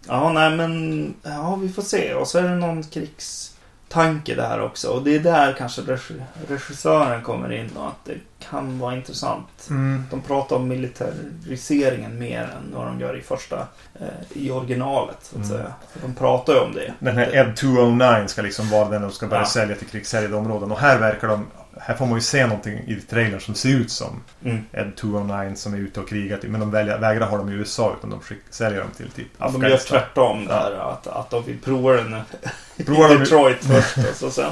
Ja, 0.08 0.32
nej 0.34 0.56
men, 0.56 1.14
ja, 1.24 1.56
vi 1.56 1.70
får 1.70 1.82
se. 1.82 2.14
Och 2.14 2.28
så 2.28 2.38
är 2.38 2.44
det 2.44 2.56
någon 2.56 2.84
krigs... 2.84 3.49
tanke 3.90 4.36
där 4.36 4.62
också. 4.62 4.88
Och 4.90 5.04
det 5.04 5.16
är 5.16 5.20
där 5.20 5.54
kanske 5.58 5.82
regi- 5.82 6.22
regissören 6.50 7.22
kommer 7.22 7.52
in 7.52 7.70
och 7.78 7.88
att 7.88 8.06
det 8.06 8.16
kan 8.50 8.80
vara 8.80 8.96
intressant. 8.96 9.68
Mm. 9.70 10.04
De 10.12 10.22
pratar 10.22 10.56
om 10.56 10.68
militariseringen 10.68 12.20
mer 12.20 12.42
än 12.42 12.74
vad 12.76 12.86
de 12.88 13.00
gör 13.00 13.18
i 13.18 13.22
första, 13.22 13.68
eh, 14.00 14.08
i 14.34 14.52
originalet 14.52 15.18
så 15.22 15.40
att 15.40 15.46
Mm. 15.46 15.58
säga. 15.58 15.74
För 15.94 16.00
de 16.02 16.16
pratar 16.16 16.54
ju 16.54 16.60
om 16.60 16.74
det. 16.74 16.94
Den 17.00 17.18
här 17.18 17.36
Ed 17.36 17.56
209 17.56 18.28
ska 18.28 18.42
liksom 18.42 18.70
vara 18.70 18.90
den 18.90 19.02
de 19.02 19.12
ska 19.12 19.28
börja 19.28 19.42
Ja. 19.42 19.48
sälja 19.48 19.76
till 19.76 19.88
krigshärjade 19.88 20.36
områden. 20.36 20.72
Och 20.72 20.80
här 20.80 21.00
verkar 21.00 21.28
de... 21.28 21.46
Här 21.80 21.96
får 21.96 22.06
man 22.06 22.16
ju 22.16 22.22
se 22.22 22.46
någonting 22.48 22.80
i 22.88 22.96
trailern 23.10 23.40
som 23.40 23.56
ser 23.56 23.70
ut 23.70 23.92
som 23.92 24.24
Mm. 24.46 24.66
Ed 24.72 24.96
209 24.96 25.56
som 25.56 25.74
är 25.74 25.78
ute 25.78 26.00
och 26.00 26.10
krigat. 26.10 26.44
Men 26.44 26.60
de 26.60 26.72
väljer, 26.72 26.98
vägrar 27.00 27.28
ha 27.28 27.38
dem 27.38 27.50
i 27.50 27.54
USA 27.54 27.96
utan 27.98 28.10
de 28.10 28.20
skick, 28.22 28.42
säljer 28.50 28.80
dem 28.80 28.90
till 28.98 29.12
typ 29.12 29.28
Ja, 29.38 29.50
de 29.50 29.62
gör 29.64 29.78
tvärtom 29.78 30.46
där. 30.46 30.92
Att, 30.92 31.08
att 31.08 31.30
de 31.30 31.44
vill 31.46 31.60
prova 31.60 31.94
den 31.94 32.16
Provar 32.86 33.10
i 33.10 33.14
de- 33.14 33.20
Detroit 33.20 33.58
först 33.66 33.98
och 33.98 34.16
så 34.16 34.32
sen. 34.32 34.52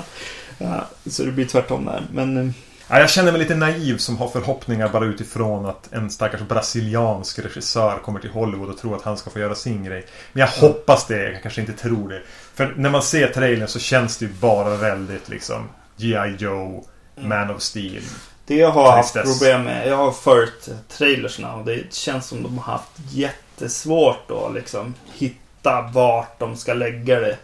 Ja, 0.57 0.85
så 1.09 1.23
det 1.23 1.31
blir 1.31 1.45
tvärtom 1.45 1.85
där. 1.85 2.03
Men 2.11 2.37
eh, 2.37 2.53
Ja, 2.89 2.99
jag 2.99 3.09
känner 3.09 3.31
mig 3.31 3.39
lite 3.41 3.55
naiv 3.55 3.97
som 3.97 4.17
har 4.17 4.27
förhoppningar 4.29 4.89
bara 4.89 5.05
utifrån 5.05 5.65
att 5.65 5.93
en 5.93 6.09
stackars 6.09 6.41
brasiliansk 6.41 7.39
regissör 7.39 7.97
kommer 7.97 8.19
till 8.19 8.29
Hollywood 8.29 8.69
och 8.69 8.77
tror 8.77 8.95
att 8.95 9.01
han 9.01 9.17
ska 9.17 9.29
få 9.29 9.39
göra 9.39 9.55
sin 9.55 9.83
grej. 9.83 10.05
Men 10.33 10.41
jag 10.41 10.47
hoppas 10.47 11.07
det, 11.07 11.31
jag 11.31 11.41
kanske 11.41 11.61
inte 11.61 11.73
tror 11.73 12.09
det. 12.09 12.21
För 12.53 12.73
när 12.77 12.89
man 12.89 13.01
ser 13.01 13.27
trailern 13.27 13.67
så 13.67 13.79
känns 13.79 14.17
det 14.17 14.25
ju 14.25 14.31
bara 14.31 14.75
väldigt 14.75 15.29
liksom 15.29 15.69
G.I. 15.97 16.35
Joe, 16.39 16.85
Man 17.17 17.49
of 17.51 17.61
Steel. 17.61 18.03
det 18.45 18.55
jag 18.55 18.71
har 18.71 18.91
haft 18.91 19.13
Tristess. 19.13 19.39
problem 19.39 19.63
med. 19.63 19.87
Jag 19.87 19.97
har 19.97 20.11
följt 20.11 20.69
trailersna 20.89 21.55
och 21.55 21.65
det 21.65 21.93
känns 21.93 22.27
som 22.27 22.43
de 22.43 22.57
har 22.57 22.73
haft 22.73 22.91
jättesvårt 23.11 24.31
att 24.31 24.53
liksom 24.53 24.93
hitta 25.13 25.81
vart 25.93 26.39
de 26.39 26.55
ska 26.55 26.73
lägga 26.73 27.19
det. 27.19 27.37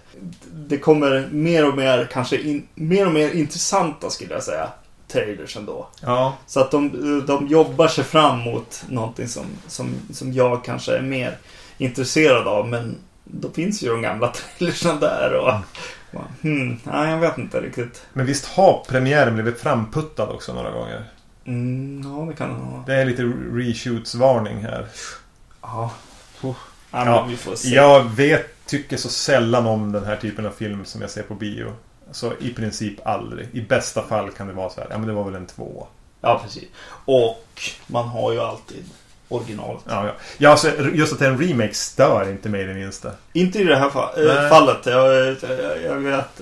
Det 0.54 0.78
kommer 0.78 1.28
mer 1.32 1.68
och 1.70 1.78
mer 1.78 2.08
kanske 2.12 2.38
in, 2.38 2.68
mer 2.76 3.06
och 3.06 3.14
mer 3.14 3.32
intressanta 3.32 4.10
skulle 4.10 4.34
jag 4.34 4.44
säga. 4.44 4.70
Trailers 5.08 5.58
ändå. 5.58 5.88
Ja, 6.02 6.34
Så 6.48 6.60
att 6.60 6.72
de, 6.72 6.90
de 7.28 7.48
jobbar 7.48 7.88
sig 7.88 8.04
fram 8.04 8.40
mot 8.40 8.84
någonting 8.90 9.28
som, 9.28 9.46
som, 9.68 9.96
som 10.14 10.34
jag 10.34 10.64
kanske 10.66 10.98
är 10.98 11.02
mer 11.02 11.38
intresserad 11.78 12.48
av. 12.48 12.68
Men 12.68 12.98
då 13.24 13.50
finns 13.52 13.84
ju 13.84 13.90
de 13.90 14.02
gamla 14.02 14.28
trailersen 14.58 15.00
där 15.00 15.34
och... 15.34 15.54
hmm, 16.42 16.80
nej, 16.84 17.10
jag 17.10 17.18
vet 17.18 17.38
inte 17.38 17.62
riktigt. 17.62 18.06
men 18.14 18.26
visst 18.26 18.46
har 18.46 18.86
premiären 18.90 19.34
blivit 19.34 19.60
framputtad 19.60 20.30
också 20.30 20.54
några 20.54 20.72
gånger? 20.72 21.04
Mm, 21.46 22.02
ja, 22.06 22.26
det 22.26 22.34
kan 22.36 22.50
det 22.50 22.56
vara. 22.72 22.84
Det 22.86 22.96
är 22.96 23.06
lite 23.06 23.24
reshoots-varning 23.24 24.62
här. 24.62 24.88
Ja. 25.62 25.92
Ja, 26.42 26.56
men 26.92 27.08
Ja, 27.08 27.26
vi 27.30 27.38
får 27.38 27.56
se. 27.56 27.76
Jag 27.76 28.04
vet, 28.04 28.66
tycker 28.66 28.98
så 28.98 29.10
sällan 29.10 29.66
om 29.66 29.92
den 29.92 30.06
här 30.06 30.16
typen 30.16 30.46
av 30.46 30.52
film 30.52 30.86
som 30.86 31.02
jag 31.02 31.10
ser 31.10 31.24
på 31.24 31.36
bio. 31.36 31.74
Så 32.12 32.34
i 32.40 32.54
princip 32.54 33.08
aldrig. 33.08 33.48
I 33.52 33.62
bästa 33.62 34.02
fall 34.02 34.32
kan 34.32 34.48
det 34.48 34.54
vara 34.54 34.70
så 34.70 34.82
här, 34.82 34.88
ja 34.92 34.98
men 34.98 35.08
det 35.08 35.14
var 35.14 35.24
väl 35.24 35.36
en 35.36 35.46
två. 35.46 35.88
Ja, 36.22 36.40
precis. 36.44 36.64
Och 37.06 37.62
man 37.88 38.08
har 38.08 38.32
ju 38.32 38.40
alltid 38.40 38.84
originalet. 39.34 39.82
Ja, 39.90 40.06
ja. 40.06 40.12
ja 40.38 40.50
alltså, 40.50 40.72
just 40.94 41.14
att 41.14 41.20
det 41.20 41.26
är 41.26 41.30
en 41.30 41.38
remake 41.38 41.74
stör 41.74 42.30
inte 42.30 42.50
mig 42.50 42.64
det 42.64 42.74
minsta. 42.74 43.12
Inte 43.34 43.60
i 43.60 43.64
det 43.64 43.76
här 43.76 43.90
fa- 43.90 44.10
Nej. 44.18 44.50
fallet. 44.50 44.86
Jag, 44.86 45.16
jag, 45.42 45.82
jag 45.84 45.96
vet 45.96 46.42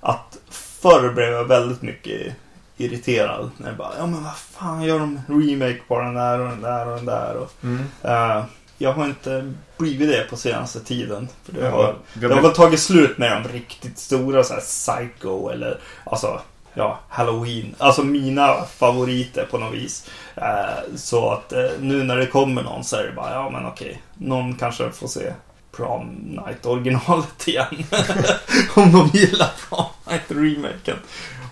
att 0.00 0.36
förr 0.50 1.12
blev 1.12 1.28
jag 1.32 1.44
väldigt 1.44 1.82
mycket 1.82 2.34
irriterad. 2.76 3.50
När 3.56 3.68
jag 3.68 3.76
bara, 3.76 3.92
ja 3.98 4.06
men 4.06 4.24
vad 4.24 4.36
fan 4.36 4.82
gör 4.82 4.98
de 4.98 5.20
remake 5.28 5.80
på 5.88 6.00
den 6.00 6.14
där 6.14 6.40
och 6.40 6.48
den 6.48 6.60
där 6.62 6.88
och 6.88 6.96
den 6.96 7.06
där. 7.06 7.34
Och, 7.36 7.50
Mm. 7.62 7.84
eh, 8.02 8.44
jag 8.78 8.92
har 8.92 9.04
inte 9.04 9.52
blivit 9.78 10.08
det 10.10 10.26
på 10.30 10.36
senaste 10.36 10.80
tiden. 10.80 11.28
För 11.44 11.52
det 11.52 11.60
Ja, 11.60 11.70
har, 11.70 11.94
det 12.14 12.34
har 12.34 12.42
väl 12.42 12.52
tagit 12.52 12.80
slut 12.80 13.18
med 13.18 13.42
de 13.42 13.48
riktigt 13.52 13.98
stora 13.98 14.44
så 14.44 14.54
här 14.54 14.60
Psycho 14.60 15.48
eller 15.48 15.78
alltså 16.04 16.40
ja, 16.74 16.98
Halloween. 17.08 17.74
Alltså 17.78 18.02
mina 18.02 18.64
favoriter 18.64 19.46
på 19.50 19.58
något 19.58 19.74
vis. 19.74 20.10
Eh, 20.36 20.96
så 20.96 21.30
att 21.30 21.52
eh, 21.52 21.70
nu 21.80 22.02
när 22.02 22.16
det 22.16 22.26
kommer 22.26 22.62
någon 22.62 22.84
så 22.84 22.96
är 22.96 23.04
det 23.04 23.12
bara, 23.12 23.34
ja 23.34 23.50
men 23.50 23.66
okej. 23.66 24.02
Någon 24.14 24.54
kanske 24.54 24.90
får 24.90 25.08
se 25.08 25.32
Prom 25.72 26.06
Night 26.06 26.66
originalet 26.66 27.48
igen. 27.48 27.84
Om 28.74 28.92
de 28.92 29.18
gillar 29.18 29.50
Prom 29.68 29.86
Night 30.08 30.24
remaken. 30.28 30.96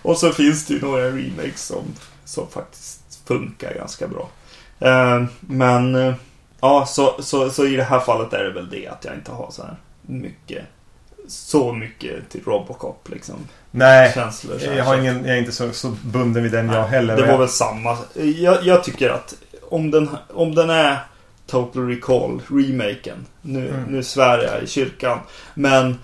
Och 0.01 0.17
så 0.17 0.31
finns 0.31 0.65
det 0.65 0.73
ju 0.73 0.81
några 0.81 1.07
remakes 1.07 1.65
som, 1.65 1.83
som 2.25 2.47
faktiskt 2.47 3.21
funkar 3.25 3.73
ganska 3.73 4.07
bra. 4.07 4.29
Eh, 4.79 5.23
men 5.39 5.95
eh, 5.95 6.13
ja, 6.61 6.85
så, 6.85 7.15
så, 7.19 7.49
så 7.49 7.65
i 7.65 7.75
det 7.75 7.83
här 7.83 7.99
fallet 7.99 8.33
är 8.33 8.43
det 8.43 8.51
väl 8.51 8.69
det 8.69 8.87
att 8.87 9.05
jag 9.05 9.15
inte 9.15 9.31
har 9.31 9.51
så 9.51 9.63
här 9.63 9.75
mycket 10.01 10.65
så 11.27 11.73
mycket 11.73 12.29
till 12.29 12.43
Robocop 12.43 13.09
liksom. 13.09 13.35
Nej, 13.71 14.11
Känslor. 14.13 14.61
jag, 14.61 14.83
har 14.83 14.97
ingen, 14.97 15.25
jag 15.25 15.35
är 15.35 15.39
inte 15.39 15.51
så, 15.51 15.71
så 15.73 15.87
bunden 16.03 16.43
vid 16.43 16.51
den 16.51 16.65
jag 16.69 16.81
Nej, 16.81 16.89
heller. 16.89 17.15
Det 17.15 17.21
var 17.21 17.29
jag- 17.29 17.37
väl 17.37 17.49
samma. 17.49 17.97
Jag, 18.13 18.63
jag 18.63 18.83
tycker 18.83 19.09
att 19.09 19.33
om 19.69 19.91
den, 19.91 20.09
om 20.33 20.55
den 20.55 20.69
är 20.69 20.99
Total 21.47 21.87
Recall 21.87 22.41
remaken. 22.49 23.25
Nu, 23.41 23.69
Mm. 23.69 23.83
nu 23.83 24.03
svär 24.03 24.43
jag 24.43 24.63
i 24.63 24.67
kyrkan. 24.67 25.19
Men, 25.53 25.99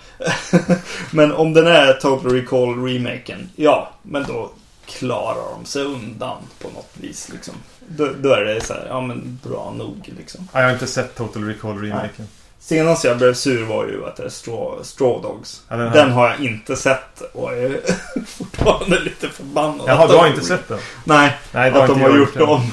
men 1.12 1.32
om 1.32 1.54
den 1.54 1.68
är 1.68 1.94
Total 1.94 2.32
Recall 2.32 2.84
remaken. 2.88 3.50
Ja, 3.56 3.90
men 4.02 4.24
då 4.28 4.52
klarar 4.86 5.52
de 5.60 5.66
sig 5.66 5.84
undan 5.84 6.38
på 6.62 6.68
något 6.70 6.90
vis. 6.94 7.30
Liksom. 7.34 7.54
Då, 7.88 8.10
då 8.20 8.30
är 8.34 8.42
det 8.42 8.62
så 8.62 8.74
här, 8.74 8.86
ja 8.90 9.02
men 9.02 9.40
bra 9.44 9.74
nog 9.78 10.10
liksom. 10.18 10.48
Ja, 10.54 10.60
jag 10.60 10.68
har 10.68 10.74
inte 10.74 10.88
sett 10.88 11.16
Total 11.16 11.44
Recall 11.44 11.82
remaken. 11.82 12.28
Senast 12.66 13.04
jag 13.04 13.18
blev 13.18 13.34
sur 13.34 13.64
var 13.66 13.86
ju 13.88 14.06
att 14.06 14.16
det 14.16 14.24
är 14.24 14.30
Straw, 14.30 14.84
Straw 14.84 15.22
Dogs. 15.28 15.64
Ja, 15.70 15.76
den 15.76 15.92
Den, 15.92 16.12
har- 16.12 16.30
jag 16.30 16.40
inte 16.40 16.76
sett 16.76 17.22
och 17.34 17.52
jag 17.54 17.64
är 17.64 17.80
fortfarande 18.26 19.00
lite 19.00 19.30
förbannad. 19.30 19.86
Jaha, 19.88 20.08
du 20.08 20.14
har 20.16 20.28
inte 20.28 20.46
sett 20.46 20.68
den? 20.68 20.80
Nej, 21.04 21.38
Nej, 21.52 21.72
att 21.72 21.88
de 21.88 22.02
har 22.02 22.18
gjort 22.18 22.36
om. 22.42 22.62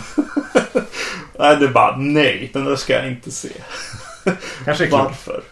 nej, 1.39 1.57
det 1.57 1.65
är 1.65 1.69
bara 1.69 1.97
nej. 1.97 2.51
Den 2.53 2.65
där 2.65 2.77
ska 2.77 2.93
jag 2.93 3.09
inte 3.09 3.31
se. 3.31 3.49
Kanske 4.65 4.87
är. 4.87 4.91
Varför? 4.91 5.43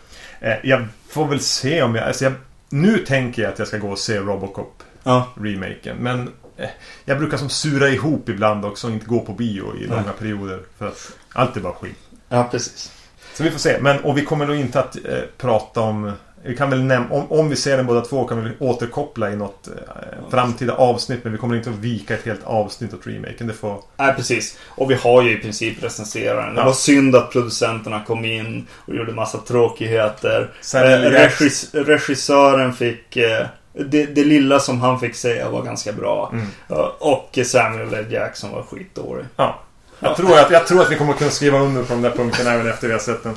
Eh, 0.41 0.57
Jag 0.63 0.87
får 1.09 1.27
väl 1.27 1.41
se 1.41 1.83
om 1.83 1.95
jag... 1.95 2.05
Alltså 2.09 2.25
jag 2.25 2.33
nu 2.69 2.99
tänker 2.99 3.43
jag 3.43 3.53
att 3.53 3.59
jag 3.59 3.69
ska 3.69 3.79
gå 3.79 3.91
och 3.91 3.99
se 3.99 4.19
Robocop 4.19 4.83
Ja, 5.03 5.29
remaken. 5.41 5.97
Men 5.97 6.31
eh, 6.57 6.69
jag 7.05 7.19
brukar 7.19 7.37
som 7.37 7.49
sura 7.49 7.89
ihop 7.89 8.29
ibland 8.29 8.65
också 8.65 8.87
och 8.87 8.93
inte 8.93 9.07
gå 9.07 9.21
på 9.21 9.33
bio 9.33 9.75
i 9.77 9.79
Nej. 9.79 9.89
långa 9.89 10.13
perioder. 10.19 10.61
För 10.79 10.89
att 10.89 11.11
allt 11.33 11.57
är 11.57 11.61
bara 11.61 11.73
skit. 11.75 11.97
ja 12.29 12.49
precis. 12.51 12.93
Så 13.35 13.43
vi 13.43 13.51
får 13.51 13.59
se. 13.59 13.77
Men, 13.81 14.01
och 14.01 14.19
vi 14.19 14.25
kommer 14.25 14.47
nog 14.47 14.57
inte 14.57 14.81
att 14.81 14.97
eh, 14.97 15.19
prata 15.39 15.81
om... 15.81 16.13
Vi 16.43 16.57
kan 16.57 16.71
väl 16.71 16.81
näm- 16.81 17.11
om, 17.11 17.33
om 17.33 17.49
vi 17.49 17.57
ser 17.57 17.77
den 17.77 17.87
båda 17.87 18.01
två 18.01 18.25
kan 18.25 18.45
vi 18.45 18.51
återkoppla 18.67 19.31
i 19.31 19.37
något 19.37 19.69
eh, 19.69 20.31
framtida 20.31 20.75
avsnitt. 20.75 21.21
Men 21.25 21.33
vi 21.33 21.39
kommer 21.39 21.57
inte 21.57 21.71
att 21.71 21.77
vika 21.77 22.15
ett 22.15 22.25
helt 22.27 22.45
avsnitt 22.45 22.95
åt 22.95 23.07
remaken. 23.07 23.47
Det 23.47 23.53
får... 23.53 23.83
Nej, 23.97 24.15
precis. 24.15 24.59
Och 24.69 24.91
vi 24.91 24.95
har 24.95 25.23
ju 25.23 25.33
i 25.33 25.41
princip 25.41 25.83
recenserat 25.85 26.45
den. 26.47 26.55
Det 26.55 26.61
Ja. 26.61 26.67
var 26.67 26.73
synd 26.73 27.17
att 27.17 27.31
producenterna 27.33 28.05
kom 28.07 28.25
in 28.25 28.67
och 28.73 28.95
gjorde 28.95 29.13
massa 29.13 29.39
tråkigheter. 29.39 30.51
Samuel 30.61 31.05
Eh, 31.15 31.19
regis- 31.19 31.85
regissören 31.85 32.73
fick... 32.73 33.17
Eh, 33.17 33.47
det, 33.73 34.07
det 34.07 34.25
lilla 34.25 34.59
som 34.61 34.81
han 34.81 35.01
fick 35.01 35.15
säga 35.15 35.51
var 35.51 35.63
ganska 35.63 35.93
bra. 35.93 36.31
Mm. 36.33 36.47
Ja, 36.69 36.97
Och 37.01 37.39
Samuel 37.45 37.95
L. 37.95 38.07
Jackson 38.11 38.51
var 38.53 38.63
skitdålig. 38.63 39.25
Ja. 39.37 39.61
Jag 40.01 40.17
tror, 40.17 40.39
att, 40.39 40.51
jag 40.51 40.67
tror 40.67 40.83
att 40.83 40.91
vi 40.91 40.97
kommer 40.97 41.13
att 41.13 41.19
kunna 41.19 41.31
skriva 41.31 41.59
under 41.59 41.83
på 41.83 41.93
de 41.93 42.03
där 42.03 42.11
punkterna 42.11 42.53
även 42.53 42.69
efter 42.69 42.87
vi 42.87 42.93
har 42.93 43.01
sett 43.01 43.23
den. 43.23 43.37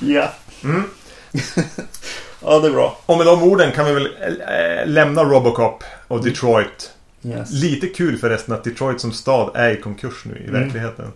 Ja. 0.00 0.32
Mm. 0.64 0.82
Ja, 2.42 2.58
det 2.58 2.68
är 2.68 2.72
bra. 2.72 2.98
Och 3.06 3.16
med 3.16 3.26
de 3.26 3.42
orden 3.42 3.72
kan 3.72 3.86
vi 3.86 3.92
väl 3.92 4.06
äh, 4.06 4.86
lämna 4.86 5.24
Robocop 5.24 5.84
och 6.08 6.24
Detroit. 6.24 6.92
Yes. 7.24 7.50
Lite 7.50 7.86
kul 7.86 8.18
förresten 8.18 8.54
att 8.54 8.64
Detroit 8.64 9.00
som 9.00 9.12
stad 9.12 9.50
är 9.54 9.70
i 9.70 9.80
konkurs 9.80 10.24
nu 10.24 10.38
i 10.38 10.48
Mm. 10.48 10.62
verkligheten. 10.62 11.12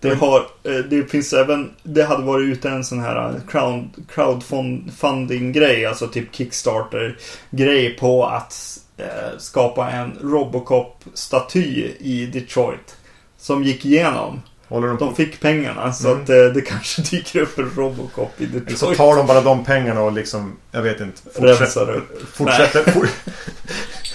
Det, 0.00 0.14
har, 0.14 0.38
eh, 0.62 0.74
det 0.90 1.10
finns 1.10 1.32
även, 1.32 1.70
det 1.82 2.02
hade 2.02 2.22
varit 2.22 2.46
ute 2.46 2.68
en 2.68 2.84
sån 2.84 3.00
här 3.00 3.28
eh, 3.28 3.34
crowd, 3.48 3.88
crowdfunding-grej, 4.14 5.86
alltså 5.86 6.08
typ 6.08 6.34
Kickstarter-grej 6.34 7.96
på 8.00 8.26
att 8.26 8.78
eh, 8.96 9.38
skapa 9.38 9.90
en 9.90 10.18
Robocop-staty 10.22 11.92
i 11.98 12.26
Detroit. 12.26 12.95
Som 13.46 13.62
gick 13.64 13.84
igenom. 13.84 14.42
Håller 14.68 14.88
de 14.88 14.98
på? 14.98 15.04
De 15.04 15.14
fick 15.14 15.40
pengarna 15.40 15.92
så 15.92 16.08
Mm. 16.10 16.22
att 16.22 16.28
eh, 16.28 16.36
det 16.36 16.60
kanske 16.60 17.02
dyker 17.10 17.40
upp 17.40 17.58
en 17.58 17.70
Robocop 17.76 18.32
i 18.40 18.46
Detroit. 18.46 18.78
så 18.78 18.94
tar 18.94 19.16
de 19.16 19.26
bara 19.26 19.40
de 19.40 19.64
pengarna 19.64 20.00
och 20.00 20.12
liksom, 20.12 20.56
jag 20.70 20.82
vet 20.82 21.00
inte. 21.00 21.20
Rensar 21.34 21.90
upp. 21.90 22.22
Fortsätter. 22.34 22.82
For, 22.90 23.08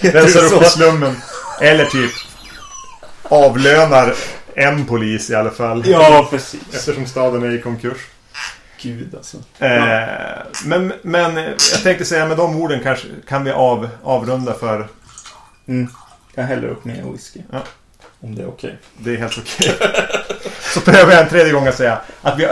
rensar 0.00 0.44
upp 0.56 0.62
i 0.62 0.64
slummen. 0.64 1.16
Eller 1.60 1.84
typ 1.84 2.10
avlönar 3.22 4.14
en 4.54 4.86
polis 4.86 5.30
i 5.30 5.34
alla 5.34 5.50
fall. 5.50 5.84
Ja, 5.86 6.26
precis. 6.30 6.60
Eftersom 6.74 7.06
staden 7.06 7.42
är 7.42 7.50
i 7.54 7.60
konkurs. 7.62 7.98
Gud 8.82 9.14
alltså. 9.14 9.36
Eh, 9.58 10.08
men, 10.64 10.92
men 11.02 11.38
eh, 11.38 11.44
jag 11.44 11.82
tänkte 11.82 12.04
säga 12.04 12.26
med 12.26 12.36
de 12.36 12.56
orden 12.62 12.80
kanske 12.82 13.06
kan 13.28 13.44
vi 13.44 13.50
av, 13.50 13.88
avrunda 14.02 14.54
för 14.54 14.88
Mm. 15.68 15.88
Jag 16.34 16.44
häller 16.44 16.68
upp 16.68 16.84
mer 16.84 17.04
whisky. 17.12 17.40
Ja. 17.52 17.58
Om 18.22 18.34
det 18.34 18.42
är 18.42 18.48
okej. 18.48 18.76
det 18.98 19.10
är 19.10 19.16
helt 19.16 19.38
okej. 19.38 19.74
Så 20.74 20.80
prövar 20.80 21.12
jag 21.12 21.22
en 21.22 21.28
tredje 21.28 21.52
gång 21.52 21.66
att 21.66 21.76
säga 21.76 22.00
att 22.22 22.38
vi, 22.38 22.46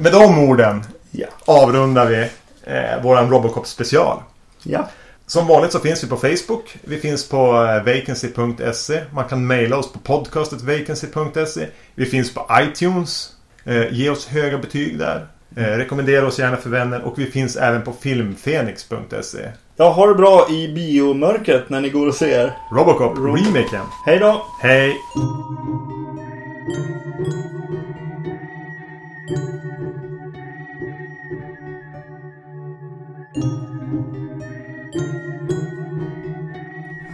med 0.00 0.12
de 0.12 0.38
orden 0.38 0.84
Ja. 1.10 1.26
avrundar 1.44 2.06
vi 2.06 2.28
eh, 2.64 3.02
våran 3.02 3.30
Robocop 3.30 3.66
special. 3.66 4.18
Ja. 4.62 4.88
Som 5.26 5.46
vanligt 5.46 5.72
så 5.72 5.78
finns 5.78 6.04
vi 6.04 6.08
på 6.08 6.16
Facebook. 6.16 6.76
Vi 6.84 7.00
finns 7.00 7.28
på 7.28 7.46
eh, 7.64 7.82
vacancy.se. 7.94 9.02
Man 9.12 9.24
kan 9.24 9.46
mejla 9.46 9.76
oss 9.76 9.92
på 9.92 9.98
podcastet 9.98 10.60
vacancy.se. 10.62 11.66
Vi 11.94 12.06
finns 12.06 12.34
på 12.34 12.46
iTunes. 12.60 13.32
Eh, 13.64 13.92
ge 13.92 14.10
oss 14.10 14.26
höga 14.26 14.58
betyg 14.58 14.98
där. 14.98 15.26
Eh, 15.56 15.62
rekommendera 15.62 16.26
oss 16.26 16.38
gärna 16.38 16.56
för 16.56 16.70
vänner. 16.70 17.02
Och 17.02 17.18
vi 17.18 17.26
finns 17.26 17.56
även 17.56 17.82
på 17.82 17.92
filmfenix.se. 17.92 19.48
Ja, 19.78 19.90
ha 19.92 20.06
det 20.06 20.14
bra 20.14 20.46
i 20.50 20.68
biomörkret 20.68 21.70
när 21.70 21.80
ni 21.80 21.90
går 21.90 22.06
och 22.06 22.14
ser. 22.14 22.52
Robocop, 22.70 23.16
Rob- 23.18 23.36
remaken. 23.36 23.84
Hej 24.06 24.18
då! 24.18 24.46
Hej! 24.60 24.96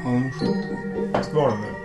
Ja. 0.04 1.22
Ska 1.22 1.32
vi 1.34 1.40
ha 1.40 1.50
den 1.50 1.60
nu? 1.60 1.81